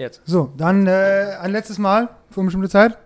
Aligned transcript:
Jetzt. 0.00 0.22
So, 0.24 0.50
dann 0.56 0.86
äh, 0.86 1.36
ein 1.42 1.52
letztes 1.52 1.76
Mal 1.76 2.08
für 2.30 2.40
eine 2.40 2.46
bestimmte 2.46 2.70
Zeit. 2.70 2.96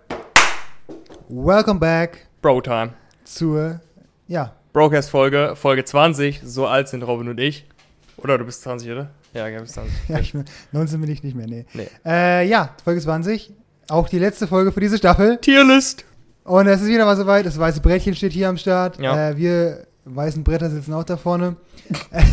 Welcome 1.27 1.77
back 1.77 2.25
Bro 2.41 2.61
Time. 2.61 2.93
zur, 3.25 3.81
ja, 4.29 4.53
Broadcast-Folge, 4.71 5.57
Folge 5.57 5.83
20. 5.83 6.39
So 6.45 6.67
alt 6.67 6.87
sind 6.87 7.03
Robin 7.03 7.27
und 7.27 7.37
ich. 7.37 7.67
Oder 8.15 8.37
du 8.37 8.45
bist 8.45 8.61
20, 8.61 8.91
oder? 8.91 9.09
Ja, 9.33 9.49
du 9.49 9.59
bist 9.59 9.73
20. 9.73 9.93
ja 10.07 10.19
ich, 10.19 10.33
19 10.71 11.01
bin 11.01 11.11
ich 11.11 11.21
nicht 11.21 11.35
mehr, 11.35 11.47
nee. 11.47 11.65
Nee. 11.73 11.89
Äh, 12.05 12.47
ja, 12.47 12.69
Folge 12.81 13.01
20. 13.01 13.51
Auch 13.89 14.07
die 14.07 14.19
letzte 14.19 14.47
Folge 14.47 14.71
für 14.71 14.79
diese 14.79 14.97
Staffel. 14.97 15.35
Tierlist. 15.39 16.05
Und 16.45 16.67
es 16.67 16.81
ist 16.81 16.87
wieder 16.87 17.03
mal 17.03 17.17
soweit. 17.17 17.45
Das 17.45 17.59
weiße 17.59 17.81
Brettchen 17.81 18.15
steht 18.15 18.31
hier 18.31 18.47
am 18.47 18.55
Start. 18.55 19.01
Ja. 19.01 19.31
Äh, 19.31 19.35
wir 19.35 19.85
weißen 20.05 20.45
Bretter 20.45 20.69
sitzen 20.69 20.93
auch 20.93 21.03
da 21.03 21.17
vorne. 21.17 21.57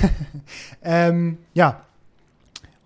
ähm, 0.84 1.38
ja. 1.52 1.82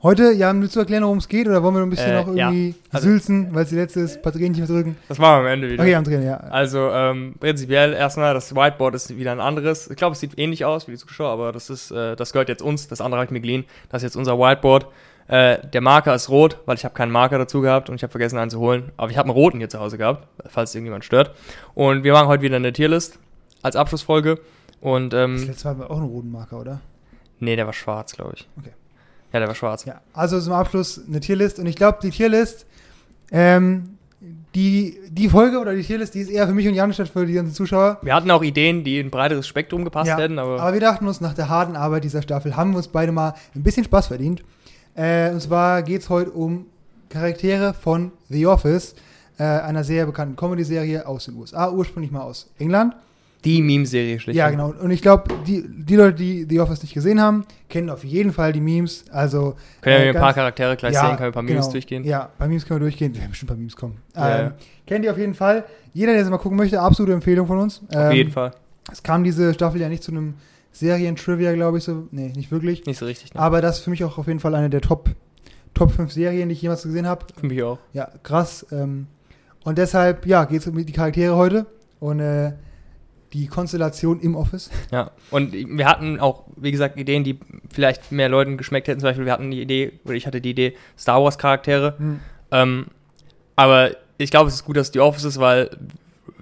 Heute, 0.06 0.30
ja, 0.34 0.52
um 0.52 0.68
zu 0.70 0.78
erklären, 0.78 1.02
worum 1.02 1.18
es 1.18 1.26
geht, 1.26 1.48
oder 1.48 1.60
wollen 1.64 1.74
wir 1.74 1.80
noch 1.80 1.86
ein 1.88 1.90
bisschen 1.90 2.12
Äh, 2.12 2.20
noch 2.22 2.32
ja. 2.32 2.48
irgendwie 2.52 2.76
Also- 2.92 3.08
sülzen, 3.08 3.52
weil 3.52 3.64
es 3.64 3.70
die 3.70 3.74
letzte 3.74 3.98
ist, 4.02 4.22
Batterien 4.22 4.52
nicht 4.52 4.60
mehr 4.60 4.68
drücken? 4.68 4.96
Das 5.08 5.18
machen 5.18 5.42
wir 5.42 5.48
am 5.48 5.52
Ende 5.54 5.68
wieder. 5.68 5.82
Okay, 5.82 5.96
am 5.96 6.04
Drehen, 6.04 6.22
ja. 6.24 6.36
Also, 6.36 6.90
ähm, 6.92 7.34
prinzipiell 7.40 7.92
erstmal, 7.92 8.32
das 8.32 8.54
Whiteboard 8.54 8.94
ist 8.94 9.16
wieder 9.16 9.32
ein 9.32 9.40
anderes. 9.40 9.90
Ich 9.90 9.96
glaube, 9.96 10.12
es 10.12 10.20
sieht 10.20 10.38
ähnlich 10.38 10.64
aus 10.64 10.86
wie 10.86 10.92
die 10.92 10.96
Zuschauer, 10.98 11.30
aber 11.30 11.50
das 11.50 11.70
ist, 11.70 11.90
äh, 11.90 12.14
das 12.14 12.32
gehört 12.32 12.48
jetzt 12.48 12.62
uns. 12.62 12.86
Das 12.86 13.00
andere 13.00 13.18
habe 13.18 13.24
ich 13.24 13.32
mir 13.32 13.40
geliehen. 13.40 13.64
Das 13.88 14.04
ist 14.04 14.10
jetzt 14.10 14.16
unser 14.16 14.38
Whiteboard. 14.38 14.86
Äh, 15.26 15.58
der 15.72 15.80
Marker 15.80 16.14
ist 16.14 16.28
rot, 16.28 16.58
weil 16.66 16.76
ich 16.76 16.84
habe 16.84 16.94
keinen 16.94 17.10
Marker 17.10 17.38
dazu 17.38 17.60
gehabt 17.60 17.90
und 17.90 17.96
ich 17.96 18.04
habe 18.04 18.12
vergessen, 18.12 18.38
einen 18.38 18.48
zu 18.50 18.60
holen. 18.60 18.92
Aber 18.96 19.10
ich 19.10 19.18
habe 19.18 19.28
einen 19.28 19.34
roten 19.36 19.58
hier 19.58 19.68
zu 19.68 19.80
Hause 19.80 19.98
gehabt, 19.98 20.28
falls 20.48 20.72
irgendjemand 20.72 21.04
stört. 21.04 21.32
Und 21.74 22.04
wir 22.04 22.12
machen 22.12 22.28
heute 22.28 22.42
wieder 22.44 22.54
eine 22.54 22.72
Tierlist 22.72 23.18
als 23.60 23.74
Abschlussfolge. 23.74 24.38
Und, 24.80 25.12
Das 25.12 25.24
ähm, 25.24 25.46
letzte 25.48 25.64
Mal 25.64 25.70
hatten 25.70 25.80
wir 25.80 25.90
auch 25.90 25.96
einen 25.96 26.06
roten 26.06 26.30
Marker, 26.30 26.60
oder? 26.60 26.80
nee, 27.40 27.56
der 27.56 27.66
war 27.66 27.72
schwarz, 27.72 28.12
glaube 28.14 28.34
ich. 28.36 28.48
Okay. 28.56 28.70
Ja, 29.36 29.40
der 29.40 29.48
war 29.48 29.54
schwarz. 29.54 29.84
Ja, 29.84 30.00
also 30.14 30.40
zum 30.40 30.54
Abschluss 30.54 30.98
eine 31.06 31.20
Tierlist. 31.20 31.58
Und 31.58 31.66
ich 31.66 31.76
glaube, 31.76 31.98
die 32.02 32.08
Tierlist, 32.08 32.64
ähm, 33.30 33.98
die, 34.54 34.98
die 35.10 35.28
Folge 35.28 35.58
oder 35.58 35.74
die 35.74 35.82
Tierlist, 35.82 36.14
die 36.14 36.20
ist 36.20 36.30
eher 36.30 36.46
für 36.46 36.54
mich 36.54 36.66
und 36.66 36.72
Jan 36.72 36.90
statt 36.94 37.08
für 37.10 37.26
die 37.26 37.34
ganzen 37.34 37.52
Zuschauer. 37.52 37.98
Wir 38.00 38.14
hatten 38.14 38.30
auch 38.30 38.42
Ideen, 38.42 38.82
die 38.82 38.98
in 38.98 39.08
ein 39.08 39.10
breiteres 39.10 39.46
Spektrum 39.46 39.84
gepasst 39.84 40.08
Ja, 40.08 40.16
hätten, 40.16 40.38
aber, 40.38 40.58
Aber 40.58 40.72
wir 40.72 40.80
dachten 40.80 41.06
uns, 41.06 41.20
nach 41.20 41.34
der 41.34 41.50
harten 41.50 41.76
Arbeit 41.76 42.04
dieser 42.04 42.22
Staffel 42.22 42.56
haben 42.56 42.70
wir 42.70 42.78
uns 42.78 42.88
beide 42.88 43.12
mal 43.12 43.34
ein 43.54 43.62
bisschen 43.62 43.84
Spaß 43.84 44.06
verdient. 44.06 44.42
Äh, 44.94 45.32
und 45.32 45.42
zwar 45.42 45.82
geht 45.82 46.00
es 46.00 46.08
heute 46.08 46.30
um 46.30 46.64
Charaktere 47.10 47.74
von 47.74 48.12
The 48.30 48.46
Office, 48.46 48.94
äh, 49.36 49.42
einer 49.42 49.84
sehr 49.84 50.06
bekannten 50.06 50.36
Comedy-Serie 50.36 51.06
aus 51.06 51.26
den 51.26 51.34
USA, 51.36 51.70
ursprünglich 51.70 52.10
mal 52.10 52.22
aus 52.22 52.50
England. 52.58 52.94
Die 53.46 53.62
Meme-Serie 53.62 54.18
schlecht. 54.18 54.36
Ja, 54.36 54.50
genau. 54.50 54.74
Und 54.78 54.90
ich 54.90 55.00
glaube, 55.00 55.32
die, 55.46 55.64
die 55.68 55.94
Leute, 55.94 56.14
die 56.14 56.46
The 56.48 56.60
Office 56.60 56.82
nicht 56.82 56.94
gesehen 56.94 57.20
haben, 57.20 57.46
kennen 57.68 57.88
auf 57.90 58.04
jeden 58.04 58.32
Fall 58.32 58.52
die 58.52 58.60
Memes. 58.60 59.04
Also 59.10 59.54
Können 59.80 59.98
wir 59.98 60.06
äh, 60.06 60.08
ein 60.08 60.16
paar 60.16 60.34
Charaktere 60.34 60.76
gleich 60.76 60.94
sehen, 60.94 61.02
können 61.10 61.20
wir 61.20 61.26
ein 61.26 61.32
paar 61.32 61.42
Memes 61.42 61.66
genau. 61.66 61.72
durchgehen. 61.72 62.04
Ja, 62.04 62.30
bei 62.38 62.48
Memes 62.48 62.66
können 62.66 62.80
wir 62.80 62.84
durchgehen. 62.84 63.14
Wir 63.14 63.20
werden 63.20 63.30
bestimmt 63.30 63.50
ein 63.50 63.54
paar 63.54 63.60
Memes 63.60 63.76
kommen. 63.76 63.98
Ja, 64.14 64.38
ähm, 64.38 64.46
ja. 64.46 64.54
Kennt 64.86 65.04
ihr 65.04 65.12
auf 65.12 65.18
jeden 65.18 65.34
Fall. 65.34 65.64
Jeder, 65.92 66.12
der 66.12 66.22
es 66.22 66.28
mal 66.28 66.38
gucken 66.38 66.58
möchte, 66.58 66.80
absolute 66.80 67.12
Empfehlung 67.12 67.46
von 67.46 67.58
uns. 67.58 67.82
Auf 67.94 68.12
jeden 68.12 68.32
Fall. 68.32 68.50
Es 68.90 69.02
kam 69.02 69.22
diese 69.22 69.54
Staffel 69.54 69.80
ja 69.80 69.88
nicht 69.88 70.02
zu 70.02 70.10
einem 70.10 70.34
Serien-Trivia, 70.72 71.54
glaube 71.54 71.78
ich, 71.78 71.84
so. 71.84 72.08
Nee, 72.10 72.32
nicht 72.34 72.50
wirklich. 72.50 72.84
Nicht 72.84 72.98
so 72.98 73.06
richtig. 73.06 73.32
Ne? 73.32 73.40
Aber 73.40 73.60
das 73.60 73.78
ist 73.78 73.84
für 73.84 73.90
mich 73.90 74.02
auch 74.04 74.18
auf 74.18 74.26
jeden 74.26 74.40
Fall 74.40 74.54
eine 74.54 74.70
der 74.70 74.80
Top, 74.80 75.10
Top 75.72 75.92
5 75.92 76.12
Serien, 76.12 76.48
die 76.48 76.54
ich 76.54 76.62
jemals 76.62 76.82
gesehen 76.82 77.06
habe. 77.06 77.26
Für 77.38 77.46
mich 77.46 77.62
auch. 77.62 77.78
Ja, 77.92 78.10
krass. 78.22 78.66
Ähm, 78.72 79.06
und 79.64 79.78
deshalb, 79.78 80.26
ja, 80.26 80.44
geht 80.44 80.60
es 80.60 80.66
um 80.66 80.76
die 80.76 80.92
Charaktere 80.92 81.36
heute 81.36 81.66
und 81.98 82.20
äh, 82.20 82.52
die 83.36 83.46
Konstellation 83.48 84.20
im 84.20 84.34
Office. 84.34 84.70
Ja. 84.90 85.10
Und 85.30 85.52
wir 85.52 85.86
hatten 85.86 86.18
auch, 86.20 86.44
wie 86.56 86.72
gesagt, 86.72 86.96
Ideen, 86.96 87.22
die 87.24 87.38
vielleicht 87.70 88.10
mehr 88.12 88.28
Leuten 88.28 88.56
geschmeckt 88.56 88.88
hätten. 88.88 89.00
Zum 89.00 89.08
Beispiel, 89.08 89.26
wir 89.26 89.32
hatten 89.32 89.50
die 89.50 89.60
Idee, 89.60 89.92
oder 90.04 90.14
ich 90.14 90.26
hatte 90.26 90.40
die 90.40 90.50
Idee, 90.50 90.76
Star 90.98 91.22
Wars 91.22 91.36
Charaktere. 91.38 91.94
Hm. 91.98 92.20
Ähm, 92.50 92.86
aber 93.56 93.90
ich 94.18 94.30
glaube, 94.30 94.48
es 94.48 94.54
ist 94.54 94.64
gut, 94.64 94.76
dass 94.76 94.88
es 94.88 94.90
die 94.92 95.00
Office 95.00 95.24
ist, 95.24 95.38
weil 95.38 95.70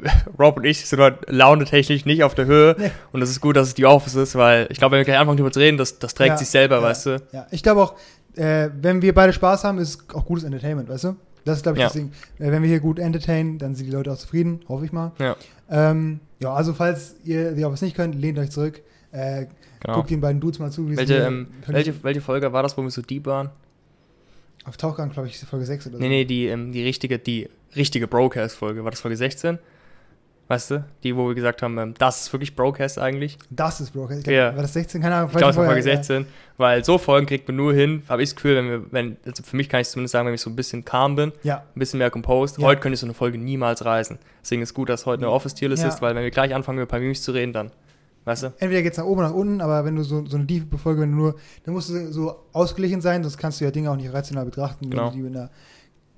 Rob 0.39 0.57
und 0.57 0.65
ich 0.65 0.85
sind 0.87 1.01
heute 1.01 1.19
launetechnisch 1.33 2.05
nicht 2.05 2.23
auf 2.23 2.35
der 2.35 2.47
Höhe. 2.47 2.77
Nee. 2.79 2.91
Und 3.13 3.23
es 3.23 3.31
ist 3.31 3.41
gut, 3.41 3.57
dass 3.57 3.69
es 3.69 3.75
die 3.75 3.87
Office 3.87 4.15
ist, 4.15 4.35
weil 4.37 4.67
ich 4.71 4.79
glaube, 4.79 4.93
wenn 4.93 5.01
wir 5.01 5.05
gleich 5.05 5.19
anfangen, 5.19 5.37
darüber 5.39 5.53
zu 5.53 5.61
reden, 5.61 5.79
das, 5.79 5.99
das 5.99 6.15
trägt 6.15 6.31
Ja, 6.31 6.37
sich 6.37 6.49
selber, 6.49 6.77
ja. 6.77 6.83
weißt 6.83 7.07
du? 7.07 7.23
Ja, 7.33 7.47
ich 7.51 7.63
glaube 7.63 7.83
auch, 7.83 7.95
äh, 8.37 8.69
wenn 8.81 9.03
wir 9.03 9.15
beide 9.15 9.33
Spaß 9.33 9.65
haben, 9.65 9.79
ist 9.79 9.89
es 10.09 10.15
auch 10.15 10.25
gutes 10.27 10.45
Entertainment, 10.45 10.89
weißt 10.89 11.05
du? 11.05 11.17
Das 11.45 11.59
ist, 11.59 11.63
glaube 11.63 11.79
ich, 11.79 11.83
Ja. 11.83 11.87
das 11.89 11.95
Ding. 11.95 12.13
Äh, 12.39 12.51
wenn 12.51 12.63
wir 12.63 12.69
hier 12.69 12.81
gut 12.81 12.99
entertainen, 12.99 13.59
dann 13.59 13.75
sind 13.75 13.87
die 13.87 13.93
Leute 13.93 14.13
auch 14.13 14.17
zufrieden, 14.19 14.61
hoffe 14.69 14.85
ich 14.85 14.93
mal. 14.93 15.13
Ja. 15.19 15.37
Ähm, 15.71 16.21
ja, 16.45 16.55
also 16.55 16.73
falls 16.75 17.17
ihr 17.25 17.67
Office 17.67 17.83
nicht 17.83 17.97
könnt, 17.97 18.15
lehnt 18.15 18.39
euch 18.39 18.51
zurück. 18.51 18.83
Äh, 19.13 19.47
Genau. 19.85 19.97
Guckt 19.99 20.11
den 20.11 20.21
beiden 20.23 20.41
Dudes 20.41 20.59
mal 20.59 20.73
zu. 20.73 20.91
Wie 20.91 20.97
Welche, 20.97 21.17
ähm, 21.17 21.49
welche, 21.67 22.03
welche 22.03 22.23
Folge 22.23 22.51
war 22.53 22.63
das, 22.63 22.77
wo 22.79 22.83
wir 22.83 22.91
so 22.91 23.03
deep 23.03 23.27
waren? 23.27 23.51
Auf 24.65 24.79
Tauchgang, 24.79 25.11
glaube 25.11 25.29
ich, 25.29 25.35
ist 25.35 25.45
Folge 25.45 25.67
6 25.67 25.89
oder 25.89 25.97
so. 25.97 26.03
Nee, 26.03 26.09
nee, 26.09 26.25
die, 26.25 26.47
ähm, 26.47 26.73
die 26.73 26.83
richtige, 26.83 27.19
die 27.19 27.51
richtige 27.77 28.09
Broadcast-Folge. 28.09 28.83
War 28.83 28.91
das 28.91 29.01
Folge 29.01 29.19
16? 29.19 29.59
Weißt 30.47 30.73
du? 30.73 30.85
Die, 31.03 31.17
wo 31.17 31.27
wir 31.29 31.35
gesagt 31.35 31.63
haben, 31.63 31.79
ähm, 31.79 31.95
das 31.97 32.23
ist 32.23 32.33
wirklich 32.35 32.55
Broadcast 32.55 32.99
eigentlich. 32.99 33.39
Das 33.49 33.81
ist 33.81 33.93
Broker. 33.93 34.19
Ich 34.19 34.25
glaub, 34.25 34.35
Ja. 34.37 34.55
War 34.55 34.61
das 34.63 34.75
16? 34.75 35.01
Keine 35.01 35.15
Ahnung. 35.15 35.31
Ich 35.33 35.37
glaube, 35.39 35.51
es 35.53 35.57
war 35.57 35.65
Folge 35.65 35.83
Folge, 35.83 35.97
16. 35.97 36.27
Weil 36.59 36.85
so 36.85 36.99
Folgen 36.99 37.27
kriegt 37.27 37.49
man 37.49 37.57
nur 37.57 37.73
hin, 37.73 38.03
habe 38.11 38.23
ich 38.23 38.29
das 38.29 38.37
Gefühl, 38.37 38.57
wenn 38.57 38.69
wir, 38.69 38.93
wenn, 38.93 39.17
also 39.25 39.43
für 39.43 39.57
mich 39.57 39.71
kann 39.71 39.81
ich 39.81 39.89
zumindest 39.89 40.13
sagen, 40.13 40.27
wenn 40.27 40.35
ich 40.35 40.43
so 40.43 40.51
ein 40.51 40.57
bisschen 40.57 40.85
calm 40.85 41.17
bin, 41.17 41.33
Ja. 41.45 41.65
ein 41.75 41.79
bisschen 41.79 41.99
mehr 41.99 42.11
composed. 42.11 42.59
Ja. 42.59 42.67
Heute 42.67 42.81
könnte 42.83 42.95
ich 42.95 43.01
so 43.01 43.07
eine 43.07 43.15
Folge 43.15 43.39
niemals 43.39 43.85
reißen. 43.87 44.19
Deswegen 44.43 44.61
ist 44.61 44.75
gut, 44.75 44.91
dass 44.91 45.07
heute 45.07 45.23
eine 45.23 45.31
Office-Tierlist 45.33 45.83
Ja. 45.83 45.89
ist, 45.89 46.03
weil 46.03 46.15
wenn 46.15 46.23
wir 46.23 46.31
gleich 46.31 46.55
anfangen, 46.55 46.77
über 46.79 46.85
ein 46.87 46.89
paar 46.89 47.01
Memes 47.01 47.23
zu 47.23 47.33
reden, 47.33 47.55
dann, 47.55 47.71
weißt 48.27 48.43
du? 48.43 48.47
Entweder 48.59 48.83
geht 48.83 48.93
es 48.93 48.99
nach 48.99 49.07
oben 49.07 49.21
oder 49.21 49.29
nach 49.31 49.35
unten, 49.35 49.63
aber 49.63 49.83
wenn 49.87 49.97
du 49.97 50.03
so, 50.03 50.27
so 50.27 50.37
eine 50.37 50.47
tiefe 50.47 50.77
Folge, 50.77 51.01
wenn 51.01 51.11
du 51.13 51.17
nur, 51.17 51.35
dann 51.65 51.73
musst 51.73 51.89
du 51.89 52.13
so 52.13 52.45
ausgeglichen 52.53 53.01
sein, 53.01 53.23
sonst 53.23 53.39
kannst 53.39 53.61
du 53.63 53.65
ja 53.65 53.71
Dinge 53.71 53.91
auch 53.91 53.97
nicht 53.97 54.13
rational 54.13 54.45
betrachten, 54.45 54.91
Genau. 54.91 55.05
wenn 55.07 55.11
du 55.13 55.17
die 55.17 55.23
mit 55.23 55.37
einer 55.37 55.51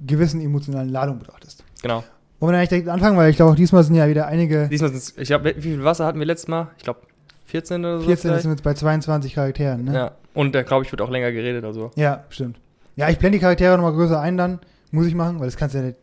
gewissen 0.04 0.41
emotionalen 0.41 0.88
Ladung 0.88 1.20
betrachtest. 1.20 1.62
Genau. 1.81 2.03
Wollen 2.39 2.53
wir 2.53 2.59
eigentlich 2.59 2.69
direkt 2.69 2.89
anfangen, 2.89 3.17
weil 3.17 3.31
ich 3.31 3.37
glaube 3.37 3.53
auch 3.53 3.57
diesmal 3.57 3.83
sind 3.83 3.95
ja 3.95 4.09
wieder 4.09 4.27
einige, 4.27 4.69
Diesmal 4.69 4.91
sind's, 4.91 5.15
ich 5.17 5.29
glaube, 5.29 5.55
wie 5.57 5.61
viel 5.63 5.85
Wasser 5.85 6.05
hatten 6.05 6.19
wir 6.19 6.27
letztes 6.27 6.49
Mal? 6.49 6.69
Ich 6.77 6.85
glaube, 6.85 7.01
14 7.47 7.81
oder 7.81 7.99
so. 8.01 8.05
14 8.07 8.13
das 8.15 8.21
vielleicht? 8.21 8.43
sind 8.43 8.51
wir 8.51 8.55
jetzt 8.57 8.65
bei 8.65 8.75
22 8.75 9.35
Charakteren, 9.35 9.85
ne? 9.85 9.95
Ja. 9.95 10.11
Und 10.35 10.55
da 10.55 10.63
glaube 10.63 10.85
ich, 10.85 10.93
wird 10.93 11.01
auch 11.01 11.11
länger 11.11 11.33
geredet, 11.33 11.65
also. 11.65 11.91
Ja, 11.95 12.25
stimmt. 12.29 12.59
Ja, 12.97 13.09
ich 13.09 13.19
blende 13.19 13.39
die 13.39 13.43
Charaktere 13.43 13.77
nochmal 13.77 13.93
größer 13.93 14.21
ein 14.21 14.37
dann, 14.37 14.59
muss 14.91 15.07
ich 15.07 15.15
machen, 15.15 15.39
weil 15.39 15.47
das 15.47 15.57
kannst 15.57 15.75
du 15.75 15.79
ja 15.79 15.85
nicht, 15.87 15.99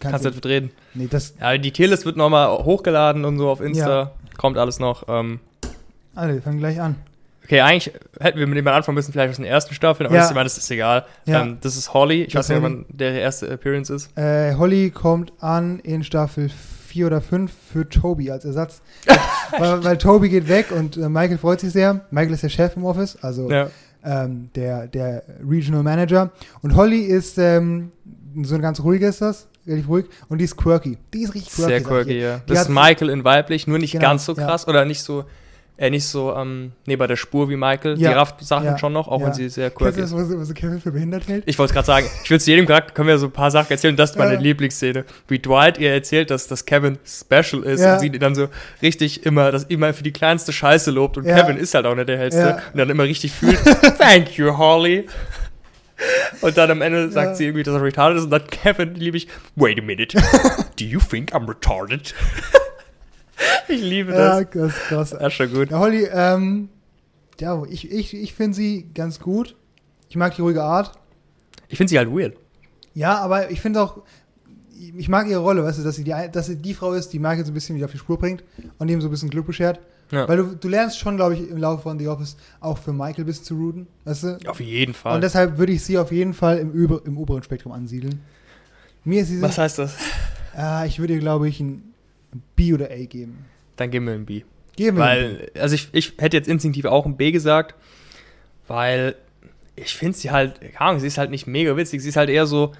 Kannst 0.00 0.24
du 0.24 0.30
du, 0.30 0.34
jetzt 0.36 0.46
reden. 0.46 0.70
nee, 0.94 1.06
das, 1.08 1.34
Ja, 1.40 1.56
die 1.58 1.72
Tierlist 1.72 2.04
wird 2.06 2.16
nochmal 2.16 2.48
hochgeladen 2.64 3.24
und 3.24 3.38
so 3.38 3.48
auf 3.48 3.60
Insta. 3.60 4.12
Kommt 4.36 4.58
alles 4.58 4.78
noch. 4.80 5.04
Ähm, 5.08 5.40
alle, 6.14 6.34
wir 6.34 6.42
fangen 6.42 6.58
gleich 6.58 6.80
an. 6.80 6.96
Okay, 7.48 7.62
eigentlich 7.62 7.94
hätten 8.20 8.38
wir 8.38 8.46
mit 8.46 8.58
dem 8.58 8.64
mal 8.64 8.74
anfangen 8.74 8.94
müssen, 8.94 9.10
vielleicht 9.12 9.30
aus 9.30 9.36
den 9.36 9.46
ersten 9.46 9.74
Staffeln, 9.74 10.06
aber 10.06 10.14
Ja. 10.16 10.20
das, 10.22 10.30
ich 10.30 10.34
meine, 10.34 10.44
das 10.44 10.58
ist 10.58 10.70
egal. 10.70 11.06
Ja. 11.24 11.40
Ähm, 11.42 11.56
das 11.62 11.76
ist 11.76 11.94
Holly. 11.94 12.24
Ich 12.24 12.34
Das 12.34 12.48
weiß 12.50 12.56
nicht, 12.56 12.62
wann 12.62 12.84
der 12.90 13.12
erste 13.20 13.50
Appearance 13.50 13.92
ist. 13.92 14.16
Äh, 14.18 14.54
Holly 14.54 14.90
kommt 14.90 15.32
an 15.40 15.78
in 15.80 16.04
Staffel 16.04 16.50
4 16.88 17.06
oder 17.06 17.20
5 17.22 17.50
für 17.72 17.88
Toby 17.88 18.30
als 18.30 18.44
Ersatz. 18.44 18.82
weil, 19.58 19.82
weil 19.82 19.98
Toby 19.98 20.28
geht 20.28 20.48
weg 20.48 20.66
und 20.72 20.96
äh, 20.98 21.08
Michael 21.08 21.38
freut 21.38 21.60
sich 21.60 21.72
sehr. 21.72 22.02
Michael 22.10 22.34
ist 22.34 22.42
der 22.42 22.48
Chef 22.50 22.76
im 22.76 22.84
Office, 22.84 23.16
also 23.22 23.50
Ja. 23.50 23.70
ähm, 24.04 24.50
der, 24.54 24.86
der 24.86 25.22
Regional 25.48 25.82
Manager. 25.82 26.30
Und 26.62 26.76
Holly 26.76 27.00
ist 27.00 27.38
ähm, 27.38 27.92
so 28.42 28.54
ein 28.56 28.60
ganz 28.62 28.80
ruhig 28.80 29.00
ist 29.02 29.22
das, 29.22 29.48
relativ 29.66 29.88
ruhig. 29.88 30.04
Und 30.28 30.38
die 30.38 30.44
ist 30.44 30.56
quirky. 30.56 30.98
Die 31.14 31.22
ist 31.22 31.34
richtig 31.34 31.52
quirky. 31.54 31.70
Sehr 31.70 31.82
quirky, 31.82 32.20
ja. 32.20 32.40
Das 32.46 32.62
ist 32.62 32.68
Michael 32.68 33.08
in 33.10 33.24
weiblich, 33.24 33.66
nur 33.66 33.78
nicht 33.78 33.92
Genau, 33.92 34.04
ganz 34.04 34.24
so 34.26 34.34
ja. 34.34 34.44
krass 34.46 34.68
oder 34.68 34.84
nicht 34.84 35.02
so, 35.02 35.24
äh, 35.78 35.90
nicht 35.90 36.04
so, 36.06 36.34
ähm, 36.34 36.72
nee, 36.86 36.96
bei 36.96 37.06
der 37.06 37.14
Spur 37.16 37.48
wie 37.48 37.56
Michael. 37.56 37.96
Ja. 37.98 38.10
Die 38.10 38.14
rafft 38.16 38.44
Sachen 38.44 38.66
Ja. 38.66 38.78
schon 38.78 38.92
noch, 38.92 39.06
auch 39.08 39.20
Ja. 39.20 39.26
wenn 39.28 39.32
sie 39.32 39.48
sehr 39.48 39.70
Kennst 39.70 39.96
du 39.96 40.02
ist. 40.02 40.12
das, 40.12 40.18
was, 40.30 40.36
was 40.48 40.52
Kevin 40.54 40.80
für 40.80 40.90
behindert 40.90 41.28
hält? 41.28 41.44
Ich 41.46 41.56
wollte 41.58 41.70
es 41.70 41.74
gerade 41.74 41.86
sagen, 41.86 42.06
ich 42.24 42.28
will 42.30 42.40
zu 42.40 42.50
jedem 42.50 42.66
Charakter, 42.66 42.92
können 42.92 43.06
wir 43.08 43.16
so 43.18 43.26
ein 43.26 43.32
paar 43.32 43.50
Sachen 43.52 43.70
erzählen. 43.70 43.94
Das 43.96 44.10
ist 44.10 44.16
meine 44.18 44.34
Ja. 44.34 44.40
Lieblingsszene. 44.40 45.04
Wie 45.28 45.38
Dwight 45.38 45.78
ihr 45.78 45.92
erzählt, 45.92 46.30
dass, 46.30 46.48
dass 46.48 46.66
Kevin 46.66 46.98
special 47.06 47.62
ist 47.62 47.80
und 47.84 48.00
sie 48.00 48.10
dann 48.10 48.34
so 48.34 48.48
richtig 48.82 49.24
immer, 49.24 49.52
das 49.52 49.64
immer 49.64 49.94
für 49.94 50.02
die 50.02 50.12
kleinste 50.12 50.52
Scheiße 50.52 50.90
lobt. 50.90 51.16
Und. 51.16 51.24
Kevin 51.24 51.56
ist 51.56 51.72
halt 51.74 51.86
auch 51.86 51.94
nicht 51.94 52.08
der 52.08 52.18
Hellste. 52.18 52.60
Und 52.72 52.78
dann 52.78 52.90
immer 52.90 53.04
richtig 53.04 53.30
fühlt, 53.32 53.58
thank 53.98 54.36
you, 54.36 54.58
Holly. 54.58 55.06
Und 56.42 56.56
dann 56.56 56.70
am 56.70 56.82
Ende 56.82 57.10
sagt 57.10 57.28
Ja. 57.30 57.34
sie 57.34 57.44
irgendwie, 57.46 57.62
dass 57.64 57.74
er 57.74 57.82
retarded 57.82 58.18
ist. 58.18 58.24
Und 58.24 58.30
dann 58.30 58.46
Kevin, 58.48 58.94
liebe 58.94 59.16
ich, 59.16 59.26
wait 59.56 59.78
a 59.78 59.82
minute, 59.82 60.16
do 60.78 60.84
you 60.84 60.98
think 61.00 61.32
I'm 61.34 61.48
retarded? 61.48 62.14
ich 63.68 63.80
liebe 63.82 64.12
Ja, 64.12 64.40
das. 64.42 64.50
das 64.52 64.72
ist 64.72 64.80
krass. 64.88 65.10
Das 65.10 65.22
ist 65.22 65.32
schon 65.34 65.52
gut. 65.52 65.70
Ja, 65.70 65.78
Holly, 65.78 66.08
ähm, 66.12 66.68
ja, 67.40 67.62
ich, 67.70 67.90
ich, 67.90 68.14
ich 68.14 68.34
finde 68.34 68.56
sie 68.56 68.88
ganz 68.94 69.20
gut. 69.20 69.56
Ich 70.08 70.16
mag 70.16 70.34
die 70.34 70.42
ruhige 70.42 70.62
Art. 70.62 70.92
Ich 71.68 71.76
finde 71.76 71.90
sie 71.90 71.98
halt 71.98 72.10
weird. 72.10 72.36
Ja, 72.94 73.18
aber 73.18 73.50
ich 73.50 73.60
finde 73.60 73.82
auch, 73.82 74.02
ich 74.96 75.08
mag 75.08 75.28
ihre 75.28 75.40
Rolle, 75.40 75.62
weißt 75.64 75.78
du, 75.78 75.82
dass 75.84 75.96
sie 75.96 76.04
die, 76.04 76.14
dass 76.32 76.46
sie 76.46 76.56
die 76.56 76.74
Frau 76.74 76.92
ist, 76.94 77.12
die 77.12 77.18
Michael 77.18 77.44
so 77.44 77.50
ein 77.50 77.54
bisschen 77.54 77.76
wieder 77.76 77.84
auf 77.86 77.92
die 77.92 77.98
Spur 77.98 78.18
bringt 78.18 78.42
und 78.78 78.88
ihm 78.88 79.00
so 79.00 79.08
ein 79.08 79.10
bisschen 79.10 79.30
Glück 79.30 79.46
beschert. 79.46 79.80
Ja. 80.10 80.26
Weil 80.26 80.38
du, 80.38 80.56
du 80.56 80.68
lernst 80.68 80.98
schon, 80.98 81.16
glaube 81.16 81.34
ich, 81.34 81.50
im 81.50 81.58
Laufe 81.58 81.82
von 81.82 81.98
The 81.98 82.08
Office 82.08 82.36
auch 82.60 82.78
für 82.78 82.92
Michael 82.94 83.24
ein 83.24 83.26
bisschen 83.26 83.44
zu 83.44 83.54
rooten, 83.56 83.86
weißt 84.04 84.22
du? 84.24 84.38
Auf 84.46 84.58
jeden 84.60 84.94
Fall. 84.94 85.14
Und 85.16 85.20
deshalb 85.20 85.58
würde 85.58 85.72
ich 85.72 85.84
sie 85.84 85.98
auf 85.98 86.10
jeden 86.10 86.32
Fall 86.32 86.58
im, 86.58 86.70
Über, 86.72 87.02
im 87.04 87.18
oberen 87.18 87.42
Spektrum 87.42 87.72
ansiedeln. 87.72 88.20
Mir 89.04 89.20
ist 89.22 89.28
sie, 89.28 89.42
Was 89.42 89.58
heißt 89.58 89.78
das? 89.78 89.94
äh, 90.56 90.86
ich 90.86 90.98
würde 90.98 91.12
ihr, 91.12 91.20
glaube 91.20 91.46
ich, 91.48 91.60
ein 91.60 91.87
B 92.56 92.74
oder 92.74 92.90
A 92.90 93.04
geben. 93.04 93.44
Dann 93.76 93.90
geben 93.90 94.06
wir 94.06 94.14
ein 94.14 94.26
B. 94.26 94.42
Geben 94.76 94.96
wir 94.96 95.04
Weil, 95.04 95.50
also 95.58 95.74
ich, 95.74 95.88
ich 95.92 96.12
hätte 96.18 96.36
jetzt 96.36 96.48
instinktiv 96.48 96.84
auch 96.84 97.06
ein 97.06 97.16
B 97.16 97.30
gesagt, 97.32 97.74
weil 98.66 99.14
ich 99.76 99.94
finde 99.94 100.16
sie 100.18 100.30
halt, 100.30 100.60
keine 100.60 100.80
Ahnung, 100.80 101.00
sie 101.00 101.06
ist 101.06 101.18
halt 101.18 101.30
nicht 101.30 101.46
mega 101.46 101.76
witzig. 101.76 102.02
Sie 102.02 102.08
ist 102.08 102.16
halt 102.16 102.28
eher 102.30 102.46
so, 102.46 102.72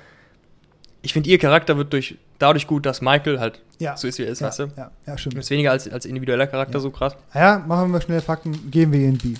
ich 1.02 1.12
finde 1.12 1.30
ihr 1.30 1.38
Charakter 1.38 1.76
wird 1.76 1.92
durch, 1.92 2.16
dadurch 2.38 2.66
gut, 2.66 2.84
dass 2.86 3.00
Michael 3.00 3.38
halt 3.40 3.60
Ja. 3.78 3.96
so 3.96 4.08
ist, 4.08 4.18
wie 4.18 4.24
er 4.24 4.30
ist, 4.30 4.40
ja, 4.40 4.48
weißt 4.48 4.58
du? 4.60 4.70
ja, 4.76 4.90
ja, 5.06 5.16
stimmt. 5.18 5.36
Ist 5.36 5.50
weniger 5.50 5.70
als, 5.70 5.88
als 5.88 6.04
individueller 6.06 6.46
Charakter 6.46 6.74
Ja. 6.74 6.80
so 6.80 6.90
krass. 6.90 7.14
Ah 7.32 7.38
Ja, 7.40 7.58
machen 7.66 7.92
wir 7.92 8.00
schnell 8.00 8.20
Fakten, 8.20 8.70
geben 8.70 8.92
wir 8.92 9.00
ihr 9.00 9.08
ein 9.08 9.18
B. 9.18 9.34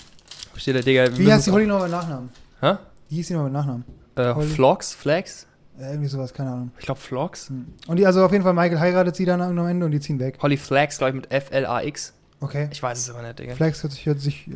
Steht 0.57 0.75
der 0.77 0.83
Digga. 0.83 1.17
Wie 1.17 1.33
heißt 1.33 1.47
die 1.47 1.51
Holly 1.53 1.67
noch 1.67 1.81
mit 1.83 1.91
Nachnamen? 1.91 2.31
Hä? 2.61 2.75
Wie 3.09 3.17
hieß 3.17 3.29
die 3.29 3.35
noch 3.35 3.45
mit 3.45 3.53
Nachnamen? 3.53 3.85
Äh? 4.17 4.35
Flox? 4.35 4.95
Flax? 4.95 5.47
Äh, 5.79 5.91
irgendwie 5.91 6.09
sowas, 6.09 6.35
keine 6.35 6.51
Ahnung. 6.51 6.71
Ich 6.79 6.85
glaube 6.87 7.01
Flox. 7.01 7.49
Hm. 7.51 7.67
Und 7.87 7.97
die, 7.99 8.07
also 8.07 8.25
auf 8.25 8.33
jeden 8.33 8.43
Fall, 8.45 8.53
Michael 8.55 8.81
heiratet 8.81 9.15
sie 9.17 9.25
dann 9.25 9.41
am 9.41 9.57
Ende 9.67 9.87
und 9.87 9.93
die 9.93 10.01
ziehen 10.01 10.19
weg. 10.19 10.39
Holly 10.43 10.57
Flax, 10.57 10.99
glaube 10.99 11.11
ich, 11.11 11.17
mit 11.17 11.31
F-L-A-X. 11.33 12.15
Okay. 12.41 12.69
Ich 12.73 12.83
weiß 12.83 12.99
es 12.99 13.11
aber 13.11 13.23
nicht, 13.23 13.39
Digga. 13.39 13.55
Flex 13.55 13.83
hört 13.83 13.93
sich, 13.93 14.07
hört 14.07 14.21
sich 14.21 14.49
äh, 14.49 14.53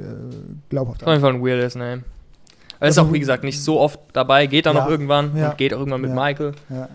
glaubhaft 0.69 1.02
Auf 1.02 1.08
an. 1.08 1.14
jeden 1.14 1.22
Fall 1.22 1.34
ein 1.34 1.42
weirdes 1.44 1.74
Name. 1.74 2.04
Er 2.80 2.88
ist 2.88 2.98
auch, 2.98 3.12
wie 3.12 3.20
gesagt, 3.20 3.44
nicht 3.44 3.60
so 3.62 3.78
oft 3.80 4.00
dabei, 4.12 4.46
geht 4.46 4.66
dann 4.66 4.74
Ja. 4.76 4.82
noch 4.82 4.90
irgendwann 4.90 5.36
Ja. 5.36 5.50
und 5.50 5.58
geht 5.58 5.72
auch 5.74 5.78
irgendwann 5.78 6.00
mit 6.00 6.10
Ja. 6.10 6.16
Michael. 6.16 6.52
Ja. 6.69 6.88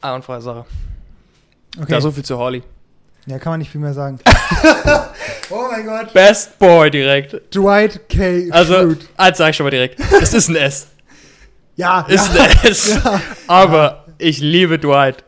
Ah, 0.00 0.14
und 0.14 0.24
freie 0.24 0.40
Sache. 0.40 0.64
Okay. 1.80 1.92
Ja, 1.92 2.00
so 2.00 2.10
viel 2.10 2.24
zu 2.24 2.36
Holly. 2.38 2.62
Ja, 3.26 3.38
kann 3.38 3.52
man 3.52 3.60
nicht 3.60 3.70
viel 3.70 3.80
mehr 3.80 3.94
sagen. 3.94 4.18
oh 5.50 5.68
mein 5.70 5.86
Gott. 5.86 6.12
Best 6.12 6.58
Boy 6.58 6.90
direkt. 6.90 7.54
Dwight 7.54 8.08
K. 8.08 8.50
Also, 8.50 8.74
Schrute. 8.74 9.06
als 9.16 9.38
sag 9.38 9.50
ich 9.50 9.56
schon 9.56 9.64
mal 9.64 9.70
direkt. 9.70 10.00
Es 10.20 10.34
ist 10.34 10.48
ein 10.48 10.56
S. 10.56 10.88
Ja, 11.76 12.02
Ist 12.02 12.34
ja. 12.34 12.42
ein 12.42 12.68
S. 12.68 12.98
Aber 13.46 14.04
ich 14.18 14.40
liebe 14.40 14.78
Dwight. 14.78 15.24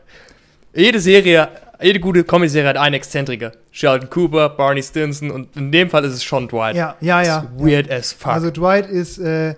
Jede 0.73 0.99
Serie, 0.99 1.47
jede 1.81 1.99
gute 1.99 2.23
Comedy-Serie 2.23 2.69
hat 2.69 2.77
einen 2.77 2.95
Exzentriker. 2.95 3.53
Sheldon 3.71 4.09
Cooper, 4.09 4.49
Barney 4.49 4.83
Stinson 4.83 5.31
und 5.31 5.55
in 5.55 5.71
dem 5.71 5.89
Fall 5.89 6.03
ist 6.05 6.13
es 6.13 6.23
schon 6.23 6.47
Dwight. 6.47 6.75
Ja, 6.75 6.95
ja, 7.01 7.21
ja. 7.21 7.45
Weird 7.57 7.89
as 7.89 8.11
fuck. 8.13 8.31
Also 8.31 8.51
Dwight 8.51 8.87
ist 8.89 9.17
äh, 9.17 9.55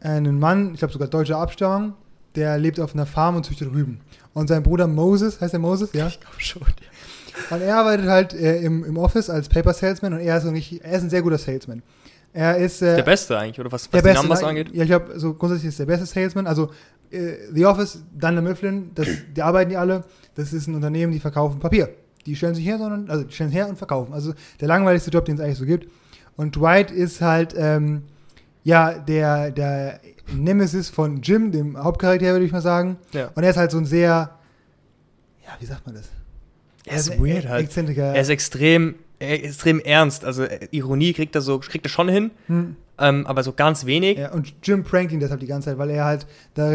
ein 0.00 0.38
Mann, 0.38 0.72
ich 0.74 0.80
glaube 0.80 0.92
sogar 0.92 1.08
deutscher 1.08 1.38
Abstammung, 1.38 1.94
der 2.34 2.58
lebt 2.58 2.80
auf 2.80 2.94
einer 2.94 3.06
Farm 3.06 3.36
und 3.36 3.44
züchtet 3.44 3.72
Rüben. 3.72 4.00
Und 4.34 4.48
sein 4.48 4.62
Bruder 4.62 4.86
Moses, 4.86 5.40
heißt 5.40 5.54
er 5.54 5.60
Moses, 5.60 5.90
ja? 5.92 6.08
ich 6.08 6.20
glaube 6.20 6.36
schon. 6.38 6.62
Und 7.50 7.62
er 7.62 7.76
arbeitet 7.76 8.06
halt 8.06 8.34
äh, 8.34 8.60
im, 8.60 8.84
im 8.84 8.96
Office 8.96 9.30
als 9.30 9.48
Paper 9.48 9.72
Salesman 9.72 10.14
und 10.14 10.20
er 10.20 10.36
ist, 10.36 10.44
so 10.44 10.50
nicht, 10.50 10.84
er 10.84 10.92
ist 10.92 11.02
ein 11.02 11.10
sehr 11.10 11.22
guter 11.22 11.38
Salesman. 11.38 11.82
Er 12.32 12.56
ist 12.58 12.80
äh, 12.82 12.96
Der 12.96 13.02
Beste 13.02 13.36
eigentlich, 13.36 13.58
oder 13.58 13.72
was, 13.72 13.84
was 13.84 13.90
der 13.90 14.02
die 14.02 14.08
beste, 14.08 14.22
Numbers 14.22 14.44
angeht? 14.44 14.70
Ja, 14.72 14.82
ich 14.82 14.88
glaube, 14.88 15.18
so 15.18 15.34
grundsätzlich 15.34 15.70
ist 15.70 15.78
der 15.78 15.86
beste 15.86 16.06
Salesman. 16.06 16.46
Also 16.46 16.70
äh, 17.10 17.34
The 17.52 17.66
Office, 17.66 18.02
Dunder 18.12 18.42
Mifflin, 18.42 18.92
das, 18.94 19.08
die 19.36 19.42
arbeiten 19.42 19.70
die 19.70 19.76
alle. 19.76 20.04
Das 20.34 20.52
ist 20.52 20.68
ein 20.68 20.74
Unternehmen, 20.74 21.12
die 21.12 21.20
verkaufen 21.20 21.58
Papier. 21.58 21.90
Die 22.26 22.36
stellen 22.36 22.54
sich 22.54 22.66
her, 22.66 22.78
sondern, 22.78 23.10
also 23.10 23.24
die 23.24 23.32
stellen 23.32 23.50
her 23.50 23.68
und 23.68 23.76
verkaufen. 23.76 24.12
Also 24.12 24.32
der 24.60 24.68
langweiligste 24.68 25.10
Job, 25.10 25.24
den 25.24 25.36
es 25.36 25.40
eigentlich 25.40 25.58
so 25.58 25.64
gibt. 25.64 25.88
Und 26.36 26.56
Dwight 26.56 26.90
ist 26.90 27.20
halt, 27.20 27.54
ähm, 27.56 28.04
ja, 28.62 28.92
der, 28.92 29.50
der 29.50 30.00
Nemesis 30.32 30.90
von 30.90 31.22
Jim, 31.22 31.50
dem 31.50 31.76
Hauptcharakter, 31.76 32.32
würde 32.32 32.44
ich 32.44 32.52
mal 32.52 32.60
sagen. 32.60 32.98
Ja. 33.12 33.30
Und 33.34 33.42
er 33.42 33.50
ist 33.50 33.56
halt 33.56 33.70
so 33.70 33.78
ein 33.78 33.86
sehr, 33.86 34.38
ja, 35.44 35.50
wie 35.58 35.66
sagt 35.66 35.86
man 35.86 35.94
das? 35.94 36.08
Er 36.86 36.96
ist 36.96 37.10
ein 37.10 37.24
weird 37.24 37.48
halt. 37.48 37.64
Exzentriker. 37.64 38.14
Er 38.14 38.20
ist 38.22 38.28
extrem, 38.30 38.94
extrem 39.18 39.80
ernst. 39.80 40.24
Also 40.24 40.44
äh, 40.44 40.68
Ironie 40.70 41.12
kriegt 41.12 41.34
er 41.34 41.40
so, 41.42 41.58
kriegt 41.58 41.84
er 41.86 41.90
schon 41.90 42.08
hin, 42.08 42.30
Hm. 42.46 42.76
ähm, 42.98 43.26
aber 43.26 43.42
so 43.42 43.52
ganz 43.52 43.84
wenig. 43.86 44.18
ja, 44.18 44.32
und 44.32 44.52
Jim 44.62 44.82
prankt 44.84 45.12
ihn 45.12 45.20
deshalb 45.20 45.40
die 45.40 45.46
ganze 45.46 45.70
Zeit, 45.70 45.78
weil 45.78 45.90
er 45.90 46.04
halt 46.04 46.26
da 46.54 46.70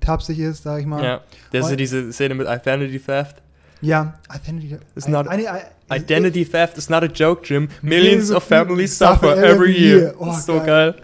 tapsig 0.00 0.38
ist, 0.38 0.62
sag 0.64 0.80
ich 0.80 0.86
mal. 0.86 1.02
Ja. 1.02 1.20
Das 1.52 1.64
ist 1.66 1.70
ja 1.70 1.76
diese 1.76 2.12
Szene 2.12 2.34
mit 2.34 2.46
Identity 2.48 2.98
Theft. 2.98 3.36
Ja, 3.82 4.14
Identity, 4.34 4.78
It's 4.96 5.06
not- 5.06 5.26
I- 5.26 5.42
I- 5.42 5.44
I- 5.92 5.96
Identity 5.98 6.44
Theft 6.44 6.78
is 6.78 6.88
not 6.88 7.02
a 7.02 7.06
joke, 7.06 7.42
Jim. 7.44 7.68
Millions 7.82 8.30
of 8.32 8.42
families 8.42 8.96
suffer 8.98 9.36
every 9.36 9.70
year. 9.72 9.98
year. 9.98 10.14
Oh, 10.18 10.32
so 10.32 10.54
geil. 10.54 10.92
geil. 10.92 10.94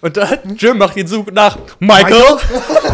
Und 0.00 0.16
da 0.16 0.28
Jim 0.56 0.78
macht 0.78 0.96
ihn 0.96 1.06
so 1.08 1.24
nach. 1.32 1.58
Michael! 1.80 2.14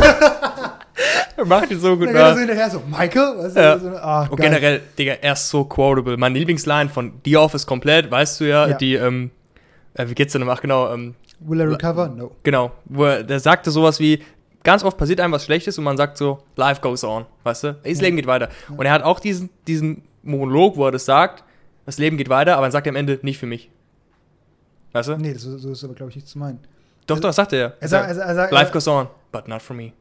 er 0.00 0.53
macht 1.44 1.70
ihn 1.70 1.81
so 1.81 1.96
gut 1.96 2.08
er 2.08 2.12
so 2.12 2.19
nach. 2.32 2.38
hinterher 2.38 2.70
so, 2.70 2.82
Michael? 2.87 3.38
Weißt 3.38 3.56
du, 3.56 3.61
Ja. 3.61 3.79
so, 3.79 3.88
ah, 3.91 4.26
Und 4.31 4.41
generell, 4.41 4.81
Digga, 4.99 5.14
er 5.20 5.32
ist 5.32 5.49
so 5.49 5.64
quotable. 5.64 6.17
Meine 6.17 6.38
Lieblingsline 6.38 6.88
von 6.88 7.14
The 7.25 7.37
Office 7.37 7.67
komplett, 7.67 8.11
weißt 8.11 8.41
du 8.41 8.44
ja, 8.49 8.69
Ja. 8.69 8.76
die, 8.76 8.94
ähm, 8.94 9.31
äh, 9.94 10.08
wie 10.08 10.14
geht's 10.14 10.32
denn? 10.32 10.49
Ach, 10.49 10.61
genau, 10.61 10.93
ähm, 10.93 11.14
Will 11.41 11.61
I 11.61 11.64
recover? 11.64 12.08
No. 12.08 12.31
Genau, 12.43 12.70
wo 12.85 13.05
er, 13.05 13.23
der 13.25 13.41
sagte 13.41 13.70
sowas 13.70 13.99
wie, 14.00 14.23
ganz 14.62 14.82
oft 14.85 14.96
passiert 14.96 15.20
einem 15.20 15.32
was 15.32 15.44
Schlechtes 15.44 15.76
und 15.79 15.85
man 15.85 15.96
sagt 15.96 16.17
so, 16.17 16.38
life 16.56 16.81
goes 16.81 17.02
on, 17.05 17.26
weißt 17.43 17.64
du? 17.64 17.73
Das 17.82 17.99
Ja. 17.99 18.02
Leben 18.05 18.17
geht 18.17 18.26
weiter. 18.26 18.49
Und 18.76 18.87
er 18.87 18.93
hat 18.93 19.02
auch 19.02 19.20
diesen, 19.20 19.50
diesen 19.67 20.02
Monolog, 20.23 20.76
wo 20.76 20.87
er 20.87 20.93
das 20.93 21.05
sagt, 21.05 21.43
das 21.87 21.99
Leben 21.99 22.17
geht 22.17 22.29
weiter, 22.31 22.55
aber 22.55 22.62
dann 22.62 22.73
sagt 22.73 22.87
er 22.87 22.90
am 22.90 22.97
Ende, 22.97 23.19
nicht 23.23 23.38
für 23.38 23.47
mich. 23.47 23.69
Weißt 24.93 25.08
du? 25.08 25.17
Nee, 25.17 25.32
das, 25.35 25.43
so 25.43 25.73
ist 25.73 25.85
aber, 25.85 25.94
glaube 25.94 26.11
ich, 26.11 26.17
nicht 26.17 26.29
zu 26.29 26.38
meinen. 26.38 26.61
Doch, 27.06 27.17
doch, 27.17 27.29
das 27.29 27.37
sagt 27.37 27.52
er 27.52 27.58
ja. 27.58 27.67
Er 27.67 27.75
er, 27.82 27.88
sagt- 27.88 28.17
er 28.17 28.35
sagt, 28.35 28.52
life 28.52 28.73
goes 28.73 28.88
on, 28.88 29.08
but 29.32 29.49
not 29.49 29.61
for 29.61 29.75
me. 29.76 29.93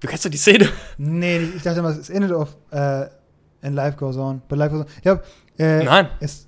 Du 0.00 0.06
kennst 0.06 0.24
doch 0.24 0.30
die 0.30 0.36
Szene. 0.38 0.68
Nee, 0.96 1.38
ich 1.56 1.62
dachte 1.62 1.80
immer, 1.80 1.90
es 1.90 2.08
endet 2.10 2.32
auf 2.32 2.56
äh, 2.70 3.06
and 3.62 3.74
life 3.74 3.96
goes 3.96 4.16
on. 4.16 4.40
But 4.48 4.58
life 4.58 4.70
goes 4.70 4.82
on. 4.82 4.86
Ich 4.96 5.02
glaube, 5.02 5.22
äh, 5.58 5.82
Nein. 5.82 6.08
es, 6.20 6.46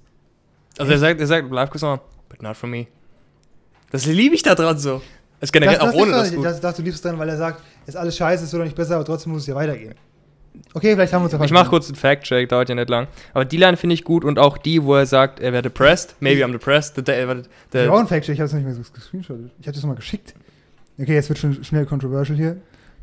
Also 0.79 0.93
er 0.93 0.99
sagt, 0.99 1.21
er 1.21 1.27
sagt, 1.27 1.51
life 1.51 1.71
goes 1.73 1.83
on, 1.83 1.99
but 2.29 2.43
not 2.43 2.57
for 2.57 2.69
me. 2.69 2.87
Das 3.91 4.07
liebe 4.07 4.35
ich 4.37 4.43
da 4.43 4.55
dran 4.55 4.79
so. 4.79 5.03
Das 5.41 5.49
ist 5.49 5.53
generell 5.53 5.75
das, 5.77 5.83
auch 5.83 5.87
das, 5.93 5.97
ohne 5.97 6.11
das, 6.13 6.35
gut. 6.35 6.45
das, 6.45 6.61
das, 6.61 6.77
du 6.77 6.83
liebst 6.83 7.05
dran, 7.05 7.19
weil 7.19 7.29
er 7.29 7.37
sagt, 7.37 7.63
ist 7.87 7.97
alles 7.97 8.17
scheiße, 8.17 8.45
ist 8.45 8.55
oder 8.55 8.65
nicht 8.65 8.77
besser, 8.77 8.95
aber 8.97 9.05
trotzdem 9.05 9.33
muss 9.33 9.43
es 9.43 9.49
ja 9.49 9.55
weitergehen. 9.55 9.95
Okay, 10.75 10.95
vielleicht 10.95 11.13
haben 11.13 11.23
wir 11.23 11.25
uns 11.25 11.33
ja 11.33 11.45
Ich 11.45 11.51
mach 11.53 11.69
kurz 11.71 11.87
einen 11.87 11.95
Fact-Check, 11.97 12.49
dauert 12.49 12.69
ja 12.69 12.75
nicht 12.75 12.91
lang. 12.91 13.07
Aber 13.33 13.45
die 13.45 13.57
Line 13.57 13.77
finde 13.77 13.95
ich 13.95 14.05
gut 14.05 14.25
und 14.25 14.39
auch 14.39 14.59
die, 14.59 14.83
wo 14.85 14.95
er 14.95 15.07
sagt, 15.07 15.41
er 15.41 15.53
wäre 15.53 15.63
depressed. 15.63 16.15
Maybe 16.21 16.45
I'm 16.45 16.53
depressed. 16.53 16.95
The, 16.97 17.03
day- 17.03 17.25
the, 17.27 17.79
Ich 17.79 17.87
habe 17.87 17.93
auch 17.93 17.95
the, 17.97 17.99
einen 18.01 18.09
Fact, 18.09 18.29
ich 18.29 18.39
habe 18.39 18.47
es 18.47 18.53
nicht 18.53 18.65
mehr 18.65 18.75
so 18.75 18.83
gescreenshottet. 18.93 19.51
Ich 19.61 19.67
habe 19.67 19.75
das 19.75 19.85
mal 19.85 19.95
geschickt. 19.97 20.35
Okay, 21.01 21.15
jetzt 21.15 21.29
wird 21.31 21.39
schon 21.39 21.65
schnell 21.65 21.87
controversial 21.87 22.37
hier. 22.37 22.57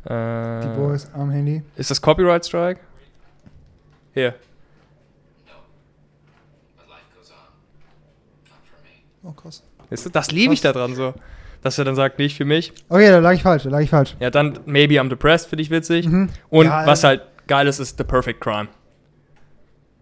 Die 0.08 0.12
äh, 0.14 0.74
Boys 0.76 1.08
am 1.12 1.30
Handy. 1.30 1.62
ist 1.76 1.90
das 1.90 2.00
Copyright 2.00 2.44
Strike? 2.46 2.80
Hier. 4.14 4.34
But 6.76 6.88
life 6.88 7.02
goes 7.14 7.30
on. 7.30 7.36
Not 8.48 8.58
for 8.64 8.78
me. 8.82 9.28
Oh, 9.28 9.32
krass. 9.32 9.62
Das 10.12 10.30
liebe 10.32 10.54
ich 10.54 10.60
da 10.60 10.72
dran 10.72 10.94
so. 10.94 11.14
Dass 11.62 11.76
er 11.78 11.84
dann 11.84 11.96
sagt, 11.96 12.18
nicht 12.18 12.36
für 12.36 12.44
mich. 12.44 12.72
Okay, 12.88 13.10
da 13.10 13.18
lag 13.18 13.32
ich 13.32 13.42
falsch, 13.42 13.64
da 13.64 13.70
lag 13.70 13.80
ich 13.80 13.90
falsch. 13.90 14.16
Ja, 14.20 14.30
dann 14.30 14.60
Maybe 14.64 14.94
I'm 14.94 15.08
depressed, 15.08 15.48
finde 15.48 15.62
ich 15.62 15.70
witzig. 15.70 16.06
Mhm. 16.06 16.28
Und 16.50 16.66
Ja, 16.66 16.86
was 16.86 17.02
äh, 17.02 17.08
halt 17.08 17.22
geil 17.48 17.66
ist, 17.66 17.78
ist 17.80 17.98
The 17.98 18.04
Perfect 18.04 18.40
Crime. 18.40 18.68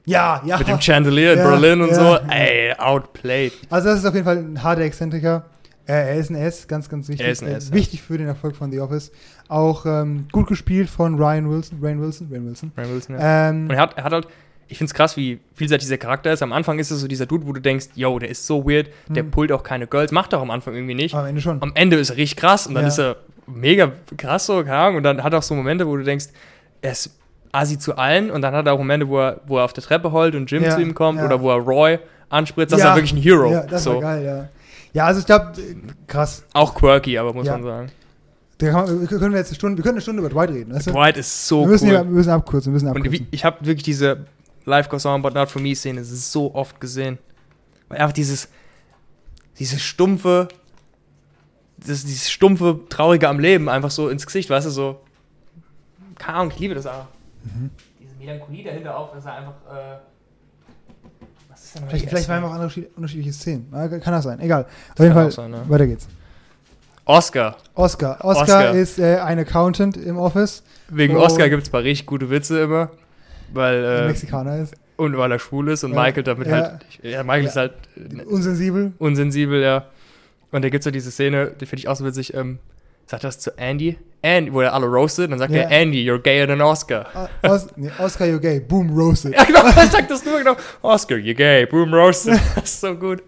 Ja, 0.05 0.41
ja. 0.45 0.59
Mit 0.59 0.69
dem 0.69 0.81
Chandelier 0.81 1.33
in 1.33 1.39
Ja, 1.41 1.49
Berlin 1.51 1.81
und 1.81 1.89
ja. 1.89 1.95
so. 1.95 2.19
Ey, 2.29 2.75
outplayed. 2.79 3.53
Also 3.71 3.89
das 3.89 3.99
ist 4.01 4.05
auf 4.05 4.15
jeden 4.15 4.25
Fall 4.27 4.37
ein 4.37 4.63
harter 4.63 4.83
Exzentriker. 4.83 5.47
Äh, 5.87 5.93
er 5.93 6.15
ist 6.17 6.31
ein 6.31 6.37
S, 6.37 6.69
ganz, 6.69 6.89
ganz 6.89 7.09
wichtig. 7.09 7.25
Er 7.25 7.33
ist 7.33 7.43
ein 7.43 7.49
Äh, 7.49 7.55
S, 7.57 7.69
ja. 7.71 7.75
Wichtig 7.75 8.03
für 8.03 8.19
den 8.19 8.27
Erfolg 8.29 8.55
von 8.55 8.71
The 8.71 8.81
Office. 8.81 9.11
Auch 9.49 9.87
ähm, 9.87 10.27
gut 10.33 10.47
gespielt 10.49 10.89
von 10.91 11.17
Ryan 11.17 11.49
Wilson. 11.51 11.79
Ryan 11.81 12.01
Wilson? 12.01 12.29
Ryan 12.31 12.47
Wilson. 12.47 12.73
Ryan 12.77 12.91
Wilson, 12.93 13.19
ja. 13.19 13.49
Ähm, 13.51 13.65
Und 13.65 13.71
er 13.71 13.81
hat, 13.81 13.97
er 13.97 14.05
hat 14.05 14.13
halt, 14.13 14.29
ich 14.69 14.79
finde 14.79 14.91
es 14.91 14.95
krass, 14.95 15.17
wie 15.17 15.39
vielseitig 15.55 15.85
dieser 15.85 15.99
Charakter 15.99 16.33
ist. 16.33 16.43
Am 16.43 16.53
Anfang 16.53 16.79
ist 16.81 16.91
es 16.91 17.01
so 17.01 17.07
dieser 17.07 17.27
Dude, 17.27 17.47
wo 17.47 17.53
du 17.53 17.61
denkst, 17.61 17.87
yo, 17.95 18.19
der 18.19 18.29
ist 18.31 18.47
so 18.47 18.69
weird, 18.69 18.89
der 19.09 19.23
Hm. 19.23 19.31
pullt 19.31 19.53
auch 19.53 19.63
keine 19.63 19.87
Girls, 19.87 20.11
macht 20.11 20.33
er 20.33 20.39
auch 20.39 20.43
am 20.43 20.51
Anfang 20.51 20.75
irgendwie 20.75 20.95
nicht. 20.95 21.15
am 21.15 21.27
Ende 21.27 21.41
schon. 21.41 21.63
Am 21.63 21.73
Ende 21.75 21.97
ist 21.97 22.11
er 22.11 22.17
richtig 22.17 22.37
krass 22.39 22.67
und 22.67 22.75
dann 22.75 22.83
Ja. 22.85 22.89
ist 22.89 22.99
er 22.99 23.17
mega 23.47 23.93
krass 24.17 24.47
so, 24.47 24.57
keine 24.65 24.77
Ahnung. 24.77 24.97
Und 24.97 25.03
dann 25.05 25.23
hat 25.23 25.33
er 25.33 25.39
auch 25.39 25.43
so 25.45 25.55
Momente, 25.55 25.87
wo 25.87 25.97
du 25.97 26.03
denkst, 26.03 26.27
er 26.83 26.93
ist 26.93 27.17
assi 27.53 27.79
zu 27.79 27.97
allen 27.97 28.31
und 28.33 28.43
dann 28.43 28.53
hat 28.55 28.67
er 28.67 28.73
auch 28.73 28.79
Momente, 28.79 29.07
wo 29.09 29.21
er, 29.21 29.41
wo 29.47 29.59
er 29.59 29.65
auf 29.65 29.73
der 29.73 29.85
Treppe 29.85 30.11
heult 30.11 30.35
und 30.35 30.51
Jim 30.51 30.65
Ja, 30.65 30.71
zu 30.71 30.81
ihm 30.83 30.95
kommt 30.95 31.23
oder 31.23 31.41
wo 31.41 31.51
er 31.51 31.59
Roy 31.59 31.99
anspritzt. 32.29 32.73
Das 32.73 32.81
ist 32.81 32.85
ja 32.85 32.95
wirklich 32.97 33.13
ein 33.13 33.23
Hero. 33.23 33.53
Ja, 33.53 33.61
das 33.63 33.85
so. 33.85 33.95
war 33.95 34.01
geil, 34.01 34.25
ja. 34.25 34.49
Ja, 34.93 35.05
also 35.07 35.21
ich 35.21 35.27
glaube, 35.27 35.53
krass. 36.09 36.45
Auch 36.55 36.75
quirky, 36.75 37.17
aber 37.19 37.33
muss 37.33 37.47
man 37.47 37.63
sagen. 37.63 37.87
Man, 38.61 39.07
können 39.07 39.33
wir 39.33 39.39
jetzt 39.39 39.49
eine 39.49 39.55
Stunde, 39.57 39.77
wir 39.77 39.83
können 39.83 39.97
eine 39.97 40.01
Stunde 40.01 40.21
über 40.21 40.31
Dwight 40.31 40.51
reden, 40.51 40.73
weißt 40.75 40.87
du? 40.87 40.93
Dwight 40.93 41.17
ist 41.19 41.47
so 41.47 41.63
wir, 41.63 41.69
müssen 41.69 41.85
cool. 41.89 41.91
hier, 41.97 42.05
wir 42.05 42.11
müssen 42.11 42.31
abkürzen, 42.31 42.73
wir 42.73 42.75
müssen 42.75 42.89
Und 42.89 42.97
abkürzen. 42.97 43.27
wie, 43.27 43.27
ich 43.31 43.45
habe 43.45 43.65
wirklich 43.67 43.83
diese 43.85 44.25
Life 44.65 44.89
Goes 44.89 45.05
On, 45.05 45.21
but 45.21 45.35
not 45.35 45.51
for 45.51 45.61
me 45.61 45.75
Szene 45.75 46.03
so 46.05 46.55
oft 46.55 46.81
gesehen. 46.81 47.19
Weil 47.89 47.99
einfach 47.99 48.15
dieses, 48.15 48.49
dieses 49.59 49.83
stumpfe, 49.83 50.49
das, 51.77 52.03
dieses 52.05 52.31
stumpfe, 52.31 52.81
traurige 52.89 53.29
am 53.29 53.39
Leben 53.39 53.69
einfach 53.69 53.91
so 53.91 54.09
ins 54.09 54.25
Gesicht, 54.27 54.49
weißt 54.49 54.67
du, 54.67 54.71
so. 54.71 55.01
Keine 56.19 56.39
Ahnung, 56.39 56.53
ich 56.55 56.59
liebe 56.59 56.75
das 56.75 56.87
auch. 56.87 57.05
Mhm. 57.45 57.71
Diese 58.01 58.15
Melancholie 58.19 58.65
dahinter 58.65 58.97
auch, 58.97 59.15
dass 59.15 59.27
er 59.27 59.35
einfach, 59.35 59.53
äh, 59.71 59.99
was 61.51 61.63
ist 61.63 61.75
denn 61.77 61.89
Vielleicht, 61.89 62.09
vielleicht 62.09 62.29
waren 62.31 62.43
wir 62.43 62.49
auch 62.51 62.55
unterschied- 62.55 62.89
unterschiedliche 62.97 63.33
Szenen. 63.35 63.71
Kann 63.71 64.01
das 64.15 64.25
sein, 64.25 64.41
egal. 64.41 64.65
Auf 64.95 64.99
jeden 64.99 65.13
Fall, 65.13 65.31
sein, 65.31 65.51
ne? 65.51 65.63
weiter 65.69 65.87
geht's. 65.87 66.09
Oscar. 67.07 67.57
Oscar. 67.75 68.19
Oscar, 68.25 68.43
Oscar. 68.43 68.75
ist 68.75 68.99
äh, 68.99 69.17
ein 69.17 69.39
Accountant 69.39 69.97
im 69.97 70.19
Office, 70.19 70.63
Wegen. 70.89 71.17
Oscar 71.17 71.49
gibt 71.49 71.63
es 71.63 71.71
paar 71.71 71.83
richtig 71.83 72.07
gute 72.07 72.31
Witze 72.31 72.61
immer. 72.61 72.91
Weil, 73.53 73.81
der 73.81 74.03
äh, 74.03 74.07
Mexikaner 74.09 74.59
ist. 74.59 74.75
und 74.97 75.17
weil 75.17 75.31
er 75.31 75.39
schwul 75.39 75.69
ist 75.71 75.85
und 75.85 75.95
Ja. 75.95 76.03
Michael 76.03 76.25
damit 76.25 76.49
Ja. 76.49 76.53
halt, 76.55 76.87
ja, 77.03 77.23
Michael 77.23 77.43
Ja. 77.45 77.49
ist 77.49 77.57
halt 77.57 77.73
äh, 77.97 78.23
Unsensibel. 78.25 78.93
unsensibel, 78.99 79.63
ja. 79.63 79.85
Und 80.51 80.63
da 80.65 80.69
gibt 80.69 80.81
es 80.83 80.85
ja 80.87 80.91
diese 80.91 81.11
Szene, 81.13 81.53
die 81.61 81.67
finde 81.67 81.81
ich 81.81 81.89
auch 81.89 81.95
so 81.97 82.05
witzig, 82.05 82.35
ähm, 82.35 82.59
sagt 83.07 83.23
er 83.23 83.29
das 83.29 83.39
zu 83.39 83.57
Andy? 83.57 83.99
Andy, 84.23 84.53
wo 84.53 84.63
er 84.63 84.75
alle 84.75 84.87
roastet, 84.87 85.31
dann 85.31 85.39
sagt 85.39 85.53
Ja. 85.53 85.63
er, 85.63 85.71
Andy, 85.83 85.99
you're 86.11 86.19
gayer 86.19 86.49
than 86.49 86.61
Oscar. 86.61 87.07
Ah, 87.15 87.29
Os 87.49 87.69
nee, 87.77 87.91
Oscar, 88.01 88.25
you're 88.25 88.41
gay. 88.41 88.59
Boom, 88.59 88.91
roasted. 88.99 89.33
Ja, 89.37 89.45
genau, 89.45 89.65
er 89.65 89.87
sagt 89.87 90.11
das 90.11 90.25
nur 90.25 90.39
genau. 90.39 90.57
Oscar, 90.83 91.15
you're 91.17 91.35
gay, 91.35 91.67
boom, 91.67 91.95
roasted. 91.95 92.41
Das 92.57 92.65
ist 92.65 92.81
so 92.81 92.95
gut. 92.97 93.23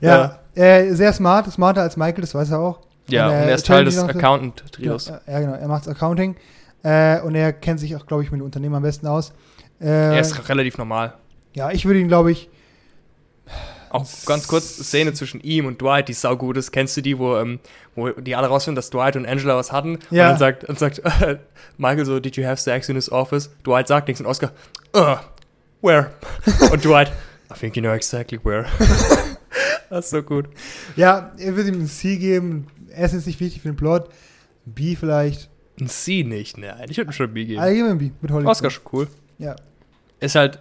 Ja. 0.00 0.38
Äh, 0.54 0.92
sehr 0.94 1.12
smart, 1.12 1.50
smarter 1.52 1.82
als 1.82 1.96
Michael, 1.96 2.22
das 2.22 2.34
weiß 2.34 2.50
er 2.50 2.58
auch. 2.60 2.80
Ja, 3.08 3.26
und 3.28 3.32
äh, 3.34 3.48
er 3.50 3.54
ist 3.54 3.66
Teil 3.66 3.84
des 3.84 3.98
Accountant-Trios. 3.98 5.08
Ja, 5.08 5.20
ja, 5.26 5.40
genau. 5.40 5.52
Er 5.54 5.68
macht 5.68 5.86
Accounting. 5.88 6.34
Äh, 6.82 7.20
und 7.20 7.34
er 7.34 7.52
kennt 7.52 7.78
sich 7.80 7.94
auch, 7.96 8.06
glaube 8.06 8.22
ich, 8.22 8.30
mit 8.30 8.40
den 8.40 8.44
Unternehmen 8.44 8.74
am 8.74 8.82
besten 8.82 9.06
aus. 9.06 9.32
Äh, 9.80 9.86
Er 10.14 10.20
ist 10.20 10.48
relativ 10.48 10.78
normal. 10.78 11.14
ja, 11.54 11.70
ich 11.70 11.84
würde 11.84 12.00
ihn, 12.00 12.08
glaube 12.08 12.32
ich, 12.32 12.48
Auch 13.90 14.04
ganz 14.26 14.48
kurz, 14.48 14.76
Szene 14.76 15.12
zwischen 15.12 15.40
ihm 15.40 15.66
und 15.66 15.80
Dwight, 15.80 16.08
die 16.08 16.12
saugut 16.12 16.56
ist. 16.56 16.72
Kennst 16.72 16.96
du 16.96 17.00
die, 17.02 17.18
wo, 17.18 17.36
ähm, 17.36 17.60
wo 17.94 18.08
die 18.10 18.34
alle 18.34 18.48
rausfinden, 18.48 18.76
dass 18.76 18.90
Dwight 18.90 19.16
und 19.16 19.26
Angela 19.26 19.56
was 19.56 19.72
hatten? 19.72 19.98
Ja. 20.10 20.24
Und 20.24 20.30
dann 20.32 20.38
sagt, 20.38 20.64
und 20.64 20.78
sagt 20.78 20.98
äh, 21.22 21.38
Michael 21.78 22.04
so, 22.04 22.18
did 22.20 22.36
you 22.36 22.44
have 22.44 22.60
sex 22.60 22.88
in 22.88 22.96
his 22.96 23.10
office? 23.10 23.50
Dwight 23.64 23.88
sagt 23.88 24.08
nichts 24.08 24.20
und 24.20 24.26
Oscar, 24.26 24.50
uh, 24.94 25.16
where? 25.82 26.10
und 26.72 26.84
Dwight, 26.84 27.12
I 27.50 27.58
think 27.58 27.76
you 27.76 27.82
know 27.82 27.92
exactly 27.92 28.38
where. 28.42 28.66
das 29.90 30.06
ist 30.06 30.10
so 30.10 30.22
gut. 30.22 30.48
ja, 30.96 31.32
er 31.38 31.56
würde 31.56 31.70
ihm 31.70 31.80
ein 31.80 31.86
C 31.86 32.16
geben. 32.16 32.66
Er 32.90 33.06
ist 33.06 33.26
nicht 33.26 33.40
wichtig 33.40 33.62
für 33.62 33.68
den 33.68 33.76
Plot. 33.76 34.08
B 34.64 34.96
vielleicht. 34.96 35.50
Ein 35.80 35.88
C 35.88 36.22
nicht, 36.24 36.58
nein. 36.58 36.86
Ich 36.88 36.96
würde 36.96 37.10
ihm 37.10 37.12
schon 37.12 37.28
ein 37.28 37.34
B 37.34 37.44
geben. 37.44 37.60
Ah, 37.60 37.68
geben 37.68 37.84
wir 37.84 37.90
ein 37.90 37.98
B 37.98 38.10
mit 38.20 38.30
Hollywood. 38.30 38.50
Oscar 38.50 38.70
schon 38.70 38.84
cool. 38.92 39.08
Ja. 39.38 39.56
Ist 40.20 40.34
halt, 40.34 40.58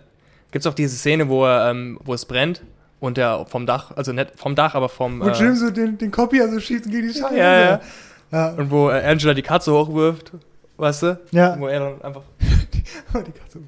gibt's 0.51 0.67
auch 0.67 0.74
diese 0.74 0.96
Szene, 0.98 1.29
wo, 1.29 1.46
er, 1.46 1.72
ähm, 1.72 2.00
wo 2.03 2.13
es 2.13 2.25
brennt 2.25 2.63
und 3.00 3.17
er 3.17 3.46
vom 3.46 3.65
Dach, 3.65 3.91
also 3.96 4.12
nicht 4.12 4.32
vom 4.36 4.55
Dach, 4.55 4.75
aber 4.75 4.89
vom. 4.89 5.22
Wo 5.22 5.27
äh, 5.29 5.38
Jim 5.38 5.55
so 5.55 5.70
den, 5.70 5.98
den 5.98 6.12
Copy 6.12 6.41
also 6.41 6.60
schießt 6.60 6.86
und 6.86 6.91
gegen 6.91 7.08
die 7.08 7.13
Scheiße. 7.13 7.38
Ja, 7.38 7.60
ja. 7.60 7.82
Ja. 8.32 8.50
Und 8.50 8.70
wo 8.72 8.89
äh, 8.89 9.01
Angela 9.05 9.34
die 9.34 9.41
Katze 9.41 9.72
hochwirft, 9.72 10.32
weißt 10.77 11.03
du? 11.03 11.20
Ja. 11.32 11.58
Wo 11.60 11.67
er 11.67 11.79
dann 11.79 12.01
einfach. 12.01 12.24
Oh, 13.13 13.20
die 13.20 13.32
Katze. 13.32 13.60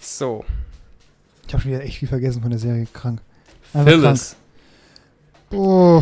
So. 0.00 0.44
Ich 1.50 1.54
habe 1.54 1.62
schon 1.64 1.72
wieder 1.72 1.82
echt 1.82 1.98
viel 1.98 2.06
vergessen 2.06 2.42
von 2.42 2.50
der 2.50 2.60
Serie. 2.60 2.86
Krank. 2.92 3.20
Einfach 3.74 3.90
Phyllis. 3.90 4.36
Krank. 5.50 5.60
Oh. 5.60 6.00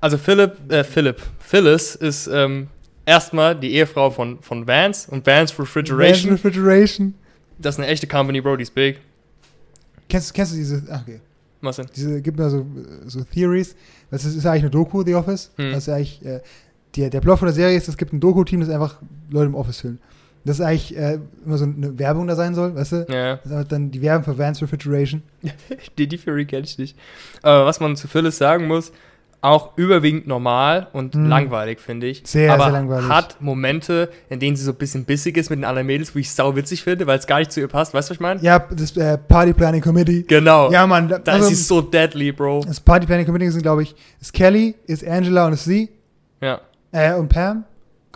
Also 0.00 0.18
Philip, 0.18 0.52
äh, 0.68 0.82
Philip. 0.82 1.22
Phyllis 1.38 1.94
ist 1.94 2.26
ähm, 2.26 2.66
erstmal 3.04 3.54
die 3.54 3.72
Ehefrau 3.74 4.10
von, 4.10 4.42
von 4.42 4.66
Vance 4.66 5.08
und 5.08 5.24
Vance 5.24 5.56
Refrigeration. 5.56 6.32
Vans 6.32 6.44
Refrigeration. 6.44 7.14
Das 7.56 7.76
ist 7.76 7.78
eine 7.78 7.86
echte 7.86 8.08
Company, 8.08 8.40
Bro, 8.40 8.56
die 8.56 8.64
ist 8.64 8.74
big. 8.74 8.98
Kennst, 10.08 10.34
kennst 10.34 10.54
du 10.54 10.56
diese, 10.56 10.82
ach, 10.90 11.02
okay. 11.02 11.20
Was 11.60 11.76
denn? 11.76 11.86
Diese, 11.94 12.20
gibt 12.20 12.40
da 12.40 12.50
so, 12.50 12.66
so 13.06 13.22
Theories. 13.22 13.76
Das 14.10 14.24
ist, 14.24 14.34
ist 14.34 14.42
ja 14.42 14.50
eigentlich 14.50 14.64
eine 14.64 14.70
Doku, 14.70 15.04
The 15.04 15.14
Office. 15.14 15.52
Hm. 15.54 15.70
Das 15.70 15.78
ist 15.78 15.86
ja 15.86 15.94
eigentlich, 15.94 16.26
äh, 16.26 16.40
der, 16.96 17.10
der 17.10 17.20
Plot 17.20 17.38
von 17.38 17.46
der 17.46 17.54
Serie 17.54 17.76
ist, 17.76 17.86
es 17.86 17.96
gibt 17.96 18.12
ein 18.12 18.18
Doku-Team, 18.18 18.58
das 18.58 18.70
einfach 18.70 19.00
Leute 19.30 19.46
im 19.46 19.54
Office 19.54 19.82
filmt. 19.82 20.00
Das 20.46 20.58
ist 20.60 20.64
eigentlich 20.64 20.96
äh, 20.96 21.18
immer 21.44 21.58
so 21.58 21.64
eine 21.64 21.98
Werbung 21.98 22.26
da 22.26 22.36
sein 22.36 22.54
soll, 22.54 22.74
weißt 22.74 22.92
du? 22.92 23.06
Ja, 23.10 23.36
Das 23.44 23.62
ist 23.62 23.72
dann 23.72 23.90
die 23.90 24.00
Werbung 24.00 24.24
für 24.24 24.38
Vans 24.38 24.62
Refrigeration. 24.62 25.22
die, 25.98 26.06
die 26.06 26.16
Theory 26.18 26.46
kenne 26.46 26.64
ich 26.64 26.78
nicht. 26.78 26.96
Aber 27.42 27.66
was 27.66 27.80
man 27.80 27.96
zu 27.96 28.06
Phyllis 28.08 28.38
sagen 28.38 28.66
muss, 28.66 28.92
auch 29.42 29.76
überwiegend 29.76 30.26
normal 30.26 30.88
und 30.92 31.14
Hm. 31.14 31.28
langweilig, 31.28 31.78
finde 31.80 32.06
ich. 32.06 32.22
Sehr, 32.24 32.52
aber 32.52 32.64
sehr 32.64 32.72
langweilig. 32.72 33.08
hat 33.08 33.36
Momente, 33.40 34.08
in 34.28 34.40
denen 34.40 34.56
sie 34.56 34.64
so 34.64 34.72
ein 34.72 34.76
bisschen 34.76 35.04
bissig 35.04 35.36
ist 35.36 35.50
mit 35.50 35.58
den 35.58 35.64
anderen 35.64 35.86
Mädels, 35.86 36.14
wo 36.14 36.18
ich 36.18 36.32
sau 36.32 36.56
witzig 36.56 36.82
finde, 36.82 37.06
weil 37.06 37.18
es 37.18 37.26
gar 37.26 37.38
nicht 37.38 37.52
zu 37.52 37.60
ihr 37.60 37.68
passt. 37.68 37.92
Weißt 37.94 38.08
du, 38.08 38.10
was 38.12 38.16
ich 38.16 38.20
meine? 38.20 38.40
Ja, 38.40 38.58
das 38.58 38.96
äh, 38.96 39.18
Party 39.18 39.52
Planning 39.52 39.82
Committee. 39.82 40.22
Genau. 40.26 40.72
Ja, 40.72 40.86
Mann. 40.86 41.08
Da, 41.08 41.18
da 41.18 41.32
also, 41.32 41.48
ist 41.50 41.58
sie 41.58 41.62
so 41.64 41.80
deadly, 41.80 42.32
Bro. 42.32 42.62
das 42.66 42.80
Party 42.80 43.06
Planning 43.06 43.26
Committee 43.26 43.50
sind, 43.50 43.62
glaube 43.62 43.82
ich, 43.82 43.94
ist 44.20 44.32
Kelly, 44.32 44.74
ist 44.86 45.06
Angela 45.06 45.46
und 45.46 45.52
ist 45.52 45.64
sie. 45.64 45.90
Ja. 46.40 46.60
Äh, 46.92 47.14
und 47.14 47.28
Pam. 47.28 47.64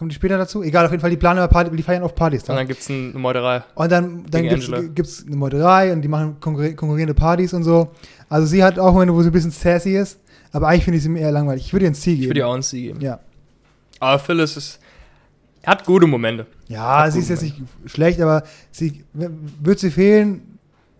Kommen 0.01 0.09
die 0.09 0.15
später 0.17 0.39
dazu? 0.39 0.63
Egal, 0.63 0.87
auf 0.87 0.91
jeden 0.93 1.03
Fall, 1.03 1.11
die 1.11 1.19
planen 1.19 1.47
Party, 1.51 1.77
die 1.77 1.83
feiern 1.83 2.03
auf 2.03 2.15
Partys 2.15 2.41
Und 2.45 2.49
da. 2.49 2.55
dann 2.55 2.67
gibt 2.67 2.81
es 2.81 2.89
eine 2.89 3.13
Meuterei. 3.13 3.63
Und 3.75 3.93
dann, 3.93 4.25
dann 4.31 4.49
Angela. 4.49 4.81
gibt's 4.81 5.25
eine 5.27 5.37
Meuterei 5.37 5.93
und 5.93 6.01
die 6.01 6.09
machen 6.09 6.39
konkurri- 6.41 6.75
konkurrierende 6.75 7.13
Partys 7.13 7.53
und 7.53 7.65
so. 7.65 7.91
Also 8.31 8.47
sie 8.47 8.65
hat 8.65 8.79
auch 8.79 8.95
Momente, 8.95 9.13
wo 9.15 9.21
sie 9.21 9.29
ein 9.29 9.33
bisschen 9.33 9.51
sassy 9.51 9.95
ist, 9.99 10.19
aber 10.53 10.69
eigentlich 10.69 10.85
finde 10.85 10.97
ich 10.97 11.05
sie 11.05 11.15
eher 11.19 11.31
langweilig. 11.33 11.67
Ich 11.67 11.73
würde 11.75 11.85
ihr 11.85 11.91
ein 11.91 11.95
C 11.95 12.13
geben. 12.13 12.23
Ich 12.23 12.29
würde 12.31 12.41
ihr 12.41 12.49
auch 12.49 12.55
ein 12.55 12.63
C 12.63 12.81
geben. 12.81 13.01
Ja. 13.03 13.21
Aber 13.99 14.19
Phyllis 14.19 14.57
ist, 14.57 14.81
hat 15.67 15.85
gute 15.85 16.07
Momente. 16.07 16.47
Ja, 16.69 17.01
Hat 17.05 17.13
sie 17.13 17.19
ist 17.19 17.29
jetzt 17.29 17.43
nicht 17.43 17.57
schlecht, 17.85 18.23
aber 18.23 18.43
sie 18.73 19.05
wird 19.13 19.81
sie 19.81 19.91
fehlen, 19.91 20.59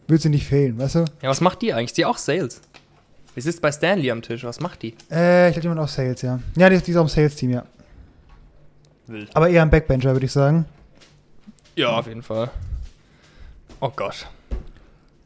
wird 0.09 0.21
sie 0.21 0.29
nicht 0.29 0.47
fehlen, 0.47 0.79
weißt 0.79 0.97
du? 0.97 0.99
Ja, 1.23 1.31
was 1.31 1.41
macht 1.41 1.63
die 1.63 1.73
eigentlich? 1.73 1.95
Die 1.95 2.05
auch 2.05 2.19
Sales. 2.19 2.61
Die 3.35 3.41
sitzt 3.41 3.63
bei 3.63 3.73
Stanley 3.73 4.11
am 4.11 4.21
Tisch. 4.21 4.45
Was 4.45 4.61
macht 4.61 4.83
die? 4.83 4.93
Äh, 5.11 5.49
ich 5.49 5.55
glaube, 5.55 5.63
jemand 5.69 5.81
auf 5.81 5.91
Sales, 5.91 6.21
ja. 6.21 6.39
Ja, 6.57 6.69
die, 6.69 6.79
die 6.79 6.91
ist 6.91 6.97
auch 6.99 7.03
im 7.03 7.09
Sales-Team, 7.09 7.51
ja. 7.51 7.65
Wild. 9.11 9.31
Aber 9.35 9.49
eher 9.49 9.63
ein 9.63 9.71
Backbencher, 9.71 10.13
würde 10.13 10.27
ich 10.27 10.33
sagen. 10.33 10.65
Ja, 11.77 11.89
auf 11.99 12.07
jeden 12.07 12.23
Fall. 12.23 12.51
Oh 13.81 13.91
Gott. 13.95 14.27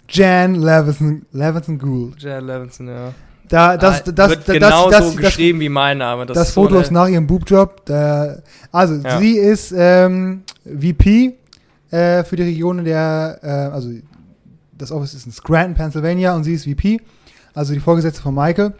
Jan 0.08 0.54
Levinson, 0.56 1.26
Levinson 1.32 1.78
Gould. 1.78 2.20
Jared 2.22 2.44
Levinson, 2.44 2.88
ja. 2.88 3.14
Da, 3.48 3.76
das, 3.76 4.00
Ah, 4.06 4.12
das, 4.12 4.30
wird 4.30 4.48
das, 4.48 4.54
genauso 4.54 4.90
das, 4.90 4.98
das, 5.00 5.08
das, 5.14 5.16
geschrieben 5.16 5.60
wie 5.60 5.68
mein 5.68 5.98
Name. 5.98 6.26
das, 6.26 6.36
ist 6.48 6.54
so 6.54 6.62
Foto 6.62 6.74
eine- 6.76 6.84
ist 6.84 6.90
nach 6.90 7.08
ihrem 7.08 7.26
Boobjob. 7.26 7.84
Da, 7.84 8.36
also, 8.72 8.94
Ja. 8.94 9.18
sie 9.18 9.32
ist 9.36 9.72
ähm, 9.76 10.42
VP 10.64 11.34
äh, 11.90 12.24
für 12.24 12.36
die 12.36 12.42
Region 12.42 12.78
in 12.80 12.84
der, 12.86 13.38
äh, 13.42 13.48
also 13.74 13.90
das 14.76 14.90
Office 14.90 15.14
ist 15.14 15.26
in 15.26 15.32
Scranton, 15.32 15.74
Pennsylvania 15.74 16.34
und 16.34 16.44
sie 16.44 16.54
ist 16.54 16.64
VP, 16.64 17.00
also 17.54 17.74
die 17.74 17.80
Vorgesetzte 17.80 18.22
von 18.22 18.34
Michael. 18.34 18.72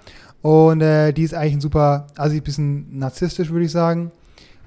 Und 0.43 0.81
äh, 0.83 1.13
die 1.13 1.23
ist 1.23 1.35
eigentlich 1.35 1.55
ein 1.55 1.61
super, 1.61 2.07
also 2.17 2.35
ist 2.35 2.41
ein 2.41 2.45
bisschen 2.45 2.99
narzisstisch, 2.99 3.51
würde 3.51 3.65
ich 3.67 3.73
sagen. 3.73 4.11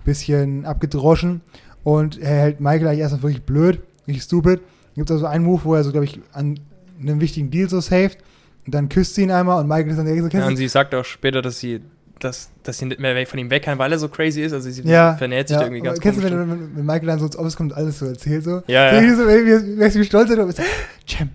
Bisschen 0.07 0.65
abgedroschen 0.65 1.41
und 1.83 2.17
er 2.17 2.29
hält 2.29 2.59
Michael 2.61 2.87
eigentlich 2.87 3.01
erstmal 3.01 3.23
wirklich 3.23 3.43
blöd, 3.43 3.81
richtig 4.07 4.23
stupid. 4.23 4.61
Gibt 4.95 5.11
also 5.11 5.25
einen 5.25 5.43
Move, 5.43 5.61
wo 5.65 5.75
er 5.75 5.83
so, 5.83 5.91
glaube 5.91 6.05
ich, 6.05 6.19
an 6.31 6.59
einem 7.01 7.19
wichtigen 7.19 7.51
Deal 7.51 7.69
so 7.69 7.81
saved. 7.81 8.17
Und 8.65 8.73
dann 8.73 8.87
küsst 8.87 9.15
sie 9.15 9.23
ihn 9.23 9.31
einmal 9.31 9.59
und 9.61 9.67
Michael 9.67 9.89
ist 9.89 9.97
dann 9.97 10.05
direkt 10.05 10.31
so, 10.31 10.37
Ja, 10.37 10.47
und 10.47 10.55
sie 10.55 10.67
sagt 10.69 10.95
auch 10.95 11.03
später, 11.03 11.41
dass 11.41 11.59
sie, 11.59 11.81
dass, 12.19 12.49
dass 12.63 12.77
sie 12.77 12.85
nicht 12.85 12.99
mehr 13.01 13.27
von 13.27 13.37
ihm 13.37 13.49
weg 13.49 13.63
kann, 13.63 13.77
weil 13.77 13.91
er 13.91 13.99
so 13.99 14.07
crazy 14.07 14.41
ist. 14.41 14.53
Also 14.53 14.69
sie 14.69 14.81
Ja, 14.83 15.15
vernäht 15.17 15.49
sich 15.49 15.55
ja. 15.55 15.59
da 15.59 15.65
irgendwie 15.67 15.83
ganz 15.83 15.99
Kennst 15.99 16.19
du, 16.19 16.23
wenn, 16.23 16.49
wenn, 16.49 16.75
wenn 16.77 16.85
Michael 16.85 17.07
dann 17.07 17.19
so 17.19 17.25
ins 17.25 17.37
Office 17.37 17.55
kommt 17.57 17.73
und 17.73 17.77
alles 17.77 17.99
so 17.99 18.05
erzählt 18.05 18.45
so? 18.45 18.63
Ja, 18.67 18.93
ja. 18.95 19.01
wie 19.01 19.09
so, 19.13 19.27
wie, 19.27 19.77
wie, 19.79 19.95
wie, 19.99 20.05
stolz 20.05 20.31
er 20.31 20.47
ist. 20.47 20.61
Jim, 21.05 21.29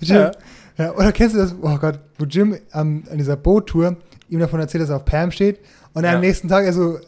Jim. 0.00 0.16
Ja. 0.16 0.32
Ja. 0.78 0.92
Oder 0.94 1.12
kennst 1.12 1.36
du 1.36 1.38
das, 1.40 1.54
oh 1.60 1.76
Gott, 1.78 2.00
wo 2.18 2.24
Jim 2.24 2.56
ähm, 2.72 3.04
an 3.10 3.18
dieser 3.18 3.36
Boottour 3.36 3.96
ihm 4.30 4.40
davon 4.40 4.60
erzählt, 4.60 4.82
dass 4.82 4.90
er 4.90 4.96
auf 4.96 5.04
Pam 5.04 5.30
steht 5.30 5.60
und 5.92 6.04
Ja. 6.04 6.14
am 6.14 6.20
nächsten 6.20 6.48
Tag 6.48 6.64
er 6.64 6.72
so, 6.72 6.96
äh, 6.96 7.00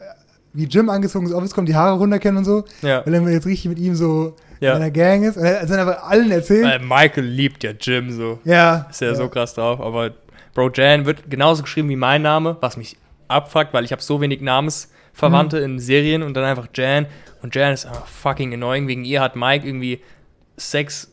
wie 0.56 0.64
Jim 0.64 0.88
angezogen 0.88 1.26
ins 1.26 1.34
Office 1.34 1.54
kommt, 1.54 1.68
die 1.68 1.74
Haare 1.74 1.96
runterkennen 1.96 2.38
und 2.38 2.44
so, 2.44 2.64
ja. 2.82 3.04
weil 3.04 3.14
er 3.14 3.28
jetzt 3.30 3.46
richtig 3.46 3.66
mit 3.68 3.78
ihm 3.78 3.94
so 3.94 4.34
in 4.58 4.66
ja. 4.66 4.74
einer 4.74 4.90
Gang 4.90 5.22
ist 5.24 5.36
und 5.36 5.44
er 5.44 5.60
hat 5.62 5.70
dann 5.70 5.78
einfach 5.80 6.02
allen 6.04 6.30
erzählt. 6.30 6.64
Weil 6.64 6.80
Michael 6.80 7.24
liebt 7.24 7.62
ja 7.62 7.72
Jim 7.78 8.10
so. 8.10 8.38
ja. 8.44 8.86
Ist 8.90 9.00
ja, 9.00 9.14
so 9.14 9.28
krass 9.28 9.54
drauf. 9.54 9.80
Aber 9.80 10.12
Bro 10.54 10.70
Jan 10.74 11.04
wird 11.04 11.30
genauso 11.30 11.62
geschrieben 11.62 11.90
wie 11.90 11.96
mein 11.96 12.22
Name, 12.22 12.56
was 12.60 12.76
mich 12.78 12.96
abfuckt, 13.28 13.74
weil 13.74 13.84
ich 13.84 13.92
habe 13.92 14.00
so 14.00 14.20
wenig 14.20 14.40
Namensverwandte 14.40 15.58
in 15.58 15.78
Serien 15.78 16.22
und 16.22 16.34
dann 16.34 16.44
einfach 16.44 16.68
Jan. 16.74 17.06
Und 17.42 17.54
Jan 17.54 17.74
ist 17.74 17.84
einfach 17.84 18.06
fucking 18.06 18.54
annoying. 18.54 18.88
Wegen 18.88 19.04
ihr 19.04 19.20
hat 19.20 19.36
Mike 19.36 19.66
irgendwie 19.66 20.00
Sex 20.56 21.10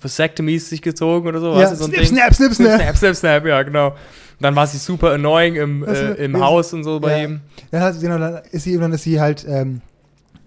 Vasectomies 0.00 0.68
sich 0.68 0.82
gezogen 0.82 1.26
oder 1.26 1.40
so. 1.40 1.58
Ja, 1.58 1.70
du, 1.70 1.76
so 1.76 1.84
snip, 1.86 2.00
Ding? 2.00 2.06
snap, 2.06 2.34
snip, 2.34 2.52
Snip, 2.52 2.68
snap. 2.68 2.80
snap, 2.80 2.96
snap, 2.96 3.16
snap, 3.16 3.46
ja, 3.46 3.62
genau. 3.62 3.96
Dann 4.40 4.54
war 4.54 4.66
sie 4.66 4.78
super 4.78 5.12
annoying 5.12 5.56
im, 5.56 5.84
äh, 5.84 6.12
im 6.14 6.40
Haus 6.40 6.72
und 6.72 6.84
so 6.84 7.00
bei 7.00 7.18
ja. 7.18 7.24
ihm. 7.24 7.40
Dann, 7.70 7.82
hat, 7.82 8.00
genau, 8.00 8.18
dann 8.18 8.42
ist 8.50 8.64
sie 8.64 8.78
dann 8.78 8.92
ist 8.92 9.02
sie 9.02 9.20
halt, 9.20 9.44
ähm, 9.48 9.80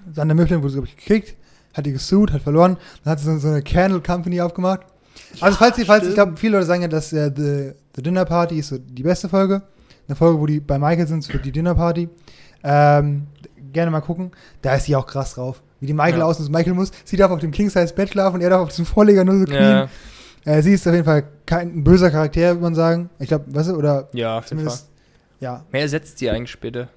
dann 0.05 0.27
der 0.27 0.36
Mifflin 0.36 0.62
wurde 0.62 0.69
sie, 0.69 0.75
glaube 0.75 0.88
ich, 0.88 0.95
gekickt, 0.95 1.36
hat 1.74 1.86
die 1.86 1.91
gesucht, 1.91 2.31
hat 2.31 2.41
verloren, 2.41 2.77
dann 3.03 3.12
hat 3.12 3.19
sie 3.19 3.25
so, 3.25 3.38
so 3.38 3.48
eine 3.50 3.62
Candle 3.62 4.01
Company 4.01 4.39
aufgemacht. 4.39 4.81
Also 5.39 5.57
falls 5.57 5.75
sie, 5.75 5.86
falls, 5.86 6.07
ich 6.07 6.13
glaube, 6.13 6.38
viele 6.38 6.53
Leute 6.53 6.67
sagen 6.67 6.81
ja, 6.81 6.88
dass 6.88 7.12
äh, 7.13 7.31
the, 7.36 7.71
the 7.95 8.01
Dinner 8.01 8.25
Party 8.25 8.60
ist 8.60 8.69
so 8.69 8.77
die 8.77 9.03
beste 9.03 9.29
Folge. 9.29 9.62
Eine 10.07 10.15
Folge, 10.15 10.39
wo 10.39 10.45
die 10.45 10.60
bei 10.60 10.79
Michael 10.79 11.07
sind, 11.07 11.25
für 11.25 11.38
die 11.38 11.51
Dinner 11.51 11.75
Party. 11.75 12.10
Ähm, 12.63 13.27
gerne 13.71 13.91
mal 13.91 14.01
gucken. 14.01 14.31
Da 14.62 14.75
ist 14.75 14.86
sie 14.86 14.95
auch 14.95 15.07
krass 15.07 15.36
drauf. 15.36 15.62
Wie 15.79 15.88
die 15.88 15.93
Michael 15.93 16.19
Ja. 16.19 16.25
außen 16.25 16.45
ist. 16.45 16.51
Michael 16.51 16.74
muss, 16.74 16.91
sie 17.05 17.17
darf 17.17 17.31
auf 17.31 17.39
dem 17.39 17.51
King-Size-Bett 17.51 18.12
schlafen 18.12 18.36
und 18.36 18.41
er 18.41 18.50
darf 18.50 18.62
auf 18.62 18.69
diesem 18.69 18.86
Vorleger 18.86 19.24
nur 19.24 19.39
so 19.39 19.45
knien. 19.45 19.62
Ja, 19.62 19.89
Äh, 20.45 20.62
sie 20.62 20.74
ist 20.74 20.88
auf 20.88 20.93
jeden 20.93 21.05
Fall 21.05 21.24
kein 21.45 21.69
ein 21.77 21.83
böser 21.83 22.10
Charakter, 22.12 22.41
würde 22.41 22.62
man 22.62 22.75
sagen. 22.75 23.10
Ich 23.19 23.27
glaube, 23.27 23.45
weißt 23.48 23.69
du, 23.69 23.75
oder 23.75 24.10
ja, 24.13 24.38
auf 24.39 24.45
jeden 24.45 24.63
Fall. 24.63 24.69
zumindest, 24.71 24.89
ja, 25.39 25.65
Wer 25.71 25.81
ersetzt 25.81 26.17
sie 26.17 26.29
eigentlich 26.29 26.51
später? 26.51 26.88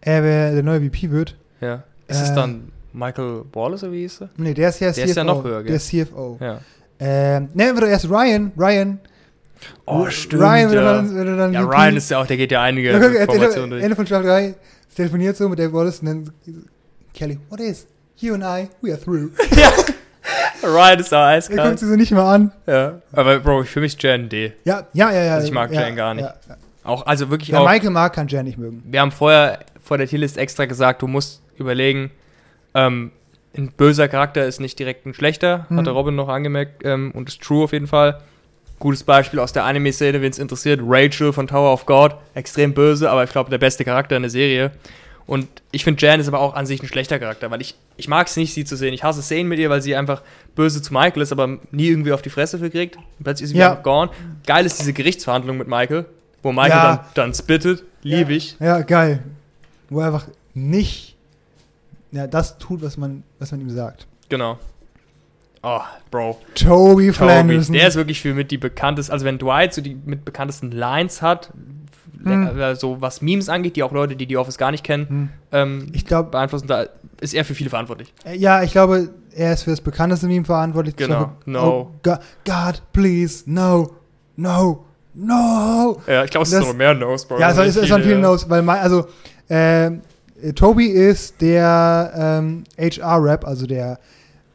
er, 0.00 0.22
wer 0.22 0.52
der 0.52 0.62
neue 0.62 0.80
VP 0.82 1.10
wird. 1.10 1.36
Ja. 1.60 1.82
Ist 2.08 2.20
es 2.22 2.30
Äh, 2.30 2.34
dann 2.34 2.72
Michael 2.92 3.42
Wallace 3.52 3.82
oder 3.84 3.92
wie 3.92 4.00
hieß 4.02 4.20
er? 4.22 4.28
Nee, 4.36 4.54
der 4.54 4.68
ist 4.68 4.80
ja 4.80 4.86
Der 4.92 4.94
CFO. 5.04 5.10
ist 5.10 5.16
ja 5.16 5.24
noch 5.24 5.42
höher, 5.44 5.62
gell? 5.62 5.72
Der 5.72 5.80
CFO. 6.06 6.38
Ja. 6.40 6.60
Ähm, 6.98 7.48
ne, 7.54 7.64
wird 7.74 7.82
doch 7.82 7.88
erst 7.88 8.08
Ryan. 8.08 8.52
Ryan. 8.56 9.00
Oh, 9.86 10.06
stimmt. 10.08 10.42
Ryan 10.42 10.72
ja. 10.72 10.82
dann, 11.02 11.36
dann 11.38 11.52
ja, 11.52 11.62
VP. 11.62 11.74
Ryan 11.76 11.96
ist 11.96 12.10
ja 12.10 12.20
auch, 12.20 12.26
der 12.26 12.36
geht 12.36 12.52
ja 12.52 12.62
einige 12.62 12.92
Ja, 12.92 12.98
Informationen 13.22 13.70
durch. 13.70 13.82
Ende 13.82 13.96
von 13.96 14.06
Staffel 14.06 14.26
3 14.26 14.54
telefoniert 14.94 15.36
so 15.36 15.48
mit 15.48 15.58
Dave 15.58 15.72
Wallace 15.72 16.00
und 16.00 16.06
dann 16.06 16.32
Kelly, 17.12 17.38
what 17.50 17.60
is? 17.60 17.86
You 18.18 18.34
and 18.34 18.44
I, 18.44 18.68
we 18.82 18.92
are 18.92 19.00
through. 19.00 19.30
Ryan 20.66 20.98
ist 21.00 21.12
da 21.12 21.32
Er 21.32 21.40
guckt 21.40 21.50
eiskalt. 21.52 21.78
sie 21.78 21.88
so 21.88 21.94
nicht 21.96 22.12
mal 22.12 22.34
an. 22.34 22.52
Ja. 22.66 23.00
Aber 23.12 23.38
Bro, 23.40 23.64
für 23.64 23.80
mich 23.80 23.94
ist 23.94 24.02
Jan 24.02 24.28
D. 24.28 24.52
Ja, 24.64 24.86
ja, 24.92 25.10
ja. 25.10 25.24
ja 25.24 25.34
Also 25.34 25.46
ich 25.48 25.52
mag 25.52 25.72
ja, 25.72 25.82
Jan 25.82 25.96
gar 25.96 26.14
nicht. 26.14 26.24
Ja. 26.24 26.56
Auch, 26.84 27.06
also 27.06 27.30
wirklich 27.30 27.50
Wer 27.52 27.60
auch. 27.62 27.68
Michael 27.68 27.90
mag, 27.90 28.12
kann 28.12 28.28
Jan 28.28 28.44
nicht 28.44 28.58
mögen. 28.58 28.82
Wir 28.86 29.00
haben 29.00 29.10
vorher 29.12 29.60
vor 29.82 29.98
der 29.98 30.06
Tierlist 30.06 30.38
extra 30.38 30.66
gesagt, 30.66 31.02
du 31.02 31.06
musst 31.08 31.42
überlegen, 31.56 32.10
ähm, 32.74 33.10
ein 33.56 33.72
böser 33.72 34.06
Charakter 34.08 34.44
ist 34.44 34.60
nicht 34.60 34.78
direkt 34.78 35.06
ein 35.06 35.14
schlechter, 35.14 35.66
Mhm. 35.68 35.78
hat 35.78 35.86
der 35.86 35.94
Robin 35.94 36.14
noch 36.14 36.28
angemerkt, 36.28 36.82
ähm, 36.84 37.10
und 37.14 37.28
ist 37.28 37.40
true 37.40 37.64
auf 37.64 37.72
jeden 37.72 37.86
Fall. 37.86 38.20
Gutes 38.78 39.02
Beispiel 39.02 39.40
aus 39.40 39.52
der 39.54 39.64
Anime-Szene, 39.64 40.20
wen 40.20 40.30
es 40.30 40.38
interessiert, 40.38 40.80
Rachel 40.84 41.32
von 41.32 41.46
Tower 41.46 41.72
of 41.72 41.86
God, 41.86 42.14
extrem 42.34 42.74
böse, 42.74 43.10
aber 43.10 43.24
ich 43.24 43.32
glaube 43.32 43.48
der 43.48 43.56
beste 43.58 43.84
Charakter 43.84 44.16
in 44.16 44.22
der 44.22 44.30
Serie. 44.30 44.70
Und 45.26 45.48
ich 45.72 45.82
finde, 45.82 46.04
Jan 46.06 46.20
ist 46.20 46.28
aber 46.28 46.38
auch 46.38 46.54
an 46.54 46.66
sich 46.66 46.80
ein 46.82 46.86
schlechter 46.86 47.18
Charakter, 47.18 47.50
weil 47.50 47.60
ich, 47.60 47.74
ich 47.96 48.06
mag 48.06 48.28
es 48.28 48.36
nicht, 48.36 48.54
sie 48.54 48.64
zu 48.64 48.76
sehen. 48.76 48.94
Ich 48.94 49.02
hasse 49.02 49.22
Szenen 49.22 49.48
mit 49.48 49.58
ihr, 49.58 49.68
weil 49.70 49.82
sie 49.82 49.96
einfach 49.96 50.22
böse 50.54 50.80
zu 50.82 50.92
Michael 50.92 51.20
ist, 51.22 51.32
aber 51.32 51.58
nie 51.72 51.88
irgendwie 51.88 52.12
auf 52.12 52.22
die 52.22 52.30
Fresse 52.30 52.58
für 52.60 52.70
kriegt. 52.70 52.96
Und 52.96 53.24
plötzlich 53.24 53.44
ist 53.46 53.50
sie 53.50 53.58
Ja. 53.58 53.72
wieder 53.72 53.82
gone. 53.82 54.10
Geil 54.46 54.64
ist 54.64 54.78
diese 54.78 54.92
Gerichtsverhandlung 54.92 55.56
mit 55.58 55.66
Michael, 55.66 56.06
wo 56.42 56.52
Michael 56.52 56.70
Ja. 56.70 56.96
dann, 56.96 57.06
dann 57.14 57.34
spittet. 57.34 57.82
Liebe 58.02 58.34
ich. 58.34 58.56
Ja, 58.60 58.82
geil. 58.82 59.22
Wo 59.90 60.00
er 60.00 60.06
einfach 60.06 60.28
nicht 60.54 61.16
ja, 62.12 62.26
das 62.28 62.56
tut, 62.58 62.80
was 62.82 62.96
man, 62.96 63.24
was 63.40 63.50
man 63.50 63.60
ihm 63.60 63.68
sagt. 63.70 64.06
Genau. 64.28 64.58
Oh, 65.62 65.80
Bro. 66.12 66.40
Toby 66.54 67.12
Flanderson. 67.12 67.74
der 67.74 67.88
ist 67.88 67.96
wirklich 67.96 68.20
für 68.20 68.32
mit 68.32 68.52
die 68.52 68.58
bekannteste, 68.58 69.12
also 69.12 69.24
wenn 69.24 69.38
Dwight 69.38 69.74
so 69.74 69.82
die 69.82 69.96
mit 70.04 70.24
bekanntesten 70.24 70.70
Lines 70.70 71.20
hat, 71.20 71.50
Hm. 72.22 72.58
äh, 72.58 72.74
so 72.76 73.00
was 73.00 73.20
Memes 73.22 73.48
angeht, 73.48 73.76
die 73.76 73.82
auch 73.82 73.92
Leute, 73.92 74.16
die 74.16 74.26
die 74.26 74.36
Office 74.36 74.58
gar 74.58 74.70
nicht 74.70 74.84
kennen, 74.84 75.08
Hm. 75.08 75.28
ähm, 75.52 75.86
Ich 75.92 76.04
glaube, 76.06 76.30
beeinflussen, 76.30 76.66
da 76.66 76.86
ist 77.20 77.34
er 77.34 77.44
für 77.44 77.54
viele 77.54 77.70
verantwortlich. 77.70 78.12
ja, 78.36 78.62
ich 78.62 78.72
glaube, 78.72 79.10
er 79.34 79.52
ist 79.52 79.62
für 79.64 79.70
das 79.70 79.80
bekannteste 79.80 80.26
Meme 80.26 80.44
verantwortlich. 80.44 80.96
Genau. 80.96 81.26
Beispiel, 81.26 81.52
No. 81.52 81.62
Oh, 81.64 81.90
God, 82.02 82.82
please, 82.92 83.42
no, 83.46 83.90
no, 84.36 84.84
no. 85.14 86.00
Ja, 86.06 86.24
ich 86.24 86.30
glaube, 86.30 86.44
es 86.44 86.50
Das- 86.50 86.60
ist 86.60 86.66
noch 86.68 86.74
mehr 86.74 86.94
Nose, 86.94 87.26
Bro. 87.26 87.38
Ja, 87.38 87.50
es 87.50 87.58
ist, 87.76 87.76
ist 87.76 87.86
vielen 87.94 88.22
Ja. 88.22 88.28
Notes, 88.28 88.48
weil 88.48 88.62
mein, 88.62 88.78
also 88.78 89.06
ähm, 89.48 90.00
äh, 90.42 90.52
Toby 90.52 90.86
ist 90.86 91.40
der 91.40 92.12
ähm, 92.16 92.64
HR-Rep, 92.78 93.44
also 93.46 93.66
der 93.66 93.98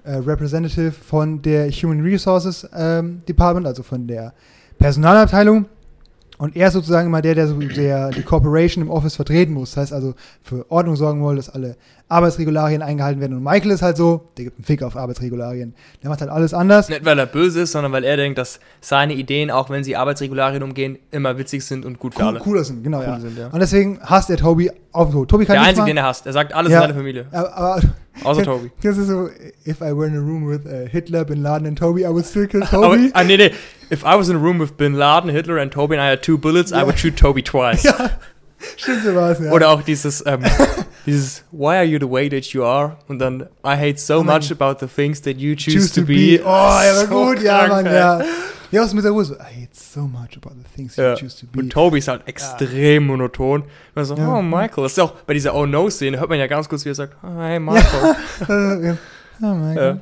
äh, 0.03 0.13
Representative 0.15 0.91
von 0.91 1.41
der 1.41 1.69
Human 1.71 2.01
Resources 2.01 2.67
ähm, 2.75 3.21
Department, 3.27 3.67
also 3.67 3.83
von 3.83 4.07
der 4.07 4.33
Personalabteilung. 4.79 5.65
Und 6.41 6.55
er 6.55 6.69
ist 6.69 6.73
sozusagen 6.73 7.05
immer 7.05 7.21
der, 7.21 7.35
der, 7.35 7.47
so, 7.47 7.59
der 7.59 8.09
die 8.09 8.23
Corporation 8.23 8.83
im 8.83 8.89
Office 8.89 9.15
vertreten 9.15 9.53
muss. 9.53 9.75
Das 9.75 9.83
heißt 9.83 9.93
also 9.93 10.15
für 10.41 10.65
Ordnung 10.71 10.95
sorgen 10.95 11.23
will, 11.23 11.35
dass 11.35 11.49
alle 11.51 11.75
Arbeitsregularien 12.11 12.81
eingehalten 12.81 13.21
werden. 13.21 13.37
Und 13.37 13.43
Michael 13.43 13.71
ist 13.71 13.81
halt 13.81 13.97
so, 13.97 14.29
der 14.37 14.45
gibt 14.45 14.57
einen 14.57 14.65
Fick 14.65 14.83
auf 14.83 14.95
Arbeitsregularien. 14.97 15.73
Der 16.03 16.09
macht 16.09 16.21
halt 16.21 16.29
alles 16.29 16.53
anders. 16.53 16.89
Nicht, 16.89 17.05
weil 17.05 17.17
er 17.17 17.25
böse 17.25 17.61
ist, 17.61 17.71
sondern 17.71 17.91
weil 17.91 18.03
er 18.03 18.17
denkt, 18.17 18.37
dass 18.37 18.59
seine 18.81 19.13
Ideen, 19.13 19.49
auch 19.49 19.69
wenn 19.69 19.83
sie 19.83 19.95
Arbeitsregularien 19.95 20.61
umgehen, 20.61 20.99
immer 21.11 21.37
witzig 21.37 21.63
sind 21.65 21.85
und 21.85 21.99
gut 21.99 22.13
für 22.15 22.21
Cool, 22.21 22.27
alle. 22.27 22.39
cooler 22.39 22.63
sind, 22.63 22.83
genau, 22.83 22.99
Cool 22.99 23.05
ja. 23.05 23.19
sind, 23.19 23.37
ja. 23.37 23.47
Und 23.47 23.59
deswegen 23.59 23.99
hasst 24.01 24.29
er 24.29 24.37
Toby 24.37 24.71
auf 24.91 25.11
Tod. 25.11 25.29
Toby 25.29 25.45
kann 25.45 25.55
Der 25.55 25.63
Einzige, 25.63 25.87
den 25.87 25.97
er 25.97 26.03
hasst. 26.03 26.25
Er 26.25 26.33
sagt 26.33 26.53
alles 26.53 26.71
Ja. 26.71 26.79
in 26.79 26.83
seiner 26.83 26.95
Familie. 26.95 27.25
aber, 27.31 27.55
aber 27.57 27.81
Außer 28.25 28.43
Toby. 28.45 28.71
Das 28.83 28.97
ist 28.97 29.07
so, 29.07 29.29
if 29.65 29.79
I 29.79 29.95
were 29.95 30.05
in 30.07 30.15
a 30.17 30.19
room 30.19 30.49
with 30.49 30.65
uh, 30.65 30.85
Hitler, 30.89 31.23
Bin 31.23 31.41
Laden 31.41 31.65
and 31.65 31.79
Toby, 31.79 32.01
I 32.01 32.09
would 32.09 32.25
still 32.25 32.45
kill 32.45 32.61
Aber, 32.71 32.95
Toby. 32.97 33.09
ah, 33.13 33.23
nee, 33.23 33.37
nee. 33.37 33.51
If 33.89 34.03
I 34.03 34.17
was 34.17 34.27
in 34.27 34.35
a 34.35 34.39
room 34.39 34.59
with 34.59 34.73
Bin 34.73 34.95
Laden, 34.95 35.29
Hitler 35.29 35.59
and 35.59 35.71
Toby 35.71 35.95
and 35.95 36.03
I 36.03 36.09
had 36.11 36.21
two 36.21 36.37
bullets, 36.37 36.71
I 36.73 36.79
Ja. 36.79 36.85
would 36.87 36.99
shoot 36.99 37.15
Toby 37.15 37.41
twice. 37.43 37.83
ja, 37.83 37.93
stimmt 38.75 39.03
so 39.05 39.15
was, 39.15 39.39
ja. 39.39 39.51
Oder 39.53 39.69
auch 39.69 39.81
dieses, 39.81 40.23
ähm, 40.27 40.41
dieses 41.05 41.43
Why 41.51 41.75
are 41.77 41.83
you 41.83 41.99
the 41.99 42.09
way 42.09 42.29
that 42.29 42.45
you 42.53 42.63
are? 42.63 42.97
Und 43.07 43.19
dann 43.19 43.41
I 43.65 43.75
hate 43.75 43.97
so 43.97 44.19
Oh 44.19 44.23
much 44.23 44.51
about 44.51 44.77
the 44.79 44.87
things 44.87 45.21
that 45.23 45.37
you 45.37 45.55
choose, 45.55 45.91
to, 45.93 46.01
be. 46.05 46.39
Oh, 46.43 46.47
ja, 46.47 46.95
war 46.95 47.05
So 47.05 47.07
gut, 47.07 47.41
ja, 47.41 47.59
krank, 47.65 47.71
Mann, 47.71 47.85
ey. 47.87 47.95
ja. 47.95 48.21
Ja, 48.71 48.83
was 48.83 48.93
mit 48.93 49.03
der 49.03 49.11
Ruhe 49.11 49.25
so, 49.25 49.33
I 49.33 49.63
hate 49.63 49.69
so 49.73 50.01
much 50.01 50.37
about 50.41 50.51
the 50.55 50.63
things 50.75 50.95
Ja. 50.95 51.11
you 51.11 51.17
choose 51.17 51.37
to 51.41 51.45
be. 51.51 51.59
Und 51.59 51.69
Toby 51.71 51.97
ist 51.99 52.07
halt 52.07 52.21
extrem 52.25 53.05
monoton. 53.07 53.61
Und 53.63 53.67
dann 53.95 54.05
so, 54.05 54.15
Ja. 54.15 54.37
oh, 54.37 54.41
Michael. 54.41 54.83
Das 54.83 54.93
ist 54.93 54.99
auch 54.99 55.11
bei 55.27 55.33
dieser 55.33 55.53
Oh 55.55 55.65
No-Szene, 55.65 56.17
hört 56.19 56.29
man 56.29 56.39
ja 56.39 56.47
ganz 56.47 56.69
kurz, 56.69 56.85
wie 56.85 56.89
er 56.89 56.95
sagt, 56.95 57.15
oh, 57.21 57.41
hey, 57.41 57.59
Michael. 57.59 58.15
Ja. 58.47 58.97
oh 59.41 59.45
Ja. 59.75 59.91
Gott. 59.93 60.01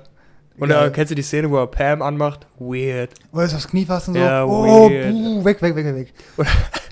Und 0.59 0.69
Ja. 0.69 0.81
da 0.83 0.89
kennst 0.89 1.09
du 1.09 1.15
die 1.15 1.21
Szene, 1.23 1.49
wo 1.49 1.57
er 1.57 1.65
Pam 1.67 2.01
anmacht? 2.03 2.45
Weird. 2.59 3.11
Oh, 3.33 3.39
ist 3.39 3.55
aufs 3.55 3.67
Knie 3.69 3.85
fast 3.85 4.09
und 4.09 4.15
so. 4.15 4.19
Ja, 4.19 4.43
oh, 4.45 4.89
weird. 4.89 5.13
buh, 5.13 5.45
weg, 5.45 5.61
weg, 5.63 5.75
weg, 5.75 5.85
weg, 5.85 5.95
weg. 5.95 6.13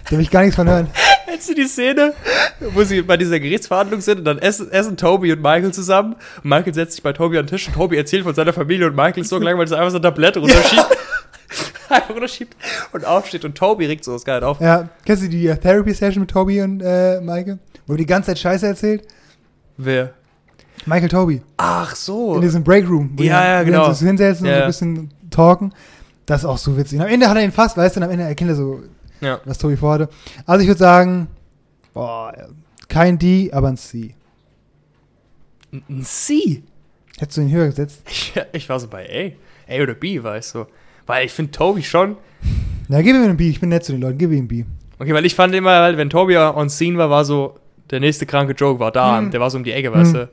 Da 0.06 0.12
will 0.12 0.22
ich 0.22 0.32
gar 0.32 0.42
nichts 0.42 0.56
von 0.56 0.68
hören. 0.70 0.88
Kennst 1.30 1.50
du 1.50 1.54
die 1.56 1.68
Szene, 1.68 2.14
wo 2.74 2.84
sie 2.84 3.02
bei 3.02 3.18
dieser 3.18 3.38
Gerichtsverhandlung 3.40 4.00
sind 4.00 4.20
und 4.20 4.26
dann 4.26 4.40
essen, 4.40 4.72
essen 4.72 4.96
Toby 4.96 5.34
und 5.34 5.42
Michael 5.42 5.74
zusammen? 5.74 6.14
Und 6.42 6.46
Michael 6.50 6.74
setzt 6.74 6.94
sich 6.94 7.04
bei 7.04 7.12
Toby 7.12 7.38
an 7.38 7.46
den 7.46 7.50
Tisch 7.50 7.68
und 7.68 7.74
Toby 7.74 7.98
erzählt 7.98 8.24
von 8.24 8.34
seiner 8.34 8.54
Familie 8.54 8.88
und 8.88 8.96
Michael 8.96 9.20
ist 9.24 9.30
so 9.30 9.38
gelangweilt, 9.38 9.70
dass 9.70 9.76
er 9.78 9.80
einfach 9.80 9.92
so 9.92 9.98
ein 9.98 10.04
Tablett 10.04 10.38
runterschiebt. 10.38 10.88
einfach 11.90 12.10
runterschiebt 12.12 12.56
und 12.94 13.06
aufsteht 13.06 13.44
und 13.44 13.56
Toby 13.58 13.88
regt 13.88 14.06
so 14.06 14.14
das 14.14 14.24
geil 14.24 14.42
auf. 14.44 14.62
Ja, 14.62 14.88
kennst 15.06 15.24
du 15.24 15.28
die 15.28 15.48
äh, 15.48 15.58
Therapy-Session 15.58 16.22
mit 16.22 16.32
Toby 16.32 16.62
und 16.62 16.82
äh, 16.82 17.20
Michael? 17.20 17.60
Wo 17.88 17.94
er 17.94 17.98
die 17.98 18.06
ganze 18.06 18.28
Zeit 18.28 18.40
Scheiße 18.40 18.68
erzählt? 18.68 19.06
Wer? 19.76 20.14
Michael 20.86 21.10
Toby. 21.10 21.42
Ach 21.58 21.94
so. 21.94 22.36
in 22.36 22.42
diesem 22.42 22.64
Breakroom. 22.64 23.12
wo 23.18 23.24
Ja, 23.24 23.46
ja, 23.46 23.64
genau. 23.64 23.92
so 23.92 24.06
hinsetzen 24.06 24.46
und 24.46 24.52
Ja. 24.52 24.60
so 24.60 24.64
ein 24.64 24.68
bisschen 24.68 25.12
talken. 25.30 25.74
Das 26.26 26.42
ist 26.42 26.46
auch 26.46 26.58
so 26.58 26.78
witzig. 26.78 27.00
Und 27.00 27.06
am 27.06 27.12
Ende 27.12 27.30
hat 27.30 27.36
er 27.36 27.44
ihn 27.44 27.52
fast, 27.52 27.76
weißt 27.76 27.96
du, 27.96 28.00
und 28.00 28.04
am 28.06 28.12
Ende 28.12 28.26
erkennt 28.26 28.50
er 28.52 28.56
so, 28.56 28.82
Ja. 29.22 29.40
was 29.46 29.58
Tobi 29.58 29.78
vorhatte. 29.78 30.10
Also 30.46 30.62
ich 30.62 30.68
würde 30.68 30.80
sagen, 30.80 31.28
boah, 31.94 32.34
kein 32.88 33.18
D, 33.18 33.52
aber 33.52 33.68
ein 33.70 33.78
C. 33.78 34.14
Ein 35.72 36.04
C. 36.04 36.64
Hättest 37.18 37.38
du 37.38 37.42
ihn 37.42 37.52
höher 37.52 37.68
gesetzt? 37.68 38.02
Ich, 38.10 38.34
ich 38.54 38.70
war 38.70 38.80
so 38.80 38.88
bei 38.88 39.36
A. 39.70 39.74
A 39.74 39.82
oder 39.84 39.94
B, 39.96 40.22
weißt 40.22 40.56
du. 40.56 40.66
Weil 41.06 41.26
ich 41.26 41.32
finde 41.34 41.52
Toby 41.52 41.84
schon. 41.84 42.18
Na, 42.88 43.02
gib 43.02 43.16
ihm 43.16 43.24
ein 43.24 43.38
B. 43.38 43.50
Ich 43.50 43.60
bin 43.60 43.70
nett 43.70 43.84
zu 43.84 43.92
den 43.92 44.02
Leuten. 44.02 44.18
Gib 44.18 44.32
ihm 44.32 44.46
ein 44.46 44.48
B. 44.48 44.64
Okay, 45.00 45.14
weil 45.14 45.26
ich 45.26 45.36
fand 45.36 45.54
immer, 45.56 45.96
wenn 45.98 46.10
Toby 46.10 46.38
on 46.38 46.70
scene 46.70 46.98
war, 46.98 47.10
war 47.10 47.26
so, 47.26 47.56
der 47.90 48.00
nächste 48.00 48.26
kranke 48.26 48.54
Joke 48.54 48.80
war 48.80 48.92
da. 48.92 49.20
Mhm. 49.22 49.32
Der 49.32 49.40
war 49.42 49.50
so 49.50 49.58
um 49.58 49.64
die 49.64 49.72
Ecke, 49.74 49.92
weißt 49.94 50.14
Mhm. 50.14 50.18
du. 50.18 50.30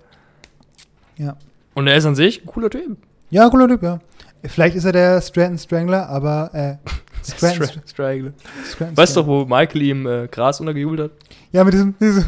Ja. 1.16 1.37
Und 1.75 1.87
er 1.87 1.97
ist 1.97 2.07
an 2.07 2.14
sich 2.14 2.42
ein 2.42 2.47
cooler 2.47 2.70
Typ. 2.70 2.97
Ja, 3.31 3.49
cooler 3.51 3.68
Typ, 3.68 3.83
ja. 3.83 3.99
Vielleicht 4.47 4.77
ist 4.77 4.85
er 4.85 4.93
der 4.93 5.21
Stratton 5.21 5.59
Strangler, 5.59 6.09
aber, 6.09 6.51
äh, 6.53 6.77
Stratton, 7.25 7.63
Stra- 7.67 7.89
Strangler. 7.89 8.33
Stratton 8.71 8.97
Weißt 8.97 9.17
du 9.17 9.21
doch, 9.21 9.27
wo 9.27 9.45
Michael 9.45 9.83
ihm 9.83 10.07
äh, 10.07 10.29
Gras 10.29 10.61
untergejubelt 10.61 11.01
hat? 11.01 11.11
Ja, 11.53 11.65
mit 11.65 11.73
diesem, 11.75 11.95
diesem 11.99 12.25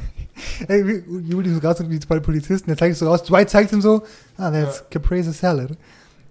Ey, 0.68 0.86
wie- 0.86 1.28
Juli 1.30 1.50
so 1.50 1.60
so 1.60 1.88
wie 1.90 1.98
bei 2.00 2.16
den 2.16 2.22
Polizisten, 2.22 2.68
der 2.68 2.76
zeigt 2.76 2.92
es 2.94 2.98
so 2.98 3.06
raus. 3.06 3.22
Dwight 3.22 3.48
zeigt 3.50 3.72
ihm 3.72 3.80
so, 3.80 4.02
ah, 4.36 4.50
that's 4.50 4.84
Caprese 4.90 5.32
Salad. 5.32 5.70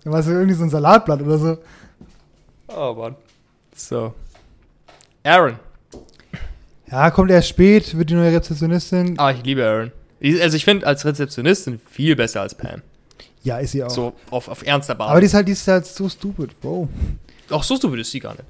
Da 0.03 0.11
war 0.11 0.21
so 0.21 0.31
irgendwie 0.31 0.53
so 0.55 0.63
ein 0.63 0.69
Salatblatt 0.69 1.21
oder 1.21 1.37
so. 1.37 1.57
Oh 2.67 2.93
Mann. 2.93 3.15
So. 3.75 4.13
Aaron. 5.23 5.55
Ja, 6.91 7.09
kommt 7.11 7.31
erst 7.31 7.47
spät, 7.47 7.97
wird 7.97 8.09
die 8.09 8.13
neue 8.15 8.33
Rezeptionistin. 8.33 9.15
Ah, 9.17 9.31
ich 9.31 9.43
liebe 9.43 9.65
Aaron. 9.65 9.91
Also 10.41 10.57
ich 10.57 10.65
finde 10.65 10.85
als 10.85 11.05
Rezeptionistin 11.05 11.79
viel 11.89 12.15
besser 12.15 12.41
als 12.41 12.53
Pam. 12.55 12.81
Ja, 13.43 13.57
ist 13.57 13.71
sie 13.71 13.83
auch. 13.83 13.89
So 13.89 14.13
auf, 14.31 14.47
auf 14.47 14.65
ernster 14.65 14.95
Basis. 14.95 15.11
Aber 15.11 15.19
die 15.19 15.25
ist 15.27 15.33
halt, 15.33 15.47
die 15.47 15.51
ist 15.51 15.67
halt 15.67 15.85
so 15.85 16.07
stupid, 16.09 16.59
Bro. 16.61 16.87
Auch 17.49 17.63
so 17.63 17.75
stupid 17.75 17.99
ist 17.99 18.11
sie 18.11 18.19
gar 18.19 18.31
nicht. 18.31 18.45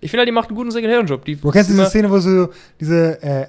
Ich 0.00 0.10
finde 0.10 0.20
halt, 0.22 0.28
die 0.28 0.32
macht 0.32 0.48
einen 0.48 0.56
guten. 0.56 0.70
Die 0.70 1.36
Du 1.36 1.50
kennst 1.50 1.70
ist 1.70 1.76
diese 1.76 1.86
Szene, 1.88 2.10
wo 2.10 2.18
so 2.18 2.48
diese, 2.80 3.22
äh, 3.22 3.46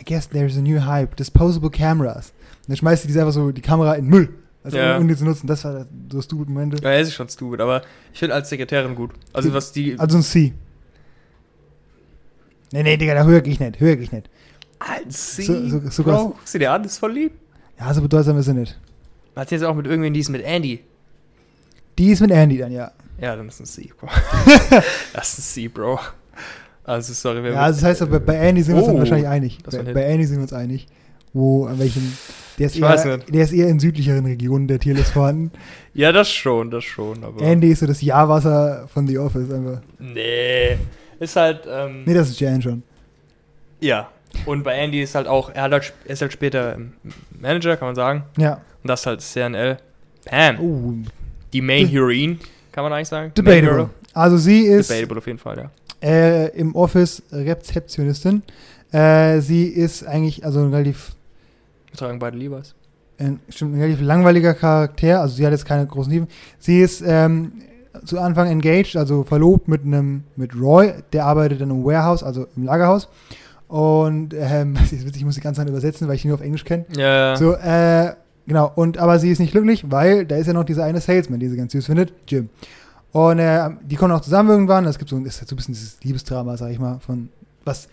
I 0.00 0.04
guess 0.04 0.28
there's 0.28 0.56
a 0.56 0.60
new 0.60 0.80
hype, 0.84 1.14
disposable 1.16 1.70
cameras. 1.70 2.32
Und 2.62 2.68
dann 2.70 2.76
schmeißt 2.76 3.02
sie 3.02 3.08
diese 3.08 3.20
einfach 3.20 3.32
so 3.32 3.50
die 3.52 3.60
Kamera 3.60 3.94
in 3.94 4.06
Müll. 4.06 4.30
Also 4.64 4.78
Ja. 4.78 4.96
um 4.96 5.06
die 5.06 5.16
zu 5.16 5.24
nutzen. 5.24 5.46
Das 5.46 5.64
war 5.64 5.86
so 6.10 6.22
stupid 6.22 6.48
Momente. 6.48 6.82
Ja, 6.82 6.90
er 6.90 7.00
ist 7.00 7.12
schon 7.12 7.28
stupid, 7.28 7.60
aber 7.60 7.82
ich 8.12 8.18
finde 8.18 8.34
als 8.34 8.48
Sekretärin 8.48 8.94
gut. 8.94 9.10
Also 9.32 9.48
Die- 9.48 9.54
was 9.54 9.72
die. 9.72 9.98
Also 9.98 10.16
ein 10.18 10.22
C. 10.22 10.52
Nee, 12.72 12.82
nee, 12.82 12.96
Digga, 12.96 13.14
da 13.14 13.24
höre 13.24 13.44
ich 13.44 13.60
nicht, 13.60 13.80
höre 13.80 13.98
ich 13.98 14.12
nicht. 14.12 14.30
als 14.78 15.36
sie. 15.36 15.42
so- 15.44 15.68
so- 15.68 15.90
sogar- 15.90 16.16
Bro, 16.16 16.28
guck 16.38 16.48
sie 16.48 16.58
dir 16.58 16.72
an, 16.72 16.82
ist 16.84 16.98
voll 16.98 17.12
lieb. 17.12 17.32
Ja, 17.78 17.92
so 17.94 18.00
bedeutsam 18.02 18.36
ist 18.38 18.46
sie 18.46 18.54
nicht. 18.54 18.78
Hat 19.36 19.48
sie 19.48 19.54
jetzt 19.56 19.64
auch 19.64 19.74
mit 19.74 19.86
irgendwen, 19.86 20.12
die 20.14 20.20
ist 20.20 20.28
mit 20.28 20.42
Andy. 20.42 20.80
Die 21.98 22.10
ist 22.10 22.20
mit 22.20 22.30
Andy 22.30 22.58
dann, 22.58 22.72
ja. 22.72 22.92
Ja, 23.20 23.36
dann 23.36 23.48
ist 23.48 23.60
ein 23.60 23.66
C, 23.66 23.90
Bro. 23.98 24.08
das 25.12 25.38
ist 25.38 25.38
ein 25.38 25.42
C, 25.42 25.68
Bro. 25.68 25.98
Also, 26.84 27.12
sorry, 27.12 27.42
wer 27.42 27.52
Ja, 27.52 27.60
also 27.62 27.80
das 27.80 27.88
heißt, 27.88 28.02
aber 28.02 28.18
bei 28.20 28.34
Andy 28.34 28.62
sind 28.62 28.74
wir 28.74 28.78
uns 28.78 28.86
dann 28.88 28.96
Oh, 28.96 28.98
wahrscheinlich 28.98 29.28
einig. 29.28 29.58
Bei, 29.64 29.82
bei 29.92 30.02
Andy 30.02 30.24
sind 30.26 30.36
wir 30.38 30.42
uns 30.42 30.52
einig. 30.52 30.86
Wo, 31.32 31.66
an 31.66 31.78
welchem. 31.78 32.12
Der 32.58 32.66
ist, 32.66 32.76
Ich 32.76 32.82
weiß 32.82 33.04
eher, 33.06 33.16
nicht. 33.18 33.34
der 33.34 33.44
ist 33.44 33.52
eher 33.52 33.68
in 33.68 33.78
südlicheren 33.80 34.26
Regionen 34.26 34.66
der 34.68 34.78
Tierlist 34.78 35.12
vorhanden. 35.12 35.50
Ja, 35.94 36.10
das 36.10 36.30
schon, 36.32 36.70
das 36.70 36.84
schon, 36.84 37.22
aber. 37.22 37.42
Andy 37.42 37.70
ist 37.70 37.80
so 37.80 37.86
das 37.86 38.00
Jahrwasser 38.00 38.88
von 38.88 39.06
The 39.06 39.18
Office 39.18 39.50
einfach. 39.52 39.82
Nee. 39.98 40.78
Ist 41.20 41.36
halt, 41.36 41.66
ähm, 41.70 42.04
Nee, 42.06 42.14
das 42.14 42.30
ist 42.30 42.40
Jan 42.40 42.62
schon. 42.62 42.82
ja. 43.80 44.10
Und 44.46 44.62
bei 44.64 44.74
Andy 44.74 45.02
ist 45.02 45.14
halt 45.14 45.26
auch, 45.28 45.50
er, 45.54 45.62
halt, 45.62 45.92
er 46.04 46.10
ist 46.12 46.22
halt 46.22 46.32
später 46.32 46.78
Manager, 47.38 47.76
kann 47.76 47.88
man 47.88 47.94
sagen. 47.94 48.24
Ja. 48.38 48.54
Und 48.82 48.88
das 48.88 49.00
ist 49.00 49.06
halt 49.06 49.20
CNL. 49.20 49.76
Pam, 50.24 50.58
Oh, 50.60 50.94
die 51.52 51.60
Main 51.60 51.86
de- 51.86 51.94
Heroine, 51.94 52.38
kann 52.72 52.84
man 52.84 52.92
eigentlich 52.92 53.08
sagen. 53.08 53.32
Debatable. 53.36 53.70
Hero. 53.76 53.90
Also 54.14 54.36
sie 54.36 54.62
ist 54.66 54.90
Debatable 54.90 55.18
auf 55.18 55.26
jeden 55.26 55.38
Fall, 55.38 55.56
ja. 56.02 56.08
äh, 56.08 56.48
im 56.56 56.74
Office 56.74 57.22
Rezeptionistin. 57.32 58.42
Äh, 58.92 59.40
sie 59.40 59.66
ist 59.68 60.04
eigentlich, 60.06 60.44
also 60.44 60.68
relativ, 60.68 61.12
Wir 61.90 61.96
tragen 61.98 62.18
beide 62.18 62.36
Levi's. 62.36 62.74
ein, 63.18 63.40
stimmt, 63.48 63.74
ein 63.76 63.80
relativ 63.80 64.02
langweiliger 64.04 64.54
Charakter, 64.54 65.20
also 65.20 65.34
sie 65.34 65.44
hat 65.46 65.52
jetzt 65.52 65.64
keine 65.66 65.86
großen 65.86 66.12
Tiefen. 66.12 66.28
Sie 66.58 66.80
ist 66.80 67.02
ähm, 67.06 67.52
zu 68.04 68.18
Anfang 68.20 68.48
engaged, 68.48 68.96
also 68.96 69.24
verlobt 69.24 69.68
mit 69.68 69.82
einem, 69.84 70.24
mit 70.36 70.54
Roy, 70.54 70.92
der 71.12 71.24
arbeitet 71.26 71.60
dann 71.60 71.70
im 71.70 71.84
Warehouse, 71.84 72.22
also 72.22 72.46
im 72.56 72.64
Lagerhaus. 72.64 73.08
Und 73.72 74.34
ähm, 74.34 74.74
das 74.78 74.92
ist 74.92 75.06
witzig, 75.06 75.22
ich 75.22 75.24
muss 75.24 75.36
die 75.36 75.40
ganze 75.40 75.62
Zeit 75.62 75.68
übersetzen, 75.68 76.06
weil 76.06 76.16
ich 76.16 76.24
ihn 76.26 76.28
nur 76.28 76.36
auf 76.36 76.44
Englisch 76.44 76.62
kenne. 76.62 76.84
Ja, 76.94 77.34
So, 77.36 77.54
äh, 77.54 78.12
genau. 78.46 78.70
Und 78.74 78.98
aber 78.98 79.18
sie 79.18 79.30
ist 79.30 79.38
nicht 79.38 79.52
glücklich, 79.52 79.90
weil 79.90 80.26
da 80.26 80.36
ist 80.36 80.46
ja 80.46 80.52
noch 80.52 80.64
dieser 80.64 80.84
eine 80.84 81.00
Salesman, 81.00 81.40
den 81.40 81.48
sie 81.50 81.56
ganz 81.56 81.72
süß 81.72 81.86
findet, 81.86 82.12
Jim. 82.28 82.50
Und 83.12 83.38
äh, 83.38 83.70
die 83.82 83.96
kommen 83.96 84.12
auch 84.12 84.20
zusammen 84.20 84.50
irgendwann. 84.50 84.84
Es 84.84 84.98
gibt 84.98 85.08
so, 85.08 85.16
ist 85.20 85.40
halt 85.40 85.48
so 85.48 85.54
ein 85.54 85.56
bisschen 85.56 85.72
dieses 85.72 85.96
Liebesdrama, 86.02 86.58
sag 86.58 86.70
ich 86.70 86.78
mal, 86.78 86.98
von 87.00 87.30
was 87.64 87.88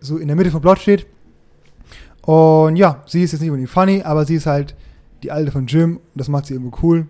so 0.00 0.16
in 0.16 0.28
der 0.28 0.36
Mitte 0.36 0.50
vom 0.50 0.62
Plot 0.62 0.78
steht. 0.78 1.06
Und 2.22 2.76
ja, 2.76 3.02
sie 3.04 3.22
ist 3.22 3.32
jetzt 3.32 3.42
nicht 3.42 3.50
unbedingt 3.50 3.70
funny, 3.70 4.00
aber 4.02 4.24
sie 4.24 4.36
ist 4.36 4.46
halt 4.46 4.74
die 5.22 5.30
alte 5.30 5.52
von 5.52 5.66
Jim. 5.66 5.96
Und 5.96 6.02
das 6.14 6.28
macht 6.28 6.46
sie 6.46 6.54
irgendwo 6.54 6.74
cool. 6.82 7.06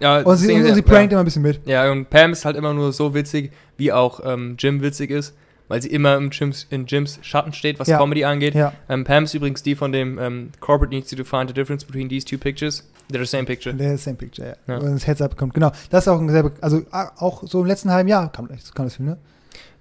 ja 0.00 0.22
Und 0.22 0.36
sie, 0.38 0.52
und 0.52 0.74
sie 0.74 0.82
prankt 0.82 1.12
immer 1.12 1.22
ein 1.22 1.24
bisschen 1.24 1.42
mit. 1.42 1.60
Ja, 1.66 1.88
und 1.92 2.10
Pam 2.10 2.32
ist 2.32 2.44
halt 2.44 2.56
immer 2.56 2.74
nur 2.74 2.92
so 2.92 3.14
witzig, 3.14 3.52
wie 3.76 3.92
auch 3.92 4.18
ähm, 4.24 4.56
Jim 4.58 4.82
witzig 4.82 5.12
ist, 5.12 5.34
weil 5.68 5.80
sie 5.82 5.88
immer 5.88 6.16
im 6.16 6.30
Jims, 6.30 6.66
in 6.70 6.86
Jims 6.86 7.18
Schatten 7.22 7.52
steht, 7.52 7.78
was 7.78 7.88
Ja. 7.88 7.98
Comedy 7.98 8.24
angeht. 8.24 8.54
Ja, 8.54 8.72
Ähm, 8.88 9.04
Pam 9.04 9.24
ist 9.24 9.34
übrigens 9.34 9.62
die 9.62 9.74
von 9.74 9.92
dem 9.92 10.18
ähm, 10.18 10.50
Corporate 10.60 10.94
needs 10.94 11.10
to 11.10 11.22
find 11.24 11.48
the 11.48 11.54
difference 11.54 11.84
between 11.84 12.08
these 12.08 12.24
two 12.26 12.38
pictures. 12.38 12.88
They're 13.10 13.20
the 13.20 13.24
same 13.26 13.44
picture. 13.44 13.74
der 13.74 13.96
Same 13.96 14.16
Picture, 14.16 14.48
ja. 14.48 14.74
Ja. 14.74 14.80
Und 14.80 14.92
das 14.94 15.06
Heads-Up 15.06 15.36
kommt. 15.36 15.54
Genau. 15.54 15.72
Das 15.90 16.04
ist 16.04 16.08
auch 16.08 16.20
ein 16.20 16.28
sehr, 16.28 16.42
be- 16.42 16.52
also 16.60 16.82
auch 16.90 17.42
so 17.46 17.60
im 17.62 17.66
letzten 17.66 17.90
halben 17.90 18.08
Jahr 18.08 18.30
kam, 18.30 18.48
kam 18.74 18.86
das 18.86 18.96
Film, 18.96 19.08
ne? 19.10 19.16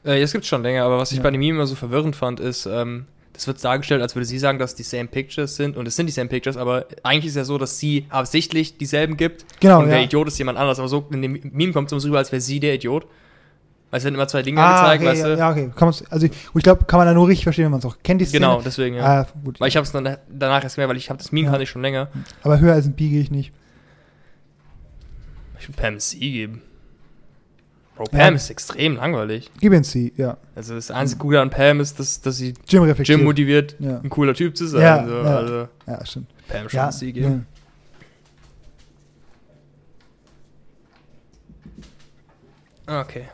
Äh, 0.03 0.21
das 0.21 0.31
gibt's 0.31 0.47
schon 0.47 0.63
länger, 0.63 0.83
aber 0.85 0.97
was 0.97 1.11
ich 1.11 1.21
bei 1.21 1.29
dem 1.31 1.39
Meme 1.41 1.55
immer 1.57 1.67
so 1.67 1.75
verwirrend 1.75 2.15
fand, 2.15 2.39
ist, 2.39 2.65
ähm, 2.67 3.05
das 3.33 3.45
wird 3.45 3.61
dargestellt, 3.63 4.01
als 4.01 4.15
würde 4.15 4.25
sie 4.25 4.39
sagen, 4.39 4.57
dass 4.59 4.75
die 4.75 4.83
same 4.83 5.07
pictures 5.07 5.57
sind. 5.57 5.75
Und 5.77 5.87
es 5.87 5.95
sind 5.95 6.05
die 6.07 6.11
same 6.13 6.27
pictures, 6.29 6.55
aber 6.57 6.85
eigentlich 7.03 7.27
ist 7.27 7.35
ja 7.35 7.43
so, 7.43 7.57
dass 7.57 7.77
sie 7.77 8.05
absichtlich 8.09 8.77
dieselben 8.77 9.15
gibt. 9.17 9.45
Genau, 9.59 9.79
und 9.81 9.89
der 9.89 9.97
ja. 9.97 10.03
Idiot 10.05 10.27
ist 10.29 10.37
jemand 10.39 10.57
anders. 10.57 10.79
Aber 10.79 10.87
so 10.87 11.05
in 11.11 11.21
dem 11.21 11.39
Meme 11.51 11.71
kommt 11.73 11.87
es 11.87 11.91
immer 11.91 11.99
so 12.01 12.07
rüber, 12.07 12.17
als 12.19 12.31
wäre 12.31 12.41
sie 12.41 12.59
der 12.59 12.73
Idiot. 12.75 13.05
Weil 13.89 13.99
es 13.99 14.03
werden 14.03 14.15
immer 14.15 14.27
zwei 14.27 14.41
Dinge 14.41 14.61
Ah, 14.61 14.81
gezeigt, 14.95 15.01
okay, 15.01 15.09
weißt 15.11 15.21
ja, 15.21 15.27
du? 15.29 15.37
ja, 15.39 15.49
okay. 15.51 15.71
Kann 15.75 15.87
also 16.09 16.25
ich, 16.25 16.31
ich 16.55 16.63
glaube, 16.63 16.83
kann 16.85 16.97
man 16.99 17.07
da 17.07 17.13
nur 17.13 17.27
richtig 17.29 17.43
verstehen, 17.45 17.65
wenn 17.65 17.71
man 17.71 17.79
es 17.79 17.85
auch 17.85 17.97
kennt, 18.03 18.19
die 18.19 18.25
Szene. 18.25 18.45
Genau, 18.45 18.61
deswegen, 18.61 18.95
ja. 18.97 19.21
Ah, 19.21 19.27
gut. 19.45 19.61
Weil 19.61 19.69
ich 19.69 19.77
habe 19.77 19.85
es 19.85 19.91
dann 19.93 20.17
danach 20.29 20.61
erst 20.63 20.75
gemerkt, 20.75 20.89
weil 20.89 20.97
ich 20.97 21.09
habe 21.09 21.17
das 21.17 21.31
Meme 21.31 21.45
Ja. 21.45 21.51
kannte 21.51 21.63
ich 21.63 21.69
schon 21.69 21.81
länger. 21.81 22.09
Aber 22.43 22.59
höher 22.59 22.73
als 22.73 22.85
ein 22.85 22.95
Pi 22.95 23.09
gehe 23.09 23.21
ich 23.21 23.31
nicht. 23.31 23.53
Ich 25.59 25.67
will 25.69 25.75
Pam 25.75 25.97
C 25.99 26.17
geben. 26.19 26.61
Bro, 27.95 28.05
Ja. 28.11 28.25
Pam 28.25 28.35
ist 28.35 28.49
extrem 28.49 28.97
langweilig. 28.97 29.49
Gib 29.59 29.71
ihn 29.73 29.83
C, 29.85 30.11
ja. 30.17 30.37
Also 30.53 30.75
das 30.75 30.91
einzige 30.91 31.19
Gute 31.19 31.39
an 31.41 31.49
Pam 31.49 31.79
ist, 31.79 31.97
dass, 31.97 32.19
dass 32.21 32.35
sie 32.37 32.53
Jim. 32.67 32.93
Jim 33.03 33.23
motiviert, 33.23 33.75
Ja. 33.79 33.99
ein 34.03 34.09
cooler 34.09 34.33
Typ 34.33 34.55
zu 34.57 34.67
sein. 34.67 34.81
Ja, 34.81 35.07
so. 35.07 35.13
ja. 35.15 35.21
Also 35.37 35.67
Ja, 35.87 36.05
stimmt. 36.05 36.27
Pam 36.49 36.67
schon 36.69 36.77
Ja, 36.77 36.89
C 36.91 37.11
geben. 37.13 37.45
Okay. 42.87 43.27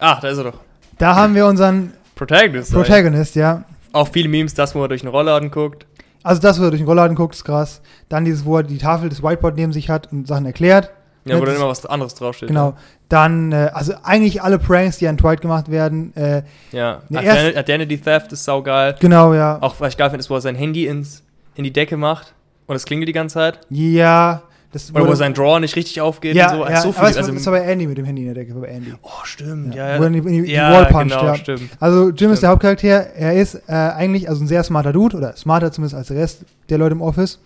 Ah, 0.00 0.18
da 0.20 0.28
ist 0.28 0.38
er 0.38 0.44
doch. 0.44 0.58
Da 0.98 1.14
haben 1.14 1.34
wir 1.34 1.46
unseren 1.46 1.92
Protagonist. 2.14 2.72
Protagonist. 2.72 3.34
Ja. 3.36 3.64
Auch 3.92 4.08
viele 4.08 4.28
Memes, 4.28 4.54
das, 4.54 4.74
wo 4.74 4.82
er 4.82 4.88
durch 4.88 5.02
einen 5.02 5.10
Rollladen 5.10 5.50
guckt. 5.50 5.86
Also 6.22 6.40
das, 6.42 6.60
wo 6.60 6.64
er 6.64 6.70
durch 6.70 6.80
den 6.82 6.86
Rollladen 6.88 7.16
guckt, 7.16 7.34
ist 7.34 7.44
krass. 7.44 7.80
Dann 8.08 8.24
dieses, 8.24 8.44
wo 8.44 8.58
er 8.58 8.62
die 8.62 8.78
Tafel 8.78 9.08
des 9.08 9.22
Whiteboard 9.22 9.56
neben 9.56 9.72
sich 9.72 9.88
hat 9.88 10.12
und 10.12 10.26
Sachen 10.28 10.44
erklärt. 10.46 10.90
Ja, 11.24 11.36
wo 11.36 11.40
Ja, 11.40 11.46
dann 11.46 11.56
immer 11.56 11.68
was 11.68 11.84
anderes 11.86 12.14
draufsteht. 12.14 12.48
Genau. 12.48 12.74
Dann, 13.08 13.52
äh, 13.52 13.70
also 13.74 13.94
eigentlich 14.02 14.42
alle 14.42 14.58
Pranks, 14.58 14.98
die 14.98 15.08
an 15.08 15.16
Dwight 15.16 15.40
gemacht 15.40 15.70
werden. 15.70 16.14
Äh, 16.16 16.42
Ja. 16.72 17.02
Ne, 17.08 17.22
Identity, 17.22 17.58
Identity 17.58 17.98
Theft 17.98 18.32
ist 18.32 18.44
saugeil. 18.44 18.96
genau, 19.00 19.34
ja. 19.34 19.58
Auch 19.60 19.74
was 19.80 19.92
ich 19.92 19.96
geil 19.98 20.10
finde, 20.10 20.20
ist, 20.20 20.30
wo 20.30 20.34
er 20.34 20.40
sein 20.40 20.54
Handy 20.54 20.86
ins, 20.86 21.22
in 21.54 21.64
die 21.64 21.72
Decke 21.72 21.96
macht 21.96 22.34
und 22.66 22.76
es 22.76 22.84
klingelt 22.84 23.08
die 23.08 23.12
ganze 23.12 23.34
Zeit. 23.34 23.60
Ja. 23.70 24.42
Das 24.72 24.94
Oder 24.94 25.08
wo 25.08 25.14
sein 25.16 25.34
Drawer 25.34 25.58
nicht 25.58 25.74
richtig 25.74 26.00
aufgeht 26.00 26.36
ja, 26.36 26.52
und 26.52 26.58
so. 26.58 26.64
ja, 26.64 26.66
Also 26.76 26.88
so 26.88 26.92
viel, 26.92 27.00
aber 27.00 27.16
also, 27.16 27.32
das 27.32 27.46
war 27.46 27.52
bei 27.54 27.60
Andy 27.62 27.88
mit 27.88 27.98
dem 27.98 28.04
Handy 28.04 28.22
in 28.22 28.32
der 28.32 28.44
Decke, 28.44 28.54
bei 28.54 28.68
Andy. 28.68 28.94
oh, 29.02 29.08
stimmt. 29.24 29.74
Ja, 29.74 29.94
Ja, 29.94 29.98
wo 29.98 30.04
er 30.04 30.10
die, 30.10 30.18
in 30.18 30.44
die, 30.44 30.52
ja, 30.52 30.68
die 30.70 30.76
Wall 30.76 30.86
puncht, 30.86 31.08
genau, 31.10 31.24
ja. 31.24 31.34
stimmt. 31.34 31.70
Also 31.80 32.04
Jim 32.08 32.16
Stimmt. 32.16 32.32
ist 32.34 32.42
der 32.44 32.50
Hauptcharakter. 32.50 32.86
Er 32.88 33.34
ist 33.34 33.56
äh, 33.66 33.72
eigentlich 33.72 34.28
also 34.28 34.44
ein 34.44 34.46
sehr 34.46 34.62
smarter 34.62 34.92
Dude 34.92 35.16
oder 35.16 35.36
smarter 35.36 35.72
zumindest 35.72 35.96
als 35.96 36.08
der 36.08 36.18
Rest 36.18 36.44
der 36.68 36.78
Leute 36.78 36.92
im 36.92 37.02
Office. 37.02 37.40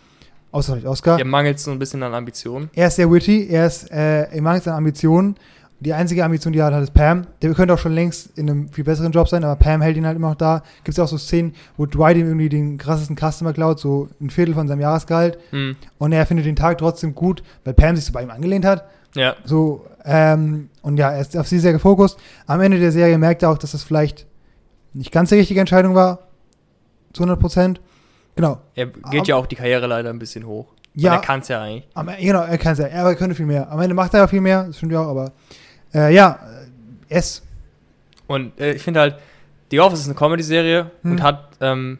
Außer 0.53 0.75
vielleicht 0.75 0.87
Oscar. 0.87 1.19
Ihr 1.19 1.25
mangelt 1.25 1.59
so 1.59 1.71
ein 1.71 1.79
bisschen 1.79 2.03
an 2.03 2.15
Ambitionen. 2.15 2.69
Er 2.75 2.89
ist 2.89 2.97
sehr 2.97 3.11
witty. 3.11 3.49
Er 3.49 3.67
ist 3.67 3.91
äh, 3.91 4.25
im 4.37 4.45
Mangel 4.45 4.69
an 4.69 4.77
Ambitionen. 4.77 5.37
Die 5.85 5.93
einzige 5.93 6.25
Ambition, 6.25 6.53
die 6.53 6.61
er 6.61 6.73
hat, 6.73 6.83
ist 6.83 6.95
Pam. 6.95 7.27
Der 7.43 7.53
könnte 7.53 7.75
auch 7.75 7.79
schon 7.79 7.93
längst 7.93 8.39
in 8.39 8.49
einem 8.49 8.69
viel 8.71 8.85
besseren 8.85 9.13
Job 9.13 9.29
sein, 9.29 9.45
aber 9.45 9.57
Pam 9.57 9.83
hält 9.83 9.97
ihn 9.97 10.07
halt 10.07 10.17
immer 10.17 10.31
noch 10.31 10.37
da. 10.37 10.63
Gibt 10.79 10.91
es 10.91 10.97
ja 10.97 11.05
auch 11.05 11.09
so 11.09 11.19
Szenen, 11.19 11.55
wo 11.77 11.85
Dwight 11.85 12.17
ihm 12.17 12.27
irgendwie 12.27 12.49
den 12.49 12.79
krassesten 12.79 13.17
Customer 13.17 13.53
klaut, 13.53 13.79
so 13.79 14.09
ein 14.21 14.31
Viertel 14.31 14.55
von 14.55 14.67
seinem 14.67 14.81
Jahresgehalt. 14.81 15.39
Hm. 15.51 15.77
Und 15.99 16.13
er 16.13 16.25
findet 16.25 16.47
den 16.47 16.57
Tag 16.57 16.79
trotzdem 16.79 17.15
gut, 17.15 17.43
weil 17.65 17.75
Pam 17.75 17.97
sich 17.97 18.07
so 18.07 18.13
bei 18.13 18.23
ihm 18.23 18.31
angelehnt 18.31 18.65
hat. 18.65 18.85
Ja. 19.15 19.37
So, 19.45 19.87
ähm, 20.05 20.71
und 20.83 20.97
ja, 20.97 21.11
er 21.11 21.21
ist 21.21 21.37
auf 21.37 21.49
sie 21.49 21.59
sehr 21.59 21.73
gefokust. 21.73 22.19
Am 22.47 22.61
Ende 22.61 22.79
der 22.79 22.91
Serie 22.91 23.19
merkt 23.19 23.43
er 23.43 23.51
auch, 23.51 23.59
dass 23.59 23.73
das 23.73 23.83
vielleicht 23.83 24.27
nicht 24.95 25.13
ganz 25.13 25.29
die 25.29 25.37
richtige 25.37 25.61
Entscheidung 25.61 25.95
war. 25.95 26.21
Zu 27.13 27.23
100 27.23 27.39
Prozent. 27.39 27.81
Genau. 28.37 28.59
Er 28.75 28.87
geht 28.87 29.29
ja 29.29 29.37
auch 29.37 29.47
die 29.47 29.55
Karriere 29.55 29.87
leider 29.87 30.11
ein 30.11 30.19
bisschen 30.19 30.47
hoch. 30.47 30.73
Ja. 30.95 31.13
Ja. 31.13 31.15
Er 31.17 31.21
kann 31.21 31.41
es 31.41 31.49
ja 31.49 31.63
eigentlich. 31.63 31.89
Am, 31.95 32.09
genau, 32.19 32.43
er 32.43 32.59
kann 32.59 32.73
es 32.73 32.79
ja. 32.79 32.87
Er 32.87 33.15
könnte 33.15 33.35
viel 33.35 33.47
mehr. 33.47 33.71
Am 33.71 33.81
Ende 33.81 33.95
macht 33.95 34.15
er 34.15 34.21
ja 34.21 34.27
viel 34.27 34.41
mehr. 34.41 34.65
Das 34.65 34.77
stimmt 34.77 34.93
ja 34.93 35.01
auch, 35.01 35.09
aber 35.09 35.33
äh, 35.95 36.13
ja, 36.15 36.39
äh, 37.09 37.15
S. 37.15 37.43
Und 38.27 38.59
äh, 38.61 38.73
ich 38.75 38.83
finde 38.83 39.01
halt, 39.01 39.17
The 39.71 39.81
Office 39.81 40.01
ist 40.01 40.07
eine 40.07 40.15
Comedy-Serie 40.15 40.91
Hm. 41.03 41.11
und 41.13 41.23
hat, 41.23 41.49
ähm, 41.61 41.99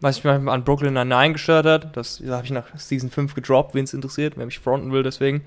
was 0.00 0.16
mich 0.16 0.24
manchmal 0.24 0.54
an 0.54 0.64
Brooklyn 0.64 0.94
Nine-Nine 0.94 1.32
gestört 1.32 1.66
hat, 1.66 1.96
das 1.96 2.22
habe 2.28 2.44
ich 2.44 2.50
nach 2.50 2.64
Season 2.76 3.10
5 3.10 3.34
gedroppt, 3.34 3.74
wen 3.74 3.84
es 3.84 3.94
interessiert, 3.94 4.34
wer 4.36 4.44
mich 4.46 4.58
fronten 4.58 4.92
will, 4.92 5.02
deswegen, 5.02 5.42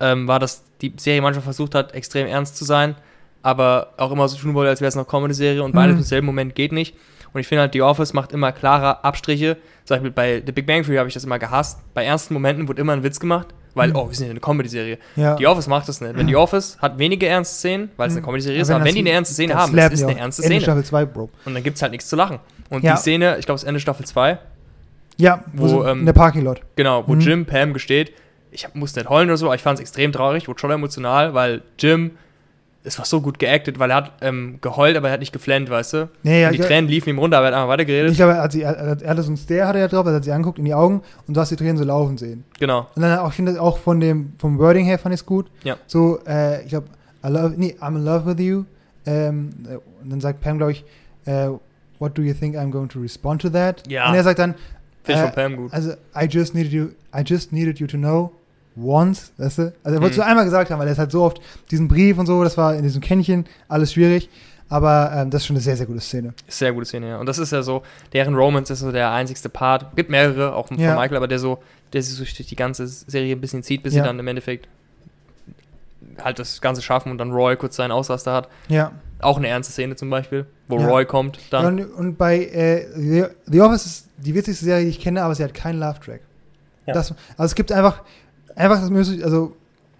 ähm, 0.00 0.26
war, 0.28 0.38
dass 0.38 0.64
die 0.80 0.92
Serie 0.96 1.22
manchmal 1.22 1.44
versucht 1.44 1.74
hat, 1.74 1.94
extrem 1.94 2.26
ernst 2.26 2.56
zu 2.56 2.64
sein, 2.64 2.94
aber 3.42 3.94
auch 3.96 4.10
immer 4.12 4.28
so 4.28 4.36
tun 4.38 4.54
wollte, 4.54 4.70
als 4.70 4.80
wäre 4.80 4.88
es 4.88 4.96
eine 4.96 5.04
Comedy-Serie 5.04 5.62
und 5.62 5.72
beides 5.72 5.94
Mhm. 5.94 5.98
im 6.00 6.04
selben 6.04 6.26
Moment 6.26 6.54
geht 6.54 6.72
nicht. 6.72 6.94
Und 7.32 7.40
ich 7.40 7.46
finde 7.46 7.62
halt, 7.62 7.72
The 7.72 7.82
Office 7.82 8.12
macht 8.12 8.32
immer 8.32 8.52
klare 8.52 9.04
Abstriche. 9.04 9.56
Zum 9.84 9.94
Beispiel 9.96 10.10
bei 10.10 10.42
The 10.44 10.52
Big 10.52 10.66
Bang 10.66 10.82
Theory 10.82 10.98
habe 10.98 11.08
ich 11.08 11.14
das 11.14 11.24
immer 11.24 11.38
gehasst. 11.38 11.80
Bei 11.94 12.04
ernsten 12.04 12.34
Momenten 12.34 12.68
wurde 12.68 12.80
immer 12.82 12.92
ein 12.92 13.02
Witz 13.02 13.18
gemacht, 13.20 13.48
weil, 13.74 13.90
Mhm. 13.90 13.96
oh, 13.96 14.08
wir 14.08 14.14
sind 14.14 14.26
ja 14.26 14.30
eine 14.30 14.40
Comedy-Serie. 14.40 14.98
Ja. 15.16 15.36
The 15.36 15.46
Office 15.46 15.66
macht 15.66 15.88
das 15.88 16.00
nicht. 16.00 16.16
Wenn 16.16 16.26
The 16.28 16.36
Office 16.36 16.78
hat 16.80 16.98
wenige 16.98 17.26
ernste 17.26 17.54
Szenen, 17.56 17.90
weil 17.96 18.08
es 18.08 18.12
eine 18.14 18.20
Mhm. 18.20 18.24
Comedy-Serie 18.26 18.60
ist, 18.60 18.70
aber 18.70 18.80
wenn 18.84 18.88
die 18.94 18.94
die- 18.94 19.08
eine 19.08 19.10
ernste 19.10 19.34
Szene 19.34 19.54
haben, 19.54 19.72
das 19.74 19.80
slappen 19.82 19.92
ist 19.94 20.00
die 20.00 20.04
eine 20.06 20.18
ernste 20.20 20.42
Ende 20.42 20.52
Szene. 20.54 20.60
Staffel 20.62 20.84
2, 20.84 21.04
Bro. 21.06 21.30
Und 21.44 21.54
dann 21.54 21.62
gibt 21.62 21.76
es 21.76 21.82
halt 21.82 21.92
nichts 21.92 22.08
zu 22.08 22.16
lachen. 22.16 22.38
Und 22.70 22.84
die 22.84 22.96
Szene, 22.96 23.36
ich 23.38 23.46
glaube, 23.46 23.56
es 23.56 23.62
ist 23.62 23.68
Ende 23.68 23.80
Staffel 23.80 24.06
2, 24.06 24.38
Ja, 25.18 25.44
wo, 25.52 25.70
Wo, 25.70 25.84
ähm, 25.84 26.00
in 26.00 26.06
der 26.06 26.14
Parking 26.14 26.42
Lot. 26.42 26.62
genau, 26.74 27.06
wo 27.06 27.14
Mhm. 27.14 27.20
Jim 27.20 27.46
Pam 27.46 27.74
gesteht, 27.74 28.12
ich 28.50 28.66
musste 28.74 29.00
nicht 29.00 29.10
heulen 29.10 29.28
oder 29.28 29.36
so, 29.36 29.46
aber 29.46 29.54
ich 29.54 29.60
fand 29.62 29.78
es 29.78 29.82
extrem 29.82 30.10
traurig, 30.10 30.48
wurde 30.48 30.58
schon 30.58 30.70
emotional, 30.70 31.34
weil 31.34 31.60
Jim, 31.78 32.12
es 32.84 32.98
war 32.98 33.04
so 33.04 33.20
gut 33.20 33.38
geactet, 33.38 33.78
weil 33.78 33.90
er 33.90 33.96
hat 33.96 34.12
ähm, 34.22 34.58
geheult, 34.60 34.96
aber 34.96 35.08
er 35.08 35.12
hat 35.14 35.20
nicht 35.20 35.32
geflennt, 35.32 35.70
weißt 35.70 35.92
du? 35.92 36.08
Nee, 36.24 36.42
ja, 36.42 36.48
und 36.48 36.54
die 36.54 36.58
Tränen 36.58 36.88
liefen 36.90 37.10
ihm 37.10 37.18
runter, 37.18 37.38
aber 37.38 37.46
er 37.46 37.52
hat 37.52 37.58
einfach 37.58 37.68
weitergeredet. 37.68 38.10
ich 38.10 38.16
glaube, 38.16 38.32
er, 38.32 38.42
hat 38.42 38.52
sie- 38.52 38.62
er, 38.62 38.76
er 39.00 39.10
hatte 39.10 39.22
so 39.22 39.28
einen 39.28 39.36
Stare 39.36 39.66
hatte 39.68 39.78
er 39.78 39.88
drauf, 39.88 40.04
er 40.06 40.14
hat 40.14 40.24
sie 40.24 40.32
angeguckt 40.32 40.58
in 40.58 40.64
die 40.64 40.74
Augen 40.74 41.02
und 41.28 41.36
du 41.36 41.40
hast 41.40 41.50
die 41.50 41.56
Tränen 41.56 41.76
so 41.76 41.84
laufen 41.84 42.18
sehen. 42.18 42.44
genau. 42.58 42.88
Und 42.96 43.02
dann 43.02 43.18
auch, 43.20 43.28
ich 43.30 43.34
finde 43.36 43.60
auch 43.62 43.78
von 43.78 44.00
dem, 44.00 44.32
vom 44.38 44.58
Wording 44.58 44.84
her 44.84 44.98
fand 44.98 45.14
ich 45.14 45.20
es 45.20 45.26
gut. 45.26 45.46
Ja. 45.62 45.76
So, 45.86 46.18
äh, 46.26 46.62
ich 46.62 46.70
glaube, 46.70 46.88
I 47.24 47.28
love, 47.28 47.54
nee, 47.56 47.76
I'm 47.80 47.96
in 47.96 48.04
love 48.04 48.26
with 48.26 48.44
you. 48.44 48.64
Ähm, 49.06 49.50
äh, 49.68 49.76
und 50.02 50.10
dann 50.10 50.20
sagt 50.20 50.40
Pam, 50.40 50.58
glaube 50.58 50.72
ich, 50.72 50.84
äh, 51.26 51.48
what 52.00 52.16
do 52.18 52.22
you 52.22 52.34
think 52.34 52.56
I'm 52.56 52.70
going 52.70 52.88
to 52.88 52.98
respond 53.00 53.42
to 53.42 53.48
that? 53.50 53.82
Ja. 53.88 54.08
Und 54.08 54.14
er 54.16 54.24
sagt 54.24 54.38
dann, 54.40 54.54
Finde 55.04 55.20
ich 55.20 55.26
Äh, 55.28 55.32
von 55.32 55.34
Pam 55.34 55.56
gut. 55.56 55.72
also, 55.72 55.92
I 56.20 56.26
just 56.28 56.54
needed 56.54 56.72
you, 56.72 56.86
I 57.16 57.22
just 57.24 57.52
needed 57.52 57.78
you 57.78 57.86
to 57.86 57.96
know 57.96 58.32
once, 58.76 59.32
weißt 59.36 59.58
du? 59.58 59.72
Also, 59.84 59.96
er 59.96 60.00
wollte 60.02 60.12
es 60.12 60.16
Mhm. 60.16 60.20
nur 60.22 60.26
einmal 60.26 60.44
gesagt 60.44 60.70
haben, 60.70 60.78
weil 60.78 60.86
er 60.88 60.92
ist 60.92 60.98
halt 60.98 61.12
so 61.12 61.22
oft, 61.22 61.40
diesen 61.70 61.88
Brief 61.88 62.18
und 62.18 62.26
so, 62.26 62.42
das 62.44 62.56
war 62.56 62.74
in 62.74 62.82
diesem 62.82 63.00
Kännchen, 63.00 63.46
alles 63.68 63.92
schwierig. 63.92 64.28
Aber 64.68 65.12
ähm, 65.14 65.28
das 65.30 65.42
ist 65.42 65.46
schon 65.48 65.56
eine 65.56 65.62
sehr, 65.62 65.76
sehr 65.76 65.84
gute 65.84 66.00
Szene. 66.00 66.32
Sehr 66.48 66.72
gute 66.72 66.86
Szene, 66.86 67.08
ja. 67.10 67.18
Und 67.18 67.26
das 67.26 67.36
ist 67.38 67.52
ja 67.52 67.62
so, 67.62 67.82
deren 68.14 68.34
Romance 68.34 68.72
ist 68.72 68.78
so 68.80 68.90
der 68.90 69.10
einzigste 69.10 69.50
Part. 69.50 69.94
Gibt 69.96 70.08
mehrere, 70.08 70.54
auch 70.54 70.68
von 70.68 70.78
Ja. 70.78 70.94
Michael, 70.94 71.18
aber 71.18 71.28
der 71.28 71.38
so, 71.38 71.58
der 71.92 72.02
sich 72.02 72.14
so 72.14 72.24
durch 72.24 72.46
die 72.46 72.56
ganze 72.56 72.86
Serie 72.86 73.36
ein 73.36 73.40
bisschen 73.42 73.62
zieht, 73.62 73.82
bis 73.82 73.92
Ja. 73.92 74.02
sie 74.02 74.06
dann 74.06 74.18
im 74.18 74.26
Endeffekt 74.26 74.66
halt 76.22 76.38
das 76.38 76.60
Ganze 76.60 76.80
schaffen 76.82 77.10
und 77.10 77.18
dann 77.18 77.32
Roy 77.32 77.56
kurz 77.56 77.76
seinen 77.76 77.90
Ausraster 77.92 78.32
hat. 78.32 78.48
Ja. 78.68 78.92
Auch 79.20 79.36
eine 79.36 79.48
ernste 79.48 79.72
Szene 79.72 79.94
zum 79.96 80.08
Beispiel, 80.10 80.46
wo 80.68 80.78
Ja. 80.78 80.86
Roy 80.88 81.04
kommt 81.04 81.38
dann. 81.50 81.78
Und, 81.80 81.84
und 81.92 82.16
bei 82.18 82.38
äh, 82.46 83.26
The, 83.46 83.60
Office 83.60 83.86
ist 83.86 84.08
die 84.18 84.34
witzigste 84.34 84.64
Serie, 84.64 84.84
die 84.84 84.90
ich 84.90 85.00
kenne, 85.00 85.22
aber 85.22 85.34
sie 85.34 85.44
hat 85.44 85.54
keinen 85.54 85.78
Laugh-Track. 85.78 86.20
Ja. 86.86 86.94
Das, 86.94 87.10
also 87.36 87.44
es 87.44 87.54
gibt 87.54 87.70
einfach, 87.72 88.02
einfach 88.56 88.80
das 88.80 88.90
müsste, 88.90 89.22
also 89.24 89.54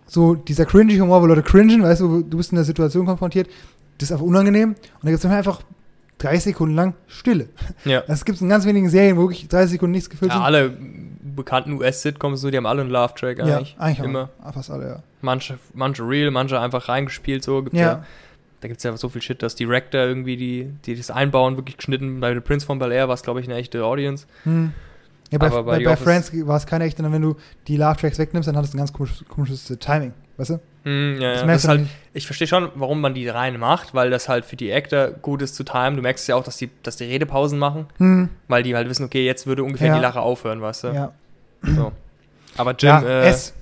so 0.06 0.34
dieser 0.34 0.66
cringy 0.66 0.98
Humor, 0.98 1.22
wo 1.22 1.26
Leute 1.26 1.42
cringen, 1.42 1.82
weißt 1.82 2.00
du, 2.00 2.22
du 2.22 2.36
bist 2.36 2.52
in 2.52 2.56
der 2.56 2.64
Situation 2.64 3.06
konfrontiert, 3.06 3.48
das 3.98 4.08
ist 4.08 4.12
einfach 4.12 4.26
unangenehm 4.26 4.70
und 4.70 4.76
da 5.02 5.10
gibt 5.10 5.24
es 5.24 5.30
einfach 5.30 5.62
30 6.18 6.42
Sekunden 6.44 6.74
lang 6.74 6.94
Stille. 7.06 7.48
Ja. 7.84 8.02
Das 8.06 8.24
gibt 8.24 8.36
es 8.36 8.42
in 8.42 8.48
ganz 8.48 8.64
wenigen 8.66 8.88
Serien, 8.88 9.16
wo 9.16 9.22
wirklich 9.22 9.48
30 9.48 9.72
Sekunden 9.72 9.92
nichts 9.92 10.10
gefüllt 10.10 10.30
Ja, 10.30 10.36
sind. 10.38 10.44
alle 10.44 10.76
bekannten 11.34 11.72
US-Sitcoms, 11.74 12.40
so, 12.40 12.50
die 12.50 12.56
haben 12.58 12.66
alle 12.66 12.82
einen 12.82 12.90
Love-Track 12.90 13.40
eigentlich. 13.40 13.74
ja, 13.78 13.80
eigentlich 13.82 14.00
auch. 14.00 14.04
Immer. 14.04 14.28
Ah, 14.42 14.52
Fast 14.52 14.70
alle, 14.70 14.86
ja. 14.86 15.02
Manche, 15.22 15.58
manche 15.72 16.06
real, 16.06 16.30
manche 16.30 16.60
einfach 16.60 16.88
reingespielt 16.88 17.42
so. 17.42 17.62
Gibt's 17.62 17.78
Ja. 17.78 17.86
ja. 17.86 18.04
da 18.60 18.68
gibt 18.68 18.78
es 18.78 18.84
ja 18.84 18.94
so 18.96 19.08
viel 19.08 19.22
Shit, 19.22 19.42
dass 19.42 19.54
Director 19.54 20.00
irgendwie, 20.02 20.36
die, 20.36 20.68
die 20.84 20.94
das 20.94 21.10
einbauen, 21.10 21.56
wirklich 21.56 21.76
geschnitten. 21.78 22.20
Bei 22.20 22.34
The 22.34 22.40
Prince 22.40 22.66
von 22.66 22.78
Bel 22.78 22.92
Air 22.92 23.08
war 23.08 23.14
es, 23.14 23.22
glaube 23.22 23.40
ich, 23.40 23.46
eine 23.48 23.56
echte 23.56 23.82
Audience. 23.84 24.26
Hm. 24.44 24.72
Ja, 25.32 25.38
bei, 25.38 25.48
bei 25.48 25.62
bei, 25.62 25.84
bei 25.84 25.96
Friends 25.96 26.30
war 26.46 26.56
es 26.56 26.66
keine 26.66 26.84
echte, 26.84 27.02
wenn 27.10 27.22
du 27.22 27.36
die 27.66 27.76
Love-Tracks 27.76 28.18
wegnimmst, 28.18 28.48
dann 28.48 28.56
hattest 28.56 28.74
du 28.74 28.76
ein 28.76 28.80
ganz 28.80 28.92
komisches, 28.92 29.24
komisches 29.28 29.70
äh, 29.70 29.76
Timing, 29.76 30.12
weißt 30.36 30.50
du? 30.50 30.60
Hm, 30.84 31.16
ja, 31.20 31.32
Das 31.32 31.40
ja. 31.42 31.46
Das 31.46 31.68
halt, 31.68 31.86
ich 32.12 32.26
verstehe 32.26 32.46
schon, 32.48 32.68
warum 32.74 33.00
man 33.00 33.14
die 33.14 33.28
rein 33.28 33.58
macht, 33.58 33.94
weil 33.94 34.10
das 34.10 34.28
halt 34.28 34.44
für 34.44 34.56
die 34.56 34.72
Actor 34.72 35.08
gut 35.08 35.40
ist 35.42 35.54
zu 35.54 35.64
timen. 35.64 35.96
Du 35.96 36.02
merkst 36.02 36.26
ja 36.28 36.36
auch, 36.36 36.44
dass 36.44 36.56
die, 36.56 36.70
dass 36.82 36.96
die 36.96 37.04
Redepausen 37.04 37.58
machen, 37.58 37.86
Hm, 37.98 38.28
weil 38.48 38.62
die 38.62 38.74
halt 38.76 38.88
wissen, 38.88 39.04
okay, 39.04 39.24
jetzt 39.24 39.46
würde 39.46 39.64
ungefähr 39.64 39.88
Ja. 39.88 39.94
die 39.96 40.00
Lache 40.00 40.20
aufhören, 40.20 40.60
weißt 40.60 40.84
du? 40.84 40.88
ja. 40.88 41.12
So. 41.62 41.92
Aber 42.56 42.74
Jim, 42.78 42.88
ja, 42.90 43.02
äh, 43.02 43.28
S. 43.28 43.54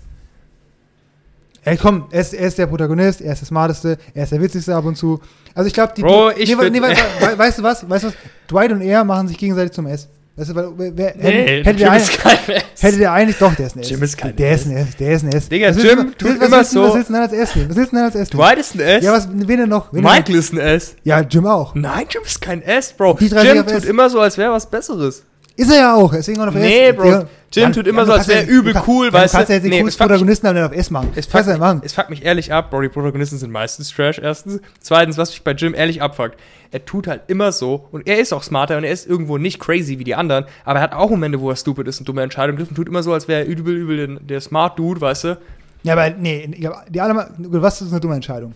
Ey, 1.62 1.76
komm, 1.76 2.06
er 2.11 2.22
ist, 2.22 2.33
er 2.33 2.46
ist 2.48 2.56
der 2.59 2.66
Protagonist, 2.66 3.20
er 3.20 3.35
ist 3.35 3.40
der 3.42 3.46
Smarteste, 3.46 3.98
er 4.14 4.22
ist 4.24 4.33
der 4.33 4.40
Witzigste 4.40 4.74
ab 4.74 4.85
und 4.87 4.96
zu. 4.96 5.20
Also 5.54 5.68
ich 5.68 5.74
glaube, 5.74 5.92
die... 5.94 6.00
Bro, 6.02 6.30
ich 6.30 6.48
nee, 6.56 6.70
nee, 6.70 6.80
we, 6.80 6.88
weißt 7.38 7.59
du 7.59 7.62
was? 7.62 7.88
Weißt 7.88 8.04
du 8.04 8.09
was? 8.09 8.14
Dwight 8.50 8.72
und 8.72 8.80
er 8.80 9.04
machen 9.04 9.28
sich 9.28 9.37
gegenseitig 9.37 9.72
zum 9.72 9.87
S. 9.87 10.09
Weißt 10.40 10.50
du, 10.50 10.55
weil, 10.55 10.70
wer, 10.96 11.14
nee, 11.18 11.62
hätte, 11.62 11.70
Jim 11.70 11.76
der 11.90 11.96
ist 11.98 12.18
kein 12.18 12.38
S. 12.48 12.62
hätte 12.83 12.96
der 12.98 13.12
eigentlich... 13.12 13.37
Doch, 13.38 13.55
der 13.55 13.66
ist 13.66 13.76
ein 13.76 13.81
S. 13.81 13.90
Jim 13.90 14.03
ist 14.03 14.16
kein 14.16 14.35
Der 14.37 14.53
S. 14.53 14.61
ist 14.62 14.66
ein 14.68 14.76
S, 14.79 14.96
der 14.96 15.12
ist 15.12 15.22
ein 15.24 15.33
S. 15.33 15.48
Digga, 15.50 15.68
Was 15.68 15.76
willst 15.76 15.90
Jim 15.90 15.98
du- 15.98 16.12
tut 16.29 16.40
was 16.40 16.46
immer 16.48 16.57
willst 16.57 16.70
so- 16.70 16.83
Was 16.83 16.94
willst 16.94 17.09
du 17.11 17.12
denn 17.12 17.22
als 17.22 17.33
S 17.35 17.57
nehmen? 17.57 17.68
Was 17.70 17.76
willst 17.76 17.92
du 17.92 17.96
denn 17.96 18.05
als 18.07 18.14
S 18.14 18.33
nehmen? 18.33 18.40
Dwight 18.42 18.59
ist 18.59 18.74
ein 18.74 18.81
S. 18.81 19.05
Ja, 19.05 19.12
was, 19.12 19.29
wen 19.31 19.59
denn 19.59 19.68
noch? 19.68 19.92
Wen 19.92 20.03
Michael 20.03 20.35
ist 20.37 20.53
ein 20.55 20.59
S. 20.59 20.88
noch? 20.96 21.05
Ja, 21.05 21.20
Jim 21.20 21.46
auch. 21.46 21.74
Nein, 21.74 22.07
Jim 22.09 22.22
ist 22.24 22.40
kein 22.40 22.62
S, 22.62 22.92
Bro. 22.94 23.18
Die 23.20 23.29
drei 23.29 23.44
Jim 23.44 23.66
tut 23.66 23.76
S. 23.76 23.85
immer 23.85 24.09
so, 24.09 24.18
als 24.20 24.38
wäre 24.38 24.50
was 24.53 24.70
Besseres. 24.70 25.24
Ist 25.61 25.70
er 25.70 25.77
ja 25.79 25.94
auch, 25.94 26.11
deswegen 26.12 26.40
auch 26.40 26.46
auf 26.46 26.55
S. 26.55 26.62
Nee, 26.62 26.92
Bro. 26.92 27.25
Jim 27.53 27.64
Mann, 27.64 27.73
tut 27.73 27.87
immer 27.88 28.07
so, 28.07 28.12
als 28.12 28.29
wäre 28.29 28.44
übel 28.46 28.73
kann- 28.73 28.85
cool, 28.87 29.12
weißt 29.12 29.35
Du 29.35 29.38
kannst 29.38 29.49
ja 29.51 29.57
jetzt 29.57 29.64
den 29.64 29.70
Nee, 29.70 29.83
mich- 29.83 29.99
Protagonisten 29.99 30.46
dann 30.46 30.64
auf 30.64 30.73
S 30.73 30.88
machen. 30.90 31.11
Es 31.16 31.27
fuckt, 31.27 31.46
ja 31.49 31.59
machen. 31.59 31.79
mich, 31.79 31.87
es 31.87 31.92
fuckt 31.94 32.09
mich 32.09 32.25
ehrlich 32.25 32.53
ab, 32.53 32.70
Bro. 32.70 32.83
Die 32.83 32.88
Protagonisten 32.88 33.38
sind 33.38 33.51
meistens 33.51 33.90
Trash, 33.90 34.18
erstens. 34.20 34.61
Zweitens, 34.81 35.18
was 35.18 35.31
mich 35.31 35.42
bei 35.42 35.53
Jim 35.53 35.75
ehrlich 35.75 36.01
abfuckt, 36.01 36.38
er 36.70 36.85
tut 36.85 37.09
halt 37.09 37.23
immer 37.27 37.51
so, 37.51 37.88
und 37.90 38.07
er 38.07 38.18
ist 38.20 38.33
auch 38.33 38.44
smarter 38.44 38.77
und 38.79 38.85
er 38.85 38.92
ist 38.92 39.07
irgendwo 39.09 39.37
nicht 39.37 39.59
crazy 39.59 39.99
wie 39.99 40.05
die 40.05 40.14
anderen, 40.14 40.44
aber 40.64 40.79
er 40.79 40.83
hat 40.83 40.92
auch 40.94 41.11
Momente, 41.11 41.40
wo 41.40 41.51
er 41.51 41.57
stupid 41.57 41.88
ist 41.88 41.99
und 41.99 42.09
dumme 42.09 42.23
Entscheidungen 42.23 42.57
trifft 42.57 42.70
und 42.70 42.77
tut 42.77 42.88
immer 42.88 43.03
so, 43.03 43.12
als 43.12 43.27
wäre 43.27 43.40
er 43.40 43.46
übel, 43.49 43.75
übel 43.77 44.18
der, 44.23 44.40
Smart 44.40 44.79
Dude, 44.79 45.01
weißt 45.01 45.25
du? 45.25 45.38
Ja, 45.83 45.94
aber 45.94 46.11
nee, 46.11 46.49
die 46.88 47.01
alle, 47.01 47.27
was 47.38 47.83
ist 47.83 47.90
eine 47.90 48.01
dumme 48.01 48.14
Entscheidung? 48.14 48.55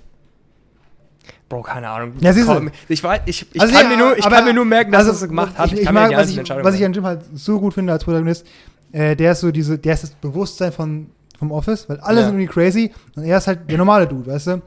Bro, 1.49 1.63
keine 1.63 1.89
Ahnung. 1.91 2.15
Ja, 2.21 2.33
siehst 2.33 2.49
du. 2.49 2.71
Ich, 2.89 3.03
weiß, 3.05 3.21
ich, 3.27 3.47
ich, 3.53 3.61
Also 3.61 3.73
kann, 3.75 3.85
ja, 3.85 3.97
mir 3.97 3.97
nur, 4.03 4.17
ich 4.19 4.25
aber- 4.25 4.37
kann 4.37 4.45
mir 4.47 4.55
nur 4.55 4.65
merken, 4.65 4.93
dass 4.93 5.01
also, 5.07 5.13
er 5.13 5.15
es 5.23 5.29
gemacht 5.29 5.59
hat. 5.59 5.73
Ich, 5.73 5.81
ich 5.81 5.85
mir 5.87 5.93
mag, 5.93 6.13
was 6.17 6.31
ich, 6.31 6.39
was 6.39 6.75
ich 6.75 6.85
an 6.85 6.93
Jim 6.93 7.05
halt 7.05 7.21
so 7.35 7.61
gut 7.61 7.75
finde 7.75 7.93
als 7.93 8.03
Protagonist, 8.05 8.47
äh, 8.93 9.15
der 9.15 9.33
ist 9.33 9.41
so 9.41 9.51
diese, 9.51 9.79
der 9.79 9.95
ist 9.95 10.03
das 10.05 10.11
Bewusstsein 10.11 10.73
von, 10.73 11.11
vom 11.39 11.53
Office, 11.53 11.89
weil 11.89 12.01
alle 12.01 12.21
Ja. 12.21 12.27
sind 12.27 12.35
irgendwie 12.39 12.53
crazy 12.53 12.93
und 13.17 13.25
er 13.25 13.39
ist 13.39 13.47
halt 13.47 13.71
der 13.71 13.77
normale 13.79 14.07
Dude, 14.07 14.31
weißt 14.31 14.47
du? 14.49 14.63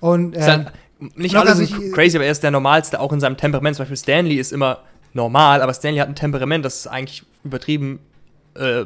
Und, 0.00 0.34
Ist 0.34 0.42
ähm, 0.48 0.66
halt, 0.66 0.72
nicht 1.18 1.36
alle 1.36 1.54
sind 1.54 1.70
ich- 1.70 1.92
crazy, 1.92 2.16
aber 2.16 2.24
er 2.24 2.32
ist 2.32 2.42
der 2.42 2.50
Normalste, 2.50 2.98
auch 3.00 3.12
in 3.12 3.20
seinem 3.20 3.36
Temperament. 3.36 3.76
Zum 3.76 3.82
Beispiel 3.82 3.96
Stanley 3.98 4.36
ist 4.36 4.52
immer 4.52 4.78
normal, 5.12 5.60
aber 5.60 5.74
Stanley 5.74 5.98
hat 5.98 6.08
ein 6.08 6.14
Temperament, 6.14 6.64
das 6.64 6.76
ist 6.76 6.86
eigentlich 6.86 7.24
übertrieben 7.44 7.98
äh, 8.54 8.84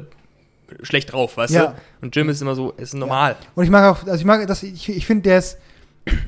schlecht 0.83 1.13
drauf, 1.13 1.37
weißt 1.37 1.55
Ja. 1.55 1.67
du? 1.69 1.75
Und 2.03 2.17
Jim 2.17 2.29
ist 2.29 2.43
immer 2.43 2.55
so, 2.57 2.73
ist 2.73 2.95
normal. 2.95 3.37
und 3.55 3.63
ich 3.65 3.71
mag 3.71 3.85
auch, 3.85 4.03
also 4.05 4.17
ich 4.17 4.25
mag, 4.25 4.45
dass 4.49 4.63
ich, 4.65 4.89
ich 4.89 5.07
finde, 5.07 5.23
der 5.23 5.39
ist, 5.39 5.59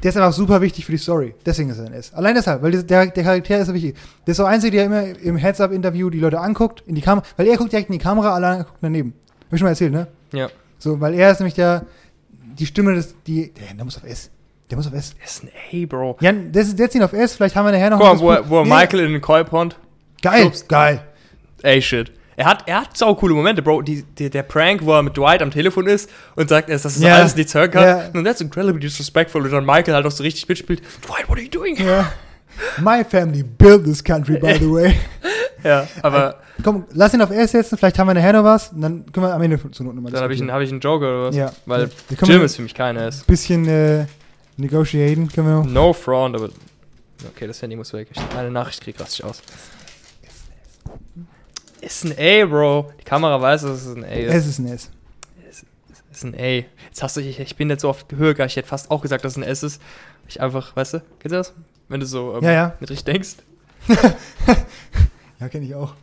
der 0.03 0.09
ist 0.09 0.17
einfach 0.17 0.33
super 0.33 0.61
wichtig 0.61 0.85
für 0.85 0.93
die 0.93 0.99
Story. 0.99 1.35
Deswegen 1.47 1.71
ist 1.71 1.79
er 1.79 1.87
ein 1.87 1.93
S. 1.93 2.12
Allein 2.12 2.35
deshalb, 2.35 2.62
weil 2.62 2.73
der, 2.83 3.07
der 3.07 3.25
Charakter 3.25 3.59
ist 3.59 3.69
so 3.69 3.75
wichtig. 3.75 3.97
Der 4.27 4.33
ist 4.33 4.38
so 4.38 4.43
der 4.43 4.53
Einzige, 4.53 4.77
der 4.77 4.87
immer 4.87 5.05
im 5.21 5.37
Heads-Up-Interview 5.37 6.11
die 6.11 6.19
Leute 6.19 6.41
anguckt, 6.41 6.83
in 6.87 6.95
die 6.95 7.01
Kamera, 7.01 7.25
weil 7.37 7.47
er 7.47 7.57
guckt 7.57 7.73
direkt 7.73 7.88
in 7.88 7.93
die 7.93 8.03
Kamera, 8.03 8.35
alle 8.35 8.47
anderen 8.47 8.67
gucken 8.67 8.81
daneben. 8.83 9.14
Hab 9.47 9.53
ich 9.53 9.59
schon 9.59 9.67
mal 9.67 9.71
erzählt, 9.71 9.93
ne? 9.93 10.09
Ja. 10.33 10.49
So, 10.79 11.01
weil 11.01 11.14
er 11.14 11.31
ist 11.31 11.41
nämlich 11.41 11.55
der, 11.55 11.87
die 12.31 12.67
Stimme 12.67 12.95
des, 12.95 13.14
die, 13.27 13.53
der, 13.53 13.75
der 13.75 13.85
muss 13.85 13.97
auf 13.97 14.05
S. 14.05 14.31
Der 14.71 14.77
muss 14.77 14.87
auf 14.87 14.95
S. 14.95 15.14
Er 15.19 15.25
ist 15.25 15.45
ein 15.45 15.51
A, 15.73 15.87
Bro. 15.87 16.17
Ja, 16.21 16.33
das 16.33 16.69
ist 16.69 16.79
jetzt 16.79 16.95
ihn 16.95 17.03
auf 17.03 17.12
S, 17.12 17.35
vielleicht 17.37 17.55
haben 17.57 17.64
wir 17.64 17.73
nachher 17.73 17.91
noch 17.91 17.99
Guck 17.99 18.21
mal, 18.21 18.38
ein 18.38 18.45
wo 18.51 18.51
wo 18.51 18.64
Michael 18.64 19.01
in 19.07 19.12
den 19.12 19.23
Koi-Pond. 19.23 19.77
Geil, 20.23 20.43
schubst. 20.43 20.69
geil. 20.69 21.05
Ey, 21.62 21.81
shit. 21.81 22.12
Er 22.38 22.44
hat, 22.46 22.62
er 22.68 22.83
hat 22.83 22.96
sau 22.96 23.14
coole 23.16 23.35
Momente, 23.35 23.62
Bro. 23.62 23.83
Die, 23.83 24.03
die, 24.16 24.31
der 24.31 24.44
Prank, 24.44 24.85
wo 24.85 24.92
er 24.94 25.03
mit 25.03 25.16
Dwight 25.16 25.42
am 25.42 25.51
Telefon 25.51 25.88
ist 25.88 26.09
und 26.37 26.48
sagt, 26.48 26.70
dass 26.70 26.85
er 27.01 27.09
Ja. 27.09 27.16
alles 27.16 27.35
nichts 27.35 27.53
hören 27.53 27.70
kann. 27.70 27.83
Ja. 27.85 28.09
Und 28.14 28.24
that's 28.24 28.40
incredibly 28.40 28.79
disrespectful. 28.81 29.42
Und 29.42 29.51
dann 29.51 29.66
Michael 29.66 29.92
halt 29.94 30.07
auch 30.07 30.11
so 30.12 30.22
richtig 30.22 30.48
mitspielt. 30.48 30.81
Dwight, 31.07 31.29
what 31.29 31.37
are 31.37 31.42
you 31.42 31.51
doing? 31.51 31.74
Ja. 31.77 32.12
My 32.81 33.05
family 33.05 33.42
built 33.42 33.85
this 33.85 34.03
country, 34.03 34.38
by 34.38 34.55
the 34.59 34.70
way. 34.70 34.94
Ja, 35.64 35.88
aber 36.03 36.37
Komm, 36.62 36.85
lass 36.92 37.12
ihn 37.14 37.20
auf 37.20 37.33
S 37.33 37.51
setzen, 37.51 37.77
vielleicht 37.77 37.98
haben 37.98 38.07
wir 38.07 38.14
nachher 38.14 38.33
noch 38.33 38.44
was 38.44 38.68
und 38.70 38.81
dann 38.81 39.05
können 39.11 39.27
wir 39.27 39.35
am 39.35 39.42
Ende 39.42 39.59
zur 39.72 39.87
Not 39.87 39.96
nochmal 39.96 40.12
dann 40.12 40.22
habe 40.22 40.33
ich, 40.33 40.40
einen- 40.40 40.53
hab 40.53 40.61
ich 40.61 40.70
einen 40.70 40.79
Joker 40.79 41.07
oder 41.07 41.22
was? 41.24 41.35
Ja. 41.35 41.53
Weil 41.66 41.90
können 42.16 42.31
Jim 42.31 42.42
ist 42.42 42.55
für 42.55 42.62
mich 42.62 42.74
keine 42.74 43.05
S. 43.07 43.24
bisschen 43.24 43.66
äh, 43.66 44.07
negotiaten, 44.57 45.29
können 45.33 45.48
wir 45.48 45.55
noch. 45.57 45.64
No 45.66 45.92
front, 45.92 46.37
aber. 46.37 46.51
Okay, 47.35 47.48
das 47.48 47.61
Handy 47.61 47.74
muss 47.74 47.92
weg. 47.92 48.07
Ich 48.12 48.20
eine 48.38 48.53
Nachricht 48.53 48.81
krieg 48.83 49.01
raste 49.01 49.14
ich 49.20 49.24
aus. 49.24 49.42
Ist 51.81 52.05
ein 52.05 52.12
A, 52.19 52.47
Bro. 52.47 52.93
Die 53.01 53.05
Kamera 53.05 53.41
weiß, 53.41 53.62
dass 53.62 53.87
es 53.87 53.95
ein 53.97 54.05
A 54.05 54.09
ist. 54.09 54.35
Es 54.35 54.47
ist 54.47 54.59
ein 54.59 54.67
S. 54.69 54.91
Ist 56.11 56.25
ein 56.25 56.35
A. 56.35 56.64
Jetzt 56.87 57.03
hast 57.03 57.17
du, 57.17 57.21
ich, 57.21 57.38
ich 57.38 57.57
bin 57.57 57.71
jetzt 57.71 57.83
so 57.83 57.91
auf 57.91 58.05
Höhe, 58.14 58.33
ich 58.47 58.57
hätte 58.57 58.67
fast 58.69 58.91
auch 58.91 59.03
gesagt, 59.03 59.25
dass 59.25 59.33
es 59.33 59.37
ein 59.38 59.43
S 59.45 59.62
ist. 59.62 59.81
Ich 60.27 60.41
einfach, 60.41 60.75
weißt 60.75 60.95
du, 60.95 60.99
kennst 61.21 61.33
du 61.33 61.37
das? 61.37 61.53
Wenn 61.88 62.01
du 62.01 62.07
so 62.07 62.37
ähm, 62.37 62.45
Ja, 62.45 62.53
ja. 62.53 62.75
mit 62.81 62.91
richtig 62.91 63.05
denkst. 63.05 63.37
Ja, 65.41 65.49
kenne 65.49 65.67
ich 65.67 65.75
auch. 65.75 65.95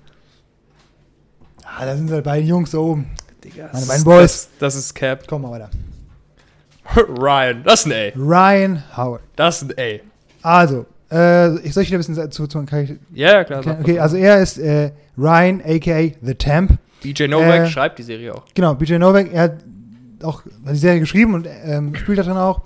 Ah, 1.66 1.86
da 1.86 1.98
sind 1.98 2.10
halt 2.10 2.24
beide 2.24 2.46
Jungs 2.46 2.72
da 2.72 2.78
oben. 2.78 3.12
Digga, 3.44 3.70
Meine 3.74 3.86
beiden 3.86 4.04
Boys. 4.06 4.48
Das, 4.60 4.76
das 4.76 4.76
ist 4.76 4.94
Cap. 4.96 5.28
Komm 5.28 5.42
mal 5.42 5.52
weiter. 5.52 5.70
Ryan, 7.20 7.62
das 7.64 7.86
ist 7.86 7.92
ein 7.92 8.14
Ryan 8.16 8.84
Howard. 8.96 9.22
A. 9.22 9.26
Das 9.36 9.62
ist 9.62 9.78
ein 9.78 10.00
A. 10.42 10.58
Also, 10.62 10.86
äh, 11.12 11.58
ich 11.60 11.74
soll 11.74 11.84
ich 11.84 11.90
wieder 11.90 12.00
ein 12.00 12.06
bisschen 12.06 12.32
zu, 12.32 12.48
zu 12.48 12.64
kann 12.66 12.84
ich, 12.84 12.94
Ja, 13.14 13.34
ja, 13.34 13.44
klar. 13.44 13.60
okay, 13.60 13.70
sag 13.70 13.80
okay, 13.80 14.00
also 14.00 14.18
er 14.18 14.42
ist 14.42 14.58
äh, 14.58 14.92
Ryan, 15.18 15.62
aka 15.66 16.12
The 16.22 16.36
Temp. 16.36 16.78
BJ 17.02 17.28
Novak 17.28 17.62
äh, 17.62 17.68
schreibt 17.68 18.00
die 18.00 18.04
Serie 18.04 18.34
auch. 18.34 18.44
Genau, 18.54 18.74
BJ 18.76 18.96
Novak, 18.98 19.32
er 19.32 19.42
hat 19.44 19.54
auch 20.24 20.44
die 20.44 20.76
Serie 20.76 21.00
geschrieben 21.00 21.34
und 21.36 21.48
ähm, 21.66 21.94
spielt 21.96 22.18
da 22.18 22.24
drin 22.24 22.38
auch. 22.38 22.62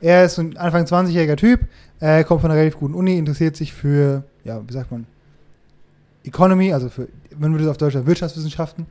Er 0.00 0.24
ist 0.24 0.34
so 0.34 0.42
ein 0.42 0.56
Anfang 0.56 0.84
20-jähriger 0.84 1.36
Typ, 1.36 1.60
äh, 2.00 2.24
kommt 2.24 2.40
von 2.42 2.50
einer 2.50 2.58
relativ 2.58 2.78
guten 2.80 2.94
Uni, 2.94 3.16
interessiert 3.16 3.56
sich 3.56 3.72
für, 3.72 4.24
ja, 4.44 4.60
wie 4.66 4.72
sagt 4.72 4.90
man, 4.90 5.06
Economy, 6.24 6.72
also 6.72 6.88
für, 6.88 7.08
man 7.38 7.52
würde 7.52 7.64
es 7.64 7.70
auf 7.70 7.76
Deutsch 7.78 7.94
sagen, 7.94 8.06
Wirtschaftswissenschaften. 8.06 8.86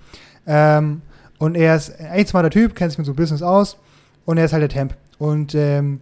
Ähm, 0.47 1.01
und 1.37 1.55
er 1.55 1.75
ist 1.75 1.99
ein 1.99 2.13
echt 2.13 2.29
smarter 2.29 2.49
Typ, 2.49 2.75
kennt 2.75 2.91
sich 2.91 2.97
mit 2.97 3.05
so 3.05 3.13
Business 3.13 3.41
aus 3.41 3.77
und 4.23 4.37
er 4.37 4.45
ist 4.45 4.53
halt 4.53 4.61
der 4.61 4.69
Temp. 4.69 4.95
Und 5.17 5.53
ähm, 5.55 5.99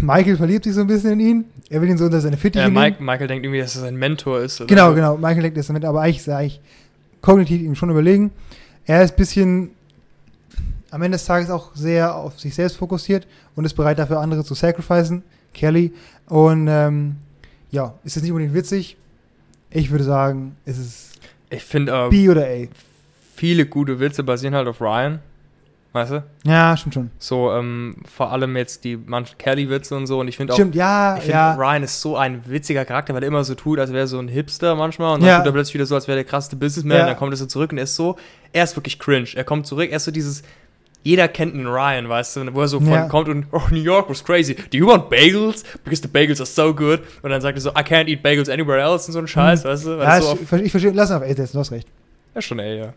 Michael 0.00 0.36
verliebt 0.36 0.64
sich 0.64 0.74
so 0.74 0.80
ein 0.80 0.86
bisschen 0.86 1.12
in 1.12 1.20
ihn. 1.20 1.44
Er 1.70 1.80
will 1.82 1.88
ihn 1.88 1.98
so 1.98 2.04
unter 2.06 2.20
seine 2.20 2.36
Fittiche 2.36 2.64
Äh, 2.64 2.68
nehmen. 2.68 2.80
Mike, 2.82 3.02
Michael 3.02 3.26
denkt 3.28 3.44
irgendwie, 3.44 3.60
dass 3.60 3.74
er 3.76 3.82
sein 3.82 3.96
Mentor 3.96 4.40
ist. 4.40 4.60
oder 4.60 4.68
Genau, 4.68 4.94
genau. 4.94 5.16
Michael 5.16 5.42
denkt 5.42 5.56
das 5.58 5.66
damit, 5.66 5.84
aber 5.84 6.02
eigentlich 6.02 6.18
ist 6.18 6.28
er 6.28 6.38
eigentlich 6.38 6.60
kognitiv 7.20 7.60
ihm 7.62 7.74
schon 7.74 7.90
überlegen. 7.90 8.30
Er 8.84 9.02
ist 9.02 9.12
ein 9.12 9.16
bisschen 9.16 9.70
am 10.90 11.02
Ende 11.02 11.16
des 11.16 11.24
Tages 11.24 11.50
auch 11.50 11.74
sehr 11.74 12.14
auf 12.14 12.38
sich 12.38 12.54
selbst 12.54 12.76
fokussiert 12.76 13.26
und 13.56 13.64
ist 13.64 13.74
bereit 13.74 13.98
dafür 13.98 14.20
andere 14.20 14.44
zu 14.44 14.54
sacrificen. 14.54 15.22
Kelly. 15.54 15.92
Und 16.28 16.66
ähm, 16.68 17.16
ja, 17.70 17.94
ist 18.04 18.16
es 18.16 18.22
nicht 18.22 18.32
unbedingt 18.32 18.54
witzig. 18.54 18.96
Ich 19.70 19.90
würde 19.90 20.04
sagen, 20.04 20.56
es 20.66 20.78
ist 20.78 21.12
Ich 21.50 21.62
finde, 21.64 21.92
äh, 21.92 22.08
B 22.10 22.28
oder 22.28 22.44
A. 22.46 22.66
viele 23.36 23.66
gute 23.66 24.00
Witze 24.00 24.22
basieren 24.24 24.54
halt 24.54 24.68
auf 24.68 24.80
Ryan. 24.80 25.20
Weißt 25.94 26.10
du? 26.12 26.24
Ja, 26.44 26.74
stimmt 26.76 26.94
schon. 26.94 27.10
So, 27.18 27.52
ähm, 27.52 27.96
vor 28.10 28.32
allem 28.32 28.56
jetzt 28.56 28.82
die 28.84 28.96
manchen 28.96 29.36
Kelly-Witze 29.36 29.94
und 29.94 30.06
so. 30.06 30.20
Und 30.20 30.28
ich 30.28 30.38
finde 30.38 30.54
auch, 30.54 30.56
Stimmt, 30.56 30.74
ja, 30.74 31.16
ich 31.16 31.22
finde, 31.24 31.32
ja. 31.36 31.54
Ryan 31.54 31.82
ist 31.82 32.00
so 32.00 32.16
ein 32.16 32.40
witziger 32.46 32.86
Charakter, 32.86 33.12
weil 33.14 33.22
er 33.22 33.26
immer 33.28 33.44
so 33.44 33.54
tut, 33.54 33.78
als 33.78 33.90
wäre 33.90 34.00
er 34.04 34.06
so 34.06 34.18
ein 34.18 34.28
Hipster 34.28 34.74
manchmal. 34.74 35.14
Und 35.14 35.20
dann 35.20 35.28
Ja. 35.28 35.36
tut 35.38 35.46
er 35.46 35.52
plötzlich 35.52 35.74
wieder 35.74 35.84
so, 35.86 35.94
als 35.94 36.08
wäre 36.08 36.16
der 36.16 36.24
krasseste 36.24 36.56
Businessman. 36.56 36.96
Ja. 36.96 37.02
Und 37.02 37.08
dann 37.10 37.16
kommt 37.18 37.34
er 37.34 37.36
so 37.36 37.44
zurück 37.44 37.72
und 37.72 37.78
er 37.78 37.84
ist 37.84 37.94
so, 37.94 38.16
er 38.54 38.64
ist 38.64 38.74
wirklich 38.74 38.98
cringe. 38.98 39.28
Er 39.34 39.44
kommt 39.44 39.66
zurück, 39.66 39.90
er 39.90 39.96
ist 39.96 40.04
so 40.04 40.10
dieses, 40.10 40.42
jeder 41.02 41.28
kennt 41.28 41.52
einen 41.52 41.66
Ryan, 41.66 42.08
weißt 42.08 42.36
du, 42.36 42.54
wo 42.54 42.62
er 42.62 42.68
so 42.68 42.80
von 42.80 42.88
Ja. 42.90 43.08
kommt 43.08 43.28
und, 43.28 43.44
oh, 43.52 43.60
New 43.70 43.76
York 43.82 44.08
was 44.08 44.24
crazy. 44.24 44.54
Do 44.54 44.78
you 44.78 44.86
want 44.86 45.10
bagels? 45.10 45.62
Because 45.84 46.00
the 46.00 46.08
bagels 46.08 46.40
are 46.40 46.46
so 46.46 46.72
good. 46.74 47.00
Und 47.22 47.28
dann 47.28 47.42
sagt 47.42 47.58
er 47.58 47.60
so, 47.60 47.68
I 47.70 47.82
can't 47.82 48.06
eat 48.08 48.22
bagels 48.22 48.48
anywhere 48.48 48.80
else 48.80 49.08
und 49.08 49.12
so 49.12 49.18
ein 49.18 49.26
Scheiß, 49.28 49.62
weißt 49.66 49.84
du? 49.84 49.90
Ja 49.98 50.20
so 50.22 50.38
ich, 50.40 50.52
ich, 50.62 50.70
verstehe, 50.70 50.92
lass 50.92 51.10
ihn 51.10 51.16
auf 51.16 51.22
A 51.22 51.26
setzen, 51.26 51.52
du 51.52 51.58
hast 51.58 51.70
recht. 51.72 51.86
ja, 52.34 52.40
schon 52.40 52.58
ey, 52.60 52.78
ja. 52.78 52.94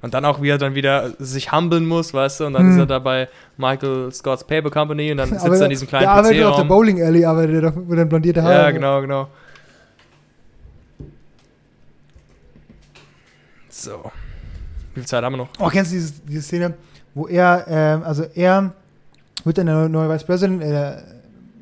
Und 0.00 0.14
dann 0.14 0.24
auch, 0.24 0.40
wie 0.40 0.48
er 0.48 0.58
dann 0.58 0.74
wieder 0.76 1.10
sich 1.18 1.50
humbeln 1.50 1.84
muss, 1.86 2.14
weißt 2.14 2.40
du, 2.40 2.46
und 2.46 2.52
dann 2.52 2.62
Hm. 2.62 2.70
ist 2.72 2.78
er 2.78 2.86
da 2.86 2.98
bei 3.00 3.28
Michael 3.56 4.12
Scott's 4.12 4.44
Paper 4.44 4.70
Company 4.70 5.10
und 5.10 5.16
dann 5.18 5.28
sitzt 5.30 5.44
Aber 5.44 5.56
er 5.56 5.62
in 5.64 5.70
diesem 5.70 5.88
kleinen 5.88 6.02
der 6.02 6.10
arbeitet 6.12 6.44
auf 6.44 6.56
der. 6.56 6.64
Bowling 6.64 7.02
Alley, 7.02 7.24
arbeitet 7.24 7.54
er 7.56 7.70
doch, 7.70 7.72
wo 7.76 7.94
dann 7.94 8.08
blondierte 8.08 8.42
Haare. 8.42 8.54
Ja, 8.54 8.70
genau, 8.70 9.00
genau. 9.00 9.28
So. 13.68 14.10
Wie 14.94 15.00
viel 15.00 15.06
Zeit 15.06 15.22
haben 15.24 15.32
wir 15.34 15.38
noch? 15.38 15.48
Oh, 15.58 15.68
kennst 15.68 15.92
du 15.92 15.96
dieses, 15.96 16.24
diese 16.24 16.42
Szene, 16.42 16.74
wo 17.14 17.26
er, 17.28 17.64
ähm, 17.68 18.02
also 18.04 18.24
er 18.34 18.72
wird 19.44 19.58
dann 19.58 19.66
der 19.66 19.88
neue, 19.88 20.08
Vice 20.08 20.24
President, 20.24 20.62
äh, 20.62 20.96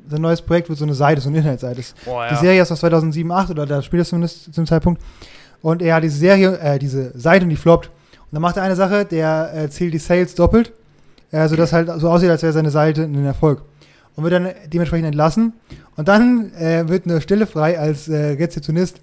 sein 0.09 0.21
neues 0.21 0.41
Projekt 0.41 0.69
wird 0.69 0.79
so 0.79 0.85
eine 0.85 0.93
Seite, 0.93 1.21
so 1.21 1.29
eine 1.29 1.37
Internetseite. 1.39 1.81
Boah, 2.05 2.27
Die 2.29 2.35
Serie 2.35 2.61
ist 2.61 2.71
aus 2.71 2.79
2007, 2.79 3.27
2008 3.29 3.49
oder 3.51 3.65
da 3.65 3.81
spielt 3.81 4.01
er 4.01 4.05
zumindest 4.05 4.45
zu 4.45 4.51
dem 4.51 4.65
Zeitpunkt. 4.65 5.01
Und 5.61 5.81
er 5.81 5.95
hat 5.95 6.03
diese 6.03 6.17
Serie, 6.17 6.57
äh, 6.59 6.79
diese 6.79 7.17
Seite 7.17 7.43
und 7.43 7.49
die 7.49 7.55
floppt. 7.57 7.89
Und 8.29 8.33
dann 8.35 8.41
macht 8.41 8.57
er 8.57 8.63
eine 8.63 8.75
Sache, 8.75 9.05
der 9.05 9.51
äh, 9.55 9.69
zählt 9.69 9.93
die 9.93 9.99
Sales 9.99 10.35
doppelt, 10.35 10.73
äh, 11.31 11.47
sodass 11.47 11.71
halt 11.73 11.89
so 11.99 12.09
aussieht, 12.09 12.29
als 12.29 12.43
wäre 12.43 12.53
seine 12.53 12.71
Seite 12.71 13.03
ein 13.03 13.25
Erfolg. 13.25 13.61
Und 14.15 14.23
wird 14.23 14.33
dann 14.33 14.49
dementsprechend 14.73 15.07
entlassen. 15.07 15.53
Und 15.95 16.07
dann 16.07 16.51
äh, 16.55 16.87
wird 16.89 17.05
eine 17.05 17.21
Stelle 17.21 17.45
frei 17.47 17.79
als 17.79 18.07
äh, 18.09 18.31
Rezeptionist. 18.31 18.99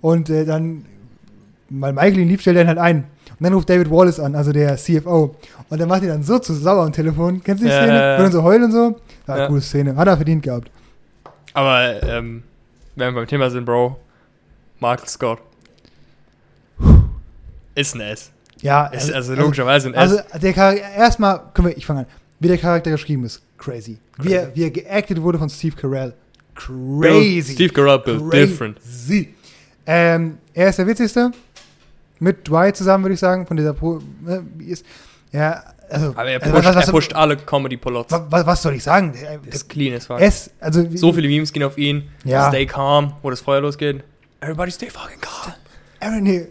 Und 0.00 0.28
äh, 0.28 0.44
dann 0.44 0.84
weil 1.68 1.92
Michael 1.92 2.18
ihn 2.18 2.28
liebt, 2.28 2.42
stellt 2.42 2.56
er 2.56 2.62
ihn 2.62 2.68
halt 2.68 2.78
ein. 2.78 2.96
Und 3.38 3.42
dann 3.44 3.52
ruft 3.52 3.68
David 3.68 3.90
Wallace 3.90 4.20
an, 4.20 4.34
also 4.36 4.52
der 4.52 4.76
CFO. 4.76 5.34
Und 5.68 5.80
dann 5.80 5.88
macht 5.88 6.02
ihn 6.02 6.08
dann 6.08 6.22
so 6.22 6.38
zu 6.38 6.54
sauer 6.54 6.84
am 6.84 6.92
Telefon. 6.92 7.42
Kennst 7.42 7.62
du 7.62 7.66
die 7.66 7.72
Ja, 7.72 7.78
Szene? 7.82 7.92
ja, 7.98 8.10
ja. 8.12 8.18
Dann 8.18 8.30
so 8.32 8.42
heulen 8.42 8.64
und 8.64 8.72
so? 8.72 9.00
Ja, 9.26 9.38
Ja. 9.38 9.46
coole 9.48 9.60
Szene. 9.60 9.96
Hat 9.96 10.06
er 10.06 10.16
verdient 10.16 10.42
gehabt. 10.44 10.70
Aber, 11.54 12.02
ähm, 12.04 12.42
wenn 12.94 13.08
wir 13.14 13.20
beim 13.20 13.26
Thema 13.26 13.50
sind, 13.50 13.64
Bro, 13.64 13.96
Michael 14.80 15.08
Scott. 15.08 15.38
Ist 17.74 17.94
ein 17.94 18.00
S. 18.00 18.30
Ja, 18.62 18.86
Ist 18.86 19.12
also 19.12 19.34
logischerweise 19.34 19.88
ein 19.88 19.94
S. 19.94 20.00
Also 20.00 20.18
der 20.40 20.52
Charakter, 20.52 20.82
erstmal, 20.82 21.40
können 21.52 21.68
wir, 21.68 21.76
ich 21.76 21.84
fange 21.86 22.00
an. 22.00 22.06
Wie 22.40 22.48
der 22.48 22.58
Charakter 22.58 22.90
geschrieben 22.90 23.24
ist, 23.24 23.42
crazy. 23.58 23.98
Wie, 24.18 24.32
er, 24.32 24.54
wie 24.54 24.62
er 24.64 24.70
geactet 24.70 25.20
wurde 25.22 25.38
von 25.38 25.48
Steve 25.48 25.76
Carell. 25.76 26.14
Crazy. 26.54 27.52
Steve 27.54 27.72
Carell 27.72 27.98
built 27.98 28.30
Crazy. 28.30 28.46
different. 28.46 28.78
Ähm, 29.86 30.38
er 30.52 30.68
ist 30.70 30.78
der 30.78 30.86
witzigste. 30.86 31.30
Mit 32.18 32.48
Dwight 32.48 32.76
zusammen, 32.76 33.04
würde 33.04 33.14
ich 33.14 33.20
sagen, 33.20 33.46
von 33.46 33.56
dieser 33.56 33.74
Pro. 33.74 34.00
Ne, 34.22 34.42
wie 34.56 34.66
ist, 34.66 34.84
ja, 35.32 35.62
also. 35.90 36.08
Aber 36.16 36.24
er 36.24 36.42
also, 36.42 36.54
pusht, 36.54 36.66
was, 36.66 36.76
was, 36.76 36.86
er 36.86 36.92
pusht 36.92 37.12
alle 37.12 37.36
Comedy-Plots. 37.36 38.10
was, 38.10 38.22
was, 38.30 38.46
was 38.46 38.62
soll 38.62 38.74
ich 38.74 38.82
sagen? 38.82 39.12
Der- 39.12 39.52
Ist 39.52 39.68
clean 39.68 40.00
fuck. 40.00 40.18
Es, 40.20 40.50
also, 40.60 40.84
So 40.94 41.12
viele 41.12 41.28
Memes 41.28 41.52
gehen 41.52 41.62
auf 41.62 41.76
ihn. 41.76 42.08
Ja. 42.24 42.48
Stay 42.48 42.64
calm, 42.64 43.12
wo 43.22 43.28
das 43.30 43.40
Feuer 43.40 43.60
losgeht. 43.60 44.02
Everybody 44.40 44.70
stay 44.70 44.88
fucking 44.88 45.20
calm. 45.20 45.54
Aaron 46.00 46.24
hier, 46.24 46.48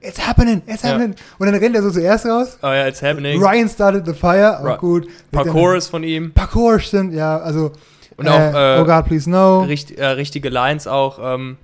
it's 0.00 0.18
happening, 0.26 0.62
it's 0.66 0.82
Ja. 0.82 0.90
happening. 0.90 1.14
Und 1.38 1.46
dann 1.46 1.54
rennt 1.56 1.74
er 1.76 1.82
so 1.82 1.90
zuerst 1.90 2.26
raus. 2.26 2.58
Oh 2.62 2.66
ja, 2.68 2.86
it's 2.86 3.02
happening. 3.02 3.42
Ryan 3.42 3.68
started 3.68 4.06
the 4.06 4.14
fire, 4.14 4.58
auch 4.60 4.64
Ra- 4.64 4.76
gut. 4.76 5.06
Parkour 5.32 5.76
ist 5.76 5.88
von 5.88 6.02
ihm. 6.04 6.32
Parkour 6.32 6.78
stimmt, 6.80 7.14
ja, 7.14 7.38
also. 7.38 7.72
Und 8.16 8.28
auch 8.28 8.38
äh, 8.54 8.78
Oh 8.80 8.84
God, 8.84 9.06
please 9.06 9.28
no. 9.30 9.60
richt, 9.62 9.92
äh, 9.92 10.04
richtige 10.06 10.48
Lines 10.50 10.86
auch. 10.86 11.18
Ähm, 11.22 11.56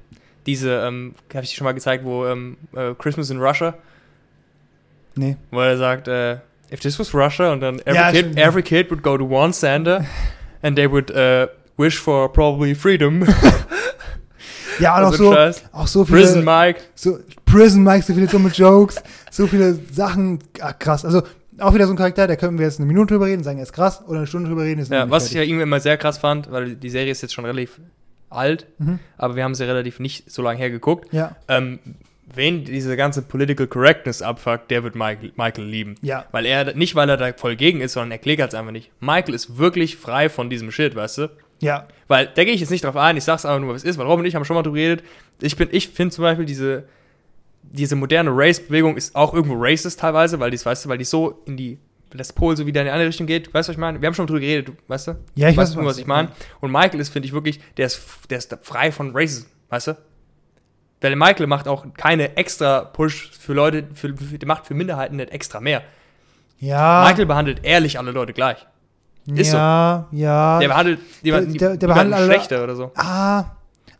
diese, 0.46 0.70
ähm, 0.86 1.14
habe 1.34 1.44
ich 1.44 1.50
dir 1.50 1.56
schon 1.56 1.64
mal 1.66 1.72
gezeigt, 1.74 2.04
wo 2.04 2.24
ähm, 2.26 2.56
äh, 2.74 2.94
Christmas 2.98 3.28
in 3.30 3.40
Russia, 3.40 3.74
Nee. 5.16 5.36
wo 5.50 5.60
er 5.60 5.76
sagt, 5.76 6.08
äh, 6.08 6.34
if 6.72 6.80
this 6.80 6.98
was 6.98 7.14
Russia 7.14 7.52
und 7.52 7.60
dann 7.60 7.78
every, 7.80 7.94
Ja, 7.94 8.10
kid, 8.10 8.18
stimmt, 8.20 8.38
ja. 8.38 8.46
every 8.46 8.62
kid 8.62 8.90
would 8.90 9.02
go 9.02 9.16
to 9.18 9.24
one 9.24 9.52
Santa 9.52 10.04
and 10.62 10.76
they 10.76 10.90
would 10.90 11.10
äh, 11.10 11.48
wish 11.76 11.98
for 11.98 12.32
probably 12.32 12.74
freedom. 12.74 13.24
Ja, 14.78 14.98
und 14.98 15.04
auch 15.04 15.14
so, 15.14 15.32
Scheiß. 15.32 15.64
auch 15.72 15.86
so 15.86 16.04
viele. 16.04 16.20
Prison 16.20 16.44
Mike. 16.44 16.80
So, 16.94 17.18
Prison 17.44 17.82
Mike, 17.82 18.04
so 18.04 18.14
viele 18.14 18.26
dumme 18.26 18.48
Jokes, 18.50 19.02
so 19.30 19.46
viele 19.46 19.78
Sachen. 19.92 20.38
Ah, 20.60 20.72
krass. 20.72 21.04
Also, 21.04 21.22
auch 21.58 21.72
wieder 21.74 21.86
so 21.86 21.92
ein 21.94 21.96
Charakter, 21.96 22.26
da 22.26 22.36
können 22.36 22.58
wir 22.58 22.66
jetzt 22.66 22.78
eine 22.78 22.86
Minute 22.86 23.14
drüber 23.14 23.26
reden, 23.26 23.42
sagen, 23.42 23.58
er 23.58 23.62
ist 23.62 23.72
krass, 23.72 24.02
oder 24.06 24.18
eine 24.18 24.26
Stunde 24.26 24.48
drüber 24.50 24.62
reden, 24.64 24.80
ist 24.82 24.90
Ja, 24.92 25.08
was 25.10 25.26
ich 25.26 25.32
ja 25.32 25.36
fertig. 25.38 25.50
irgendwie 25.50 25.62
immer 25.62 25.80
sehr 25.80 25.96
krass 25.96 26.18
fand, 26.18 26.50
weil 26.50 26.74
die 26.76 26.90
Serie 26.90 27.10
ist 27.12 27.22
jetzt 27.22 27.32
schon 27.32 27.46
relativ 27.46 27.80
alt, 28.28 28.66
Mhm. 28.78 28.98
aber 29.16 29.36
wir 29.36 29.44
haben 29.44 29.54
sie 29.54 29.64
relativ 29.64 29.98
nicht 29.98 30.30
so 30.30 30.42
lange 30.42 30.58
hergeguckt. 30.58 31.10
Ja, 31.14 31.34
Ähm, 31.48 31.78
wen 32.34 32.64
diese 32.64 32.94
ganze 32.96 33.22
Political 33.22 33.68
Correctness 33.68 34.20
abfuckt, 34.20 34.70
der 34.70 34.82
wird 34.84 34.96
Michael, 34.96 35.32
Michael 35.36 35.64
lieben. 35.64 35.94
ja. 36.02 36.26
Weil 36.32 36.44
er, 36.44 36.74
nicht 36.74 36.94
weil 36.94 37.08
er 37.08 37.16
da 37.16 37.32
voll 37.32 37.56
gegen 37.56 37.80
ist, 37.80 37.92
sondern 37.94 38.10
er 38.10 38.18
klickert 38.18 38.52
es 38.52 38.58
einfach 38.58 38.72
nicht. 38.72 38.90
Michael 39.00 39.32
ist 39.34 39.56
wirklich 39.56 39.96
frei 39.96 40.28
von 40.28 40.50
diesem 40.50 40.70
Shit, 40.70 40.94
weißt 40.94 41.18
du? 41.18 41.28
Ja, 41.60 41.86
Weil, 42.08 42.30
da 42.34 42.44
gehe 42.44 42.52
ich 42.52 42.60
jetzt 42.60 42.70
nicht 42.70 42.84
drauf 42.84 42.96
ein, 42.96 43.16
ich 43.16 43.24
sag's 43.24 43.46
einfach 43.46 43.60
nur, 43.60 43.74
was 43.74 43.82
es 43.82 43.90
ist, 43.90 43.98
weil 43.98 44.06
Rob 44.06 44.18
und 44.18 44.26
ich 44.26 44.34
haben 44.34 44.44
schon 44.44 44.56
mal 44.56 44.62
drüber 44.62 44.76
geredet. 44.76 45.04
Ich 45.40 45.56
bin, 45.56 45.68
ich 45.72 45.88
finde 45.88 46.14
zum 46.14 46.22
Beispiel 46.22 46.44
diese, 46.44 46.84
diese 47.62 47.96
moderne 47.96 48.30
Race-Bewegung 48.32 48.96
ist 48.96 49.16
auch 49.16 49.32
irgendwo 49.34 49.54
racist 49.58 50.00
teilweise, 50.00 50.38
weil 50.38 50.50
die, 50.50 50.64
weißt 50.64 50.84
du, 50.84 50.88
weil 50.88 50.98
die 50.98 51.04
so 51.04 51.42
in 51.46 51.56
die, 51.56 51.78
das 52.10 52.32
Pol 52.32 52.56
so 52.56 52.66
wieder 52.66 52.80
in 52.82 52.86
die 52.86 52.90
andere 52.92 53.08
Richtung 53.08 53.26
geht. 53.26 53.52
Weißt 53.52 53.68
du, 53.68 53.70
was 53.70 53.74
ich 53.76 53.80
meine? 53.80 54.00
Wir 54.00 54.06
haben 54.06 54.14
schon 54.14 54.24
mal 54.24 54.28
drüber 54.28 54.40
geredet, 54.40 54.72
weißt 54.88 55.08
du? 55.08 55.12
Ja, 55.34 55.48
ich 55.48 55.56
weißt 55.56 55.72
weiß, 55.72 55.76
nur, 55.76 55.86
was 55.86 55.98
ich 55.98 56.06
meine. 56.06 56.30
Und 56.60 56.70
Michael 56.70 57.00
ist, 57.00 57.08
finde 57.08 57.26
ich 57.26 57.32
wirklich, 57.32 57.60
der 57.76 57.86
ist, 57.86 58.00
der 58.30 58.38
ist 58.38 58.56
frei 58.62 58.92
von 58.92 59.14
Racism, 59.14 59.46
weißt 59.70 59.88
du? 59.88 59.96
Weil 61.00 61.16
Michael 61.16 61.46
macht 61.46 61.68
auch 61.68 61.86
keine 61.96 62.36
extra 62.36 62.80
Push 62.80 63.30
für 63.38 63.52
Leute, 63.52 63.84
für, 63.94 64.16
für, 64.16 64.38
der 64.38 64.46
macht 64.48 64.66
für 64.66 64.74
Minderheiten 64.74 65.16
nicht 65.16 65.30
extra 65.30 65.60
mehr. 65.60 65.82
ja. 66.58 67.04
Michael 67.06 67.26
behandelt 67.26 67.60
ehrlich 67.64 67.98
alle 67.98 68.12
Leute 68.12 68.32
gleich. 68.32 68.66
Ist 69.34 69.50
so. 69.50 69.56
ja, 69.56 70.06
ja. 70.12 70.58
Der 70.60 70.68
behandelt 70.68 71.00
jemanden, 71.22 71.52
der- 71.54 71.76
der 71.76 71.88
niemanden 71.88 72.10
behandelt 72.10 72.32
schlechter 72.32 72.62
oder 72.64 72.76
so. 72.76 72.90
Ah, 72.94 73.44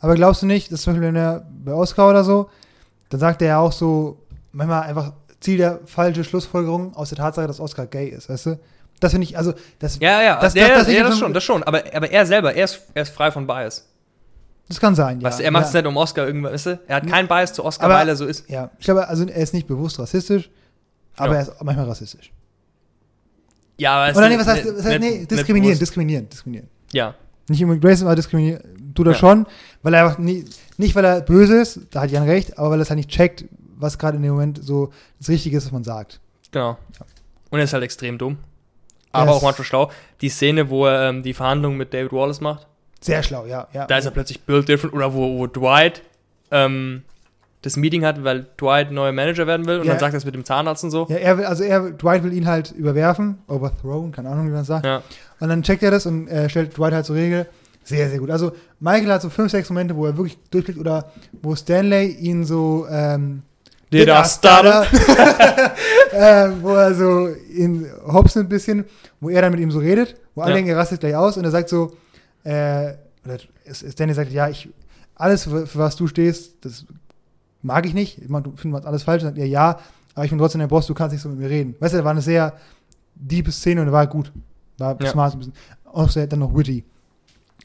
aber 0.00 0.14
glaubst 0.14 0.42
du 0.42 0.46
nicht, 0.46 0.70
dass 0.70 0.82
zum 0.82 0.92
Beispiel 0.92 1.08
wenn 1.08 1.16
er 1.16 1.44
bei 1.64 1.72
Oscar 1.72 2.08
oder 2.10 2.22
so, 2.24 2.48
dann 3.08 3.20
sagt 3.20 3.42
er 3.42 3.48
ja 3.48 3.58
auch 3.58 3.72
so, 3.72 4.18
manchmal 4.52 4.82
einfach 4.82 5.12
zieht 5.40 5.60
er 5.60 5.80
falsche 5.86 6.24
Schlussfolgerungen 6.24 6.94
aus 6.94 7.08
der 7.10 7.18
Tatsache, 7.18 7.46
dass 7.46 7.60
Oscar 7.60 7.86
gay 7.86 8.08
ist, 8.08 8.28
weißt 8.28 8.46
du? 8.46 8.58
Das 9.00 9.12
finde 9.12 9.24
ich, 9.26 9.36
also, 9.36 9.52
das, 9.78 9.98
Ja, 9.98 10.22
ja, 10.22 10.34
Das- 10.40 10.54
das, 10.54 10.54
ja, 10.54 10.68
das- 10.68 10.76
das, 10.78 10.86
das- 10.86 10.94
ja, 10.94 11.02
das- 11.04 11.18
schon, 11.18 11.32
das 11.34 11.44
schon. 11.44 11.62
Aber, 11.64 11.82
aber 11.92 12.10
er 12.10 12.24
selber, 12.26 12.54
er 12.54 12.64
ist, 12.64 12.80
er 12.94 13.02
ist 13.02 13.10
frei 13.14 13.30
von 13.30 13.46
Bias. 13.46 13.86
das 14.68 14.80
kann 14.80 14.94
sein, 14.94 15.20
ja. 15.20 15.26
weißt 15.28 15.38
du, 15.40 15.44
er 15.44 15.50
macht 15.50 15.66
es 15.66 15.72
ja. 15.74 15.80
nicht 15.82 15.88
um 15.88 15.96
Oscar 15.96 16.26
irgendwas, 16.26 16.52
weißt 16.52 16.66
du? 16.66 16.80
Er 16.88 16.96
hat 16.96 17.06
keinen 17.06 17.28
Bias 17.28 17.52
zu 17.52 17.64
Oscar, 17.64 17.84
Aber- 17.86 17.94
weil 17.96 18.08
er 18.08 18.16
so 18.16 18.24
ist. 18.26 18.48
Ja, 18.48 18.70
ich 18.78 18.84
glaube, 18.86 19.06
also 19.06 19.24
er 19.24 19.36
ist 19.36 19.52
nicht 19.54 19.66
bewusst 19.68 19.98
rassistisch, 19.98 20.50
aber 21.16 21.34
Ja. 21.34 21.40
er 21.40 21.42
ist 21.42 21.52
manchmal 21.62 21.86
rassistisch. 21.86 22.32
Ja, 23.78 23.94
aber 23.96 24.10
es 24.10 24.16
Oder 24.16 24.28
nee, 24.28 24.38
was 24.38 24.46
heißt, 24.46 24.64
nicht- 24.64 24.76
was 24.78 24.84
heißt 24.84 25.00
nicht- 25.00 25.10
nee, 25.12 25.18
nicht 25.18 25.30
diskriminieren, 25.30 25.78
diskriminieren, 25.78 26.28
diskriminieren. 26.28 26.68
Ja, 26.92 27.14
Nicht 27.48 27.60
immer 27.60 27.76
Grayson, 27.76 28.06
aber 28.08 28.16
diskriminieren, 28.16 28.92
tut 28.94 29.06
er 29.06 29.12
Ja. 29.12 29.18
schon, 29.18 29.46
weil 29.82 29.94
er 29.94 30.04
einfach 30.04 30.18
nie, 30.18 30.44
nicht, 30.78 30.94
weil 30.96 31.04
er 31.04 31.20
böse 31.20 31.60
ist, 31.60 31.80
da 31.92 32.00
hat 32.02 32.10
Jan 32.10 32.24
recht, 32.24 32.58
aber 32.58 32.70
weil 32.70 32.80
er 32.80 32.82
es 32.82 32.90
halt 32.90 32.96
nicht 32.96 33.08
checkt, 33.10 33.44
was 33.76 33.98
gerade 33.98 34.16
in 34.16 34.22
dem 34.24 34.32
Moment 34.32 34.58
so 34.64 34.90
das 35.18 35.28
Richtige 35.28 35.56
ist, 35.58 35.64
was 35.66 35.72
man 35.72 35.84
sagt. 35.84 36.20
genau. 36.50 36.76
Und 37.50 37.58
er 37.60 37.64
ist 37.64 37.72
halt 37.72 37.84
extrem 37.84 38.18
dumm. 38.18 38.38
Er 39.12 39.20
Aber 39.20 39.30
ist- 39.30 39.36
auch 39.36 39.42
manchmal 39.42 39.64
schlau. 39.64 39.90
Die 40.20 40.28
Szene, 40.28 40.68
wo 40.70 40.86
er 40.86 41.08
ähm, 41.10 41.22
die 41.22 41.32
Verhandlungen 41.34 41.76
mit 41.78 41.94
David 41.94 42.12
Wallace 42.12 42.40
macht, 42.40 42.66
Sehr 43.00 43.22
schlau, 43.22 43.46
ja. 43.46 43.68
ja. 43.72 43.86
da 43.86 43.98
ist 43.98 44.04
er 44.06 44.10
plötzlich 44.10 44.40
built 44.42 44.68
different. 44.68 44.92
Oder 44.94 45.14
wo, 45.14 45.38
wo 45.38 45.46
Dwight 45.46 46.02
ähm, 46.50 47.02
das 47.66 47.76
Meeting 47.76 48.04
hat, 48.04 48.22
weil 48.24 48.46
Dwight 48.60 48.90
neuer 48.92 49.12
Manager 49.12 49.46
werden 49.46 49.66
will. 49.66 49.80
Und 49.80 49.86
Ja. 49.86 49.92
dann 49.92 50.00
sagt 50.00 50.14
er 50.14 50.18
es 50.18 50.24
mit 50.24 50.34
dem 50.34 50.44
Zahnarzt 50.44 50.84
und 50.84 50.90
so. 50.90 51.06
Ja, 51.10 51.16
er 51.16 51.38
will, 51.38 51.44
also 51.44 51.64
er, 51.64 51.90
Dwight 51.90 52.22
will 52.22 52.32
ihn 52.32 52.46
halt 52.46 52.70
überwerfen, 52.72 53.38
overthrown, 53.48 54.12
keine 54.12 54.28
Ahnung, 54.30 54.46
wie 54.46 54.50
man 54.52 54.60
es 54.62 54.66
sagt. 54.68 54.86
Ja. 54.86 55.02
Und 55.40 55.48
dann 55.48 55.62
checkt 55.62 55.82
er 55.82 55.90
das 55.90 56.06
und 56.06 56.28
äh, 56.28 56.48
stellt 56.48 56.76
Dwight 56.76 56.92
halt 56.94 57.04
zur 57.06 57.16
Regel. 57.16 57.46
Sehr, 57.84 58.08
sehr 58.08 58.18
gut. 58.18 58.30
Also 58.30 58.52
Michael 58.80 59.12
hat 59.12 59.22
so 59.22 59.30
fünf, 59.30 59.50
sechs 59.50 59.68
Momente, 59.70 59.94
wo 59.96 60.06
er 60.06 60.16
wirklich 60.16 60.38
durchblickt 60.50 60.80
oder 60.80 61.12
wo 61.42 61.54
Stanley 61.54 62.06
ihn 62.12 62.44
so 62.44 62.86
ähm, 62.90 63.42
Did 63.92 64.08
I 64.08 64.24
stutter? 64.24 64.84
äh, 66.12 66.48
wo 66.60 66.70
er 66.74 66.94
so 66.94 67.28
ihn 67.52 67.86
hops 68.06 68.36
ein 68.36 68.48
bisschen, 68.48 68.84
wo 69.20 69.28
er 69.28 69.42
dann 69.42 69.52
mit 69.52 69.60
ihm 69.60 69.70
so 69.70 69.78
redet, 69.78 70.16
wo 70.34 70.42
alle 70.42 70.50
Ja. 70.50 70.56
denken, 70.56 70.70
er 70.70 70.76
rastet 70.78 71.00
gleich 71.00 71.14
aus 71.14 71.36
und 71.36 71.44
er 71.44 71.50
sagt 71.50 71.68
so, 71.68 71.92
äh, 72.44 72.94
oder 73.24 73.38
Stanley 73.72 74.14
sagt, 74.14 74.32
ja, 74.32 74.48
ich, 74.48 74.68
alles, 75.14 75.44
für, 75.44 75.66
für 75.66 75.78
was 75.78 75.96
du 75.96 76.06
stehst, 76.06 76.64
das 76.64 76.84
mag 77.62 77.86
ich 77.86 77.94
nicht. 77.94 78.18
Ich 78.22 78.28
meine, 78.28 78.44
du 78.44 78.52
findest 78.56 78.86
alles 78.86 79.02
falsch. 79.02 79.22
Sagt 79.22 79.38
er, 79.38 79.46
ja, 79.46 79.78
aber 80.14 80.24
ich 80.24 80.30
bin 80.30 80.38
trotzdem 80.38 80.60
der 80.60 80.68
Boss, 80.68 80.86
du 80.86 80.94
kannst 80.94 81.12
nicht 81.12 81.22
so 81.22 81.28
mit 81.28 81.38
mir 81.38 81.50
reden. 81.50 81.74
Weißt 81.78 81.94
du, 81.94 81.98
da 81.98 82.04
war 82.04 82.12
eine 82.12 82.22
sehr 82.22 82.54
diepe 83.14 83.52
Szene 83.52 83.80
und 83.82 83.88
er 83.88 83.92
war 83.92 84.06
gut. 84.06 84.32
War 84.78 84.96
Ja. 85.00 85.10
smart, 85.10 85.34
ein 85.34 85.38
bisschen. 85.38 85.54
Auch 85.84 86.08
sehr, 86.10 86.26
dann 86.26 86.40
noch 86.40 86.54
witty. 86.54 86.84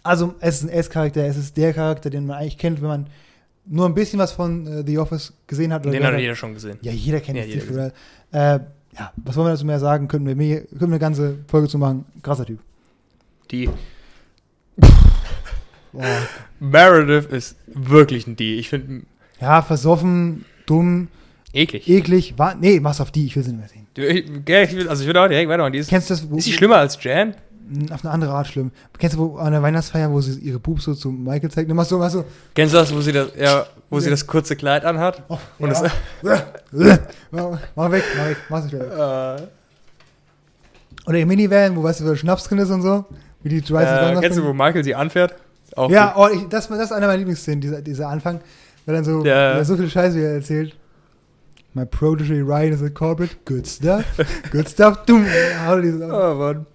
Also, 0.03 0.33
es 0.39 0.55
ist 0.57 0.63
ein 0.63 0.69
S-Charakter, 0.69 1.23
es 1.25 1.37
ist 1.37 1.55
der 1.57 1.73
Charakter, 1.73 2.09
den 2.09 2.25
man 2.25 2.37
eigentlich 2.37 2.57
kennt, 2.57 2.81
wenn 2.81 2.87
man 2.87 3.07
nur 3.65 3.85
ein 3.85 3.93
bisschen 3.93 4.17
was 4.19 4.31
von 4.31 4.65
äh, 4.65 4.83
The 4.85 4.97
Office 4.97 5.33
gesehen 5.45 5.71
hat. 5.71 5.83
oder 5.85 5.91
Den 5.91 6.03
hat 6.03 6.17
jeder 6.19 6.35
schon 6.35 6.53
gesehen. 6.53 6.77
Ja, 6.81 6.91
jeder 6.91 7.19
kennt 7.19 7.37
Ja, 7.37 7.43
Steve 7.43 7.65
Carell. 7.67 7.93
Äh, 8.31 8.59
ja, 8.97 9.11
was 9.17 9.35
wollen 9.35 9.47
wir 9.47 9.51
dazu 9.51 9.65
mehr 9.65 9.79
sagen? 9.79 10.07
Könnten 10.07 10.27
wir, 10.27 10.35
mehr, 10.35 10.61
können 10.61 10.79
wir 10.79 10.85
eine 10.87 10.99
ganze 10.99 11.37
Folge 11.47 11.67
zu 11.67 11.77
machen. 11.77 12.05
Krasser 12.23 12.45
Typ. 12.45 12.59
Die. 13.51 13.69
Meredith 16.59 17.25
ist 17.31 17.55
wirklich 17.67 18.25
ein 18.27 18.35
Die. 18.35 18.55
Ich 18.55 18.69
finde 18.69 19.03
Ja, 19.41 19.61
versoffen, 19.61 20.45
dumm, 20.65 21.07
eklig. 21.53 21.87
eklig. 21.87 22.33
War, 22.37 22.55
nee, 22.55 22.79
mach's 22.79 23.01
auf 23.01 23.11
die, 23.11 23.25
ich 23.25 23.35
will 23.35 23.43
sie 23.43 23.51
nicht 23.51 23.59
mehr 23.59 23.67
sehen. 23.69 23.87
Du, 23.93 24.05
ich, 24.05 24.45
gell, 24.45 24.65
ich 24.65 24.75
will, 24.75 24.87
also 24.87 25.01
ich 25.01 25.07
würde 25.07 25.21
auch 25.21 25.27
direkt 25.27 25.49
weitermachen. 25.49 25.73
Die 25.73 25.79
ist, 25.79 25.89
Kennst 25.89 26.09
du 26.09 26.13
das? 26.13 26.29
Wo, 26.29 26.37
ist 26.37 26.47
die 26.47 26.53
schlimmer 26.53 26.77
als 26.77 27.01
Jan? 27.03 27.35
Auf 27.91 28.03
eine 28.03 28.13
andere 28.13 28.33
Art 28.33 28.47
schlimm. 28.47 28.71
Kennst 28.97 29.15
du 29.15 29.19
wo, 29.19 29.37
an 29.37 29.53
der 29.53 29.61
Weihnachtsfeier, 29.61 30.11
wo 30.11 30.19
sie 30.21 30.39
ihre 30.39 30.59
Boobs 30.59 30.83
so 30.83 30.93
zu 30.93 31.09
Michael 31.09 31.49
zeigt? 31.49 31.73
Machst 31.73 31.91
du 31.91 31.95
immer 31.95 32.09
so. 32.09 32.25
Kennst 32.53 32.73
du 32.73 32.77
das, 32.77 32.93
wo 32.93 32.99
sie 33.01 33.13
das, 33.13 33.29
ja, 33.39 33.65
wo 33.89 33.99
sie 33.99 34.09
das 34.09 34.27
kurze 34.27 34.55
Kleid 34.55 34.83
anhat? 34.83 35.23
Oh, 35.29 35.37
Und 35.59 35.71
ja. 35.71 35.81
das, 36.21 36.39
mach, 37.31 37.59
mach 37.75 37.91
weg, 37.91 38.03
mach 38.17 38.27
weg, 38.27 38.37
mach's 38.49 38.63
nicht 38.65 38.73
mehr. 38.73 39.37
äh, 39.39 41.09
Oder 41.09 41.19
im 41.19 41.27
Minivan, 41.29 41.75
wo 41.75 41.83
weißt 41.83 42.01
du, 42.01 42.05
wo 42.05 42.09
der 42.09 42.17
Schnaps 42.17 42.43
drin 42.43 42.59
ist 42.59 42.69
und 42.69 42.81
so. 42.81 43.05
Wie 43.43 43.49
die 43.49 43.73
äh, 43.73 44.17
kennst 44.19 44.37
du, 44.37 44.43
wo 44.43 44.53
Michael 44.53 44.83
sie 44.83 44.93
anfährt? 44.93 45.35
Auch 45.75 45.89
Ja, 45.89 46.13
oh, 46.17 46.27
ich, 46.31 46.47
das, 46.49 46.67
das 46.67 46.79
ist 46.79 46.91
einer 46.91 47.07
meiner 47.07 47.17
Lieblingsszenen, 47.17 47.61
dieser, 47.61 47.81
dieser 47.81 48.09
Anfang. 48.09 48.41
Weil 48.85 48.95
dann 48.95 49.03
so, 49.03 49.23
Ja. 49.25 49.53
er 49.53 49.65
so 49.65 49.77
viel 49.77 49.89
Scheiße 49.89 50.17
wie 50.17 50.21
er 50.23 50.33
erzählt. 50.33 50.75
My 51.73 51.85
protege 51.85 52.41
Ryan 52.45 52.73
is 52.73 52.81
a 52.83 52.89
corporate. 52.89 53.35
Good 53.45 53.65
stuff. 53.67 54.03
Good 54.51 54.67
stuff. 54.69 55.03
Dumm. 55.05 55.25
Oh, 55.25 56.33
Mann. 56.35 56.65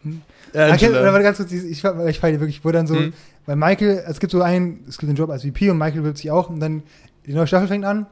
Kenn- 0.52 0.70
Angela. 0.72 1.00
oder 1.02 1.12
warte 1.12 1.22
ganz 1.24 1.36
kurz, 1.36 1.52
ich, 1.52 1.64
ich, 1.64 1.84
ich 1.84 2.18
feiere 2.20 2.40
wirklich, 2.40 2.64
wo 2.64 2.70
dann 2.72 2.86
so, 2.86 2.94
Mhm. 2.94 3.12
weil 3.44 3.56
Michael, 3.56 4.04
es 4.06 4.20
gibt 4.20 4.30
so 4.32 4.40
einen, 4.40 4.84
es 4.88 4.96
gibt 4.96 5.10
einen 5.10 5.16
Job 5.16 5.28
als 5.28 5.42
VP 5.42 5.68
und 5.70 5.76
Michael 5.76 6.00
bewirbt 6.00 6.18
sich 6.18 6.30
auch 6.30 6.48
und 6.48 6.60
dann 6.60 6.82
die 7.26 7.34
neue 7.34 7.46
Staffel 7.46 7.68
fängt 7.68 7.84
an, 7.84 8.06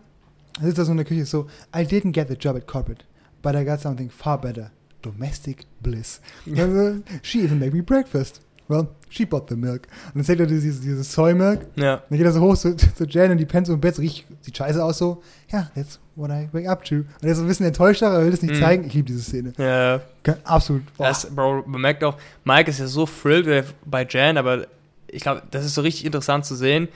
dann 0.56 0.66
sitzt 0.66 0.78
er 0.78 0.84
so 0.84 0.90
in 0.90 0.98
der 0.98 1.06
Küche 1.06 1.24
so, 1.24 1.46
I 1.74 1.80
didn't 1.84 2.12
get 2.12 2.28
the 2.28 2.34
job 2.34 2.54
at 2.56 2.66
corporate, 2.66 3.04
but 3.42 3.54
I 3.54 3.64
got 3.64 3.80
something 3.80 4.10
far 4.10 4.38
better. 4.38 4.70
Domestic 5.00 5.64
bliss. 5.82 6.20
Also, 6.58 6.96
she 7.22 7.40
even 7.44 7.58
made 7.58 7.72
me 7.74 7.82
breakfast. 7.82 8.40
Well, 8.68 8.88
she 9.10 9.24
bought 9.24 9.48
the 9.48 9.56
milk. 9.56 9.82
Und 10.08 10.16
dann 10.16 10.24
zeigt 10.24 10.40
er 10.40 10.46
dieses, 10.46 10.80
dieses 10.80 11.12
Soy 11.12 11.34
Milk. 11.34 11.60
Ja. 11.76 12.02
Dann 12.08 12.18
geht 12.18 12.26
er 12.26 12.32
so 12.32 12.40
hoch 12.40 12.56
zu, 12.56 12.74
zu 12.76 13.04
Jan 13.04 13.30
und 13.32 13.38
die 13.38 13.46
pennt 13.46 13.66
so 13.66 13.74
im 13.74 13.80
Bett, 13.80 13.94
so 13.94 14.02
richtig, 14.02 14.26
sieht 14.40 14.56
scheiße 14.56 14.82
aus 14.82 14.98
so. 14.98 15.22
Ja, 15.50 15.70
that's 15.74 15.98
what 16.16 16.30
I 16.30 16.48
wake 16.52 16.68
up 16.68 16.84
to. 16.84 16.96
Und 16.96 17.06
er 17.22 17.30
ist 17.32 17.38
so 17.38 17.44
ein 17.44 17.48
bisschen 17.48 17.66
enttäuscht, 17.66 18.02
aber 18.02 18.18
er 18.18 18.24
will 18.26 18.32
es 18.32 18.42
nicht 18.42 18.54
Mhm. 18.54 18.60
zeigen. 18.60 18.84
Ich 18.86 18.94
liebe 18.94 19.06
diese 19.06 19.22
Szene. 19.22 19.52
Ja, 19.58 20.00
Absolut. 20.44 20.82
Boah. 20.96 21.08
Das, 21.08 21.26
Bro, 21.26 21.64
man 21.66 21.80
merkt 21.80 22.02
auch, 22.04 22.16
Mike 22.44 22.70
ist 22.70 22.78
ja 22.80 22.86
so 22.86 23.06
thrilled 23.06 23.46
äh, 23.46 23.64
bei 23.84 24.06
Jan, 24.08 24.36
aber 24.38 24.66
ich 25.06 25.22
glaube, 25.22 25.42
das 25.50 25.64
ist 25.64 25.74
so 25.74 25.82
richtig 25.82 26.04
interessant 26.06 26.44
zu 26.46 26.54
sehen, 26.56 26.88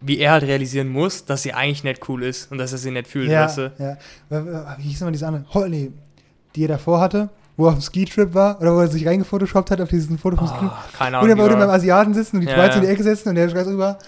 wie 0.00 0.18
er 0.18 0.32
halt 0.32 0.42
realisieren 0.44 0.88
muss, 0.88 1.24
dass 1.24 1.42
sie 1.42 1.52
eigentlich 1.52 1.84
nicht 1.84 2.08
cool 2.08 2.22
ist 2.22 2.50
und 2.50 2.58
dass 2.58 2.72
er 2.72 2.78
sie 2.78 2.90
nicht 2.90 3.06
fühlt, 3.06 3.30
ja, 3.30 3.44
weißt 3.46 3.58
du? 3.58 3.72
ja. 3.78 3.96
Wie 4.78 4.82
hieß 4.82 5.00
nochmal 5.00 5.12
diese 5.12 5.26
andere? 5.26 5.44
Hol, 5.54 5.68
nee, 5.68 5.90
die 6.54 6.64
er 6.64 6.68
davor 6.68 7.00
hatte, 7.00 7.28
wo 7.56 7.64
er 7.66 7.68
auf 7.68 7.74
dem 7.74 7.82
Ski-Trip 7.82 8.34
war 8.34 8.60
oder 8.60 8.74
wo 8.74 8.80
er 8.80 8.88
sich 8.88 9.06
reingefotoshoppt 9.06 9.70
hat 9.70 9.80
auf 9.80 9.88
diesen 9.88 10.18
Foto 10.18 10.36
vom 10.36 10.46
Ski-Trip. 10.46 10.70
Ah, 10.70 10.84
keine 10.96 11.16
Und 11.18 11.24
Ahnung. 11.24 11.36
er 11.38 11.42
wollte 11.42 11.56
beim 11.56 11.70
Asiaten 11.70 12.12
sitzen 12.14 12.36
und 12.36 12.42
die 12.42 12.48
Ja, 12.48 12.54
Schweizer 12.54 12.74
in 12.76 12.80
die 12.82 12.86
ja. 12.88 12.92
Ecke 12.92 13.02
sitzen 13.02 13.28
und 13.30 13.36
er 13.36 13.48
schreit 13.48 13.64
so 13.64 13.70
rüber. 13.70 13.98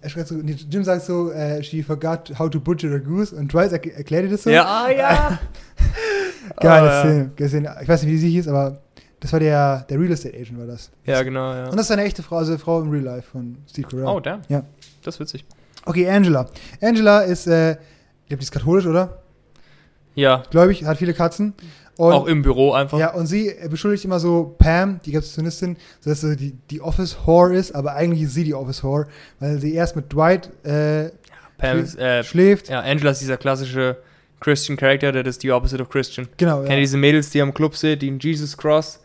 Er 0.00 0.08
schreit 0.10 0.28
so, 0.28 0.34
nee, 0.36 0.52
Jim 0.70 0.84
sagt 0.84 1.02
so, 1.04 1.30
äh, 1.32 1.62
she 1.62 1.82
forgot 1.82 2.32
how 2.38 2.48
to 2.48 2.60
butcher 2.60 2.92
a 2.94 2.98
goose 2.98 3.34
und 3.34 3.52
Dwight 3.52 3.72
erk 3.72 3.86
erklärt 3.86 4.24
ihr 4.24 4.30
das 4.30 4.42
so. 4.44 4.50
ja, 4.50 4.64
ah, 4.64 4.90
ja. 4.90 5.38
Geile 6.60 6.90
Ah, 6.90 6.94
ja. 6.94 7.30
Szene, 7.34 7.48
Szene. 7.48 7.76
Ich 7.82 7.88
weiß 7.88 8.02
nicht, 8.02 8.12
wie 8.12 8.18
sie 8.18 8.30
hieß, 8.30 8.48
aber 8.48 8.78
das 9.20 9.32
war 9.32 9.40
der, 9.40 9.84
der 9.90 9.98
Real 9.98 10.12
Estate 10.12 10.36
Agent, 10.36 10.58
war 10.58 10.66
das. 10.66 10.90
Ja, 11.04 11.22
genau, 11.22 11.52
ja. 11.52 11.64
Und 11.68 11.76
das 11.76 11.86
ist 11.86 11.90
eine 11.90 12.02
echte 12.04 12.22
Frau, 12.22 12.36
also 12.36 12.56
Frau 12.58 12.80
im 12.80 12.90
Real 12.90 13.02
Life 13.04 13.28
von 13.32 13.56
Steve 13.68 13.88
Carell. 13.88 14.06
Oh, 14.06 14.20
damn. 14.20 14.40
Ja. 14.48 14.62
Das 15.02 15.14
ist 15.16 15.20
witzig. 15.20 15.44
Okay, 15.84 16.08
Angela. 16.08 16.46
Angela 16.80 17.20
ist, 17.20 17.46
äh, 17.46 17.72
ich 17.72 17.76
glaube, 18.28 18.38
die 18.40 18.44
ist 18.44 18.52
katholisch, 18.52 18.86
oder? 18.86 19.18
Ja, 20.14 20.42
Gläubig, 20.50 20.84
hat 20.84 20.98
viele 20.98 21.14
Katzen. 21.14 21.54
Und, 21.98 22.12
auch 22.12 22.26
im 22.26 22.42
Büro 22.42 22.72
einfach. 22.72 22.96
ja, 22.98 23.12
und 23.12 23.26
sie 23.26 23.52
beschuldigt 23.68 24.04
immer 24.04 24.20
so 24.20 24.54
Pam, 24.58 25.00
die 25.04 25.16
Rezeptionistin, 25.16 25.76
dass 26.04 26.20
sie 26.20 26.36
die, 26.36 26.52
die 26.70 26.80
Office-Whore 26.80 27.54
ist, 27.56 27.74
aber 27.74 27.94
eigentlich 27.94 28.22
ist 28.22 28.34
sie 28.34 28.44
die 28.44 28.54
Office-Whore, 28.54 29.06
weil 29.40 29.58
sie 29.58 29.74
erst 29.74 29.96
mit 29.96 30.12
Dwight 30.12 30.48
äh, 30.64 31.10
Pam 31.58 31.80
ist, 31.80 31.98
äh, 31.98 32.22
schläft. 32.22 32.68
ja, 32.68 32.80
Angela 32.80 33.10
ist 33.10 33.20
dieser 33.20 33.36
klassische 33.36 33.96
Christian 34.38 34.76
Character, 34.78 35.10
der 35.10 35.26
ist 35.26 35.42
die 35.42 35.50
Opposite 35.50 35.82
of 35.82 35.88
Christian. 35.88 36.28
Genau, 36.36 36.58
Kennt 36.58 36.68
ihr 36.70 36.74
ja. 36.76 36.80
diese 36.82 36.96
Mädels, 36.98 37.30
die 37.30 37.42
am 37.42 37.52
Club 37.52 37.74
sind, 37.74 38.00
die 38.00 38.06
einen 38.06 38.20
Jesus 38.20 38.56
Cross 38.56 39.00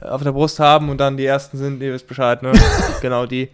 äh, 0.00 0.06
auf 0.06 0.22
der 0.22 0.32
Brust 0.32 0.58
haben 0.58 0.88
und 0.88 0.96
dann 0.98 1.18
die 1.18 1.26
ersten 1.26 1.58
sind, 1.58 1.82
ihr 1.82 1.92
wisst 1.92 2.06
Bescheid, 2.06 2.42
ne? 2.42 2.52
genau 3.02 3.26
die. 3.26 3.50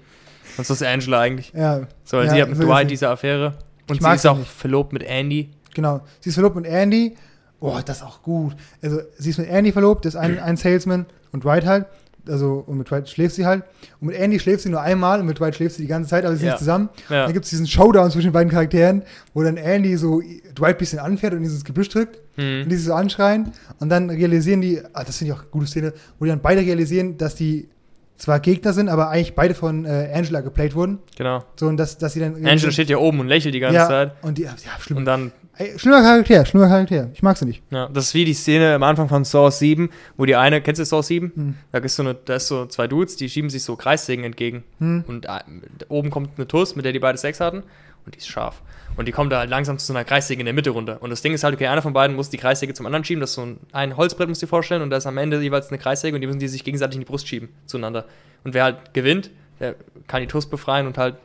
Und 0.57 0.65
so 0.65 0.75
ist 0.75 0.85
Angela 0.85 1.21
eigentlich. 1.21 1.53
ja, 1.53 1.81
So, 2.05 2.19
weil 2.19 2.27
Ja, 2.27 2.35
sie 2.35 2.43
hat 2.43 2.49
mit 2.51 2.59
so 2.59 2.65
Dwight 2.65 2.89
diese 2.89 3.09
Affäre. 3.09 3.55
Und 3.89 3.97
Ich 3.97 4.03
sie 4.07 4.15
ist 4.15 4.27
auch 4.27 4.39
nicht. 4.39 4.49
verlobt 4.49 4.93
mit 4.93 5.03
Andy. 5.03 5.51
genau. 5.75 6.03
Sie 6.21 6.29
ist 6.31 6.35
verlobt 6.35 6.55
mit 6.55 6.67
Andy. 6.67 7.17
Oh, 7.61 7.79
das 7.85 7.99
ist 7.99 8.03
auch 8.03 8.23
gut. 8.23 8.55
Also, 8.83 9.01
sie 9.19 9.31
ist 9.31 9.39
mit 9.39 9.49
Andy 9.49 9.73
verlobt, 9.73 10.05
das 10.05 10.15
ist 10.15 10.21
ein, 10.21 10.39
ein 10.39 10.57
Salesman 10.57 11.07
und 11.33 11.45
Dwight 11.45 11.65
halt. 11.67 11.87
Also, 12.29 12.65
und 12.67 12.77
mit 12.79 12.91
Dwight 12.91 13.09
schläft 13.09 13.37
sie 13.37 13.47
halt. 13.47 13.63
Und 14.01 14.09
mit 14.09 14.17
Andy 14.17 14.41
schläft 14.41 14.63
sie 14.65 14.69
nur 14.69 14.81
einmal 14.81 15.21
und 15.21 15.27
mit 15.27 15.39
Dwight 15.39 15.55
schläft 15.55 15.77
sie 15.77 15.83
die 15.83 15.89
ganze 15.89 16.11
Zeit, 16.11 16.25
aber 16.25 16.35
sie 16.35 16.41
sind 16.41 16.47
Ja. 16.49 16.53
nicht 16.55 16.59
zusammen. 16.59 16.89
Ja. 17.09 17.25
Dann 17.25 17.33
gibt 17.33 17.45
es 17.45 17.51
diesen 17.51 17.67
Showdown 17.69 18.11
zwischen 18.11 18.27
den 18.29 18.33
beiden 18.33 18.51
Charakteren, 18.51 19.03
wo 19.33 19.43
dann 19.45 19.57
Andy 19.57 19.97
so 19.97 20.21
Dwight 20.59 20.75
ein 20.75 20.79
bisschen 20.79 20.99
anfährt 20.99 21.35
und 21.35 21.43
dieses 21.43 21.65
Gebüsch 21.65 21.89
drückt 21.89 22.19
und 22.37 22.65
Mhm. 22.65 22.69
die 22.69 22.75
sich 22.77 22.85
so 22.87 22.95
anschreien. 22.95 23.53
Und 23.79 23.89
dann 23.91 24.11
realisieren 24.11 24.61
die, 24.61 24.81
ah, 24.93 25.05
das 25.05 25.19
finde 25.19 25.33
ich 25.33 25.39
auch 25.39 25.43
eine 25.43 25.51
gute 25.53 25.67
Szene, 25.69 25.93
wo 26.19 26.25
die 26.25 26.31
dann 26.31 26.41
beide 26.41 26.63
realisieren, 26.63 27.17
dass 27.17 27.37
die 27.37 27.69
zwar 28.17 28.41
Gegner 28.41 28.73
sind, 28.73 28.89
aber 28.89 29.11
eigentlich 29.11 29.35
beide 29.35 29.55
von 29.55 29.85
äh, 29.85 30.11
Angela 30.13 30.41
geplayt 30.41 30.75
wurden. 30.75 30.99
Genau. 31.17 31.45
So, 31.55 31.67
und 31.69 31.77
dass, 31.77 31.97
dass 31.99 32.15
sie 32.15 32.21
dann. 32.21 32.35
Angela 32.45 32.73
steht 32.73 32.89
ja 32.89 32.97
oben 32.97 33.21
und 33.21 33.29
lächelt 33.29 33.55
die 33.55 33.61
ganze 33.61 33.77
ja, 33.77 33.87
Zeit. 33.87 34.13
Und 34.23 34.39
die, 34.39 34.43
ja, 34.43 34.55
schlimm. 34.81 34.99
Und 34.99 35.05
dann, 35.05 35.33
Ey, 35.59 35.79
schlimmer 35.79 36.03
Charakter, 36.03 36.45
schlimmer 36.45 36.69
Charakter. 36.69 37.09
Ich 37.15 37.23
mag 37.23 37.39
sie 37.39 37.47
nicht. 37.47 37.63
ja, 37.71 37.89
das 37.89 38.09
ist 38.09 38.15
wie 38.15 38.27
die 38.27 38.35
Szene 38.35 38.75
am 38.75 38.83
Anfang 38.83 39.09
von 39.09 39.25
Saw 39.25 39.51
7, 39.51 39.89
wo 40.19 40.27
die 40.27 40.37
eine, 40.37 40.61
kennst 40.61 40.81
du 40.81 40.85
Saw 40.85 41.03
7? 41.03 41.33
Hm. 41.35 41.55
Da 41.73 41.79
ist 41.79 41.97
so 41.97 42.03
eine, 42.03 42.15
da 42.15 42.35
ist 42.35 42.49
so 42.49 42.67
zwei 42.67 42.87
Dudes, 42.87 43.17
die 43.17 43.31
schieben 43.31 43.49
sich 43.49 43.65
so 43.65 43.75
Kreissägen 43.75 44.25
entgegen. 44.25 44.65
Hm. 44.81 45.05
Und 45.07 45.25
äh, 45.25 45.41
oben 45.89 46.11
kommt 46.11 46.33
eine 46.37 46.47
Tuss, 46.47 46.77
mit 46.77 46.85
der 46.85 46.93
die 46.93 46.99
beide 46.99 47.17
Sex 47.17 47.41
hatten. 47.41 47.63
Und 48.05 48.15
die 48.15 48.19
ist 48.19 48.29
scharf. 48.29 48.61
Und 48.97 49.09
die 49.09 49.13
kommt 49.13 49.33
da 49.33 49.39
halt 49.39 49.51
langsam 49.51 49.79
zu 49.79 49.87
so 49.87 49.95
einer 49.95 50.05
Kreissäge 50.05 50.41
in 50.41 50.45
der 50.45 50.55
Mitte 50.55 50.71
runter. 50.71 50.99
Und 51.01 51.09
das 51.09 51.23
Ding 51.23 51.33
ist 51.33 51.43
halt, 51.43 51.55
okay, 51.55 51.67
einer 51.69 51.83
von 51.83 51.95
beiden 51.95 52.15
muss 52.17 52.29
die 52.29 52.37
Kreissäge 52.37 52.75
zum 52.75 52.85
anderen 52.85 53.05
schieben. 53.05 53.21
Das 53.23 53.31
ist 53.31 53.37
so 53.37 53.43
ein, 53.43 53.59
ein 53.73 53.97
Holzbrett, 53.97 54.29
musst 54.29 54.43
du 54.43 54.47
dir 54.47 54.51
vorstellen. 54.51 54.83
Und 54.83 54.91
da 54.91 54.99
ist 54.99 55.07
am 55.07 55.17
Ende 55.17 55.41
jeweils 55.41 55.69
eine 55.69 55.79
Kreissäge 55.79 56.15
und 56.15 56.21
die 56.21 56.27
müssen 56.27 56.39
die 56.39 56.49
sich 56.49 56.65
gegenseitig 56.65 56.97
in 56.97 57.01
die 57.01 57.07
Brust 57.07 57.27
schieben 57.27 57.49
zueinander. 57.65 58.05
Und 58.45 58.53
wer 58.53 58.65
halt 58.65 58.93
gewinnt, 58.95 59.31
der 59.59 59.75
kann 60.07 60.21
die 60.21 60.29
Tuss 60.29 60.47
befreien 60.47 60.87
und 60.87 60.99
halt 60.99 61.17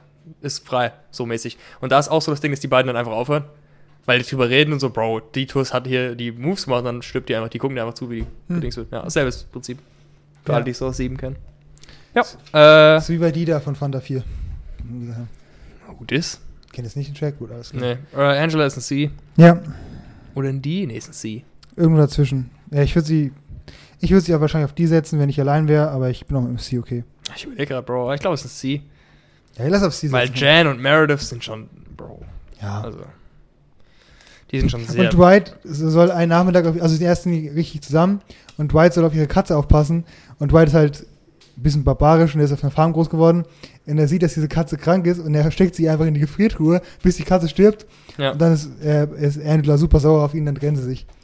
ist 0.42 0.66
frei, 0.66 0.94
so 1.12 1.26
mäßig. 1.26 1.58
Und 1.82 1.92
da 1.92 2.00
ist 2.00 2.08
auch 2.08 2.22
so 2.22 2.32
das 2.32 2.40
Ding, 2.40 2.52
dass 2.52 2.62
die 2.62 2.68
beiden 2.68 2.88
dann 2.88 2.96
einfach 2.96 3.12
aufhören. 3.12 3.44
Weil 4.06 4.20
die 4.20 4.26
drüber 4.30 4.50
reden 4.50 4.74
und 4.74 4.80
so, 4.80 4.90
Bro, 4.90 5.22
die 5.36 5.46
Tuss 5.46 5.74
hat 5.74 5.86
hier 5.88 6.16
die 6.16 6.32
Moves 6.32 6.66
gemacht 6.66 6.80
und 6.80 6.86
dann 6.86 7.02
stirbt 7.02 7.30
die 7.30 7.36
einfach, 7.36 7.50
die 7.50 7.60
gucken 7.60 7.76
dir 7.76 7.84
einfach 7.84 7.94
zu, 7.94 8.10
wie 8.10 8.22
die 8.22 8.26
Hm. 8.48 8.56
gedings 8.56 8.76
wird. 8.78 8.92
Ja, 8.92 9.08
selbes 9.10 9.44
Prinzip. 9.44 9.78
Für 10.44 10.52
Ja. 10.52 10.56
alle, 10.56 10.66
die 10.66 10.74
Saw 10.74 10.92
7 10.92 11.18
kennen. 11.18 11.36
Ja. 12.16 12.22
Äh, 12.22 12.96
Das 12.96 13.04
ist 13.04 13.10
wie 13.10 13.18
bei 13.20 13.32
Dida 13.32 13.60
von 13.60 13.76
Fanta 13.76 14.00
4. 14.00 14.24
gut 15.98 16.12
ist. 16.12 16.42
Kennt 16.74 16.88
es 16.88 16.96
nicht 16.96 17.10
den 17.10 17.16
Track? 17.16 17.38
Gut, 17.38 17.52
alles 17.52 17.72
klar. 17.72 17.98
Nee. 18.14 18.20
Äh, 18.20 18.40
Angela 18.40 18.66
ist 18.66 18.78
ein 18.78 18.82
C. 18.82 19.12
Ja, 19.38 19.60
Oder 20.36 20.50
ein 20.50 20.62
D? 20.62 20.86
Nee, 20.88 20.98
ist 20.98 21.10
ein 21.10 21.14
C. 21.14 21.44
irgendwo 21.76 22.00
dazwischen. 22.00 22.50
Ja, 22.72 22.82
ich 22.82 22.96
würde 22.96 23.08
sie. 23.08 23.32
Ich 24.00 24.10
würde 24.10 24.22
sie 24.22 24.34
auch 24.34 24.42
wahrscheinlich 24.42 24.70
auf 24.70 24.76
die 24.76 24.88
setzen, 24.88 25.20
wenn 25.20 25.30
ich 25.30 25.40
allein 25.40 25.68
wäre, 25.68 25.90
aber 25.92 26.10
ich 26.10 26.26
bin 26.26 26.36
auch 26.38 26.42
mit 26.42 26.50
dem 26.52 26.58
C 26.58 26.80
okay. 26.80 27.04
Ich 27.36 27.44
überlege 27.44 27.68
gerade, 27.68 27.86
Bro. 27.86 28.14
Ich 28.14 28.22
glaube, 28.22 28.34
es 28.34 28.44
ist 28.46 28.52
ein 28.54 28.58
C. 28.58 28.82
Ja, 29.58 29.68
lass 29.68 29.84
auf 29.84 29.94
C 29.94 30.12
Weil 30.12 30.28
setzen. 30.28 30.40
Jan 30.44 30.68
und 30.68 30.80
Meredith 30.82 31.20
sind 31.22 31.44
schon, 31.44 31.70
Bro. 31.98 32.22
ja. 32.62 32.82
Also. 32.82 33.00
Die 34.52 34.60
sind 34.60 34.70
schon 34.72 34.86
sehr. 34.86 35.06
Und 35.06 35.14
Dwight 35.14 35.56
soll 35.64 36.12
einen 36.12 36.30
Nachmittag, 36.30 36.66
auf, 36.66 36.82
also 36.82 36.98
die 36.98 37.06
ersten 37.06 37.30
richtig 37.50 37.82
zusammen 37.82 38.22
und 38.58 38.72
Dwight 38.74 38.94
soll 38.94 39.06
auf 39.06 39.16
ihre 39.16 39.28
Katze 39.28 39.56
aufpassen 39.58 40.06
und 40.40 40.52
Dwight 40.52 40.68
ist 40.70 40.74
halt 40.74 41.06
ein 41.58 41.64
bisschen 41.64 41.84
barbarisch 41.84 42.34
und 42.34 42.42
er 42.42 42.46
ist 42.46 42.52
auf 42.52 42.64
einer 42.64 42.72
Farm 42.72 42.94
groß 42.94 43.10
geworden 43.10 43.46
und 43.86 43.98
er 43.98 44.08
sieht, 44.08 44.24
dass 44.24 44.34
diese 44.34 44.48
Katze 44.48 44.78
krank 44.78 45.06
ist 45.08 45.20
und 45.20 45.34
er 45.36 45.50
steckt 45.52 45.76
sie 45.76 45.90
einfach 45.90 46.06
in 46.06 46.14
die 46.14 46.20
Gefriertruhe, 46.20 46.82
bis 47.04 47.18
die 47.18 47.24
Katze 47.24 47.48
stirbt 47.50 47.86
Ja. 48.18 48.32
und 48.32 48.42
dann 48.42 48.54
ist, 48.54 48.70
äh, 48.84 49.08
ist 49.20 49.40
Angela 49.44 49.78
super 49.78 50.00
sauer 50.00 50.24
auf 50.26 50.34
ihn, 50.34 50.46
dann 50.46 50.56
trennen 50.56 50.76
sie 50.78 50.84
sich. 50.84 51.06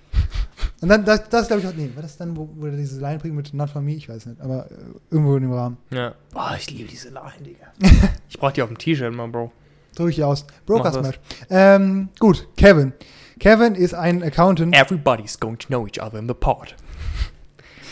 Und 0.79 0.89
dann, 0.89 1.05
das, 1.05 1.27
das 1.29 1.47
glaube 1.47 1.61
ich 1.63 1.67
auch, 1.67 1.73
nee, 1.75 1.89
war 1.95 2.03
das 2.03 2.17
dann, 2.17 2.35
wo, 2.37 2.49
wo 2.55 2.67
er 2.67 2.71
diese 2.73 2.99
Line 2.99 3.17
bringt 3.17 3.35
mit 3.35 3.51
Not 3.51 3.71
for 3.71 3.81
me? 3.81 3.93
Ich 3.93 4.07
weiß 4.09 4.27
nicht, 4.27 4.39
aber 4.39 4.67
äh, 4.69 4.75
irgendwo 5.09 5.35
in 5.35 5.41
dem 5.41 5.51
Rahmen. 5.51 5.77
ja. 5.91 6.13
Boah, 6.31 6.55
ich 6.55 6.69
liebe 6.69 6.87
diese 6.87 7.09
Line, 7.09 7.31
Digga. 7.43 7.65
ich 8.29 8.37
brauch 8.37 8.51
die 8.51 8.61
auf 8.61 8.69
dem 8.69 8.77
T-Shirt, 8.77 9.11
mal, 9.11 9.27
Bro. 9.27 9.51
Drücke 9.95 10.11
ich 10.11 10.23
aus. 10.23 10.45
Broker. 10.67 10.91
Smash. 10.93 11.19
Ähm, 11.49 12.09
gut, 12.19 12.47
Kevin. 12.57 12.93
Kevin 13.39 13.75
ist 13.75 13.93
ein 13.93 14.23
Accountant. 14.23 14.75
Everybody's 14.75 15.39
going 15.39 15.57
to 15.59 15.67
know 15.67 15.85
each 15.87 15.99
other 16.01 16.17
in 16.19 16.27
the 16.27 16.33
pod. 16.33 16.75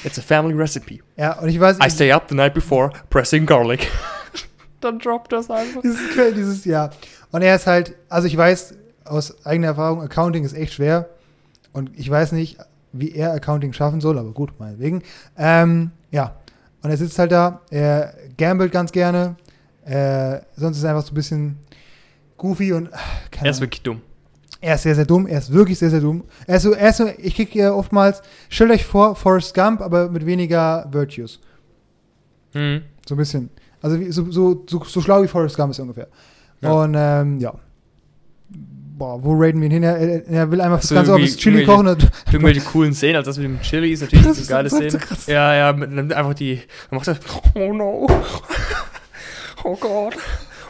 It's 0.04 0.20
a 0.20 0.22
family 0.22 0.54
recipe. 0.54 1.02
Ja, 1.18 1.40
und 1.40 1.50
ich 1.50 1.60
weiß, 1.60 1.78
I 1.84 1.90
stay 1.90 2.12
up 2.12 2.26
the 2.30 2.36
night 2.36 2.54
before 2.54 2.92
pressing 3.10 3.46
garlic. 3.46 3.90
Dann 4.82 5.00
droppt 5.00 5.32
das 5.32 5.50
einfach. 5.50 5.82
dieses, 5.82 6.00
dieses 6.36 6.66
Jahr. 6.66 6.92
Und 7.32 7.42
er 7.42 7.56
ist 7.56 7.66
halt, 7.66 7.96
also 8.10 8.28
ich 8.28 8.38
weiß 8.38 8.76
aus 9.06 9.46
eigener 9.46 9.68
Erfahrung, 9.70 10.02
Accounting 10.02 10.44
ist 10.44 10.54
echt 10.54 10.74
schwer. 10.74 11.10
Und 11.74 11.92
ich 11.98 12.10
weiß 12.10 12.32
nicht, 12.34 12.58
wie 12.92 13.12
er 13.14 13.34
Accounting 13.34 13.74
schaffen 13.74 14.00
soll, 14.00 14.18
aber 14.20 14.32
gut, 14.32 14.60
meinetwegen. 14.60 15.02
Ähm, 15.38 15.92
ja. 16.12 16.36
Und 16.84 16.92
er 16.92 16.98
sitzt 16.98 17.18
halt 17.18 17.32
da, 17.32 17.62
er 17.72 18.14
gambelt 18.38 18.72
ganz 18.72 18.92
gerne. 18.92 19.36
Äh, 19.86 20.40
sonst 20.56 20.78
ist 20.78 20.84
er 20.84 20.92
einfach 20.92 21.04
so 21.06 21.12
ein 21.12 21.16
bisschen 21.16 21.58
goofy 22.38 22.74
und 22.74 22.90
keine 23.32 23.48
Er 23.48 23.52
ist 23.52 23.58
Ahnung. 23.58 23.62
wirklich 23.62 23.82
dumm. 23.82 24.02
Er 24.66 24.76
ist 24.76 24.82
sehr, 24.84 24.96
sehr 24.96 25.06
dumm. 25.06 25.28
Er 25.28 25.38
ist 25.38 25.54
wirklich 25.54 25.78
sehr, 25.78 25.92
sehr 25.92 26.00
dumm. 26.02 26.24
Er 26.48 26.56
ist 26.58 26.64
so, 26.64 26.72
er 26.74 26.90
ist 26.90 26.98
so 26.98 27.08
ich 27.20 27.36
kriege 27.36 27.60
ja 27.60 27.72
oftmals, 27.74 28.22
stellt 28.50 28.72
euch 28.72 28.84
vor, 28.84 29.16
Forrest 29.16 29.54
Gump, 29.54 29.80
aber 29.82 30.10
mit 30.10 30.26
weniger 30.26 30.88
Virtues. 30.92 31.40
Mhm. 32.54 32.82
So 33.08 33.14
ein 33.14 33.18
bisschen. 33.20 33.50
Also 33.82 33.98
so, 34.10 34.32
so, 34.32 34.64
so, 34.68 34.84
so 34.84 35.02
schlau 35.02 35.22
wie 35.22 35.28
Forrest 35.28 35.56
Gump 35.56 35.70
ist 35.72 35.80
ungefähr. 35.80 36.08
Ja. 36.62 36.72
Und 36.72 36.96
ähm, 36.98 37.38
ja. 37.40 37.54
Boah, 38.98 39.22
wo 39.24 39.34
raiden 39.38 39.60
wir 39.62 39.68
ihn 39.68 39.72
hin? 39.74 39.84
Er, 39.84 40.26
er, 40.28 40.50
will 40.50 40.62
einfach 40.62 40.78
auf 40.80 40.90
irgendwie- 40.90 41.26
das 41.28 41.36
Chili 41.38 41.66
kochen. 41.66 41.88
Und, 41.88 42.10
Irgendwelche 42.32 42.62
coolen 42.62 42.94
Szenen, 42.94 43.18
als 43.18 43.26
das 43.28 43.38
mit 43.38 43.46
dem 43.46 43.62
Chili 43.62 43.92
ist 43.92 44.02
natürlich 44.02 44.26
Das 44.38 44.48
geile 44.48 44.70
so- 44.70 44.78
so 44.78 44.82
Szene. 44.90 44.98
krass. 45.04 45.28
Ja, 45.28 45.54
ja, 45.54 45.74
nimmt 45.74 46.12
einfach 46.14 46.34
die. 46.34 46.62
Dann 46.90 46.98
macht 46.98 47.08
er. 47.10 47.18
Oh 47.56 47.72
no. 47.74 48.08
Oh 49.64 49.76
Gott. 49.76 50.16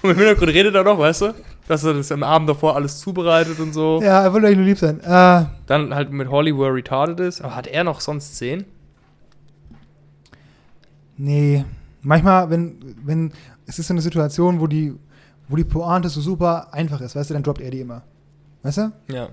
Und 0.02 0.10
im 0.12 0.18
Hintergrund 0.18 0.52
redet 0.52 0.76
er 0.76 0.84
noch, 0.84 0.98
weißt 1.00 1.22
du? 1.22 1.34
Dass 1.68 1.84
er 1.84 1.94
das 1.96 2.12
am 2.12 2.22
Abend 2.24 2.48
davor 2.48 2.76
alles 2.76 3.00
zubereitet 3.00 3.60
und 3.60 3.74
so. 3.74 4.00
ja, 4.02 4.22
er 4.22 4.34
will 4.34 4.46
euch 4.46 4.56
nur 4.56 4.66
lieb 4.66 4.78
sein. 4.78 5.00
Äh, 5.02 5.46
Dann 5.66 5.96
halt 5.96 6.12
mit 6.12 6.30
Holly, 6.30 6.56
wo 6.56 6.64
er 6.66 6.74
retarded 6.74 7.20
ist. 7.20 7.42
Aber 7.42 7.56
hat 7.56 7.66
er 7.68 7.84
noch 7.84 8.02
sonst 8.02 8.36
Szenen? 8.36 8.66
nee. 11.18 11.66
Manchmal, 12.08 12.52
wenn, 12.52 12.78
wenn, 13.04 13.32
es 13.66 13.80
ist 13.80 13.88
so 13.88 13.94
eine 13.96 14.02
Situation, 14.02 14.60
wo 14.60 14.68
die, 14.68 14.94
wo 15.48 15.56
die 15.56 15.64
Pointe 15.64 16.08
so 16.08 16.22
super 16.22 16.72
einfach 16.72 17.02
ist, 17.02 17.16
weißt 17.16 17.32
du, 17.32 17.34
dann 17.34 17.42
droppt 17.42 17.62
er 17.62 17.72
die 17.72 17.80
immer. 17.82 18.04
Weißt 18.62 18.78
du? 18.78 18.92
Ja. 19.12 19.30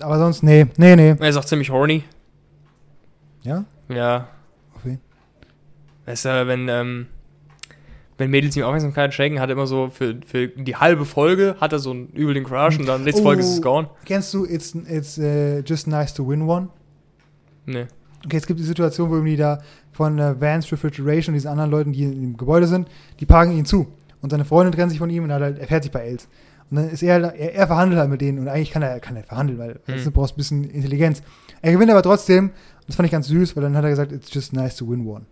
Aber 0.00 0.18
sonst, 0.18 0.42
nee, 0.42 0.66
nee, 0.76 0.96
nee. 0.96 1.16
Er 1.18 1.28
ist 1.30 1.36
auch 1.36 1.46
ziemlich 1.46 1.70
horny. 1.70 2.04
Ja? 3.42 3.64
Ja. 3.88 4.28
Auf 4.74 4.84
wen? 4.84 5.00
Weißt 6.04 6.26
du, 6.26 6.46
wenn, 6.46 6.68
ähm, 6.68 7.06
wenn 8.18 8.30
Mädels 8.30 8.56
ihm 8.56 8.62
Aufmerksamkeit 8.64 9.12
schenken, 9.12 9.40
hat 9.40 9.48
er 9.48 9.54
immer 9.54 9.66
so 9.66 9.90
für, 9.90 10.16
für 10.24 10.48
die 10.48 10.76
halbe 10.76 11.04
Folge 11.04 11.56
hat 11.60 11.72
er 11.72 11.78
so 11.80 11.90
einen 11.90 12.08
übel 12.08 12.34
den 12.34 12.44
Crush 12.44 12.78
und 12.78 12.86
dann 12.86 13.04
letzte 13.04 13.22
Folge 13.22 13.40
ist 13.42 13.48
es 13.50 13.58
Oh. 13.58 13.62
gone. 13.62 13.90
Kennst 14.04 14.32
du 14.34 14.44
It's, 14.44 14.74
it's 14.88 15.18
uh, 15.18 15.60
Just 15.64 15.86
Nice 15.88 16.14
to 16.14 16.26
Win 16.28 16.42
One? 16.42 16.68
Nee. 17.66 17.86
Okay, 18.24 18.36
es 18.36 18.46
gibt 18.46 18.58
die 18.60 18.64
Situation, 18.64 19.10
wo 19.10 19.14
irgendwie 19.14 19.36
da 19.36 19.60
von 19.92 20.18
äh, 20.18 20.40
Vance 20.40 20.70
Refrigeration 20.72 21.32
und 21.32 21.34
diesen 21.34 21.48
anderen 21.48 21.70
Leuten, 21.70 21.92
die 21.92 22.04
in 22.04 22.20
dem 22.20 22.36
Gebäude 22.36 22.66
sind, 22.66 22.88
die 23.20 23.26
parken 23.26 23.52
ihn 23.52 23.64
zu. 23.64 23.86
Und 24.22 24.30
seine 24.30 24.44
Freundin 24.44 24.72
trennt 24.72 24.90
sich 24.90 24.98
von 24.98 25.10
ihm 25.10 25.24
und 25.24 25.32
hat 25.32 25.42
halt, 25.42 25.58
er 25.58 25.66
fährt 25.66 25.82
sich 25.82 25.92
bei 25.92 26.00
Els. 26.00 26.28
Und 26.70 26.78
dann 26.78 26.88
ist 26.88 27.02
er, 27.02 27.20
er, 27.34 27.54
er 27.54 27.66
verhandelt 27.66 28.00
halt 28.00 28.08
mit 28.10 28.20
denen 28.22 28.38
und 28.38 28.48
eigentlich 28.48 28.70
kann 28.70 28.82
er, 28.82 28.98
kann 29.00 29.16
er 29.16 29.24
verhandeln, 29.24 29.58
weil 29.58 29.80
Hm. 29.84 30.02
du 30.02 30.10
brauchst 30.10 30.34
ein 30.34 30.38
bisschen 30.38 30.64
Intelligenz. 30.64 31.22
Er 31.60 31.72
gewinnt 31.72 31.90
aber 31.90 32.02
trotzdem, 32.02 32.44
und 32.46 32.52
das 32.86 32.96
fand 32.96 33.06
ich 33.06 33.12
ganz 33.12 33.26
süß, 33.28 33.54
weil 33.56 33.62
dann 33.62 33.76
hat 33.76 33.84
er 33.84 33.90
gesagt, 33.90 34.12
it's 34.12 34.32
just 34.32 34.52
nice 34.54 34.74
to 34.76 34.88
win 34.88 35.06
one. 35.06 35.26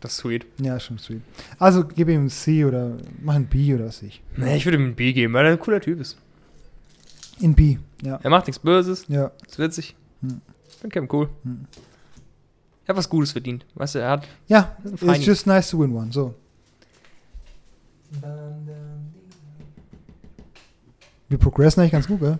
Das 0.00 0.12
ist 0.12 0.18
sweet. 0.18 0.46
Ja, 0.60 0.78
schon 0.78 0.98
sweet. 0.98 1.22
Also 1.58 1.84
gib 1.84 2.08
ihm 2.08 2.26
ein 2.26 2.30
C 2.30 2.64
oder 2.64 2.96
mach 3.22 3.34
ein 3.34 3.46
B 3.46 3.74
oder 3.74 3.86
was 3.86 4.02
ich. 4.02 4.22
Nee, 4.36 4.56
ich 4.56 4.66
würde 4.66 4.76
ihm 4.78 4.88
ein 4.88 4.94
B 4.94 5.12
geben, 5.12 5.32
weil 5.32 5.46
er 5.46 5.52
ein 5.52 5.58
cooler 5.58 5.80
Typ 5.80 6.00
ist. 6.00 6.16
In 7.40 7.54
B, 7.54 7.78
ja. 8.02 8.18
Er 8.22 8.30
macht 8.30 8.46
nichts 8.46 8.58
Böses, 8.58 9.06
Ja. 9.08 9.30
ist 9.46 9.58
witzig. 9.58 9.94
Hm. 10.20 10.40
Ich 10.68 10.74
finde 10.76 10.94
Kevin 10.94 11.08
cool. 11.12 11.28
Hm. 11.44 11.66
Er 12.84 12.90
hat 12.90 12.96
was 12.96 13.08
Gutes 13.08 13.32
verdient. 13.32 13.64
Weißt 13.74 13.94
du, 13.96 13.98
er 14.00 14.10
hat. 14.10 14.28
Ja, 14.46 14.76
it's 15.02 15.26
just 15.26 15.46
nice 15.46 15.70
to 15.70 15.80
win 15.80 15.92
one. 15.94 16.12
So. 16.12 16.34
Wir 21.28 21.38
progressen 21.38 21.80
eigentlich 21.80 21.92
ganz 21.92 22.06
gut, 22.06 22.20
gell? 22.20 22.38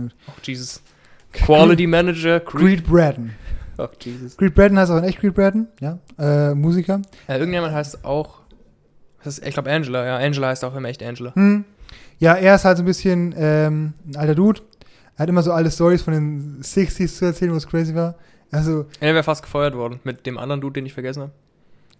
Oh, 0.00 0.08
Jesus. 0.42 0.80
Quality 1.32 1.86
Manager, 1.86 2.38
Creed. 2.40 2.60
Creed 2.62 2.86
Bratton. 2.86 3.32
Oh, 3.78 3.88
Jesus. 4.00 4.36
Creed 4.36 4.54
Bratton 4.54 4.78
heißt 4.78 4.90
auch 4.92 4.98
in 4.98 5.04
echt 5.04 5.18
Creed 5.18 5.34
Bratton, 5.34 5.66
ja. 5.80 5.98
Äh, 6.18 6.54
Musiker. 6.54 7.00
Ja, 7.28 7.36
irgendjemand 7.36 7.74
heißt 7.74 8.04
auch. 8.04 8.40
Das 9.22 9.38
ist, 9.38 9.46
ich 9.46 9.54
glaube, 9.54 9.70
Angela. 9.72 10.04
Ja, 10.06 10.16
Angela 10.18 10.48
heißt 10.48 10.64
auch 10.64 10.74
immer 10.76 10.88
echt 10.88 11.02
Angela. 11.02 11.34
Hm. 11.34 11.64
Ja, 12.18 12.34
er 12.34 12.54
ist 12.54 12.64
halt 12.64 12.76
so 12.76 12.82
ein 12.82 12.86
bisschen 12.86 13.34
ähm, 13.36 13.94
ein 14.06 14.16
alter 14.16 14.34
Dude. 14.34 14.60
Er 15.16 15.22
hat 15.24 15.28
immer 15.28 15.42
so 15.42 15.52
alle 15.52 15.70
Stories 15.70 16.02
von 16.02 16.12
den 16.14 16.60
60s 16.62 17.18
zu 17.18 17.24
erzählen, 17.24 17.52
wo 17.52 17.56
es 17.56 17.66
crazy 17.66 17.94
war. 17.94 18.14
Also, 18.50 18.86
Er 19.00 19.14
wäre 19.14 19.24
fast 19.24 19.42
gefeuert 19.42 19.74
worden 19.74 20.00
mit 20.04 20.26
dem 20.26 20.38
anderen 20.38 20.60
Dude, 20.60 20.74
den 20.74 20.86
ich 20.86 20.92
vergessen 20.92 21.22
habe. 21.22 21.32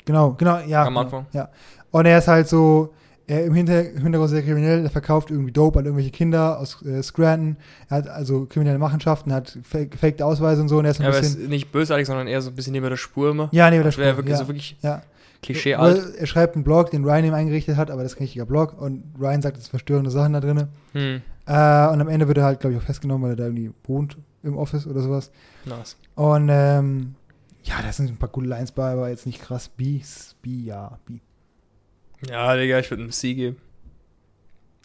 genau, 0.04 0.32
genau, 0.32 0.58
ja. 0.66 0.82
Am 0.82 0.88
genau, 0.88 1.00
Anfang. 1.00 1.26
Ja. 1.32 1.48
Und 1.90 2.06
er 2.06 2.18
ist 2.18 2.28
halt 2.28 2.48
so, 2.48 2.92
er 3.26 3.44
im 3.44 3.54
Hinter 3.54 3.90
im 3.90 4.02
Hintergrund 4.02 4.30
sehr 4.30 4.42
kriminell, 4.42 4.84
er 4.84 4.90
verkauft 4.90 5.30
irgendwie 5.30 5.52
Dope 5.52 5.78
an 5.78 5.84
irgendwelche 5.86 6.10
Kinder 6.10 6.58
aus 6.58 6.82
äh, 6.84 7.02
Scranton. 7.02 7.56
Er 7.88 7.98
hat 7.98 8.08
also 8.08 8.46
kriminelle 8.46 8.78
Machenschaften, 8.78 9.32
hat 9.32 9.58
gefakte 9.72 10.24
Ausweise 10.26 10.60
und 10.62 10.68
so. 10.68 10.78
Und 10.78 10.84
er 10.84 10.90
ist 10.90 11.00
ein 11.00 11.04
Ja, 11.04 11.08
aber 11.08 11.18
er 11.18 11.22
bisschen. 11.22 11.42
ist 11.42 11.48
nicht 11.48 11.72
bösartig, 11.72 12.06
sondern 12.06 12.26
eher 12.26 12.42
so 12.42 12.50
ein 12.50 12.54
bisschen 12.54 12.72
neben 12.72 12.88
der 12.88 12.96
Spur 12.96 13.30
immer. 13.30 13.48
ja, 13.52 13.70
das 13.70 13.82
Das 13.84 13.98
wäre 13.98 14.10
Spruch, 14.12 14.18
wirklich 14.18 14.32
ja. 14.32 14.38
so 14.38 14.48
wirklich 14.48 14.76
ja. 14.82 15.02
Klischee 15.42 15.74
alt. 15.74 16.14
Er 16.16 16.26
schreibt 16.26 16.54
einen 16.54 16.64
Blog, 16.64 16.90
den 16.90 17.04
Ryan 17.04 17.24
ihm 17.26 17.34
eingerichtet 17.34 17.76
hat, 17.76 17.90
aber 17.90 18.02
das 18.02 18.12
ist 18.12 18.18
kein 18.18 18.24
richtiger 18.24 18.46
Blog. 18.46 18.80
Und 18.80 19.04
Ryan 19.20 19.42
sagt, 19.42 19.58
es 19.58 19.68
verstörende 19.68 20.10
Sachen 20.10 20.32
da 20.32 20.40
drin. 20.40 20.68
Hm. 20.92 21.20
Äh, 21.46 21.52
und 21.92 22.00
am 22.00 22.08
Ende 22.08 22.28
wird 22.28 22.38
er 22.38 22.44
halt, 22.44 22.60
glaube 22.60 22.74
ich, 22.74 22.80
auch 22.80 22.84
festgenommen, 22.86 23.22
weil 23.24 23.32
er 23.32 23.36
da 23.36 23.44
irgendwie 23.44 23.70
wohnt 23.84 24.16
im 24.42 24.56
Office 24.56 24.86
oder 24.86 25.00
sowas. 25.02 25.30
Nice. 25.66 25.96
Und 26.14 26.48
ähm, 26.50 27.14
ja, 27.62 27.74
da 27.82 27.92
sind 27.92 28.10
ein 28.10 28.16
paar 28.16 28.28
gute 28.30 28.46
Lines 28.46 28.72
bei, 28.72 28.92
aber 28.92 29.08
jetzt 29.10 29.26
nicht 29.26 29.40
krass. 29.42 29.68
B, 29.68 30.00
B, 30.42 30.50
ja, 30.64 30.98
B. 31.06 31.18
Ja, 32.28 32.56
Digga, 32.56 32.78
ich 32.78 32.90
würde 32.90 33.02
einem 33.02 33.12
C 33.12 33.34
geben. 33.34 33.56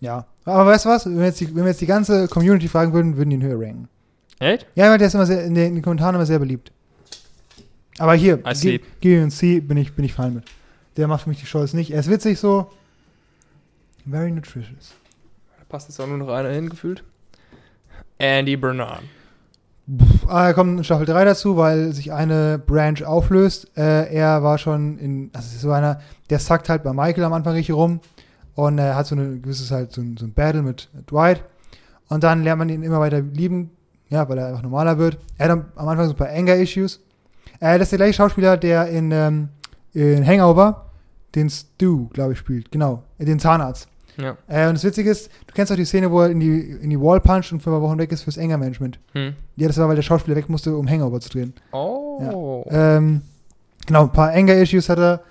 Ja. 0.02 0.26
Aber 0.46 0.66
weißt 0.66 0.86
du 0.86 0.90
was? 0.90 1.06
Wenn 1.06 1.18
wir, 1.18 1.26
jetzt 1.26 1.40
die, 1.40 1.48
wenn 1.48 1.64
wir 1.64 1.72
jetzt 1.72 1.82
die 1.82 1.86
ganze 1.86 2.28
Community 2.28 2.68
fragen 2.68 2.94
würden, 2.94 3.18
würden 3.18 3.30
die 3.30 3.36
ihn 3.36 3.44
höher 3.44 3.60
ranken. 3.60 3.90
Echt? 4.40 4.66
Ja, 4.76 4.90
weil 4.90 4.98
der 4.98 5.08
ist 5.08 5.14
immer 5.14 5.26
sehr, 5.26 5.44
in, 5.44 5.54
den, 5.54 5.68
in 5.68 5.76
den 5.76 5.84
Kommentaren 5.84 6.16
immer 6.16 6.26
sehr 6.26 6.40
beliebt. 6.40 6.72
Aber 7.98 8.16
hier, 8.16 8.38
gib 8.62 9.04
ihm 9.04 9.24
ein 9.24 9.32
C, 9.32 9.60
bin 9.60 9.78
ich, 9.78 9.94
bin 9.94 10.06
ich 10.06 10.14
fein 10.14 10.34
mit. 10.34 10.46
Der 10.96 11.08
macht 11.08 11.24
für 11.24 11.30
mich 11.30 11.40
die 11.40 11.46
Scholz 11.46 11.74
nicht. 11.74 11.92
Er 11.92 12.00
ist 12.00 12.10
witzig 12.10 12.40
so. 12.40 12.72
Very 14.10 14.32
nutritious. 14.32 14.96
Da 15.58 15.66
passt 15.68 15.90
jetzt 15.90 16.00
auch 16.00 16.08
nur 16.08 16.18
noch 16.18 16.30
einer 16.30 16.50
hingefühlt. 16.50 17.04
Andy 18.18 18.56
Bernard. 18.56 19.04
Pff, 19.98 20.28
ah, 20.28 20.54
kommt 20.54 20.86
Staffel 20.86 21.08
3 21.08 21.26
dazu, 21.26 21.58
weil 21.58 21.94
sich 21.94 22.14
eine 22.14 22.60
Branch 22.60 23.04
auflöst. 23.04 23.76
Äh, 23.76 24.14
er 24.14 24.44
war 24.44 24.60
schon 24.60 25.00
in, 25.00 25.32
also 25.34 25.58
so 25.58 25.72
einer, 25.72 26.00
der 26.30 26.38
sackt 26.40 26.70
halt 26.70 26.84
bei 26.84 26.94
Michael 26.94 27.24
am 27.24 27.34
Anfang 27.34 27.54
richtig 27.54 27.76
rum 27.76 28.00
und 28.54 28.78
er 28.78 28.96
hat 28.96 29.08
so 29.08 29.16
ein 29.16 29.42
gewisses 29.42 29.72
halt 29.72 29.92
so 29.92 30.02
ein, 30.02 30.16
so 30.18 30.26
ein 30.26 30.34
Battle 30.34 30.62
mit 30.62 30.90
Dwight 31.10 31.44
und 32.08 32.24
dann 32.24 32.44
lernt 32.44 32.60
man 32.60 32.70
ihn 32.70 32.84
immer 32.84 33.00
weiter 33.00 33.22
lieben, 33.22 33.72
ja, 34.10 34.30
weil 34.30 34.38
er 34.38 34.48
einfach 34.48 34.62
normaler 34.62 34.98
wird. 35.00 35.18
Er 35.38 35.46
hat 35.46 35.52
am, 35.52 35.66
am 35.76 35.88
Anfang 35.88 36.06
so 36.06 36.14
ein 36.14 36.18
paar 36.18 36.30
Anger-Issues. 36.30 37.00
Äh, 37.60 37.80
das 37.80 37.88
ist 37.88 37.92
der 37.94 37.98
gleiche 37.98 38.14
Schauspieler, 38.14 38.58
der 38.58 38.90
in, 38.90 39.12
ähm, 39.12 39.50
in 39.94 40.26
Hangover 40.26 40.92
den 41.34 41.50
Stu, 41.50 42.10
glaube 42.10 42.34
ich, 42.34 42.40
spielt. 42.40 42.72
Genau, 42.72 43.04
äh, 43.18 43.26
den 43.26 43.40
Zahnarzt. 43.40 43.88
Ja. 44.20 44.36
Äh, 44.48 44.68
und 44.68 44.74
das 44.76 44.84
Witzige 44.84 45.10
ist, 45.10 45.30
du 45.48 45.54
kennst 45.54 45.72
auch 45.72 45.76
die 45.78 45.86
Szene, 45.86 46.12
wo 46.12 46.22
er 46.22 46.30
in 46.30 46.40
die, 46.40 46.72
in 46.82 46.90
die 46.90 47.00
Wall 47.00 47.20
puncht 47.22 47.52
und 47.54 47.62
für 47.62 47.70
ein 47.70 47.74
paar 47.74 47.82
Wochen 47.82 47.98
weg 47.98 48.12
ist 48.12 48.24
fürs 48.24 48.38
Anger-Management. 48.38 49.00
Hm. 49.14 49.34
Ja, 49.56 49.68
das 49.68 49.78
war, 49.78 49.88
weil 49.88 49.96
der 49.96 50.02
Schauspieler 50.04 50.36
weg 50.36 50.50
musste, 50.50 50.76
um 50.76 50.90
Hangover 50.90 51.20
zu 51.22 51.30
drehen. 51.30 51.54
Oh. 51.72 52.64
Ähm, 52.70 53.22
genau, 53.86 54.04
ein 54.04 54.12
paar 54.12 54.32
Anger-Issues 54.32 54.90
hat 54.90 55.00
er. 55.00 55.22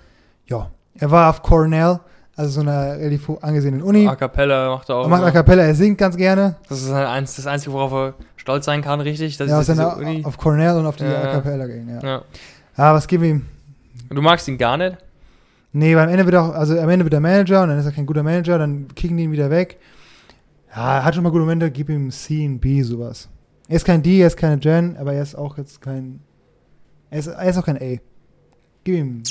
Ja, 0.47 0.69
er 0.95 1.11
war 1.11 1.29
auf 1.29 1.43
Cornell, 1.43 1.99
also 2.35 2.49
so 2.51 2.61
einer 2.61 2.97
relativ 2.97 3.29
angesehenen 3.41 3.83
Uni. 3.83 4.07
A 4.07 4.15
Cappella 4.15 4.69
macht 4.75 4.89
er 4.89 4.95
auch. 4.95 5.03
Er 5.03 5.09
macht 5.09 5.23
A. 5.23 5.31
Cappella, 5.31 5.63
er 5.63 5.75
singt 5.75 5.97
ganz 5.99 6.17
gerne. 6.17 6.55
das 6.67 6.81
ist 6.81 6.91
halt 6.91 7.07
eins, 7.07 7.35
das 7.35 7.45
Einzige, 7.45 7.73
worauf 7.73 7.91
er 7.91 8.13
stolz 8.37 8.65
sein 8.65 8.81
kann, 8.81 9.01
richtig? 9.01 9.37
Das 9.37 9.47
Ja, 9.49 9.59
diese 9.59 9.75
seiner, 9.75 9.97
Uni. 9.97 10.23
auf 10.25 10.37
Cornell 10.37 10.77
und 10.77 10.85
auf 10.87 10.95
die 10.95 11.03
Ja. 11.03 11.21
A 11.21 11.27
Cappella 11.33 11.67
ging, 11.67 11.87
ja. 11.89 12.07
Ja. 12.07 12.21
Ah, 12.75 12.93
was 12.93 13.05
gib 13.07 13.21
ihm? 13.21 13.45
Du 14.09 14.21
magst 14.21 14.47
ihn 14.47 14.57
gar 14.57 14.77
nicht? 14.77 14.97
Nee, 15.71 15.95
weil 15.95 16.03
am 16.03 16.09
Ende 16.09 16.25
wird 16.25 16.35
er 16.35 16.43
auch, 16.43 16.53
also 16.53 16.77
am 16.79 16.89
Ende 16.89 17.05
wird 17.05 17.13
er 17.13 17.19
Manager 17.19 17.61
und 17.63 17.69
dann 17.69 17.79
ist 17.79 17.85
er 17.85 17.91
kein 17.91 18.05
guter 18.05 18.23
Manager, 18.23 18.57
dann 18.57 18.87
kicken 18.95 19.17
die 19.17 19.23
ihn 19.23 19.31
wieder 19.31 19.49
weg. 19.49 19.77
Ja, 20.75 20.97
er 20.97 21.05
hat 21.05 21.15
schon 21.15 21.23
mal 21.23 21.29
gute 21.29 21.41
Momente, 21.41 21.69
gib 21.71 21.89
ihm 21.89 22.11
C 22.11 22.45
und 22.45 22.59
B, 22.59 22.81
sowas. 22.81 23.29
Er 23.67 23.75
ist 23.75 23.85
kein 23.85 24.01
D, 24.01 24.19
er 24.19 24.27
ist 24.27 24.37
keine 24.37 24.59
Jen, 24.59 24.97
aber 24.97 25.13
er 25.13 25.21
ist 25.21 25.35
auch 25.35 25.57
jetzt 25.57 25.81
kein. 25.81 26.21
Er 27.11 27.19
ist, 27.19 27.27
er 27.27 27.49
ist 27.49 27.57
auch 27.57 27.65
kein 27.65 27.77
A. 27.77 27.97
Gib 28.83 28.95
ihm. 28.95 29.21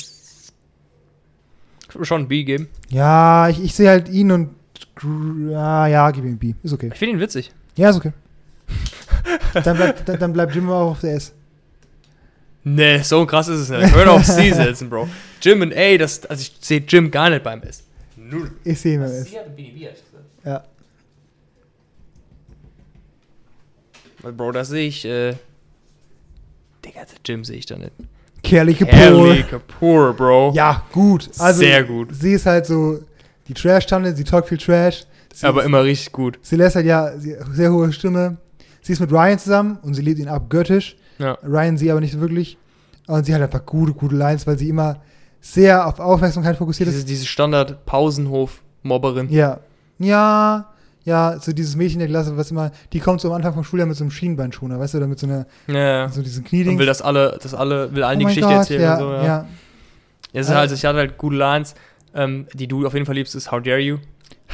Ich 1.88 1.94
würde 1.94 2.04
schon 2.04 2.22
ein 2.22 2.28
B 2.28 2.44
geben. 2.44 2.68
Ja, 2.88 3.48
ich, 3.48 3.62
ich 3.62 3.74
sehe 3.74 3.88
halt 3.88 4.08
ihn 4.08 4.30
und. 4.30 4.50
Ja, 5.50 5.86
ja, 5.86 6.10
gib 6.10 6.24
ihm 6.24 6.38
B. 6.38 6.54
Ist 6.62 6.72
okay. 6.72 6.90
Ich 6.92 6.98
finde 6.98 7.16
ihn 7.16 7.20
witzig. 7.20 7.52
Ja, 7.76 7.90
ist 7.90 7.96
okay. 7.96 8.12
dann, 9.54 9.76
bleibt, 9.76 10.08
dann, 10.08 10.18
dann 10.18 10.32
bleibt 10.32 10.54
Jim 10.54 10.68
auch 10.70 10.92
auf 10.92 11.00
der 11.00 11.14
S. 11.14 11.34
Nee, 12.74 12.98
so 13.02 13.24
krass 13.26 13.48
ist 13.48 13.60
es 13.60 13.70
nicht. 13.70 13.82
Ich 13.86 13.94
würde 13.94 14.10
auf 14.10 14.24
C 14.24 14.52
setzen, 14.52 14.90
Bro. 14.90 15.08
Jim 15.40 15.62
und 15.62 15.74
A, 15.76 15.96
das, 15.96 16.24
also 16.26 16.40
ich 16.42 16.56
sehe 16.60 16.82
Jim 16.86 17.10
gar 17.10 17.30
nicht 17.30 17.42
beim 17.42 17.62
S. 17.62 17.84
Null. 18.16 18.50
Ich 18.64 18.80
sehe 18.80 18.94
ihn 18.94 19.00
beim 19.00 19.10
S. 19.10 19.34
hat 19.34 19.46
ein 19.46 19.54
B, 19.56 19.70
B, 19.70 19.88
Ja. 20.44 20.64
Weil, 24.22 24.32
Bro, 24.32 24.52
da 24.52 24.64
sehe 24.64 24.88
ich, 24.88 25.04
äh. 25.04 25.34
Digga, 26.84 27.00
Jim 27.24 27.44
sehe 27.44 27.56
ich 27.58 27.66
da 27.66 27.76
nicht. 27.76 27.92
Kelly 28.42 28.74
Kapoor. 28.74 29.28
Kelly 29.28 29.42
Kapoor, 29.44 30.14
Bro. 30.14 30.52
Ja, 30.54 30.84
gut. 30.92 31.28
Also, 31.38 31.60
Sehr 31.60 31.84
gut. 31.84 32.08
Sie 32.14 32.32
ist 32.32 32.46
halt 32.46 32.66
so 32.66 33.00
die 33.48 33.54
Trash-Tante, 33.54 34.14
sie 34.14 34.24
talkt 34.24 34.48
viel 34.48 34.58
Trash. 34.58 35.04
Sie, 35.34 35.46
Aber 35.46 35.64
immer 35.64 35.84
richtig 35.84 36.12
gut. 36.12 36.38
sie 36.42 36.56
lässt 36.56 36.76
halt 36.76 36.86
ja 36.86 37.16
sie, 37.18 37.36
sehr 37.52 37.72
hohe 37.72 37.92
Stimme. 37.92 38.38
Sie 38.82 38.92
ist 38.92 39.00
mit 39.00 39.12
Ryan 39.12 39.38
zusammen 39.38 39.78
und 39.82 39.94
sie 39.94 40.02
liebt 40.02 40.18
ihn 40.18 40.28
abgöttisch. 40.28 40.96
Ja. 41.18 41.36
Ryan 41.42 41.76
sie 41.76 41.90
aber 41.90 42.00
nicht 42.00 42.12
so 42.12 42.20
wirklich. 42.20 42.56
Und 43.06 43.24
sie 43.24 43.34
hat 43.34 43.42
einfach 43.42 43.64
gute, 43.66 43.92
gute 43.92 44.14
Lines, 44.16 44.46
weil 44.46 44.58
sie 44.58 44.68
immer 44.68 45.00
sehr 45.40 45.86
auf 45.86 45.98
Aufmerksamkeit 46.00 46.56
fokussiert 46.56 46.88
Diese, 46.88 46.98
ist. 47.00 47.08
diese 47.08 47.26
Standard-Pausenhof-Mobberin. 47.26 49.30
Ja. 49.30 49.58
Ja. 49.98 50.66
Ja, 51.04 51.38
so 51.40 51.52
dieses 51.52 51.74
Mädchen 51.74 52.00
der 52.00 52.08
Klasse, 52.08 52.36
was 52.36 52.50
immer, 52.50 52.70
die 52.92 53.00
kommt 53.00 53.22
so 53.22 53.28
am 53.28 53.34
Anfang 53.34 53.54
vom 53.54 53.64
Schuljahr 53.64 53.88
mit 53.88 53.96
so 53.96 54.04
einem 54.04 54.10
Schienbeinschoner, 54.10 54.78
weißt 54.78 54.92
du, 54.92 54.98
oder 54.98 55.06
mit 55.06 55.18
so 55.18 55.26
einer, 55.26 55.46
Ja. 55.66 56.04
mit 56.04 56.12
so 56.14 56.20
diesen 56.20 56.42
Und 56.42 56.48
Kniedings. 56.48 56.78
will 56.78 56.84
das 56.86 57.00
alle, 57.00 57.38
das 57.42 57.54
alle, 57.54 57.94
will 57.94 58.02
allen 58.04 58.18
Oh 58.18 58.20
die 58.20 58.24
Geschichte 58.26 58.46
Gott, 58.48 58.58
erzählen 58.58 58.82
ja, 58.82 58.92
und 58.94 58.98
so, 59.00 59.12
ja. 59.12 59.24
ja. 59.24 59.46
Ja, 60.34 60.34
es 60.34 60.46
ist 60.48 60.52
Äh, 60.52 60.56
halt, 60.56 60.72
ich 60.72 60.84
hatte 60.84 60.98
halt 60.98 61.16
gute 61.16 61.36
Lines, 61.36 61.74
ähm, 62.14 62.46
die 62.52 62.66
du 62.68 62.86
auf 62.86 62.92
jeden 62.92 63.06
Fall 63.06 63.14
liebst, 63.14 63.34
ist 63.34 63.50
How 63.50 63.62
dare 63.62 63.78
you? 63.78 63.96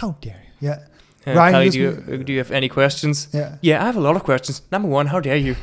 How 0.01 0.15
dare 0.23 0.37
you? 0.61 0.69
Ja. 0.69 0.79
Ja, 1.27 1.33
Ryan, 1.33 1.73
you 1.73 1.91
do, 1.91 2.13
you, 2.13 2.23
do 2.25 2.33
you 2.35 2.39
have 2.41 2.55
any 2.55 2.69
questions? 2.69 3.31
Ja. 3.33 3.59
Yeah, 3.65 3.83
I 3.83 3.87
have 3.89 3.99
a 3.99 4.03
lot 4.03 4.15
of 4.15 4.23
questions. 4.23 4.63
Number 4.71 4.89
one, 4.89 5.11
how 5.11 5.21
dare 5.21 5.37
you? 5.39 5.55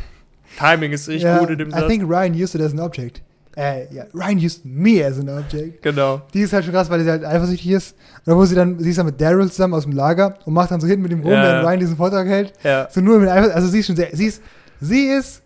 Timing 0.58 0.92
ist 0.92 1.08
richtig 1.08 1.24
ja, 1.24 1.40
gut 1.40 1.50
in 1.50 1.58
dem 1.58 1.70
I 1.70 1.72
Satz. 1.72 1.88
think 1.88 2.04
Ryan 2.10 2.34
used 2.34 2.56
it 2.56 2.62
as 2.62 2.72
an 2.74 2.80
object. 2.80 3.22
Äh, 3.58 3.94
ja, 3.94 4.06
Ryan 4.14 4.38
used 4.38 4.64
me 4.66 5.04
as 5.06 5.20
an 5.20 5.28
object. 5.30 5.82
genau. 5.82 6.22
Die 6.34 6.40
ist 6.42 6.54
halt 6.54 6.64
schon 6.64 6.74
krass, 6.74 6.90
weil 6.90 7.04
sie 7.04 7.10
halt 7.10 7.26
eifersüchtig 7.26 7.70
ist. 7.72 7.96
Und 8.26 8.36
wo 8.38 8.46
sie 8.46 8.56
dann, 8.56 8.80
sie 8.80 8.90
ist 8.92 8.98
dann 8.98 9.06
mit 9.08 9.20
Daryl 9.20 9.50
zusammen 9.52 9.74
aus 9.74 9.84
dem 9.84 9.92
Lager 9.92 10.38
und 10.46 10.54
macht 10.54 10.72
dann 10.72 10.80
so 10.80 10.88
hinten 10.88 11.04
mit 11.04 11.12
ihm 11.12 11.20
rum, 11.22 11.32
Ja. 11.32 11.44
während 11.44 11.68
Ryan 11.68 11.80
diesen 11.80 11.98
Vortrag 11.98 12.28
hält. 12.28 12.54
Ja. 12.64 12.88
So 12.90 13.02
nur 13.02 13.20
mit 13.20 13.30
Eifersucht. 13.30 13.56
Also 13.56 13.68
sie 13.68 13.80
ist 13.80 13.88
schon 13.88 13.96
sehr, 13.98 14.10
sie 14.14 14.26
ist, 14.28 14.42
sie 14.80 15.08
ist 15.08 15.42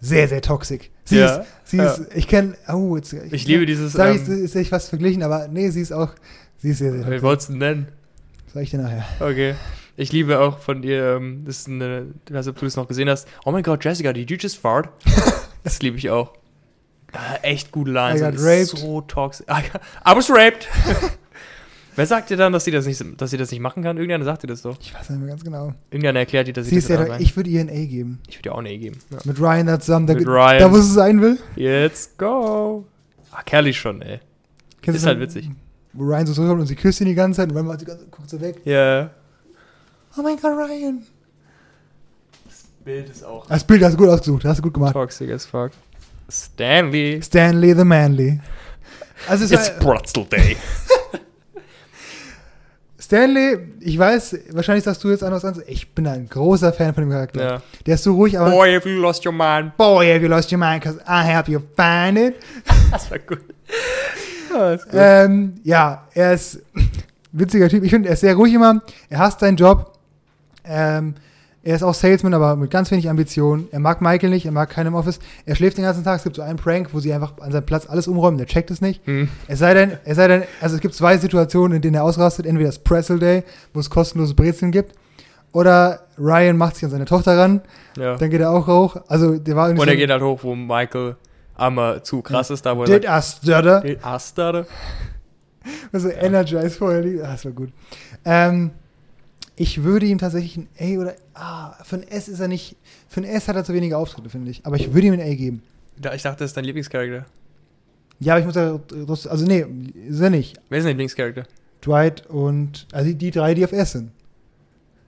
sehr, 0.00 0.28
sehr 0.28 0.42
toxisch. 0.42 0.90
Sie 1.04 1.18
Ja, 1.18 1.36
ist, 1.38 1.48
sie 1.64 1.76
ja. 1.78 1.84
ist, 1.92 2.02
ich 2.14 2.28
kenne, 2.28 2.54
oh, 2.72 2.96
jetzt, 2.96 3.12
Ich 3.12 3.46
liebe 3.46 3.64
dieses. 3.66 3.92
Sag 3.94 4.14
ich, 4.14 4.28
Ähm, 4.28 4.44
ist 4.44 4.54
echt 4.54 4.70
was 4.70 4.88
verglichen, 4.88 5.22
aber 5.22 5.48
nee, 5.48 5.70
sie 5.70 5.80
ist 5.80 5.92
auch, 5.92 6.10
sie 6.58 6.70
ist 6.70 6.78
sehr, 6.78 6.90
sehr 6.92 7.00
wie 7.00 7.04
toxisch. 7.04 7.22
wolltest 7.22 7.48
du 7.48 7.52
denn 7.54 7.58
nennen? 7.60 7.88
Sag 8.52 8.62
ich 8.64 8.70
dir 8.70 8.78
nachher. 8.78 9.04
Okay. 9.20 9.54
Ich 9.96 10.12
liebe 10.12 10.40
auch 10.40 10.58
von 10.58 10.82
ihr, 10.82 11.16
ähm, 11.16 11.42
das 11.44 11.60
ist 11.60 11.68
eine, 11.68 12.06
ich 12.26 12.32
weiß 12.34 12.46
nicht, 12.46 12.54
ob 12.54 12.58
du 12.60 12.64
das 12.64 12.76
noch 12.76 12.88
gesehen 12.88 13.08
hast. 13.08 13.28
Oh 13.44 13.52
mein 13.52 13.62
Gott, 13.62 13.84
Jessica, 13.84 14.12
did 14.12 14.30
you 14.30 14.36
just 14.40 14.56
fart? 14.58 14.88
das 15.64 15.80
liebe 15.82 15.98
ich 15.98 16.08
auch. 16.10 16.32
Ja, 17.14 17.36
echt 17.42 17.72
gute 17.72 17.90
Lines. 17.90 18.20
I 18.22 18.24
got 18.24 18.34
raped. 18.42 18.68
So 18.78 19.02
toxisch. 19.02 19.46
I, 19.48 19.60
I 20.08 20.16
was 20.16 20.30
raped. 20.30 20.66
Wer 21.94 22.06
sagt 22.06 22.30
dir 22.30 22.38
dann, 22.38 22.54
dass 22.54 22.64
sie 22.64 22.70
das 22.70 22.86
nicht, 22.86 23.04
dass 23.20 23.30
sie 23.32 23.36
das 23.36 23.50
nicht 23.50 23.60
machen 23.60 23.82
kann? 23.82 23.98
Irgendeiner 23.98 24.24
sagt 24.24 24.42
dir 24.42 24.46
das 24.46 24.62
doch. 24.62 24.78
Ich 24.80 24.94
weiß 24.94 25.10
nicht 25.10 25.18
mehr 25.18 25.28
ganz 25.28 25.44
genau. 25.44 25.74
Irgendeiner 25.90 26.20
erklärt 26.20 26.48
dir, 26.48 26.54
dass 26.54 26.66
Sie 26.66 26.80
sie 26.80 26.88
das 26.88 27.00
nicht 27.00 27.10
doch- 27.10 27.20
ich 27.20 27.36
würde 27.36 27.50
ihr 27.50 27.60
ein 27.60 27.68
A 27.68 27.84
geben. 27.84 28.20
ich 28.28 28.36
würde 28.38 28.48
dir 28.48 28.54
auch 28.54 28.60
ein 28.60 28.66
E 28.66 28.78
geben. 28.78 28.98
Ja. 29.10 29.18
Mit 29.24 29.38
Ryan 29.38 29.66
da 29.66 29.78
zusammen, 29.78 30.06
da, 30.06 30.14
Mit 30.14 30.26
Ryan. 30.26 30.58
da 30.58 30.72
wo 30.72 30.76
sie 30.76 30.90
sein 30.90 31.20
will. 31.20 31.38
Let's 31.54 32.10
go. 32.16 32.86
Ah, 33.30 33.42
Kelly 33.42 33.74
schon, 33.74 34.00
ey. 34.00 34.20
Kennst 34.80 35.00
Ist 35.00 35.06
halt 35.06 35.20
witzig. 35.20 35.50
Wo 35.92 36.04
Ryan 36.04 36.26
so 36.26 36.32
zurückkommt 36.32 36.62
und 36.62 36.66
sie 36.66 36.76
küsst 36.76 37.02
ihn 37.02 37.08
die 37.08 37.14
ganze 37.14 37.36
Zeit 37.42 37.50
und 37.50 37.56
Ryan 37.56 37.66
macht 37.66 37.82
die 37.82 37.84
ganze, 37.84 38.06
guckt 38.06 38.30
so 38.30 38.40
weg. 38.40 38.62
Ja. 38.64 39.10
Oh 40.16 40.22
mein 40.22 40.36
Gott, 40.36 40.52
Ryan. 40.52 41.06
Das 42.44 42.64
Bild 42.84 43.08
ist 43.08 43.24
auch 43.24 43.46
Das 43.46 43.64
Bild 43.64 43.82
hast 43.82 43.92
du 43.94 43.98
gut 43.98 44.08
ausgesucht, 44.08 44.44
hast 44.44 44.58
du 44.58 44.62
gut 44.62 44.74
gemacht. 44.74 44.92
toxic 44.92 45.30
as 45.30 45.46
fuck. 45.46 45.70
Stanley. 46.30 47.20
Stanley 47.22 47.74
the 47.74 47.84
Manly. 47.84 48.40
Also 49.28 49.44
es 49.44 49.52
It's 49.52 49.70
war, 49.84 49.94
Pretzel 49.94 50.24
Day. 50.24 50.56
Stanley, 52.98 53.58
ich 53.80 53.98
weiß, 53.98 54.38
wahrscheinlich 54.52 54.84
sagst 54.84 55.02
du 55.04 55.10
jetzt 55.10 55.22
anders 55.22 55.44
an. 55.44 55.60
Ich 55.66 55.92
bin 55.94 56.06
ein 56.06 56.28
großer 56.28 56.72
Fan 56.72 56.94
von 56.94 57.04
dem 57.04 57.10
Charakter. 57.10 57.42
ja. 57.44 57.62
Der 57.84 57.96
ist 57.96 58.04
so 58.04 58.14
ruhig, 58.14 58.38
aber 58.38 58.50
Boy, 58.50 58.74
have 58.74 58.88
you 58.88 58.98
lost 59.00 59.26
your 59.26 59.32
mind. 59.32 59.76
Boy, 59.76 60.06
have 60.12 60.22
you 60.22 60.28
lost 60.28 60.50
your 60.52 60.58
mind, 60.58 60.82
cause 60.82 60.98
I 61.06 61.22
help 61.24 61.48
you 61.48 61.60
find 61.76 62.16
it. 62.18 62.36
Das 62.90 63.10
war 63.10 63.18
gut. 63.18 63.40
Ah, 64.54 64.72
ist 64.72 64.84
gut. 64.84 64.92
Ähm, 64.94 65.54
ja, 65.64 66.06
er 66.12 66.34
ist 66.34 66.60
witziger 67.32 67.70
Typ. 67.70 67.82
Ich 67.84 67.90
finde, 67.90 68.10
er 68.10 68.12
ist 68.12 68.20
sehr 68.20 68.34
ruhig 68.34 68.52
immer. 68.52 68.82
Er 69.08 69.18
hasst 69.20 69.40
seinen 69.40 69.56
Job. 69.56 69.91
Ähm, 70.64 71.14
er 71.64 71.76
ist 71.76 71.84
auch 71.84 71.94
Salesman, 71.94 72.34
aber 72.34 72.56
mit 72.56 72.70
ganz 72.72 72.90
wenig 72.90 73.08
Ambitionen. 73.08 73.68
Er 73.70 73.78
mag 73.78 74.00
Michael 74.00 74.30
nicht, 74.30 74.46
er 74.46 74.50
mag 74.52 74.68
keinen 74.68 74.88
im 74.88 74.94
Office. 74.94 75.20
Er 75.46 75.54
schläft 75.54 75.76
den 75.76 75.84
ganzen 75.84 76.02
Tag. 76.02 76.16
Es 76.18 76.24
gibt 76.24 76.34
so 76.34 76.42
einen 76.42 76.56
Prank, 76.58 76.88
wo 76.92 76.98
sie 76.98 77.12
einfach 77.12 77.34
an 77.40 77.52
seinem 77.52 77.64
Platz 77.66 77.86
alles 77.88 78.08
umräumen. 78.08 78.36
Der 78.36 78.48
checkt 78.48 78.70
es 78.72 78.80
nicht. 78.80 79.00
Hm. 79.06 79.28
Es 79.46 79.60
sei 79.60 79.72
denn, 79.74 79.92
es 80.04 80.16
sei 80.16 80.26
denn, 80.26 80.42
also 80.60 80.74
es 80.74 80.80
gibt 80.82 80.94
zwei 80.94 81.16
Situationen, 81.18 81.76
in 81.76 81.82
denen 81.82 81.94
er 81.94 82.02
ausrastet. 82.04 82.46
Entweder 82.46 82.68
das 82.68 82.80
Pretzel 82.80 83.20
Day, 83.20 83.44
wo 83.74 83.78
es 83.80 83.90
kostenlose 83.90 84.34
Brezeln 84.34 84.72
gibt. 84.72 84.94
Oder 85.52 86.00
Ryan 86.18 86.56
macht 86.56 86.74
sich 86.76 86.84
an 86.84 86.90
seine 86.90 87.04
Tochter 87.04 87.38
ran. 87.38 87.60
Ja. 87.96 88.16
Dann 88.16 88.30
geht 88.30 88.40
er 88.40 88.50
auch 88.50 88.66
hoch. 88.66 88.96
Also, 89.06 89.38
der 89.38 89.54
war 89.54 89.68
irgendwie 89.68 89.82
Und 89.82 89.88
er 89.88 89.94
so- 89.94 89.98
geht 89.98 90.10
halt 90.10 90.22
hoch, 90.22 90.40
wo 90.42 90.54
Michael 90.56 91.14
einmal 91.54 92.02
zu 92.02 92.22
krass 92.22 92.50
ist, 92.50 92.64
da 92.66 92.76
wo 92.76 92.82
er 92.84 92.86
stutter? 93.22 93.80
"Did 93.82 93.98
I 94.04 94.18
stutter?" 94.18 94.66
Also 95.92 96.08
Energize 96.08 96.70
vorher 96.70 97.02
liegt. 97.02 97.22
Ah, 97.22 97.32
das 97.32 97.44
war 97.44 97.52
gut. 97.52 97.68
Ähm, 98.24 98.70
ich 99.56 99.82
würde 99.82 100.06
ihm 100.06 100.18
tatsächlich 100.18 100.56
ein 100.56 100.68
A 100.78 101.00
oder 101.00 101.14
ah, 101.34 101.84
für 101.84 101.96
ein 101.96 102.08
S 102.08 102.28
ist 102.28 102.40
er 102.40 102.48
nicht. 102.48 102.76
Für 103.08 103.20
ein 103.20 103.24
S 103.24 103.48
hat 103.48 103.56
er 103.56 103.64
zu 103.64 103.74
wenige 103.74 103.96
Auftritte, 103.96 104.30
finde 104.30 104.50
ich. 104.50 104.64
Aber 104.64 104.76
ich 104.76 104.92
würde 104.92 105.06
ihm 105.06 105.12
ein 105.14 105.20
A 105.20 105.34
geben. 105.34 105.62
Ich 105.96 106.22
dachte, 106.22 106.38
das 106.38 106.50
ist 106.50 106.56
dein 106.56 106.64
Lieblingscharakter. 106.64 107.26
Ja, 108.18 108.34
aber 108.34 108.40
ich 108.40 108.46
muss 108.46 108.54
ja 108.54 109.30
also 109.30 109.44
nee, 109.44 109.66
ist 110.08 110.20
er 110.20 110.30
nicht. 110.30 110.58
Wer 110.68 110.78
ist 110.78 110.84
dein 110.84 110.92
Lieblingscharakter? 110.92 111.44
Dwight 111.84 112.26
und 112.28 112.86
also 112.92 113.12
die, 113.12 113.30
drei, 113.30 113.54
die 113.54 113.64
auf 113.64 113.72
S 113.72 113.92
sind. 113.92 114.12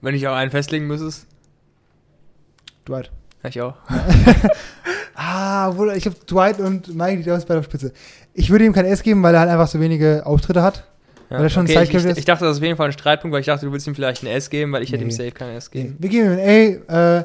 Wenn 0.01 0.13
ich 0.13 0.27
auch 0.27 0.35
einen 0.35 0.51
festlegen 0.51 0.87
müsstest? 0.87 1.25
Dwight. 2.87 3.11
Ja, 3.43 3.49
ich 3.49 3.61
auch. 3.61 3.75
Ah, 5.17 5.75
wohl, 5.77 5.91
ich 5.95 6.03
glaube 6.03 6.17
Dwight 6.29 6.59
und 6.59 6.93
Mike, 6.93 7.17
die 7.17 7.23
sind 7.23 7.47
beide 7.47 7.61
auf 7.61 7.65
Spitze. 7.65 7.93
Ich 8.33 8.49
würde 8.49 8.65
ihm 8.65 8.73
kein 8.73 8.85
S 8.85 9.01
geben, 9.01 9.23
weil 9.23 9.33
er 9.33 9.39
halt 9.39 9.49
einfach 9.49 9.67
so 9.67 9.79
wenige 9.79 10.25
Auftritte 10.25 10.61
hat. 10.61 10.83
Ja, 11.29 11.37
Weil 11.37 11.43
er 11.45 11.49
schon 11.49 11.63
okay, 11.63 11.85
Side 11.85 11.97
ich, 11.97 12.05
ich, 12.11 12.17
ich 12.19 12.25
dachte, 12.25 12.45
das 12.45 12.53
ist 12.53 12.57
auf 12.61 12.63
jeden 12.65 12.77
Fall 12.77 12.87
ein 12.87 12.93
Streitpunkt, 12.93 13.33
weil 13.33 13.39
ich 13.41 13.47
dachte, 13.47 13.65
du 13.65 13.71
willst 13.71 13.87
ihm 13.87 13.95
vielleicht 13.95 14.23
ein 14.23 14.27
S 14.27 14.49
geben, 14.49 14.71
weil 14.71 14.83
ich 14.83 14.91
hätte 14.91 15.01
ihm 15.03 15.07
Nee. 15.07 15.13
safe 15.13 15.31
kein 15.31 15.55
S 15.55 15.71
geben. 15.71 15.95
Wir 15.99 16.09
geben 16.09 16.33
ihm 16.33 16.39
ein 16.39 16.81
A. 16.95 17.19
Äh, 17.19 17.23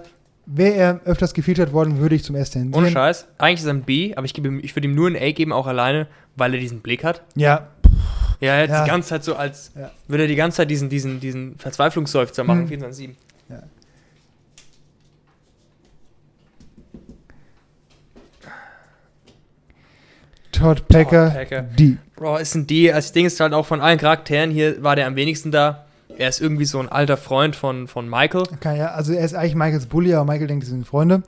Wäre 0.52 0.74
er 0.74 1.00
öfters 1.04 1.32
gefeatured 1.32 1.72
worden, 1.72 1.98
würde 2.00 2.14
ich 2.16 2.24
zum 2.24 2.34
S 2.34 2.50
tendieren. 2.50 2.74
Ohne 2.74 2.90
Scheiß. 2.90 3.26
Eigentlich 3.38 3.60
ist 3.60 3.66
er 3.66 3.74
ein 3.74 3.82
B, 3.82 4.14
aber 4.16 4.24
ich, 4.24 4.34
gebe 4.34 4.48
ihm, 4.48 4.58
ich 4.64 4.74
würde 4.74 4.88
ihm 4.88 4.94
nur 4.96 5.08
ein 5.08 5.14
A 5.16 5.30
geben, 5.30 5.52
auch 5.52 5.66
alleine, 5.68 6.08
weil 6.34 6.54
er 6.54 6.60
diesen 6.60 6.80
Blick 6.80 7.04
hat. 7.04 7.22
Ja, 7.36 7.68
Ja, 8.40 8.54
er 8.54 8.62
hat 8.62 8.70
Ja. 8.70 8.84
die 8.84 8.90
ganze 8.90 9.10
Zeit 9.10 9.22
so 9.22 9.36
als, 9.36 9.70
Ja. 9.78 9.90
würde 10.08 10.24
er 10.24 10.28
die 10.28 10.34
ganze 10.34 10.56
Zeit 10.56 10.70
diesen, 10.70 10.88
diesen, 10.88 11.20
diesen 11.20 11.56
Verzweiflungsseufzer 11.58 12.42
machen, 12.42 12.62
Mhm. 12.64 12.68
24-7. 12.68 13.10
Todd 20.52 20.88
Packer, 20.88 21.26
Todd 21.28 21.34
Packer. 21.34 21.62
die. 21.62 21.98
Bro, 22.16 22.38
ist 22.38 22.54
ein 22.54 22.66
D. 22.66 22.88
Das 22.90 23.12
Ding 23.12 23.26
ist 23.26 23.38
halt 23.40 23.52
auch 23.54 23.66
von 23.66 23.80
allen 23.80 23.98
Charakteren 23.98 24.50
hier, 24.50 24.82
war 24.82 24.96
der 24.96 25.06
am 25.06 25.16
wenigsten 25.16 25.50
da. 25.50 25.84
Er 26.18 26.28
ist 26.28 26.40
irgendwie 26.40 26.64
so 26.66 26.78
ein 26.80 26.88
alter 26.88 27.16
Freund 27.16 27.56
von, 27.56 27.86
von 27.88 28.08
Michael. 28.08 28.42
Kann 28.60 28.76
ja, 28.76 28.88
also 28.88 29.12
er 29.12 29.24
ist 29.24 29.34
eigentlich 29.34 29.54
Michaels 29.54 29.86
Bully, 29.86 30.12
aber 30.14 30.30
Michael 30.30 30.48
denkt, 30.48 30.64
sie 30.64 30.70
sind 30.70 30.86
Freunde. 30.86 31.22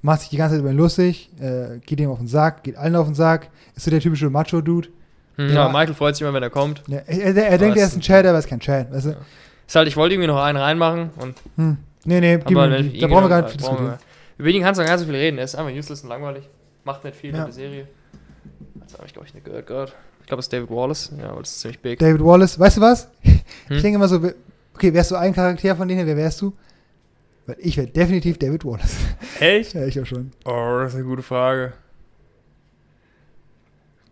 Macht 0.00 0.20
sich 0.20 0.30
die 0.30 0.36
ganze 0.36 0.54
Zeit 0.54 0.60
über 0.60 0.70
ihn 0.70 0.76
lustig, 0.76 1.28
äh, 1.40 1.78
geht 1.84 1.98
ihm 2.00 2.08
auf 2.08 2.18
den 2.18 2.28
Sack, 2.28 2.62
geht 2.62 2.76
allen 2.76 2.94
auf 2.96 3.06
den 3.06 3.14
Sack. 3.14 3.48
Ist 3.76 3.84
so 3.84 3.90
der 3.90 4.00
typische 4.00 4.30
Macho-Dude. 4.30 4.88
Hm, 5.36 5.52
Ja. 5.52 5.68
Michael 5.68 5.94
freut 5.94 6.14
sich 6.16 6.22
immer, 6.22 6.32
wenn 6.32 6.42
er 6.42 6.50
kommt. 6.50 6.82
Ja, 6.86 6.98
er, 7.06 7.36
er, 7.36 7.48
er 7.48 7.58
denkt, 7.58 7.76
er 7.76 7.86
ist 7.86 7.96
ein 7.96 8.00
Chad, 8.00 8.24
aber 8.24 8.34
er 8.34 8.38
ist 8.38 8.48
kein 8.48 8.60
Chad. 8.60 8.90
Weißt 8.92 9.06
du? 9.06 9.16
Ist 9.66 9.76
halt, 9.76 9.88
ich 9.88 9.96
wollte 9.96 10.14
irgendwie 10.14 10.28
noch 10.28 10.40
einen 10.42 10.56
reinmachen 10.56 11.10
und 11.16 11.34
Hm. 11.56 11.76
Nee, 12.04 12.20
nee, 12.20 12.38
gib 12.38 12.56
ihm, 12.56 12.90
die. 12.92 13.00
da 13.00 13.06
brauchen 13.08 13.24
wir 13.24 13.28
gar 13.28 13.40
nicht 13.42 13.50
viel 13.50 13.58
diskutieren. 13.58 13.94
Über 14.38 14.48
ihn 14.48 14.62
kannst 14.62 14.80
du 14.80 14.84
gar 14.84 14.92
nicht 14.92 15.00
so 15.00 15.06
viel 15.06 15.16
reden. 15.16 15.36
Er 15.36 15.44
ist 15.44 15.56
einfach 15.56 15.72
useless 15.74 16.02
und 16.04 16.08
langweilig. 16.08 16.48
Macht 16.84 17.04
nicht 17.04 17.16
viel 17.16 17.32
Ja. 17.32 17.38
in 17.40 17.44
der 17.46 17.52
Serie. 17.52 17.88
Das 18.88 18.98
habe 18.98 19.06
ich, 19.06 19.12
glaube 19.12 19.28
ich, 19.28 19.34
nicht 19.34 19.44
gehört 19.44 19.66
gerade. 19.66 19.92
Ich 20.20 20.26
glaube, 20.26 20.40
es 20.40 20.46
ist 20.46 20.52
David 20.52 20.70
Wallace. 20.70 21.12
Ja, 21.18 21.30
aber 21.30 21.40
das 21.40 21.50
ist 21.50 21.60
ziemlich 21.60 21.80
big. 21.80 21.98
David 21.98 22.22
Wallace, 22.24 22.58
weißt 22.58 22.78
du 22.78 22.80
was? 22.80 23.08
Hm? 23.22 23.40
Ich 23.68 23.82
denke 23.82 23.96
immer 23.96 24.08
so, 24.08 24.16
okay, 24.74 24.92
wärst 24.94 25.10
du 25.10 25.16
ein 25.16 25.34
Charakter 25.34 25.76
von 25.76 25.88
denen, 25.88 26.06
wer 26.06 26.16
wärst 26.16 26.40
du? 26.40 26.54
Weil 27.46 27.56
ich 27.60 27.76
wäre 27.76 27.86
definitiv 27.86 28.38
David 28.38 28.64
Wallace. 28.64 28.96
Echt? 29.40 29.72
ja, 29.74 29.84
ich 29.86 30.00
auch 30.00 30.06
schon. 30.06 30.32
Oh, 30.44 30.78
das 30.80 30.92
ist 30.92 30.96
eine 30.96 31.04
gute 31.04 31.22
Frage. 31.22 31.74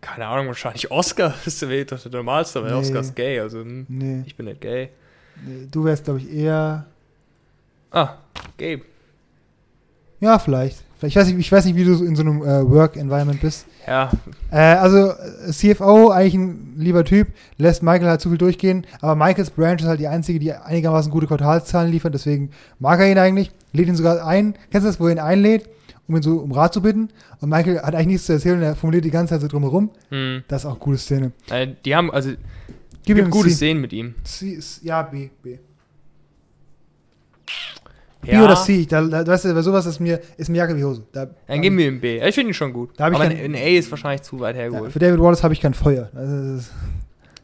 Keine 0.01 0.27
Ahnung, 0.27 0.47
wahrscheinlich 0.47 0.89
Oscar. 0.91 1.29
Das 1.43 1.47
ist 1.61 1.61
der 1.61 1.85
doch 1.85 1.99
der 1.99 2.11
normalste, 2.11 2.61
weil 2.63 2.71
Nee. 2.71 2.77
Oscar 2.77 2.99
ist 3.01 3.15
gay. 3.15 3.39
Also, 3.39 3.61
hm, 3.61 3.85
Nee, 3.89 4.23
ich 4.25 4.35
bin 4.35 4.45
nicht 4.45 4.61
gay. 4.61 4.89
nee 5.45 5.67
du 5.69 5.83
wärst, 5.83 6.03
glaube 6.05 6.19
ich, 6.19 6.31
eher. 6.31 6.85
Ah, 7.91 8.17
Gabe. 8.57 8.81
Ja, 10.19 10.39
vielleicht. 10.39 10.83
Ich 11.01 11.15
weiß 11.15 11.27
nicht, 11.27 11.37
ich 11.37 11.51
weiß 11.51 11.65
nicht 11.65 11.75
wie 11.75 11.83
du 11.83 11.93
so 11.95 12.03
in 12.03 12.15
so 12.15 12.23
einem 12.23 12.41
äh, 12.41 12.67
Work-Environment 12.69 13.39
bist. 13.39 13.67
Ja, 13.85 14.09
Äh, 14.51 14.57
also, 14.57 15.13
CFO, 15.51 16.09
eigentlich 16.09 16.33
ein 16.33 16.73
lieber 16.77 17.03
Typ, 17.05 17.27
lässt 17.57 17.83
Michael 17.83 18.07
halt 18.09 18.21
zu 18.21 18.29
viel 18.29 18.37
durchgehen, 18.37 18.85
aber 19.01 19.15
Michaels 19.15 19.51
Branch 19.51 19.77
ist 19.79 19.85
halt 19.85 19.99
die 19.99 20.07
einzige, 20.07 20.39
die 20.39 20.51
einigermaßen 20.53 21.11
gute 21.11 21.27
Quartalszahlen 21.27 21.91
liefert, 21.91 22.13
deswegen 22.13 22.49
mag 22.79 22.99
er 22.99 23.11
ihn 23.11 23.17
eigentlich, 23.17 23.51
lädt 23.73 23.87
ihn 23.87 23.95
sogar 23.95 24.25
ein. 24.25 24.55
Kennst 24.71 24.85
du 24.85 24.89
das, 24.89 24.99
wo 24.99 25.05
er 25.05 25.11
ihn 25.13 25.19
einlädt, 25.19 25.69
um 26.07 26.15
ihn 26.15 26.21
so 26.23 26.37
um 26.37 26.51
Rat 26.51 26.73
zu 26.73 26.81
bitten? 26.81 27.09
Und 27.41 27.49
Michael 27.49 27.79
hat 27.81 27.93
eigentlich 27.93 28.07
nichts 28.07 28.25
zu 28.25 28.33
erzählen, 28.33 28.61
er 28.61 28.75
formuliert 28.75 29.05
die 29.05 29.11
ganze 29.11 29.35
Zeit 29.35 29.41
so 29.41 29.47
drumherum. 29.47 29.91
hm. 30.09 30.43
Das 30.47 30.63
ist 30.63 30.65
auch 30.65 30.71
eine 30.71 30.79
coole 30.79 30.97
Szene. 30.97 31.31
Äh, 31.49 31.67
die 31.85 31.95
haben, 31.95 32.11
also, 32.11 32.31
Gib 33.05 33.15
gibt 33.17 33.31
gute 33.31 33.49
C. 33.49 33.55
Szenen 33.55 33.81
mit 33.81 33.93
ihm. 33.93 34.15
C, 34.23 34.59
ja, 34.81 35.01
B, 35.03 35.29
B. 35.41 35.59
B 38.21 38.31
Ja, 38.31 38.43
oder 38.43 38.55
C, 38.55 38.85
da, 38.85 39.01
da, 39.03 39.25
weißt 39.25 39.45
du, 39.45 39.53
bei 39.53 39.61
sowas 39.61 39.85
ist 39.85 39.99
mir, 39.99 40.19
ist 40.37 40.49
mir 40.49 40.57
Jacke 40.57 40.75
wie 40.75 40.83
Hose. 40.83 41.03
Da, 41.11 41.27
Dann 41.47 41.61
gib 41.61 41.73
mir 41.73 41.87
ein 41.87 41.99
B. 42.01 42.17
Ich 42.25 42.35
finde 42.35 42.51
ihn 42.51 42.53
schon 42.53 42.73
gut. 42.73 42.91
Ich 42.95 42.99
Aber 43.01 43.17
kein- 43.17 43.37
ein, 43.37 43.55
A 43.55 43.59
ist 43.77 43.89
wahrscheinlich 43.91 44.23
zu 44.23 44.39
weit 44.39 44.55
ja, 44.55 44.63
hergeholt. 44.63 44.91
für 44.91 44.99
David 44.99 45.19
Wallace 45.19 45.43
habe 45.43 45.53
ich 45.53 45.61
kein 45.61 45.73
Feuer. 45.73 46.09
Also, 46.15 46.65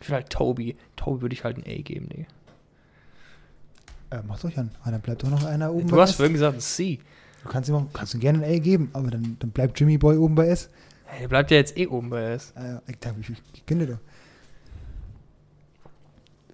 Ich 0.02 0.10
will 0.10 0.16
halt 0.16 0.30
Toby. 0.30 0.76
Toby 0.96 1.22
würde 1.22 1.34
ich 1.34 1.44
halt 1.44 1.58
ein 1.58 1.64
A 1.64 1.82
geben, 1.82 2.10
Digga. 2.10 2.26
äh, 4.12 4.20
mach 4.28 4.40
doch 4.40 4.56
an. 4.58 4.72
Ah, 4.84 4.92
dann 4.92 5.02
bleibt 5.02 5.24
doch 5.24 5.30
noch 5.30 5.44
einer 5.46 5.72
oben 5.74 5.88
Du 5.88 5.96
bei 5.96 6.02
hast 6.02 6.12
S. 6.12 6.16
vorhin 6.18 6.34
gesagt 6.34 6.56
ein 6.58 6.60
C. 6.62 7.00
Du 7.44 7.50
kannst 7.50 7.70
ihm 7.70 7.76
auch, 7.76 7.86
kannst 7.94 8.14
ihm 8.14 8.20
gerne 8.20 8.44
ein 8.46 8.52
A 8.56 8.58
geben, 8.60 8.90
aber 8.94 9.12
dann, 9.12 9.36
dann 9.40 9.50
bleibt 9.52 9.80
Jimmy 9.80 9.98
Boy 9.98 10.18
oben 10.18 10.36
bei 10.36 10.48
S. 10.48 10.70
Hey, 11.06 11.22
der 11.22 11.28
bleibt 11.28 11.52
ja 11.52 11.58
jetzt 11.58 11.78
eh 11.78 11.88
oben 11.88 12.10
bei 12.10 12.24
S. 12.34 12.54
Ah, 12.56 12.66
ja, 12.66 12.82
ich, 12.88 12.98
dachte, 13.00 13.18
ich, 13.22 13.30
ich 13.54 13.66
kenne 13.66 13.86
doch. 13.86 13.98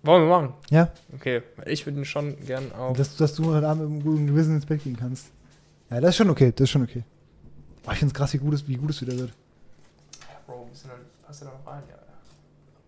Wollen 0.03 0.23
wir 0.23 0.29
machen? 0.29 0.53
Ja, 0.69 0.89
Okay, 1.15 1.41
ich 1.65 1.85
würde 1.85 1.99
ihn 1.99 2.05
schon 2.05 2.35
gern 2.45 2.71
auf. 2.71 2.95
dass, 2.97 3.15
dass 3.17 3.35
du 3.35 3.53
heute 3.53 3.67
Abend 3.67 3.83
mit 3.83 3.91
einem 3.91 4.03
guten 4.03 4.27
Gewissen 4.27 4.55
ins 4.55 4.65
Bett 4.65 4.83
gehen 4.83 4.95
kannst. 4.97 5.27
Ja, 5.89 5.99
das 5.99 6.11
ist 6.11 6.15
schon 6.17 6.29
okay, 6.29 6.51
das 6.55 6.65
ist 6.65 6.69
schon 6.69 6.83
okay. 6.83 7.03
Boah, 7.83 7.93
ich 7.93 7.99
finde 7.99 8.13
es 8.13 8.17
krass, 8.17 8.33
wie 8.33 8.37
gut 8.37 8.53
es, 8.53 8.67
wie 8.67 8.75
gut 8.75 8.89
es 8.91 9.01
wieder 9.01 9.17
wird. 9.17 9.31
Bro, 10.45 10.67
bist 10.71 10.85
du 10.85 10.89
dann, 10.89 10.99
hast 11.27 11.41
du 11.41 11.45
da 11.45 11.51
noch 11.51 11.71
rein? 11.71 11.83
Ja. 11.89 11.95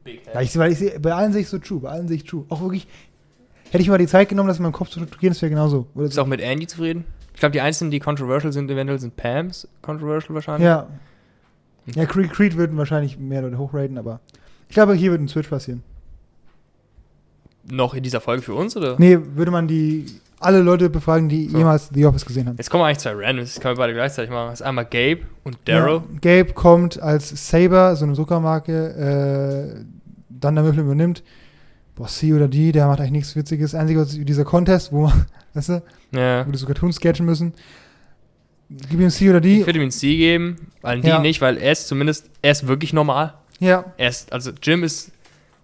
Big 0.03 0.21
Ja, 0.33 0.41
ich, 0.41 0.57
weil 0.57 0.71
ich 0.71 0.79
sehe, 0.79 0.99
bei 0.99 1.13
allen 1.13 1.33
sehe 1.33 1.41
ich 1.41 1.49
so 1.49 1.59
true, 1.59 1.79
bei 1.81 1.89
allen 1.89 2.07
sehe 2.07 2.17
ich 2.17 2.23
true. 2.23 2.45
Auch 2.49 2.61
wirklich, 2.61 2.87
hätte 3.69 3.81
ich 3.81 3.89
mal 3.89 3.97
die 3.97 4.07
Zeit 4.07 4.29
genommen, 4.29 4.47
das 4.47 4.57
in 4.57 4.63
meinem 4.63 4.71
Kopf 4.71 4.89
zu 4.89 4.99
strukturieren, 4.99 5.33
das 5.33 5.41
wäre 5.41 5.49
genauso. 5.49 5.87
Oder 5.95 6.05
Bist 6.05 6.17
du 6.17 6.21
auch 6.21 6.27
mit 6.27 6.39
Andy 6.41 6.67
zufrieden? 6.67 7.05
Ich 7.33 7.39
glaube, 7.39 7.53
die 7.53 7.61
einzigen, 7.61 7.91
die 7.91 7.99
controversial 7.99 8.51
sind, 8.53 8.69
eventuell 8.69 8.99
sind 8.99 9.15
Pams 9.15 9.67
controversial 9.81 10.35
wahrscheinlich. 10.35 10.65
Ja. 10.65 10.87
Ja, 11.95 12.05
Creed, 12.05 12.31
Creed 12.31 12.57
würden 12.57 12.77
wahrscheinlich 12.77 13.17
mehr 13.17 13.41
Leute 13.41 13.57
hochraten, 13.57 13.97
aber 13.97 14.19
ich 14.69 14.75
glaube, 14.75 14.93
hier 14.93 15.11
wird 15.11 15.21
ein 15.21 15.27
Switch 15.27 15.49
passieren. 15.49 15.83
Noch 17.69 17.93
in 17.93 18.03
dieser 18.03 18.21
Folge 18.21 18.41
für 18.41 18.53
uns, 18.55 18.75
oder? 18.75 18.95
Nee, 18.97 19.17
würde 19.35 19.51
man 19.51 19.67
die 19.67 20.05
alle 20.39 20.59
Leute 20.61 20.89
befragen, 20.89 21.29
die 21.29 21.47
So. 21.49 21.57
jemals 21.59 21.89
The 21.93 22.05
Office 22.07 22.25
gesehen 22.25 22.47
haben. 22.47 22.57
Jetzt 22.57 22.69
kommen 22.71 22.83
eigentlich 22.83 22.97
zwei 22.97 23.13
Randoms, 23.13 23.53
das 23.53 23.61
können 23.61 23.75
wir 23.75 23.81
beide 23.83 23.93
gleichzeitig 23.93 24.31
machen. 24.31 24.49
Das 24.49 24.61
ist 24.61 24.65
einmal 24.65 24.85
Gabe 24.85 25.19
und 25.43 25.57
Daryl. 25.65 26.01
Ja, 26.23 26.39
Gabe 26.43 26.53
kommt 26.53 26.99
als 26.99 27.49
Saber, 27.49 27.95
so 27.95 28.05
eine 28.05 28.15
Zuckermarke, 28.15 29.75
äh, 29.77 29.85
dann 30.29 30.55
der 30.55 30.63
Müffel 30.63 30.79
übernimmt. 30.79 31.21
Boah, 31.93 32.07
C 32.07 32.33
oder 32.33 32.47
D, 32.47 32.71
der 32.71 32.87
macht 32.87 32.99
eigentlich 32.99 33.11
nichts 33.11 33.35
Witziges. 33.35 33.75
Einzige 33.75 33.99
was 33.99 34.13
ist 34.15 34.27
dieser 34.27 34.43
Contest, 34.45 34.91
wo, 34.91 35.11
weißt 35.53 35.69
du, 35.69 35.83
Ja. 36.11 36.47
wo 36.47 36.51
die 36.51 36.57
so 36.57 36.65
Cartoons 36.65 36.95
sketchen 36.95 37.25
müssen. 37.27 37.53
Gib 38.89 38.99
ihm 38.99 39.09
C 39.09 39.29
oder 39.29 39.41
D. 39.41 39.59
Ich 39.59 39.65
würde 39.67 39.77
ihm 39.79 39.85
ein 39.85 39.91
C 39.91 40.15
geben, 40.17 40.55
weil 40.81 41.05
Ja. 41.05 41.19
nicht, 41.19 41.41
weil 41.41 41.57
er 41.57 41.73
ist 41.73 41.87
zumindest, 41.87 42.29
er 42.41 42.51
ist 42.51 42.67
wirklich 42.67 42.93
normal. 42.93 43.33
Ja, 43.59 43.85
Er 43.97 44.09
ist, 44.09 44.33
also 44.33 44.49
Jim 44.63 44.83
ist 44.83 45.11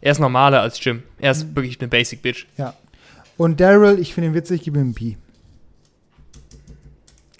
Er 0.01 0.11
ist 0.11 0.19
normaler 0.19 0.61
als 0.61 0.83
Jim. 0.83 1.03
Er 1.19 1.33
Mhm. 1.33 1.39
ist 1.41 1.55
wirklich 1.55 1.79
eine 1.79 1.87
Basic 1.87 2.21
Bitch. 2.21 2.45
Und 3.37 3.59
Daryl, 3.59 3.99
ich 3.99 4.13
finde 4.13 4.29
ihn 4.29 4.33
witzig, 4.35 4.63
gebe 4.63 4.79
ihm 4.79 4.89
ein 4.89 4.93
B. 4.93 5.15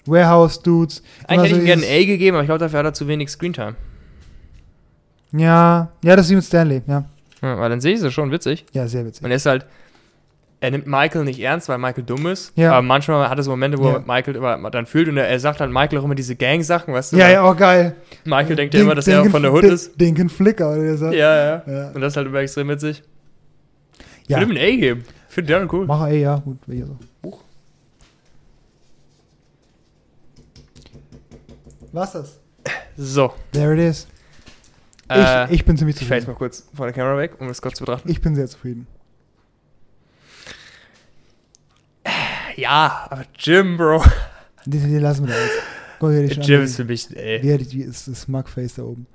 Warehouse 0.06 0.62
Dudes. 0.62 1.02
Eigentlich 1.26 1.50
hätte 1.52 1.56
ich 1.56 1.62
ihm 1.62 1.66
gerne 1.66 1.86
ein 1.86 2.02
A 2.02 2.04
gegeben, 2.06 2.36
aber 2.36 2.42
ich 2.44 2.48
glaube, 2.48 2.60
dafür 2.60 2.78
hat 2.80 2.86
er 2.86 2.94
zu 2.94 3.06
wenig 3.08 3.28
Screentime. 3.30 3.74
Ja, 5.32 5.90
ja, 6.02 6.16
das 6.16 6.26
ist 6.26 6.30
wie 6.30 6.36
mit 6.36 6.44
Stanley, 6.44 6.82
ja. 6.86 7.04
Ja, 7.42 7.58
weil 7.58 7.68
dann 7.70 7.80
sehe 7.80 7.94
ich 7.94 8.00
es 8.00 8.12
schon 8.14 8.30
witzig. 8.30 8.64
Ja, 8.72 8.88
sehr 8.88 9.04
witzig. 9.04 9.22
Und 9.24 9.30
er 9.30 9.36
ist 9.36 9.46
halt, 9.46 9.66
er 10.60 10.70
nimmt 10.72 10.86
Michael 10.88 11.24
nicht 11.24 11.38
ernst, 11.40 11.68
weil 11.68 11.78
Michael 11.78 12.02
dumm 12.04 12.26
ist. 12.26 12.52
Ja. 12.56 12.72
Aber 12.72 12.82
manchmal 12.82 13.28
hat 13.28 13.38
er 13.38 13.44
so 13.44 13.50
Momente, 13.52 13.78
wo 13.78 13.88
Ja. 13.90 13.98
Michael 14.04 14.34
immer 14.36 14.70
dann 14.70 14.86
fühlt 14.86 15.08
und 15.08 15.16
er, 15.16 15.28
er 15.28 15.38
sagt 15.38 15.60
halt 15.60 15.70
Michael 15.70 15.98
auch 15.98 16.04
immer 16.04 16.16
diese 16.16 16.34
Gang-Sachen, 16.34 16.92
weißt 16.92 17.12
du? 17.12 17.16
Ja, 17.16 17.28
ja, 17.28 17.42
auch 17.42 17.56
geil. 17.56 17.94
Michael 18.24 18.56
denkt 18.56 18.74
ja 18.74 18.80
immer, 18.80 18.94
dass 18.96 19.06
er 19.06 19.18
Dinken- 19.18 19.30
von 19.30 19.42
der 19.42 19.52
Hood 19.52 19.64
ist. 19.64 20.00
Dinken 20.00 20.28
Flicker, 20.28 20.72
oder 20.72 20.96
so. 20.96 21.06
Ja, 21.06 21.12
ja. 21.36 21.62
Ja. 21.66 21.88
Und 21.90 22.00
das 22.00 22.12
ist 22.12 22.16
halt 22.16 22.26
immer 22.26 22.40
extrem 22.40 22.68
witzig. 22.68 23.02
Ich 24.24 24.28
Ja. 24.30 24.38
würde 24.40 24.52
ihm 24.52 24.58
ein 24.58 24.62
A 24.62 24.76
geben. 24.80 25.04
Ich 25.28 25.34
finde 25.34 25.52
Darren 25.52 25.68
cool. 25.70 25.86
Mach 25.86 26.06
ey, 26.08 26.22
ja, 26.22 26.36
gut, 26.36 26.58
wäre 26.66 26.86
so. 26.86 26.96
Buch. 27.22 27.40
Was 31.92 32.12
das? 32.12 32.40
So. 32.96 33.32
There 33.52 33.74
it 33.74 33.80
is. 33.80 34.08
Äh, 35.08 35.44
ich, 35.46 35.52
ich 35.60 35.64
bin 35.64 35.76
ziemlich 35.78 35.96
ich 35.96 36.02
fahre 36.06 36.16
jetzt 36.16 36.24
zufrieden. 36.26 36.32
mal 36.34 36.38
kurz 36.38 36.68
von 36.74 36.86
der 36.86 36.92
Kamera 36.92 37.16
weg, 37.16 37.32
um 37.38 37.48
das 37.48 37.62
kurz 37.62 37.76
zu 37.78 37.84
betrachten. 37.84 38.10
Ich 38.10 38.20
bin 38.20 38.34
sehr 38.34 38.46
zufrieden. 38.46 38.86
Ja, 42.68 43.06
aber 43.10 43.24
Jim, 43.38 43.76
Bro. 43.78 44.02
Den, 44.66 44.82
den 44.82 45.00
lassen 45.00 45.26
wir 45.26 45.32
da 45.34 45.40
jetzt. 45.40 45.52
Guck 45.98 46.10
hier, 46.10 46.22
die 46.26 46.34
Jim 46.34 46.42
Schande- 46.42 46.62
ist 46.64 46.76
für 46.76 46.84
mich 46.84 47.08
A. 47.16 47.20
Ja, 47.44 47.56
die, 47.56 47.66
die 47.66 47.80
ist 47.82 48.06
das 48.08 48.20
Smugface 48.22 48.74
da 48.74 48.82
oben. 48.82 49.06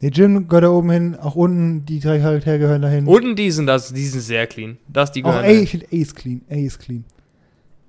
Der 0.00 0.10
Jim 0.10 0.48
gehört 0.48 0.64
da 0.64 0.70
oben 0.70 0.90
hin, 0.90 1.14
auch 1.16 1.36
unten, 1.36 1.86
die 1.86 2.00
drei 2.00 2.18
Charaktere 2.18 2.58
gehören 2.58 2.82
dahin. 2.82 3.06
Unten 3.06 3.36
die 3.36 3.50
sind, 3.52 3.66
das, 3.66 3.92
die 3.92 4.04
sind 4.04 4.20
sehr 4.22 4.48
clean. 4.48 4.78
Das, 4.88 5.12
die 5.12 5.22
auch 5.24 5.28
gehören 5.30 5.44
A, 5.44 5.48
ich 5.48 5.70
finde 5.70 5.86
A 5.92 5.94
ist 5.94 6.16
clean. 6.16 6.40
A 6.50 6.54
ist 6.56 6.80
clean. 6.80 7.04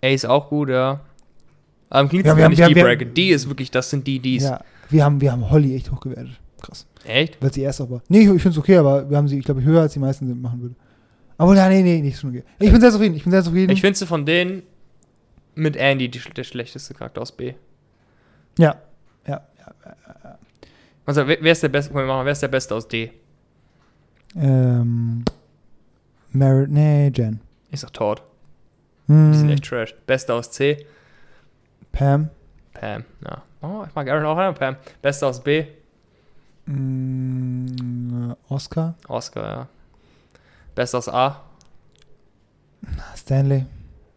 A 0.03 0.07
ist 0.09 0.25
auch 0.27 0.47
gut, 0.49 0.69
ja. 0.69 0.99
Aber 1.89 1.99
am 2.01 2.09
cleansten 2.09 2.27
Ja, 2.27 2.35
finde 2.35 2.51
ich 2.53 2.57
die 2.57 2.63
haben- 2.63 2.73
Bracket. 2.87 3.17
Die 3.17 3.29
ist 3.29 3.49
wirklich, 3.49 3.71
das 3.71 3.89
sind 3.89 4.05
die 4.05 4.19
Ds. 4.19 4.43
Ja, 4.43 4.61
wir 4.91 5.03
haben, 5.03 5.19
wir 5.19 5.31
haben 5.31 5.49
Holly 5.49 5.75
echt 5.75 5.91
hochgewertet. 5.91 6.39
Krass. 6.61 6.85
Echt? 7.05 7.37
Weil 7.41 7.51
sie 7.51 7.61
erst 7.61 7.81
auch 7.81 7.89
war. 7.89 8.03
Nee, 8.09 8.19
ich, 8.19 8.25
ich 8.29 8.41
finde 8.43 8.49
es 8.49 8.57
okay, 8.59 8.77
aber 8.77 9.09
wir 9.09 9.17
haben 9.17 9.27
sie, 9.27 9.39
ich 9.39 9.45
glaube, 9.45 9.63
höher 9.63 9.81
als 9.81 9.93
die 9.93 9.99
meisten 9.99 10.27
sind, 10.27 10.39
machen 10.39 10.61
würde. 10.61 10.75
Aber 11.37 11.55
ja, 11.55 11.67
nee, 11.67 11.81
nee, 11.81 11.99
nicht 11.99 12.19
schon 12.19 12.29
okay. 12.29 12.43
Ich 12.59 12.71
bin 12.71 12.79
sehr 12.79 12.91
zufrieden. 12.91 13.15
Ich 13.15 13.23
bin 13.23 13.31
sehr 13.31 13.43
zufrieden. 13.43 13.71
Ich 13.71 13.81
finde 13.81 13.97
sie 13.97 14.05
von 14.05 14.23
denen 14.25 14.61
mit 15.55 15.75
Andy 15.75 16.09
die, 16.09 16.19
der 16.19 16.43
schlechteste 16.43 16.93
Charakter 16.93 17.21
aus 17.21 17.31
B. 17.31 17.53
ja. 18.57 18.75
Ja, 19.25 19.41
ja. 19.65 20.37
Also, 21.05 21.25
wer, 21.27 21.37
wer 21.41 21.51
ist 21.53 21.63
der 21.63 21.69
Beste? 21.69 21.93
Können 21.93 22.07
wir 22.07 22.13
machen, 22.13 22.25
wer 22.25 22.31
ist 22.33 22.41
der 22.41 22.47
Beste 22.49 22.75
aus 22.75 22.87
D? 22.87 23.11
Ähm. 24.35 25.23
Merit, 26.31 26.69
nee, 26.71 27.09
Jen. 27.15 27.39
Ich 27.71 27.79
sag 27.79 27.93
Todd. 27.93 28.21
Hm, 29.07 29.31
Die 29.31 29.37
sind 29.37 29.49
echt 29.49 29.65
trash. 29.65 29.95
Beste 30.05 30.33
aus 30.33 30.51
C? 30.51 30.85
Pam. 31.91 32.29
Pam. 32.73 33.05
Ja. 33.23 33.43
Oh, 33.61 33.85
ich 33.87 33.93
mag 33.95 34.09
Aaron 34.09 34.25
auch 34.25 34.37
an 34.37 34.55
Pam. 34.55 34.75
Beste 35.01 35.27
aus 35.27 35.41
B? 35.43 35.65
Mm, 36.65 38.31
äh, 38.31 38.35
Oscar. 38.49 38.95
Oscar, 39.07 39.43
ja. 39.43 39.67
Beste 40.75 40.97
aus 40.97 41.07
A? 41.09 41.41
Stanley. 43.15 43.65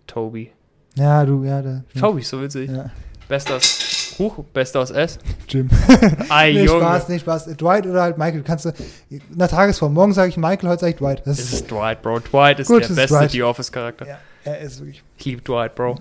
Toby. 0.07 0.53
Ja, 0.97 1.25
du, 1.25 1.45
ja, 1.45 1.63
da. 1.63 1.83
Toby 1.99 2.21
ist 2.21 2.29
so 2.31 2.41
witzig. 2.43 2.71
Ja. 2.71 2.91
Beste 3.29 3.55
aus 3.57 4.15
Huch, 4.19 4.43
Beste 4.55 4.79
aus 4.81 4.91
S? 4.91 5.19
Jim. 5.49 5.69
Ei, 6.31 6.53
nee, 6.53 6.65
Junge. 6.65 6.81
Spaß, 6.81 7.09
nee, 7.09 7.19
Spaß. 7.19 7.47
Dwight 7.57 7.87
oder 7.87 8.03
halt 8.03 8.17
Michael. 8.17 8.43
Kannst 8.43 8.65
du. 8.65 8.73
In 9.11 9.21
der 9.35 9.49
Tagesform. 9.49 9.93
Morgen 9.93 10.15
sage 10.15 10.31
ich 10.31 10.37
Michael, 10.39 10.71
heute 10.71 10.81
sage 10.81 10.93
ich 10.93 10.97
Dwight. 10.99 11.23
Das 11.27 11.39
Es 11.39 11.53
ist, 11.53 11.71
Dwight, 11.71 12.01
Bro. 12.03 12.21
Dwight 12.21 12.61
ist 12.61 12.69
Gut, 12.69 12.83
der 12.83 12.91
ist 12.91 12.97
beste 12.97 13.15
Dwight. 13.19 13.31
The 13.33 13.43
Office-Charakter. 13.43 14.07
ja, 14.07 14.19
er 14.45 14.61
ist 14.61 14.79
wirklich. 14.81 15.03
Ich 15.19 15.25
liebe 15.27 15.43
Dwight, 15.43 15.75
Bro. 15.75 15.97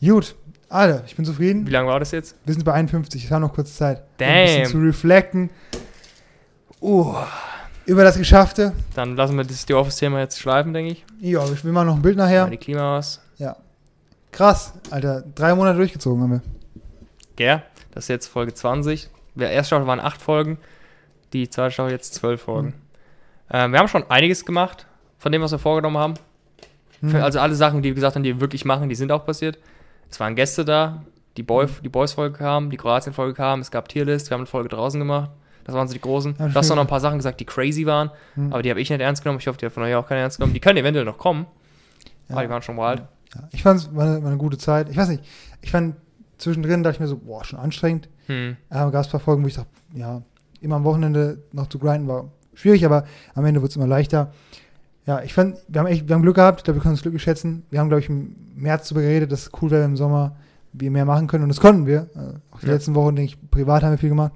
Gut. 0.00 0.34
Alter, 0.70 1.02
ich 1.06 1.14
bin 1.16 1.24
zufrieden. 1.24 1.66
Wie 1.66 1.70
lange 1.70 1.88
war 1.88 2.00
das 2.00 2.10
jetzt? 2.10 2.34
Wir 2.44 2.54
sind 2.54 2.64
bei 2.64 2.72
51. 2.72 3.24
Ich 3.24 3.30
habe 3.30 3.40
noch 3.40 3.54
kurz 3.54 3.76
Zeit. 3.76 3.98
um 3.98 4.04
Damn. 4.18 4.28
Ein 4.28 4.44
bisschen 4.62 4.66
zu 4.72 4.78
reflecten 4.78 5.50
Uh. 6.80 7.14
über 7.86 8.04
das 8.04 8.16
Geschaffte. 8.18 8.72
Dann 8.94 9.16
lassen 9.16 9.36
wir 9.36 9.44
das 9.44 9.64
The 9.66 9.74
Office-Thema 9.74 10.18
jetzt 10.20 10.38
schleifen, 10.40 10.72
denke 10.72 10.92
ich. 10.92 11.04
Ja, 11.20 11.42
wir 11.62 11.72
machen 11.72 11.86
noch 11.86 11.96
ein 11.96 12.02
Bild 12.02 12.16
nachher. 12.16 12.44
Mal 12.44 12.50
die 12.50 12.56
Klimawas. 12.56 13.20
Krass, 14.32 14.74
Alter. 14.90 15.22
Drei 15.34 15.54
Monate 15.54 15.78
durchgezogen 15.78 16.22
haben 16.22 16.30
wir. 16.32 16.42
Gell? 17.36 17.62
Das 17.92 18.04
ist 18.04 18.08
jetzt 18.08 18.26
Folge 18.28 18.54
20. 18.54 19.08
Der 19.34 19.50
erste 19.50 19.68
Staffel 19.68 19.86
waren 19.86 20.00
acht 20.00 20.20
Folgen. 20.20 20.58
Die 21.32 21.48
zweite 21.48 21.70
Staffel 21.72 21.92
jetzt 21.92 22.14
zwölf 22.14 22.42
Folgen. 22.42 22.74
Ähm, 23.50 23.72
wir 23.72 23.78
haben 23.78 23.88
schon 23.88 24.08
einiges 24.10 24.44
gemacht 24.44 24.86
von 25.18 25.32
dem, 25.32 25.42
was 25.42 25.52
wir 25.52 25.58
vorgenommen 25.58 25.98
haben. 25.98 26.14
Hm. 27.00 27.10
Für- 27.10 27.22
Also 27.24 27.40
alle 27.40 27.54
Sachen, 27.54 27.82
die 27.82 27.90
wir 27.90 27.94
gesagt 27.94 28.16
haben, 28.16 28.22
die 28.22 28.34
wir 28.34 28.40
wirklich 28.40 28.64
machen, 28.64 28.88
die 28.88 28.94
sind 28.94 29.10
auch 29.12 29.24
passiert. 29.24 29.58
Es 30.10 30.18
waren 30.20 30.34
Gäste 30.34 30.64
da, 30.64 31.02
die, 31.36 31.42
Boy, 31.42 31.66
Mhm. 31.66 31.70
die 31.84 31.88
Boys-Folge 31.88 32.36
kam, 32.38 32.70
die 32.70 32.76
Kroatien-Folge 32.76 33.34
kam, 33.34 33.60
es 33.60 33.70
gab 33.70 33.88
Tierlist, 33.88 34.30
wir 34.30 34.34
haben 34.34 34.40
eine 34.42 34.46
Folge 34.46 34.68
draußen 34.68 34.98
gemacht. 34.98 35.30
Das 35.64 35.74
waren 35.74 35.86
so 35.86 35.92
die 35.94 36.00
großen. 36.00 36.34
Ja, 36.38 36.48
du 36.48 36.54
hast 36.54 36.68
noch 36.70 36.78
ein 36.78 36.86
paar 36.86 37.00
Sachen 37.00 37.18
gesagt, 37.18 37.40
die 37.40 37.44
crazy 37.44 37.84
waren, 37.86 38.10
Hm. 38.34 38.52
aber 38.52 38.62
die 38.62 38.70
habe 38.70 38.80
ich 38.80 38.88
nicht 38.90 39.00
ernst 39.00 39.22
genommen. 39.22 39.38
Ich 39.38 39.46
hoffe, 39.46 39.58
die 39.58 39.66
hat 39.66 39.72
von 39.72 39.82
euch 39.82 39.94
auch 39.94 40.06
keiner 40.06 40.22
ernst 40.22 40.38
genommen. 40.38 40.54
Die 40.54 40.60
können 40.60 40.78
eventuell 40.78 41.04
noch 41.04 41.18
kommen, 41.18 41.46
Ja. 42.28 42.34
aber 42.36 42.42
die 42.44 42.50
waren 42.50 42.62
schon 42.62 42.76
wild. 42.76 43.02
Ja, 43.34 43.48
ich 43.52 43.62
fand 43.62 43.80
es 43.80 43.94
war, 43.94 44.16
eine- 44.16 44.36
gute 44.36 44.58
Zeit. 44.58 44.88
Ich 44.88 44.96
weiß 44.96 45.08
nicht, 45.08 45.22
ich 45.60 45.70
fand 45.70 45.96
zwischendrin, 46.38 46.82
dachte 46.82 46.96
ich 46.96 47.00
mir 47.00 47.08
so, 47.08 47.16
boah, 47.18 47.44
schon 47.44 47.58
anstrengend. 47.58 48.08
Hm. 48.26 48.56
Aber 48.70 48.90
gab 48.90 49.02
es 49.02 49.08
ein 49.08 49.12
paar 49.12 49.20
Folgen, 49.20 49.42
wo 49.42 49.48
ich 49.48 49.54
dachte, 49.54 49.68
ja, 49.94 50.22
immer 50.60 50.76
am 50.76 50.84
Wochenende 50.84 51.42
noch 51.52 51.66
zu 51.68 51.78
grinden 51.78 52.08
war 52.08 52.30
schwierig, 52.54 52.84
aber 52.84 53.04
am 53.34 53.44
Ende 53.44 53.60
wird 53.62 53.70
es 53.70 53.76
immer 53.76 53.86
leichter. 53.86 54.32
Ja, 55.06 55.22
ich 55.22 55.32
fand, 55.32 55.56
wir 55.68 55.78
haben 55.80 55.86
echt, 55.86 56.08
wir 56.08 56.14
haben 56.14 56.22
Glück 56.22 56.34
gehabt, 56.36 56.60
ich 56.60 56.64
glaube, 56.64 56.78
wir 56.78 56.82
können 56.82 56.94
uns 56.94 57.02
glücklich 57.02 57.22
schätzen. 57.22 57.64
Wir 57.70 57.78
haben, 57.80 57.88
glaube 57.88 58.00
ich, 58.00 58.08
im 58.08 58.34
März 58.56 58.88
darüber 58.88 59.02
geredet, 59.02 59.30
dass 59.32 59.42
es 59.46 59.50
cool 59.62 59.70
wäre, 59.70 59.84
im 59.84 59.96
Sommer 59.96 60.36
wir 60.72 60.90
mehr 60.90 61.04
machen 61.06 61.28
können 61.28 61.44
und 61.44 61.48
das 61.48 61.60
konnten 61.60 61.86
wir. 61.86 62.08
Äh, 62.14 62.54
auch 62.54 62.60
die 62.60 62.66
Ja. 62.66 62.72
letzten 62.72 62.94
Wochen, 62.94 63.16
denke 63.16 63.32
ich, 63.32 63.50
privat 63.50 63.82
haben 63.82 63.92
wir 63.92 63.98
viel 63.98 64.08
gemacht. 64.10 64.32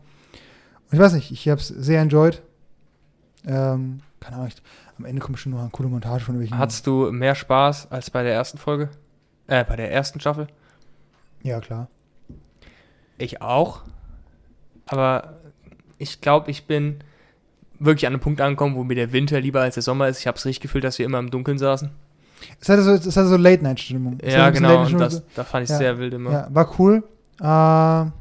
Und 0.87 0.95
ich 0.95 0.99
weiß 1.01 1.13
nicht, 1.15 1.31
ich 1.31 1.49
habe 1.49 1.61
es 1.61 1.69
sehr 1.69 2.01
enjoyed. 2.01 2.41
Ähm, 3.47 4.01
keine 4.21 4.37
Ahnung, 4.37 4.49
ich, 4.49 4.63
am 5.03 5.07
Ende 5.07 5.21
kommt 5.21 5.39
schon 5.39 5.53
noch 5.53 5.61
eine 5.61 5.71
coole 5.71 5.89
Montage 5.89 6.25
von 6.25 6.35
irgendwelchen. 6.35 6.59
Hattest 6.59 6.87
du 6.87 7.11
mehr 7.11 7.35
Spaß 7.35 7.91
als 7.91 8.11
bei 8.11 8.23
der 8.23 8.33
ersten 8.33 8.59
Folge? 8.59 8.89
Äh, 9.49 9.65
bei 9.65 9.75
der 9.77 9.91
ersten 9.93 10.21
Staffel? 10.21 10.47
Ja, 11.43 11.61
klar. 11.61 11.89
Ich 13.19 13.43
auch. 13.43 13.83
Aber 14.87 15.35
ich 15.99 16.21
glaube, 16.21 16.51
ich 16.51 16.67
bin 16.67 17.01
wirklich 17.81 18.07
an 18.07 18.13
einem 18.13 18.21
Punkt 18.21 18.41
angekommen, 18.41 18.77
wo 18.77 18.85
mir 18.85 18.95
der 18.95 19.13
Winter 19.13 19.41
lieber 19.41 19.61
als 19.61 19.75
der 19.75 19.83
Sommer 19.83 20.07
ist. 20.09 20.21
Ich 20.21 20.27
habe 20.29 20.39
es 20.39 20.45
richtig 20.45 20.63
gefühlt, 20.63 20.85
dass 20.85 20.99
wir 20.99 21.07
immer 21.07 21.19
im 21.19 21.31
Dunkeln 21.31 21.59
saßen. 21.59 21.91
Es 22.61 22.69
hatte 22.69 22.83
so, 22.83 22.93
es 22.93 23.17
hatte 23.17 23.29
so 23.29 23.37
Late-Night-Stimmung. 23.37 24.19
Es 24.21 24.35
Ja, 24.35 24.51
genau. 24.51 24.85
Und 24.85 24.99
das, 24.99 25.23
da 25.35 25.43
fand 25.45 25.65
ich 25.65 25.71
Ja. 25.71 25.79
sehr 25.79 25.99
wild 25.99 26.15
immer. 26.15 26.31
Ja, 26.33 26.49
war 26.51 26.79
cool. 26.79 27.03
Äh, 27.41 27.45
ja, 27.45 28.13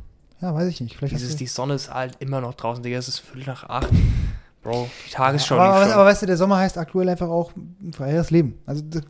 weiß 0.42 0.68
ich 0.68 0.82
nicht. 0.82 0.98
Vielleicht 0.98 1.14
Dieses, 1.14 1.36
die 1.36 1.48
Sonne 1.48 1.76
ist 1.76 1.94
halt 1.94 2.16
immer 2.20 2.42
noch 2.42 2.56
draußen, 2.56 2.82
Digga. 2.84 2.98
Es 2.98 3.08
ist 3.08 3.20
Viertel 3.20 3.48
nach 3.48 3.70
acht. 3.70 3.90
Bro, 4.64 4.88
die 5.08 5.12
Tagesschau 5.12 5.56
aber, 5.56 5.64
lief 5.66 5.74
aber, 5.76 5.84
schon. 5.86 5.94
aber 5.94 6.06
weißt 6.06 6.22
du, 6.22 6.26
der 6.28 6.38
Sommer 6.38 6.58
heißt 6.58 6.78
aktuell 6.78 7.10
einfach 7.10 7.28
auch 7.30 7.52
ein 7.56 7.94
freieres 7.94 8.30
Leben. 8.30 8.60
Also, 8.68 8.84
ja, 8.94 9.02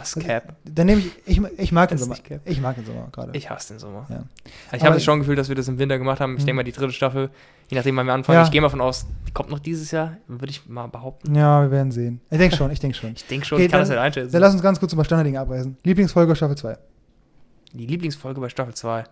das 0.00 0.14
Cap. 0.16 0.56
dann 0.64 0.86
nehme 0.86 1.02
ich, 1.02 1.12
ich, 1.24 1.40
ich 1.56 1.70
mag 1.70 1.88
den 1.88 1.98
Das 1.98 2.08
ist 2.08 2.26
Sommer. 2.26 2.40
Ich 2.44 2.60
mag 2.60 2.74
den 2.74 2.84
Sommer 2.84 3.06
gerade. 3.12 3.30
Ich 3.38 3.48
hasse 3.48 3.74
den 3.74 3.78
Sommer. 3.78 4.06
Ja. 4.10 4.24
Ich 4.72 4.80
Aber- 4.80 4.86
habe 4.86 4.96
es 4.96 5.04
schon 5.04 5.20
gefühlt, 5.20 5.38
dass 5.38 5.48
wir 5.48 5.54
das 5.54 5.68
im 5.68 5.78
Winter 5.78 5.98
gemacht 5.98 6.18
haben. 6.20 6.32
Ich 6.34 6.42
Mhm. 6.42 6.46
denke 6.46 6.56
mal, 6.56 6.62
die 6.64 6.72
dritte 6.72 6.92
Staffel, 6.92 7.30
je 7.68 7.76
nachdem, 7.76 7.94
wann 7.96 8.06
wir 8.06 8.12
anfangen, 8.12 8.38
Ja. 8.38 8.44
ich 8.44 8.50
gehe 8.50 8.60
mal 8.60 8.70
von 8.70 8.80
aus, 8.80 9.06
die 9.28 9.30
kommt 9.32 9.50
noch 9.50 9.60
dieses 9.60 9.92
Jahr, 9.92 10.16
würde 10.26 10.50
ich 10.50 10.66
mal 10.68 10.88
behaupten. 10.88 11.32
Ja, 11.32 11.62
wir 11.62 11.70
werden 11.70 11.92
sehen. 11.92 12.20
Ich 12.30 12.38
denke 12.38 12.56
schon, 12.56 12.70
ich 12.72 12.80
denke 12.80 12.96
schon. 12.96 13.12
Ich 13.14 13.24
denke 13.26 13.46
schon, 13.46 13.56
Okay, 13.56 13.66
ich 13.66 13.70
kann 13.70 13.78
das 13.80 13.88
dann- 13.90 13.98
nicht 13.98 14.04
einschätzen. 14.04 14.32
Dann 14.32 14.40
lass 14.40 14.52
uns 14.52 14.62
ganz 14.62 14.80
kurz 14.80 14.92
über 14.92 15.04
Standarddinge 15.04 15.38
abreißen. 15.38 15.76
Lieblingsfolge 15.84 16.34
Staffel 16.34 16.56
2. 16.56 16.76
Die 17.72 17.86
Lieblingsfolge 17.86 18.40
bei 18.40 18.48
Staffel 18.48 18.74
2. 18.74 19.04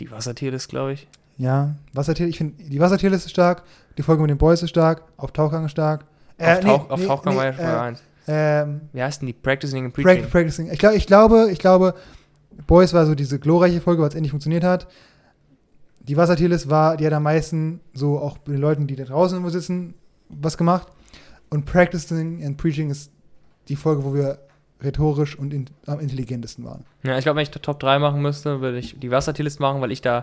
Die 0.00 0.10
Wassertierlist, 0.10 0.70
glaube 0.70 0.94
ich. 0.94 1.06
Ja, 1.36 1.74
Wassertier, 1.92 2.26
ich 2.28 2.38
finde, 2.38 2.62
die 2.62 2.80
Wassertierliste 2.80 3.26
ist 3.26 3.32
stark, 3.32 3.62
die 3.98 4.02
Folge 4.02 4.22
mit 4.22 4.30
dem 4.30 4.38
Boys 4.38 4.62
ist 4.62 4.70
stark, 4.70 5.02
auf 5.16 5.32
Tauchgang 5.32 5.64
ist 5.64 5.72
stark. 5.72 6.04
auf, 6.38 6.58
nee, 6.58 6.60
Tauch, 6.60 6.90
auf 6.90 7.00
nee, 7.00 7.06
Tauchgang 7.06 7.34
nee, 7.34 7.38
war 7.38 7.46
ja 7.46 7.52
Folge 7.52 7.72
äh, 7.72 7.80
1. 7.80 8.02
ähm, 8.28 8.80
Wie 8.92 9.02
heißt 9.02 9.20
denn 9.20 9.26
die? 9.26 9.32
Practicing 9.32 9.84
and 9.86 9.94
Preaching. 9.94 10.28
Practicing. 10.30 10.70
Ich, 10.70 10.78
glaub, 10.78 10.94
ich 10.94 11.06
glaube, 11.06 11.48
ich 11.50 11.58
glaube, 11.58 11.94
Boys 12.66 12.94
war 12.94 13.06
so 13.06 13.14
diese 13.14 13.38
glorreiche 13.38 13.80
Folge, 13.80 14.02
weil 14.02 14.08
es 14.08 14.14
endlich 14.14 14.30
funktioniert 14.30 14.64
hat. 14.64 14.86
Die 16.00 16.16
Wassertierlist 16.16 16.68
war, 16.68 16.96
die 16.96 17.06
hat 17.06 17.12
am 17.12 17.22
meisten 17.22 17.80
so 17.94 18.18
auch 18.18 18.38
bei 18.38 18.52
den 18.52 18.60
Leuten, 18.60 18.86
die 18.86 18.96
da 18.96 19.04
draußen 19.04 19.36
irgendwo 19.36 19.50
sitzen, 19.50 19.94
was 20.28 20.56
gemacht. 20.56 20.88
Und 21.50 21.64
Practicing 21.64 22.44
and 22.44 22.56
Preaching 22.56 22.90
ist 22.90 23.10
die 23.68 23.76
Folge, 23.76 24.04
wo 24.04 24.14
wir 24.14 24.38
rhetorisch 24.82 25.38
und 25.38 25.54
in, 25.54 25.66
am 25.86 26.00
intelligentesten 26.00 26.64
waren. 26.64 26.84
Ja, 27.02 27.16
ich 27.16 27.24
glaube, 27.24 27.36
wenn 27.36 27.44
ich 27.44 27.50
die 27.50 27.58
Top 27.58 27.80
3 27.80 27.98
machen 27.98 28.20
müsste, 28.20 28.60
würde 28.60 28.78
ich 28.78 28.98
die 28.98 29.10
Wassertierlist 29.10 29.60
machen, 29.60 29.80
weil 29.80 29.92
ich 29.92 30.02
da, 30.02 30.22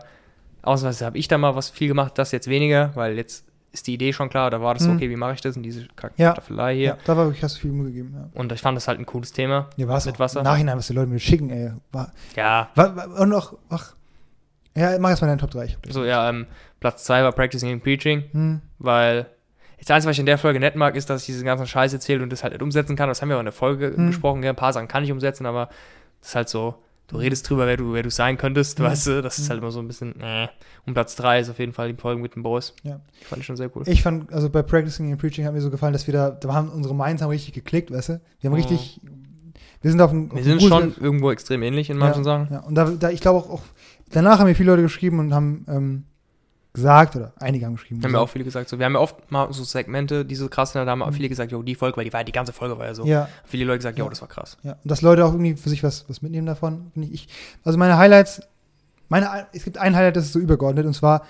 ausnahmsweise 0.63 1.05
habe 1.05 1.17
ich 1.17 1.27
da 1.27 1.37
mal 1.37 1.55
was 1.55 1.69
viel 1.69 1.87
gemacht, 1.87 2.17
das 2.17 2.31
jetzt 2.31 2.47
weniger, 2.47 2.91
weil 2.95 3.15
jetzt 3.17 3.45
ist 3.73 3.87
die 3.87 3.93
Idee 3.93 4.11
schon 4.11 4.29
klar, 4.29 4.49
da 4.49 4.61
war 4.61 4.73
das 4.73 4.83
so, 4.83 4.89
Hm. 4.89 4.97
okay, 4.97 5.09
wie 5.09 5.15
mache 5.15 5.33
ich 5.33 5.41
das 5.41 5.55
in 5.55 5.63
diese 5.63 5.87
Ja. 6.17 6.33
Staffelei 6.33 6.75
hier. 6.75 6.83
Ja, 6.85 6.97
da 7.05 7.15
war 7.15 7.25
wirklich, 7.25 7.41
hast 7.43 7.55
du 7.57 7.61
viel 7.61 7.71
Mühe 7.71 7.87
gegeben. 7.87 8.13
Ja, 8.15 8.29
Und 8.39 8.51
ich 8.51 8.59
fand 8.61 8.75
das 8.75 8.87
halt 8.87 8.99
ein 8.99 9.05
cooles 9.05 9.31
Thema. 9.31 9.69
ja 9.77 9.87
war 9.87 9.97
es 9.97 10.05
Mit. 10.05 10.19
Wasser? 10.19 10.39
Im 10.41 10.43
Nachhinein, 10.45 10.77
was 10.77 10.87
die 10.87 10.93
Leute 10.93 11.09
mir 11.09 11.19
schicken, 11.19 11.49
ey. 11.49 11.71
War, 11.91 12.11
Ja, 12.35 12.69
war, 12.75 12.95
war, 12.95 13.19
und 13.21 13.33
auch, 13.33 13.53
ach, 13.69 13.93
ja, 14.75 14.97
mach 14.99 15.09
jetzt 15.09 15.21
mal 15.21 15.27
deinen 15.27 15.37
Top 15.37 15.51
3. 15.51 15.65
Ich 15.65 15.75
hab 15.75 15.85
so, 15.91 16.03
ja, 16.03 16.29
ähm, 16.29 16.47
Platz 16.81 17.03
2 17.05 17.23
war 17.23 17.31
Practicing 17.31 17.71
and 17.71 17.83
Preaching, 17.83 18.23
Hm. 18.31 18.61
weil 18.79 19.27
Das 19.79 19.89
Einzige, 19.89 20.09
was 20.09 20.15
ich 20.15 20.19
in 20.19 20.25
der 20.27 20.37
Folge 20.37 20.59
nett 20.59 20.75
mag, 20.75 20.95
ist, 20.95 21.09
dass 21.09 21.21
ich 21.21 21.25
diesen 21.27 21.43
ganzen 21.45 21.65
Scheiß 21.65 21.91
erzähle 21.91 22.21
und 22.21 22.31
das 22.31 22.43
halt 22.43 22.53
nicht 22.53 22.61
umsetzen 22.61 22.95
kann. 22.95 23.09
Das 23.09 23.19
haben 23.21 23.29
wir 23.29 23.37
auch 23.37 23.39
in 23.41 23.45
der 23.45 23.51
Folge 23.51 23.91
Mhm. 23.97 24.07
gesprochen. 24.07 24.45
Ein 24.45 24.55
paar 24.55 24.73
Sachen 24.73 24.87
kann 24.87 25.03
ich 25.03 25.11
umsetzen, 25.11 25.47
aber 25.47 25.69
das 26.19 26.29
ist 26.29 26.35
halt 26.35 26.49
so, 26.49 26.75
du 27.11 27.17
redest 27.17 27.49
drüber, 27.49 27.67
wer 27.67 27.77
du, 27.77 27.93
wer 27.93 28.03
du 28.03 28.09
sein 28.09 28.37
könntest, 28.37 28.79
Mhm. 28.79 28.83
weißt 28.83 29.07
du? 29.07 29.21
Das 29.21 29.37
ist 29.37 29.45
Mhm. 29.45 29.49
halt 29.49 29.59
immer 29.61 29.71
so 29.71 29.79
ein 29.79 29.87
bisschen, 29.87 30.19
äh. 30.19 30.47
Und 30.85 30.93
Platz 30.93 31.15
3 31.15 31.39
ist 31.41 31.49
auf 31.49 31.59
jeden 31.59 31.73
Fall 31.73 31.91
die 31.93 32.01
Folge 32.01 32.21
mit 32.21 32.35
den 32.35 32.43
Boys. 32.43 32.73
Ja. 32.83 32.99
Die 33.21 33.25
fand 33.25 33.39
ich 33.41 33.45
schon 33.45 33.57
sehr 33.57 33.69
cool. 33.75 33.83
Ich 33.87 34.01
fand, 34.01 34.31
also 34.33 34.49
bei 34.49 34.61
Practicing 34.63 35.11
and 35.11 35.19
Preaching 35.21 35.45
hat 35.45 35.53
mir 35.53 35.61
so 35.61 35.69
gefallen, 35.69 35.93
dass 35.93 36.07
wir 36.07 36.13
da, 36.13 36.31
da 36.31 36.53
haben 36.53 36.69
unsere 36.69 36.95
Minds 36.95 37.21
haben 37.21 37.29
richtig 37.29 37.53
geklickt, 37.53 37.91
weißt 37.91 38.09
du? 38.09 38.21
Wir 38.39 38.49
haben 38.49 38.57
Mhm. 38.57 38.63
richtig, 38.63 38.99
wir 39.81 39.91
sind 39.91 40.01
auf 40.01 40.11
dem. 40.11 40.33
wir 40.35 40.43
sind 40.43 40.61
schon 40.61 40.93
irgendwo 40.99 41.31
extrem 41.31 41.61
ähnlich 41.63 41.89
in 41.89 41.97
manchen 41.97 42.23
Sachen. 42.23 42.47
Ja, 42.51 42.59
und 42.61 42.75
da, 42.75 42.89
da 42.89 43.09
ich 43.09 43.21
glaube 43.21 43.39
auch, 43.39 43.49
auch, 43.49 43.61
danach 44.11 44.39
haben 44.39 44.47
mir 44.47 44.55
viele 44.55 44.71
Leute 44.71 44.83
geschrieben 44.83 45.19
und 45.19 45.33
haben 45.33 45.65
ähm, 45.67 46.03
gesagt, 46.73 47.15
oder 47.15 47.33
einige 47.39 47.65
haben 47.65 47.75
geschrieben. 47.75 48.01
Haben 48.03 48.13
ja 48.13 48.19
auch 48.19 48.29
viele 48.29 48.45
gesagt. 48.45 48.69
So, 48.69 48.79
wir 48.79 48.85
haben 48.85 48.93
ja 48.93 48.99
oft 48.99 49.29
mal 49.31 49.51
so 49.51 49.63
Segmente, 49.63 50.23
die 50.25 50.35
so 50.35 50.47
krass 50.47 50.71
sind, 50.71 50.85
da 50.85 50.91
haben 50.91 51.01
auch 51.03 51.11
viele 51.13 51.27
gesagt, 51.29 51.51
jo, 51.51 51.61
die 51.63 51.75
Folge, 51.75 51.97
weil 51.97 52.05
die 52.05 52.13
war 52.13 52.23
die 52.23 52.31
ganze 52.31 52.53
Folge 52.53 52.77
war 52.79 52.85
ja 52.85 52.93
so. 52.95 53.03
Mhm. 53.03 53.09
Ja, 53.09 53.27
Viele 53.45 53.65
Leute 53.65 53.79
gesagt, 53.79 53.97
jo, 53.97 54.05
Ja. 54.05 54.09
das 54.09 54.21
war 54.21 54.27
krass. 54.29 54.57
ja. 54.63 54.73
Und 54.73 54.89
dass 54.89 55.01
Leute 55.01 55.25
auch 55.25 55.31
irgendwie 55.33 55.55
für 55.55 55.69
sich 55.69 55.83
was, 55.83 56.07
was 56.09 56.21
mitnehmen 56.21 56.47
davon, 56.47 56.91
finde 56.93 57.09
ich. 57.09 57.27
Also 57.63 57.77
meine 57.77 57.97
Highlights, 57.97 58.41
meine, 59.09 59.27
es 59.51 59.63
gibt 59.65 59.77
ein 59.77 59.95
Highlight, 59.95 60.15
das 60.15 60.25
ist 60.25 60.33
so 60.33 60.39
übergeordnet, 60.39 60.85
und 60.85 60.93
zwar, 60.93 61.25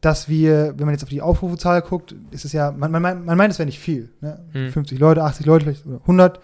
dass 0.00 0.28
wir, 0.28 0.74
wenn 0.78 0.86
man 0.86 0.94
jetzt 0.94 1.02
auf 1.04 1.10
die 1.10 1.20
Aufrufezahl 1.22 1.82
guckt, 1.82 2.14
ist 2.30 2.44
es 2.44 2.52
ja, 2.52 2.72
man, 2.72 2.90
man, 2.90 3.02
meint- 3.02 3.24
man 3.26 3.36
meint, 3.36 3.52
es 3.52 3.58
wäre 3.58 3.66
nicht 3.66 3.78
viel. 3.78 4.10
Ne? 4.20 4.42
Hm. 4.52 4.72
50 4.72 4.98
Leute, 4.98 5.22
80 5.22 5.46
Leute, 5.46 5.64
vielleicht 5.66 5.86
oder 5.86 6.00
100. 6.00 6.40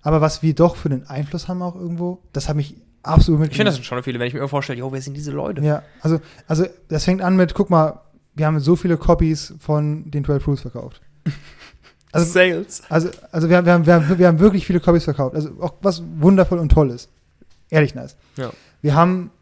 Aber 0.00 0.20
was 0.20 0.42
wir 0.42 0.54
doch 0.54 0.76
für 0.76 0.88
einen 0.90 1.06
Einfluss 1.06 1.48
haben 1.48 1.60
auch 1.60 1.74
irgendwo, 1.74 2.22
das 2.32 2.48
hat 2.48 2.56
mich 2.56 2.76
absolut 3.04 3.46
Ich 3.48 3.56
finde, 3.56 3.66
das 3.66 3.76
sind 3.76 3.84
schon 3.84 4.02
viele, 4.02 4.18
wenn 4.18 4.26
ich 4.26 4.34
mir 4.34 4.46
vorstelle, 4.48 4.78
jo, 4.78 4.90
wer 4.92 5.00
sind 5.00 5.14
diese 5.14 5.30
Leute? 5.30 5.62
Ja, 5.62 5.82
also, 6.00 6.20
also 6.46 6.66
das 6.88 7.04
fängt 7.04 7.22
an 7.22 7.36
mit, 7.36 7.54
guck 7.54 7.70
mal, 7.70 8.00
wir 8.34 8.46
haben 8.46 8.58
so 8.60 8.76
viele 8.76 8.96
Copies 8.96 9.54
von 9.60 10.10
den 10.10 10.24
12 10.24 10.46
Rules 10.46 10.60
verkauft. 10.60 11.00
Also, 12.14 12.30
Sales. 12.30 12.80
also, 12.88 13.08
also 13.32 13.48
wir, 13.48 13.56
haben, 13.56 13.66
wir, 13.66 13.72
haben, 13.72 13.86
wir, 13.86 13.94
haben, 13.94 14.18
wir 14.20 14.28
haben 14.28 14.38
wirklich 14.38 14.64
viele 14.64 14.78
Copies 14.78 15.02
verkauft. 15.02 15.34
Also 15.34 15.50
auch 15.60 15.74
was 15.82 16.00
wundervoll 16.18 16.60
und 16.60 16.70
toll 16.70 16.90
ist. 16.90 17.08
Ehrlich 17.70 17.96
nice. 17.96 18.14
Ja. 18.36 18.52
Wir 18.82 18.94
haben 18.94 19.32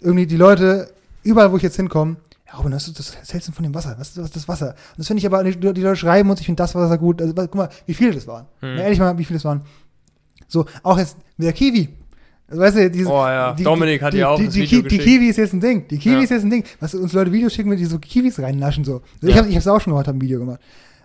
irgendwie 0.00 0.26
die 0.26 0.36
Leute, 0.36 0.88
überall 1.24 1.50
wo 1.50 1.56
ich 1.56 1.64
jetzt 1.64 1.74
hinkomme, 1.74 2.18
ja, 2.46 2.58
Robin, 2.58 2.72
was, 2.74 2.86
ist 2.86 2.96
das 2.96 3.32
hältst 3.32 3.48
du 3.48 3.52
von 3.52 3.64
dem 3.64 3.74
Wasser? 3.74 3.96
Was 3.98 4.10
ist 4.10 4.18
das, 4.18 4.30
das 4.30 4.46
Wasser? 4.46 4.68
Und 4.68 4.98
das 4.98 5.08
finde 5.08 5.18
ich 5.18 5.26
aber, 5.26 5.42
die, 5.42 5.58
die 5.58 5.82
Leute 5.82 5.96
schreiben 5.96 6.30
uns, 6.30 6.38
ich 6.38 6.46
finde 6.46 6.62
das 6.62 6.76
Wasser 6.76 6.96
gut. 6.96 7.20
Also, 7.20 7.34
guck 7.34 7.54
mal, 7.56 7.70
wie 7.86 7.94
viele 7.94 8.12
das 8.12 8.28
waren. 8.28 8.46
Hm. 8.60 8.76
Na, 8.76 8.82
ehrlich 8.82 9.00
mal, 9.00 9.18
wie 9.18 9.24
viele 9.24 9.38
das 9.38 9.44
waren. 9.44 9.62
So, 10.46 10.66
auch 10.84 10.98
jetzt 10.98 11.16
mit 11.36 11.46
der 11.46 11.54
Kiwi. 11.54 11.88
Also, 12.52 12.62
weißt 12.62 12.76
du, 12.76 12.90
diese, 12.90 13.08
Oh 13.10 13.24
ja, 13.26 13.52
die- 13.54 13.64
Dominik 13.64 14.02
hat 14.02 14.12
die, 14.12 14.18
ja 14.18 14.28
auch 14.28 14.38
die, 14.38 14.44
das 14.46 14.54
die, 14.54 14.60
Video 14.62 14.82
die 14.82 14.88
geschickt. 14.88 15.04
Kiwi 15.04 15.26
ist 15.28 15.36
jetzt 15.38 15.52
ein 15.54 15.60
Ding. 15.60 15.88
Die 15.88 15.98
Kiwi 15.98 16.14
Ja. 16.16 16.20
ist 16.22 16.30
jetzt 16.30 16.42
ein 16.44 16.50
Ding. 16.50 16.64
Was 16.80 16.94
uns 16.94 17.12
Leute 17.14 17.32
Videos 17.32 17.52
schicken, 17.54 17.70
mit 17.70 17.78
die 17.80 17.84
so 17.86 17.98
Kiwis 17.98 18.38
reinnaschen 18.38 18.84
so. 18.84 19.00
Ich 19.22 19.30
Ja. 19.30 19.36
habe 19.36 19.48
ich 19.48 19.56
hab's 19.56 19.66
auch 19.66 19.80
schon 19.80 19.92
gemacht, 19.92 20.06
habe 20.06 20.18
ein 20.18 20.20
Video 20.20 20.38
gemacht. 20.38 20.60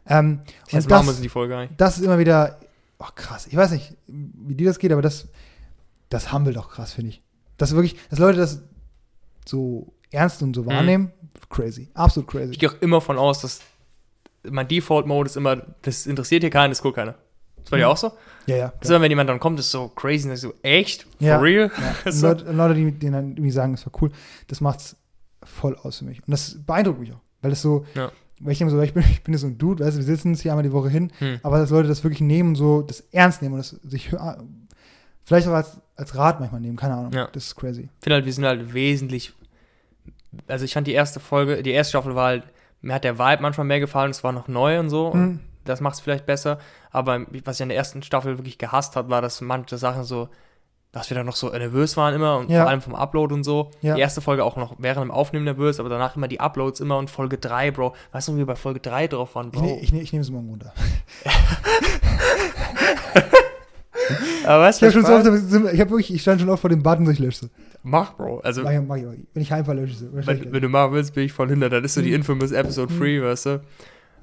Ähm, 0.10 0.40
und 0.72 0.74
wir 0.74 0.82
das, 0.82 1.08
es 1.10 1.22
die 1.22 1.30
Folge 1.30 1.56
ein. 1.58 1.70
das 1.78 1.98
ist 1.98 2.04
immer 2.06 2.20
wieder, 2.20 2.60
oh 3.00 3.06
krass. 3.16 3.48
Ich 3.48 3.56
weiß 3.56 3.72
nicht, 3.72 3.96
wie 4.08 4.56
dir 4.56 4.68
das 4.68 4.78
geht, 4.80 4.92
aber 4.92 5.02
das, 5.02 5.28
das 6.10 6.32
humble 6.34 6.54
doch 6.54 6.70
krass, 6.70 6.94
finde 6.94 7.10
ich. 7.12 7.22
Das 7.58 7.74
wirklich, 7.74 7.96
dass 8.10 8.20
Leute 8.20 8.38
das 8.38 8.62
so 9.46 9.94
ernst 10.12 10.42
und 10.44 10.54
so 10.56 10.64
Mhm. 10.64 10.68
wahrnehmen, 10.68 11.12
crazy. 11.50 11.90
Absolut 11.94 12.30
crazy. 12.30 12.52
Ich 12.52 12.60
gehe 12.60 12.70
auch 12.70 12.76
immer 12.82 13.02
von 13.02 13.18
aus, 13.18 13.42
dass 13.42 13.62
mein 14.50 14.68
Default-Mode 14.68 15.30
ist 15.30 15.38
immer, 15.38 15.58
das 15.82 16.06
interessiert 16.08 16.44
hier 16.44 16.50
keinen, 16.50 16.72
das 16.72 16.82
guckt 16.82 16.96
keiner. 16.96 17.16
Ist 17.68 17.72
bei 17.72 17.78
dir 17.78 17.86
Mhm. 17.86 17.92
auch 17.92 17.98
so? 17.98 18.12
ja, 18.46 18.56
ja. 18.56 18.74
Das 18.80 18.88
ist 18.88 18.96
immer, 18.96 19.02
wenn 19.02 19.12
jemand 19.12 19.30
dann 19.30 19.40
kommt, 19.42 19.60
ist 19.60 19.72
so 19.72 19.90
crazy, 19.90 20.26
und 20.28 20.34
ist 20.34 20.42
so, 20.42 20.54
echt? 20.64 21.04
For 21.04 21.28
Ja. 21.28 21.38
real? 21.40 21.70
Ja, 21.78 21.96
und 22.06 22.12
So. 22.14 22.28
Leute, 22.28 22.52
Leute, 22.52 22.76
die 22.76 22.92
denen 22.94 23.12
dann 23.14 23.30
irgendwie 23.32 23.52
sagen, 23.52 23.74
das 23.74 23.86
war 23.86 23.92
cool, 24.02 24.12
das 24.48 24.62
macht's 24.62 24.96
voll 25.44 25.76
aus 25.84 25.98
für 25.98 26.06
mich. 26.06 26.20
Und 26.26 26.32
das 26.32 26.58
beeindruckt 26.66 27.00
mich 27.00 27.12
auch, 27.12 27.20
weil 27.42 27.50
das 27.52 27.62
so, 27.62 27.86
Ja. 27.94 28.10
weil 28.40 28.54
ich 28.54 28.58
denke 28.60 28.74
so, 28.74 28.82
ich 28.82 28.94
bin, 28.94 29.04
ich 29.12 29.22
bin 29.24 29.34
jetzt 29.34 29.42
so 29.42 29.48
ein 29.48 29.58
Dude, 29.58 29.84
weißt 29.84 29.96
du, 29.98 30.00
wir 30.00 30.06
sitzen 30.06 30.30
uns 30.30 30.42
hier 30.42 30.52
einmal 30.54 30.64
die 30.64 30.72
Woche 30.72 30.90
hin, 30.90 31.12
Hm. 31.20 31.40
aber 31.44 31.60
dass 31.60 31.70
Leute 31.72 31.90
das 31.90 32.04
wirklich 32.06 32.22
nehmen, 32.22 32.56
so 32.56 32.82
das 32.84 33.02
ernst 33.12 33.42
nehmen 33.42 33.56
und 33.56 33.60
das 33.60 33.70
sich 33.84 34.10
hö- 34.12 34.38
vielleicht 35.26 35.48
auch 35.50 35.54
als, 35.54 35.82
als 35.98 36.16
Rat 36.16 36.40
manchmal 36.40 36.62
nehmen, 36.62 36.78
keine 36.78 36.94
Ahnung. 36.96 37.12
Ja. 37.12 37.28
Das 37.34 37.48
ist 37.48 37.56
crazy. 37.58 37.90
Ich 38.00 38.04
finde 38.04 38.16
halt, 38.16 38.26
wir 38.26 38.32
sind 38.34 38.46
halt 38.46 38.74
wesentlich. 38.74 39.34
Also, 40.48 40.64
ich 40.66 40.74
fand 40.74 40.88
die 40.88 40.94
erste 40.94 41.20
Folge, 41.20 41.64
die 41.64 41.72
erste 41.72 41.92
Staffel 41.92 42.16
war 42.16 42.28
halt, 42.28 42.44
mir 42.82 42.94
hat 42.94 43.04
der 43.04 43.18
Vibe 43.18 43.42
manchmal 43.42 43.66
mehr 43.66 43.80
gefallen, 43.80 44.12
es 44.12 44.24
war 44.24 44.32
noch 44.32 44.48
neu 44.48 44.80
und 44.80 44.90
so. 44.90 45.08
Und 45.08 45.20
Hm. 45.20 45.40
Das 45.68 45.82
macht 45.82 45.96
es 45.96 46.02
vielleicht 46.02 46.26
besser. 46.26 46.58
Aber 46.92 47.26
was 47.46 47.58
ich 47.58 47.64
an 47.64 47.70
der 47.70 47.78
ersten 47.78 48.02
Staffel 48.04 48.38
wirklich 48.40 48.58
gehasst 48.58 48.96
hat, 48.96 49.10
war, 49.10 49.22
dass 49.22 49.42
manche 49.42 49.78
Sachen 49.78 50.04
so, 50.04 50.30
dass 50.94 51.10
wir 51.10 51.18
da 51.18 51.24
noch 51.24 51.36
so 51.36 51.50
nervös 51.50 51.98
waren 51.98 52.14
immer 52.16 52.38
und 52.38 52.50
Ja. 52.50 52.62
vor 52.62 52.70
allem 52.72 52.82
vom 52.82 52.96
Upload 52.96 53.34
und 53.34 53.44
so. 53.44 53.70
Ja. 53.82 53.96
Die 53.96 54.02
erste 54.02 54.22
Folge 54.22 54.44
auch 54.44 54.56
noch 54.56 54.76
während 54.80 55.04
dem 55.04 55.12
Aufnehmen 55.12 55.46
nervös, 55.46 55.80
aber 55.80 55.90
danach 55.90 56.16
immer 56.16 56.28
die 56.28 56.40
Uploads 56.40 56.80
immer 56.80 56.98
und 56.98 57.10
Folge 57.12 57.38
3, 57.38 57.72
Bro. 57.72 57.94
Weißt 58.14 58.28
du, 58.30 58.34
wie 58.34 58.38
wir 58.40 58.46
bei 58.46 58.56
Folge 58.56 58.80
3 58.80 59.08
drauf 59.08 59.36
waren, 59.36 59.52
Bro? 59.52 59.78
ich, 59.82 59.92
ne, 59.94 60.02
ich 60.02 60.12
nehme 60.14 60.22
es 60.24 60.32
morgen 60.32 60.50
runter. 60.50 60.74
aber 64.46 64.64
weißt 64.64 64.82
Ich 64.82 64.88
habe 64.96 65.00
ich 65.02 65.08
so 65.08 65.14
oft, 65.14 65.26
ich 65.74 65.80
habe 65.80 65.90
wirklich, 65.92 66.14
ich 66.14 66.22
stand 66.22 66.42
schon 66.42 66.50
oft 66.50 66.62
vor 66.62 66.70
dem 66.70 66.84
Button, 66.84 67.06
so 67.06 67.12
ich 67.12 67.20
lösche. 67.20 67.50
Mach, 67.84 68.16
Bro. 68.16 68.40
Also, 68.40 68.64
Mach 68.64 68.72
mach 68.74 68.98
mach. 68.98 69.04
Wenn 69.34 69.42
ich 69.44 69.52
heimfahre, 69.52 69.80
lösche 69.82 69.94
ich 69.94 70.02
wenn, 70.28 70.52
wenn 70.52 70.62
du 70.62 70.70
machen 70.70 70.94
willst, 70.94 71.14
bin 71.14 71.24
ich 71.26 71.34
voll 71.34 71.50
hinter. 71.50 71.70
Das 71.70 71.84
ist 71.84 71.94
so 71.96 72.02
die 72.02 72.10
Mhm. 72.10 72.16
infamous 72.16 72.52
Episode 72.52 72.94
Mhm. 72.94 73.00
3, 73.00 73.22
weißt 73.24 73.46
du? 73.48 73.62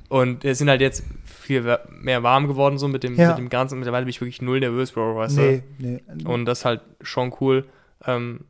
Und 0.09 0.45
wir 0.45 0.55
sind 0.55 0.69
halt 0.69 0.81
jetzt 0.81 1.03
viel 1.45 1.79
mehr 1.91 2.23
warm 2.23 2.47
geworden, 2.49 2.79
so 2.79 2.89
mit 2.89 3.03
dem, 3.05 3.15
Ja. 3.17 3.29
mit 3.31 3.39
dem 3.39 3.49
Ganzen. 3.49 3.79
Mittlerweile 3.79 4.05
bin 4.05 4.11
ich 4.11 4.21
wirklich 4.21 4.43
null 4.43 4.61
nervös, 4.61 4.93
Bro, 4.93 5.17
weißt 5.17 5.37
nee, 5.37 5.63
nee. 5.79 6.03
du? 6.15 6.31
Und 6.33 6.45
das 6.47 6.61
ist 6.61 6.65
halt 6.65 6.81
schon 7.01 7.33
cool, 7.41 7.67
ähm, 8.07 8.41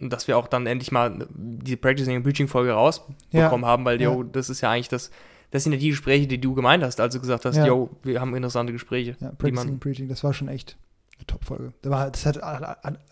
dass 0.00 0.28
wir 0.28 0.36
auch 0.38 0.46
dann 0.48 0.66
endlich 0.66 0.92
mal 0.92 1.26
die 1.34 1.76
Practicing 1.76 2.16
and 2.16 2.24
Preaching 2.24 2.48
Folge 2.48 2.72
rausbekommen 2.72 3.66
haben, 3.66 3.84
weil, 3.84 4.00
Ja. 4.00 4.10
yo, 4.12 4.22
das 4.22 4.48
ist 4.50 4.60
ja 4.60 4.70
eigentlich 4.70 4.88
das, 4.88 5.10
das 5.50 5.64
sind 5.64 5.72
ja 5.72 5.78
die 5.78 5.90
Gespräche, 5.90 6.26
die 6.26 6.40
du 6.40 6.54
gemeint 6.54 6.82
hast, 6.84 7.00
als 7.00 7.14
du 7.14 7.20
gesagt 7.20 7.44
hast, 7.44 7.56
Ja. 7.56 7.66
yo, 7.66 7.90
wir 8.02 8.20
haben 8.20 8.34
interessante 8.34 8.72
Gespräche. 8.72 9.16
Ja, 9.20 9.30
Practicing 9.32 9.70
and 9.70 9.80
Preaching, 9.80 10.08
das 10.08 10.22
war 10.24 10.32
schon 10.34 10.48
echt 10.48 10.76
eine 11.16 11.26
Top-Folge. 11.26 11.72
War- 11.84 12.10
Das 12.10 12.26
hat 12.26 12.36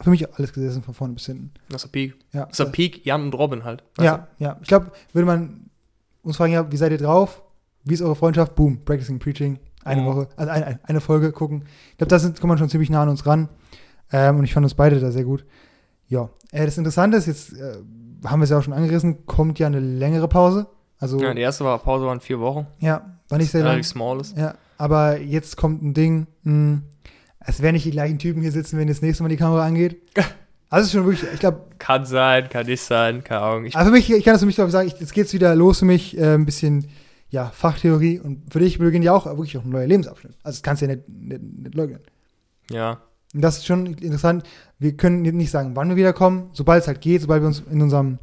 für 0.02 0.10
mich 0.10 0.32
alles 0.34 0.52
gesessen, 0.52 0.82
von 0.82 0.94
vorne 0.94 1.14
bis 1.14 1.26
hinten. 1.26 1.52
das 1.68 1.82
ist 1.84 1.94
der 1.94 1.98
Peak. 2.00 2.14
Ja, 2.32 2.42
Das 2.46 2.50
ist 2.52 2.58
der 2.66 2.72
Peak, 2.72 3.04
Jan 3.04 3.22
und 3.22 3.34
Robin 3.34 3.64
halt. 3.64 3.82
ja, 3.98 4.28
ja. 4.38 4.58
Ich 4.62 4.68
glaube, 4.68 4.92
würde 5.12 5.26
man 5.26 5.70
uns 6.22 6.36
fragen, 6.36 6.52
ja, 6.52 6.70
wie 6.70 6.76
seid 6.76 6.92
ihr 6.92 6.98
drauf? 6.98 7.42
Wie 7.86 7.94
ist 7.94 8.02
eure 8.02 8.16
Freundschaft? 8.16 8.54
Boom, 8.54 8.84
Practicing 8.84 9.18
Preaching. 9.18 9.58
Eine 9.84 10.02
Mhm. 10.02 10.06
Woche, 10.06 10.28
also 10.36 10.50
eine, 10.50 10.80
eine 10.82 11.00
Folge 11.00 11.30
gucken. 11.32 11.62
Ich 11.92 11.98
glaube, 11.98 12.10
da 12.10 12.18
sind- 12.18 12.40
kommt 12.40 12.48
man 12.48 12.58
schon 12.58 12.68
ziemlich 12.68 12.90
nah 12.90 13.02
an 13.02 13.08
uns 13.08 13.24
ran. 13.26 13.48
Ähm, 14.12 14.38
und 14.38 14.44
ich 14.44 14.52
fand 14.52 14.64
uns 14.64 14.74
beide 14.74 14.98
da 15.00 15.10
sehr 15.10 15.24
gut. 15.24 15.44
Ja, 16.08 16.28
äh, 16.52 16.64
das 16.66 16.76
Interessante 16.78 17.16
ist, 17.16 17.26
jetzt 17.26 17.52
äh, 17.52 17.76
haben 18.24 18.40
wir 18.40 18.44
es 18.44 18.50
ja 18.50 18.58
auch 18.58 18.62
schon 18.62 18.72
angerissen, 18.72 19.24
kommt 19.26 19.58
ja 19.58 19.66
eine 19.68 19.80
längere 19.80 20.28
Pause. 20.28 20.66
Also? 20.98 21.18
Ja, 21.20 21.28
ja, 21.28 21.34
die 21.34 21.40
erste 21.42 21.64
war, 21.64 21.78
Pause 21.78 22.06
waren 22.06 22.20
vier 22.20 22.40
Wochen. 22.40 22.66
war 23.28 23.38
nicht 23.38 23.50
sehr 23.50 23.62
lang. 23.64 23.82
Small 23.82 24.20
ist. 24.20 24.36
Ja, 24.36 24.54
aber 24.78 25.20
jetzt 25.20 25.56
kommt 25.56 25.82
ein 25.82 25.94
Ding, 25.94 26.26
mh, 26.42 26.80
es 27.40 27.60
werden 27.62 27.74
nicht 27.74 27.84
die 27.86 27.90
gleichen 27.92 28.18
Typen 28.18 28.42
hier 28.42 28.52
sitzen, 28.52 28.78
wenn 28.78 28.88
das 28.88 29.02
nächste 29.02 29.22
Mal 29.22 29.28
die 29.28 29.36
Kamera 29.36 29.64
angeht. 29.64 29.96
Also 30.68 30.82
es 30.82 30.86
ist 30.88 30.92
schon 30.94 31.04
wirklich, 31.06 31.32
ich 31.32 31.38
glaube, 31.38 31.60
Kann 31.78 32.04
sein, 32.04 32.48
kann 32.48 32.66
nicht 32.66 32.82
sein, 32.82 33.22
keine 33.22 33.40
Ahnung. 33.40 33.64
Ich, 33.66 33.76
also 33.76 33.88
für 33.88 33.96
mich, 33.96 34.10
ich 34.12 34.24
kann 34.24 34.34
das 34.34 34.40
für 34.40 34.46
mich 34.46 34.56
glaube 34.56 34.66
ich 34.68 34.72
sagen, 34.72 34.88
jetzt 34.98 35.12
geht's 35.14 35.32
wieder 35.32 35.54
los 35.54 35.78
für 35.78 35.84
mich, 35.84 36.18
äh, 36.18 36.34
ein 36.34 36.44
bisschen, 36.44 36.88
ja, 37.30 37.46
Fachtheorie 37.50 38.20
und 38.20 38.52
für 38.52 38.60
dich 38.60 38.78
beginnt 38.78 39.04
ja 39.04 39.12
auch 39.12 39.26
wirklich 39.26 39.56
auch 39.58 39.64
ein 39.64 39.70
neuer 39.70 39.86
Lebensabschnitt. 39.86 40.34
Also 40.42 40.56
das 40.56 40.62
kannst 40.62 40.82
du 40.82 40.86
ja 40.86 40.94
nicht, 40.96 41.08
nicht, 41.08 41.42
nicht 41.42 41.74
leugnen. 41.74 42.00
ja. 42.70 43.00
Und 43.34 43.42
das 43.42 43.58
ist 43.58 43.66
schon 43.66 43.86
interessant. 43.86 44.44
Wir 44.78 44.96
können 44.96 45.20
nicht 45.22 45.50
sagen, 45.50 45.72
wann 45.74 45.88
wir 45.90 45.96
wiederkommen, 45.96 46.48
sobald 46.54 46.80
es 46.82 46.88
halt 46.88 47.00
geht, 47.02 47.20
sobald 47.20 47.42
wir 47.42 47.48
uns 47.48 47.62
in 47.70 47.82
unserem, 47.82 48.18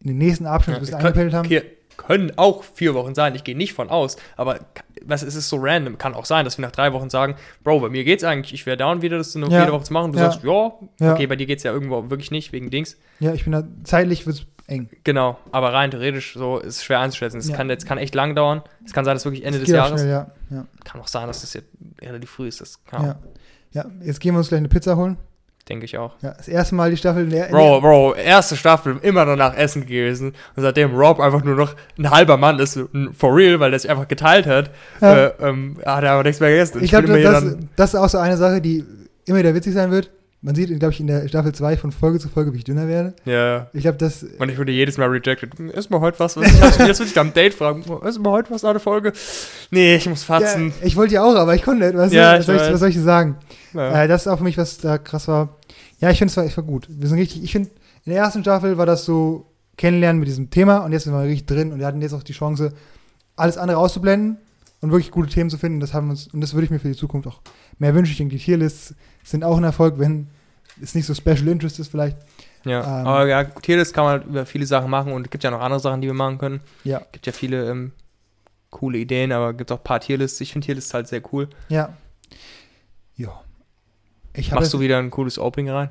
in 0.00 0.06
den 0.08 0.18
nächsten 0.18 0.46
Abschnitt 0.46 0.74
Ja, 0.74 0.78
ein 0.78 0.80
bisschen 0.80 0.98
es 0.98 1.04
eingepellt 1.04 1.34
haben. 1.34 1.46
Okay, 1.46 1.62
können 1.98 2.32
auch 2.38 2.62
vier 2.62 2.94
Wochen 2.94 3.14
sein, 3.14 3.34
ich 3.34 3.44
gehe 3.44 3.56
nicht 3.56 3.74
von 3.74 3.90
aus, 3.90 4.16
aber 4.36 4.60
was, 5.04 5.22
es 5.22 5.34
ist 5.34 5.48
so 5.50 5.56
random, 5.60 5.98
kann 5.98 6.14
auch 6.14 6.24
sein, 6.24 6.44
dass 6.46 6.56
wir 6.56 6.62
nach 6.64 6.70
drei 6.72 6.92
Wochen 6.94 7.10
sagen, 7.10 7.34
Bro, 7.64 7.80
bei 7.80 7.88
mir 7.90 8.04
geht's 8.04 8.24
eigentlich, 8.24 8.54
ich 8.54 8.64
wäre 8.64 8.76
down 8.78 9.02
wieder, 9.02 9.18
das 9.18 9.34
in 9.34 9.42
Ja. 9.50 9.60
jede 9.60 9.72
Woche 9.72 9.84
zu 9.84 9.92
machen, 9.92 10.12
du 10.12 10.18
Ja. 10.18 10.30
sagst, 10.30 10.44
ja, 10.44 10.72
Ja. 11.00 11.12
okay, 11.12 11.26
bei 11.26 11.36
dir 11.36 11.46
geht's 11.46 11.64
ja 11.64 11.72
irgendwo 11.72 12.08
wirklich 12.08 12.30
nicht, 12.30 12.52
wegen 12.52 12.70
Dings, 12.70 12.96
Ja, 13.18 13.34
ich 13.34 13.42
bin 13.44 13.52
da, 13.52 13.64
zeitlich 13.84 14.24
wird's 14.26 14.46
eng. 14.66 14.88
genau, 15.04 15.38
aber 15.50 15.72
rein 15.72 15.90
theoretisch, 15.90 16.34
so, 16.34 16.58
ist 16.58 16.84
schwer 16.84 17.00
einzuschätzen, 17.00 17.38
es 17.38 17.48
Ja. 17.48 17.56
kann 17.56 17.68
jetzt, 17.68 17.86
kann 17.86 17.98
echt 17.98 18.14
lang 18.14 18.34
dauern, 18.34 18.62
es 18.84 18.92
kann 18.92 19.04
sein, 19.04 19.14
dass 19.14 19.24
wirklich 19.24 19.44
Ende 19.44 19.58
Es 19.58 19.64
des 19.64 19.74
Jahres, 19.74 20.00
Schnell, 20.00 20.10
ja. 20.12 20.26
Ja. 20.50 20.66
kann 20.84 21.00
auch 21.00 21.08
sein, 21.08 21.26
dass 21.26 21.40
das 21.42 21.54
jetzt 21.54 21.68
relativ 22.00 22.30
früh 22.30 22.48
ist, 22.48 22.60
das 22.60 22.78
ja. 22.92 23.16
ja, 23.72 23.84
jetzt 24.02 24.20
gehen 24.20 24.34
wir 24.34 24.38
uns 24.38 24.48
gleich 24.48 24.58
eine 24.58 24.68
Pizza 24.68 24.96
holen. 24.96 25.16
denke 25.68 25.84
ich 25.84 25.96
auch. 25.96 26.14
Ja, 26.22 26.34
das 26.34 26.48
erste 26.48 26.74
Mal 26.74 26.90
die 26.90 26.96
Staffel. 26.96 27.22
in 27.24 27.30
der- 27.30 27.46
Bro, 27.46 27.80
Bro, 27.82 28.14
erste 28.16 28.56
Staffel 28.56 28.98
immer 29.02 29.24
noch 29.24 29.36
nach 29.36 29.56
Essen 29.56 29.82
gewesen. 29.86 30.34
Und 30.56 30.62
seitdem 30.64 30.92
Rob 30.92 31.20
einfach 31.20 31.44
nur 31.44 31.54
noch 31.54 31.76
ein 31.96 32.10
halber 32.10 32.36
Mann 32.36 32.58
ist, 32.58 32.80
for 33.16 33.34
real, 33.36 33.60
weil 33.60 33.72
er 33.72 33.78
sich 33.78 33.88
einfach 33.88 34.08
geteilt 34.08 34.46
hat, 34.48 34.70
Ja. 35.00 35.26
äh, 35.26 35.32
ähm, 35.40 35.78
hat 35.86 36.02
er 36.02 36.12
aber 36.14 36.24
nichts 36.24 36.40
mehr 36.40 36.50
gegessen. 36.50 36.78
Und 36.78 36.84
Ich 36.84 36.90
glaube, 36.90 37.06
das, 37.22 37.44
das, 37.44 37.56
das 37.76 37.94
ist 37.94 38.00
auch 38.00 38.08
so 38.08 38.18
eine 38.18 38.36
Sache, 38.36 38.60
die 38.60 38.84
immer 39.24 39.38
wieder 39.38 39.54
witzig 39.54 39.72
sein 39.74 39.92
wird. 39.92 40.10
Man 40.44 40.56
sieht, 40.56 40.76
glaube 40.80 40.92
ich, 40.92 40.98
in 40.98 41.06
der 41.06 41.28
Staffel 41.28 41.54
2 41.54 41.76
von 41.76 41.92
Folge 41.92 42.18
zu 42.18 42.28
Folge, 42.28 42.52
wie 42.52 42.58
ich 42.58 42.64
dünner 42.64 42.88
werde. 42.88 43.14
ja, 43.24 43.68
Ich 43.72 43.82
glaube, 43.82 43.98
das. 43.98 44.24
und 44.24 44.48
ich 44.48 44.58
wurde 44.58 44.72
jedes 44.72 44.98
Mal 44.98 45.06
rejected. 45.08 45.54
Ist 45.60 45.88
mal 45.88 46.00
heute 46.00 46.18
was? 46.18 46.36
was 46.60 46.78
jetzt 46.78 46.98
würde 46.98 47.04
ich 47.04 47.12
da 47.14 47.20
am 47.20 47.32
Date 47.32 47.54
fragen. 47.54 47.84
Ist 48.04 48.18
mal 48.18 48.30
heute 48.30 48.50
was, 48.50 48.64
eine 48.64 48.80
Folge? 48.80 49.12
Nee, 49.70 49.94
ich 49.96 50.08
muss 50.08 50.26
Ja, 50.26 50.40
fatzen. 50.40 50.72
ich 50.82 50.96
wollte 50.96 51.14
ja 51.14 51.22
auch, 51.24 51.36
aber 51.36 51.54
ich 51.54 51.62
konnte 51.62 51.84
nicht. 51.86 51.96
Weißt 51.96 52.12
Ja, 52.12 52.38
Was, 52.38 52.46
soll 52.46 52.56
ich, 52.56 52.62
was 52.62 52.80
soll 52.80 52.88
ich 52.88 52.98
sagen? 52.98 53.36
Ja. 53.72 54.02
Äh, 54.02 54.08
das 54.08 54.22
ist 54.22 54.26
auch 54.26 54.38
für 54.38 54.44
mich, 54.44 54.58
was 54.58 54.78
da 54.78 54.98
krass 54.98 55.28
war. 55.28 55.56
Ja, 56.00 56.10
ich 56.10 56.18
finde 56.18 56.30
es 56.32 56.36
war, 56.36 56.44
war 56.56 56.64
gut. 56.64 56.88
Wir 56.90 57.08
sind 57.08 57.18
richtig. 57.18 57.44
Ich 57.44 57.52
finde, 57.52 57.70
in 58.04 58.12
der 58.12 58.22
ersten 58.22 58.42
Staffel 58.42 58.76
war 58.78 58.86
das 58.86 59.04
so 59.04 59.46
kennenlernen 59.76 60.18
mit 60.18 60.28
diesem 60.28 60.50
Thema 60.50 60.78
und 60.78 60.90
jetzt 60.90 61.04
sind 61.04 61.12
wir 61.12 61.22
richtig 61.22 61.46
drin 61.46 61.70
und 61.72 61.78
wir 61.78 61.86
hatten 61.86 62.02
jetzt 62.02 62.14
auch 62.14 62.24
die 62.24 62.32
Chance, 62.32 62.72
alles 63.36 63.56
andere 63.58 63.78
auszublenden 63.78 64.38
und 64.80 64.90
wirklich 64.90 65.12
gute 65.12 65.30
Themen 65.30 65.50
zu 65.50 65.56
finden. 65.56 65.78
Das 65.78 65.94
haben 65.94 66.08
wir 66.08 66.10
uns, 66.12 66.26
und 66.26 66.40
das 66.40 66.52
würde 66.54 66.64
ich 66.64 66.70
mir 66.70 66.80
für 66.80 66.88
die 66.88 66.96
Zukunft 66.96 67.28
auch 67.28 67.40
mehr 67.82 67.94
wünschen. 67.94 68.12
Ich 68.12 68.18
denke, 68.18 68.36
die 68.36 68.42
Tierlists 68.42 68.94
sind 69.22 69.44
auch 69.44 69.58
ein 69.58 69.64
Erfolg, 69.64 69.98
wenn 69.98 70.28
es 70.80 70.94
nicht 70.94 71.04
so 71.06 71.14
Special 71.14 71.46
Interest 71.48 71.78
ist 71.78 71.88
vielleicht. 71.90 72.16
Ja, 72.64 72.80
Ähm. 73.00 73.06
aber 73.06 73.26
ja, 73.26 73.44
Tierlist 73.44 73.92
kann 73.92 74.04
man 74.04 74.22
über 74.22 74.46
viele 74.46 74.64
Sachen 74.66 74.88
machen 74.90 75.12
und 75.12 75.26
es 75.26 75.30
gibt 75.30 75.44
ja 75.44 75.50
noch 75.50 75.60
andere 75.60 75.80
Sachen, 75.80 76.00
die 76.00 76.06
wir 76.06 76.14
machen 76.14 76.38
können. 76.38 76.60
Ja, 76.84 77.02
gibt 77.12 77.26
ja 77.26 77.32
viele 77.32 77.68
ähm, 77.68 77.92
coole 78.70 78.98
Ideen, 78.98 79.32
aber 79.32 79.52
gibt 79.52 79.70
auch 79.72 79.78
ein 79.78 79.84
paar 79.84 80.00
Tierlists. 80.00 80.40
Ich 80.40 80.52
finde 80.52 80.64
Tierlists 80.66 80.94
halt 80.94 81.08
sehr 81.08 81.20
cool. 81.32 81.48
ja. 81.68 81.92
Ja. 83.16 83.42
Machst 84.54 84.72
du 84.72 84.80
wieder 84.80 84.98
ein 84.98 85.10
cooles 85.10 85.38
Opening 85.38 85.70
rein? 85.70 85.90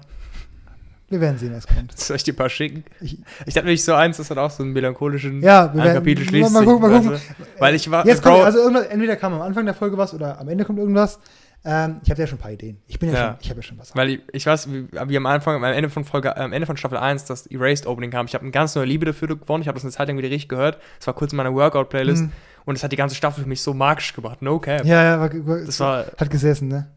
wir 1.09 1.19
werden 1.19 1.37
sehen, 1.37 1.53
was 1.53 1.67
kommt. 1.67 1.91
Soll 1.99 2.15
ich 2.15 2.23
dir 2.23 2.33
ein 2.33 2.37
paar 2.37 2.49
schicken? 2.49 2.85
Ich, 3.01 3.19
Ich 3.45 3.53
dachte 3.53 3.65
nämlich 3.65 3.83
so 3.83 3.93
eins, 3.93 4.15
das 4.17 4.31
hat 4.31 4.37
auch 4.37 4.49
so 4.49 4.63
einen 4.63 4.71
melancholischen 4.71 5.41
ja, 5.41 5.71
wir 5.73 5.83
werden, 5.83 5.95
Kapitel 5.95 6.23
mal, 6.23 6.29
schließt 6.29 6.51
mal 6.53 6.59
sich, 6.59 6.67
gucken, 6.67 6.89
mal 6.89 6.95
weißt 6.95 7.07
gucken. 7.07 7.21
du? 7.37 7.61
Weil 7.61 7.75
ich 7.75 7.91
war, 7.91 8.05
Jetzt 8.07 8.23
kommt, 8.23 8.37
also 8.43 8.69
entweder 8.79 9.17
kam 9.17 9.33
am 9.33 9.41
Anfang 9.41 9.65
der 9.65 9.73
Folge 9.73 9.97
was 9.97 10.13
oder 10.13 10.39
am 10.39 10.47
Ende 10.47 10.63
kommt 10.63 10.79
irgendwas. 10.79 11.19
Ähm, 11.63 12.01
ich 12.03 12.09
habe 12.09 12.19
ja 12.21 12.25
schon 12.27 12.39
ein 12.39 12.41
paar 12.41 12.51
Ideen. 12.51 12.77
Ich 12.87 12.97
bin 12.97 13.09
ja, 13.09 13.15
Ja. 13.15 13.27
schon, 13.27 13.37
ich 13.41 13.49
habe 13.51 13.59
ja 13.59 13.63
schon 13.63 13.77
was. 13.77 13.95
weil 13.95 14.09
ich, 14.09 14.21
ich 14.33 14.45
weiß, 14.47 14.67
wie, 14.71 15.17
am 15.17 15.25
Anfang, 15.27 15.55
am 15.57 15.63
Ende 15.63 15.89
von 15.91 16.03
Folge, 16.05 16.35
am 16.35 16.53
Ende 16.53 16.65
von 16.65 16.75
Staffel 16.75 16.97
1 16.97 17.25
das 17.25 17.45
Erased 17.47 17.85
Opening 17.85 18.09
kam. 18.09 18.25
Ich 18.25 18.33
habe 18.33 18.41
eine 18.43 18.51
ganz 18.51 18.73
neue 18.75 18.85
Liebe 18.85 19.05
dafür 19.05 19.27
gewonnen. 19.27 19.61
Ich 19.61 19.67
habe 19.67 19.75
das 19.75 19.83
eine 19.83 19.91
Zeit 19.91 20.07
lang 20.07 20.17
wieder 20.17 20.29
richtig 20.29 20.49
gehört. 20.49 20.79
Es 20.99 21.05
war 21.05 21.13
kurz 21.13 21.33
in 21.33 21.37
meiner 21.37 21.53
Workout-Playlist 21.53 22.23
Mhm. 22.23 22.31
und 22.65 22.75
es 22.75 22.83
hat 22.83 22.91
die 22.91 22.95
ganze 22.95 23.13
Staffel 23.15 23.43
für 23.43 23.49
mich 23.49 23.61
so 23.61 23.73
magisch 23.75 24.13
gemacht. 24.13 24.41
No 24.41 24.57
cap. 24.59 24.85
Ja, 24.85 25.03
ja, 25.03 25.19
war, 25.19 25.29
Das 25.29 25.79
war, 25.79 26.05
hat 26.17 26.29
gesessen, 26.31 26.67
ne? 26.67 26.87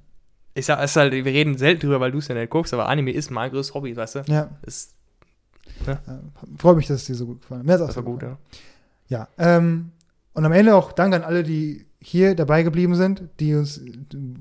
ich 0.55 0.65
sag, 0.67 0.79
es 0.79 0.93
ist 0.93 0.97
halt, 0.97 1.13
wir 1.13 1.25
reden 1.27 1.59
selten 1.59 1.81
drüber, 1.81 1.99
weil 2.01 2.13
du 2.13 2.19
es 2.19 2.29
ja 2.29 2.35
nicht 2.35 2.49
guckst, 2.49 2.73
aber 2.73 2.89
Anime 2.89 3.11
ist 3.11 3.31
mein 3.31 3.51
größtes 3.51 3.75
Hobby, 3.75 3.95
weißt 3.97 4.15
du? 4.15 4.21
Ja. 4.29 4.51
Ist, 4.63 4.95
Äh, 5.87 5.97
Freue 6.59 6.77
mich, 6.77 6.87
dass 6.87 7.01
es 7.01 7.07
dir 7.07 7.15
so 7.17 7.27
gut 7.27 7.41
gefallen 7.43 7.61
hat. 7.61 7.67
Mir 7.67 7.73
hat's 7.73 7.83
auch 7.83 7.87
das 7.87 7.95
so 7.97 8.05
war 8.05 8.11
gut, 8.13 8.21
gefallen. 8.21 8.39
ja. 9.09 9.29
Ja, 9.39 9.57
ähm, 9.59 9.91
und 10.33 10.45
am 10.45 10.53
Ende 10.53 10.75
auch 10.75 10.93
Dank 10.93 11.13
an 11.15 11.23
alle, 11.23 11.43
die 11.43 11.85
hier 12.07 12.35
dabei 12.35 12.63
geblieben 12.63 12.95
sind, 12.95 13.23
die 13.41 13.55
uns 13.55 13.81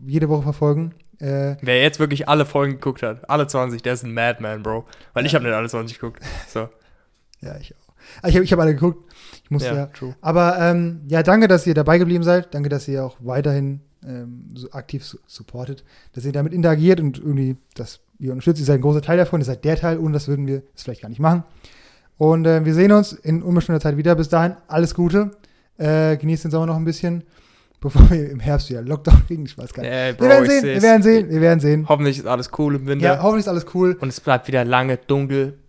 jede 0.05 0.27
Woche 0.29 0.43
verfolgen. 0.43 0.93
Äh, 1.19 1.55
Wer 1.61 1.81
jetzt 1.81 1.99
wirklich 1.99 2.27
alle 2.27 2.45
Folgen 2.45 2.73
geguckt 2.73 3.01
hat, 3.03 3.29
alle 3.29 3.47
20, 3.47 3.81
der 3.81 3.93
ist 3.93 4.03
ein 4.03 4.13
Madman, 4.13 4.61
Bro. 4.63 4.85
Weil 5.13 5.25
ich 5.25 5.31
Ja. 5.31 5.39
habe 5.39 5.47
nicht 5.47 5.55
alle 5.55 5.69
20 5.69 5.97
geguckt. 5.97 6.21
So. 6.49 6.67
ja, 7.41 7.55
ich 7.57 7.73
auch. 7.75 7.93
Ah, 8.21 8.27
Ich 8.27 8.35
habe 8.35 8.43
ich 8.43 8.51
hab 8.51 8.59
alle 8.59 8.73
geguckt. 8.73 9.13
Ich 9.45 9.49
musste 9.51 9.69
ja. 9.69 9.75
Ja, 9.75 9.85
true. 9.87 10.13
Aber 10.19 10.57
ähm, 10.59 11.01
ja, 11.07 11.23
danke, 11.23 11.47
dass 11.47 11.65
ihr 11.65 11.73
dabei 11.73 11.97
geblieben 11.99 12.23
seid. 12.23 12.53
Danke, 12.53 12.67
dass 12.67 12.87
ihr 12.89 13.05
auch 13.05 13.15
weiterhin 13.21 13.79
ähm, 14.05 14.49
so 14.53 14.69
aktiv 14.71 15.05
su 15.05 15.17
supportet, 15.25 15.85
dass 16.11 16.25
ihr 16.25 16.33
damit 16.33 16.51
interagiert 16.51 16.99
und 16.99 17.17
irgendwie 17.17 17.55
das 17.75 18.01
ihr 18.19 18.31
unterstützt. 18.31 18.59
Ihr 18.59 18.65
seid 18.65 18.79
ein 18.79 18.81
großer 18.81 19.01
Teil 19.01 19.17
davon. 19.17 19.39
Ihr 19.39 19.45
seid 19.45 19.63
der 19.63 19.77
Teil. 19.77 19.99
Ohne 19.99 20.11
das 20.13 20.27
würden 20.27 20.47
wir 20.47 20.63
es 20.75 20.83
vielleicht 20.83 21.01
gar 21.01 21.09
nicht 21.09 21.19
machen. 21.21 21.43
Und 22.17 22.45
äh, 22.45 22.65
wir 22.65 22.73
sehen 22.73 22.91
uns 22.91 23.13
in 23.13 23.41
unbestimmter 23.41 23.79
Zeit 23.79 23.95
wieder. 23.95 24.15
Bis 24.15 24.27
dahin, 24.27 24.55
alles 24.67 24.93
Gute. 24.93 25.31
Äh, 25.77 26.17
genießt 26.17 26.43
den 26.43 26.51
Sommer 26.51 26.65
noch 26.67 26.75
ein 26.75 26.85
bisschen, 26.85 27.23
bevor 27.83 28.09
wir 28.09 28.31
im 28.31 28.39
Herbst 28.39 28.69
wieder 28.69 28.81
Lockdown 28.81 29.23
kriegen. 29.27 29.45
Ich 29.45 29.57
weiß 29.57 29.73
gar 29.73 29.83
nicht. 29.83 29.91
Ey, 29.91 30.19
wir 30.19 30.29
werden 30.29 30.49
sehen, 30.49 30.63
wir 30.63 30.81
werden 30.81 31.03
sehen, 31.03 31.29
wir 31.29 31.41
werden 31.41 31.59
sehen. 31.59 31.85
Hoffentlich 31.89 32.17
ist 32.17 32.25
alles 32.25 32.49
cool 32.57 32.75
im 32.75 32.87
Winter. 32.87 33.05
Ja, 33.05 33.21
hoffentlich 33.21 33.45
ist 33.45 33.49
alles 33.49 33.65
cool. 33.75 33.97
und 33.99 34.07
es 34.07 34.19
bleibt 34.19 34.47
wieder 34.47 34.65
lange 34.65 34.97
dunkel. 34.97 35.59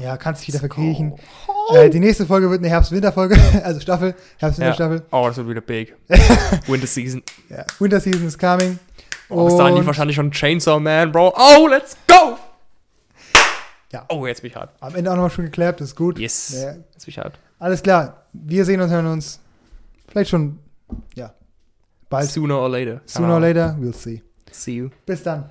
Ja, 0.00 0.16
kannst 0.16 0.40
dich 0.40 0.48
wieder 0.48 0.58
verkriechen. 0.58 1.10
go. 1.46 1.76
Äh, 1.76 1.90
die 1.90 2.00
nächste 2.00 2.26
Folge 2.26 2.50
wird 2.50 2.58
eine 2.58 2.68
Herbst-Winter-Folge, 2.68 3.38
also 3.64 3.78
Staffel, 3.78 4.16
Herbst-Winter-Staffel. 4.38 5.02
Oh, 5.12 5.26
das 5.28 5.36
wird 5.36 5.48
wieder 5.48 5.60
big. 5.60 5.94
Winter 6.66 6.88
Season. 6.88 7.22
Ja. 7.48 7.64
Winter 7.78 8.00
Season 8.00 8.26
is 8.26 8.36
coming. 8.36 8.80
Oh, 9.28 9.44
bis 9.44 9.56
dahin 9.56 9.76
lief 9.76 9.86
wahrscheinlich 9.86 10.16
schon 10.16 10.32
Chainsaw 10.32 10.80
Man, 10.80 11.12
Bro. 11.12 11.34
Oh, 11.36 11.68
let's 11.68 11.96
go! 12.08 12.36
Ja. 13.92 14.04
Oh, 14.08 14.26
jetzt 14.26 14.42
bin 14.42 14.50
ich 14.50 14.56
hart. 14.56 14.70
Am 14.80 14.94
Ende 14.96 15.10
auch 15.10 15.14
nochmal 15.14 15.30
schon 15.30 15.44
geklappt, 15.44 15.80
ist 15.80 15.94
gut. 15.94 16.18
Yes. 16.18 16.52
Ja, 16.60 16.70
Jetzt 16.92 17.04
bin 17.04 17.12
ich 17.12 17.18
hart. 17.18 17.38
alles 17.60 17.82
klar. 17.82 18.24
Wir 18.32 18.64
sehen 18.64 18.80
uns, 18.80 18.90
hören 18.90 19.06
uns. 19.06 19.38
Vielleicht 20.08 20.30
schon, 20.30 20.58
ja, 21.14 21.32
bald. 22.10 22.28
Sooner 22.28 22.54
or 22.54 22.68
later. 22.68 23.00
Sooner 23.06 23.32
or 23.32 23.40
later, 23.40 23.74
we'll 23.78 23.94
see. 23.94 24.22
See 24.52 24.74
you. 24.74 24.90
Bis 25.06 25.22
dann. 25.22 25.44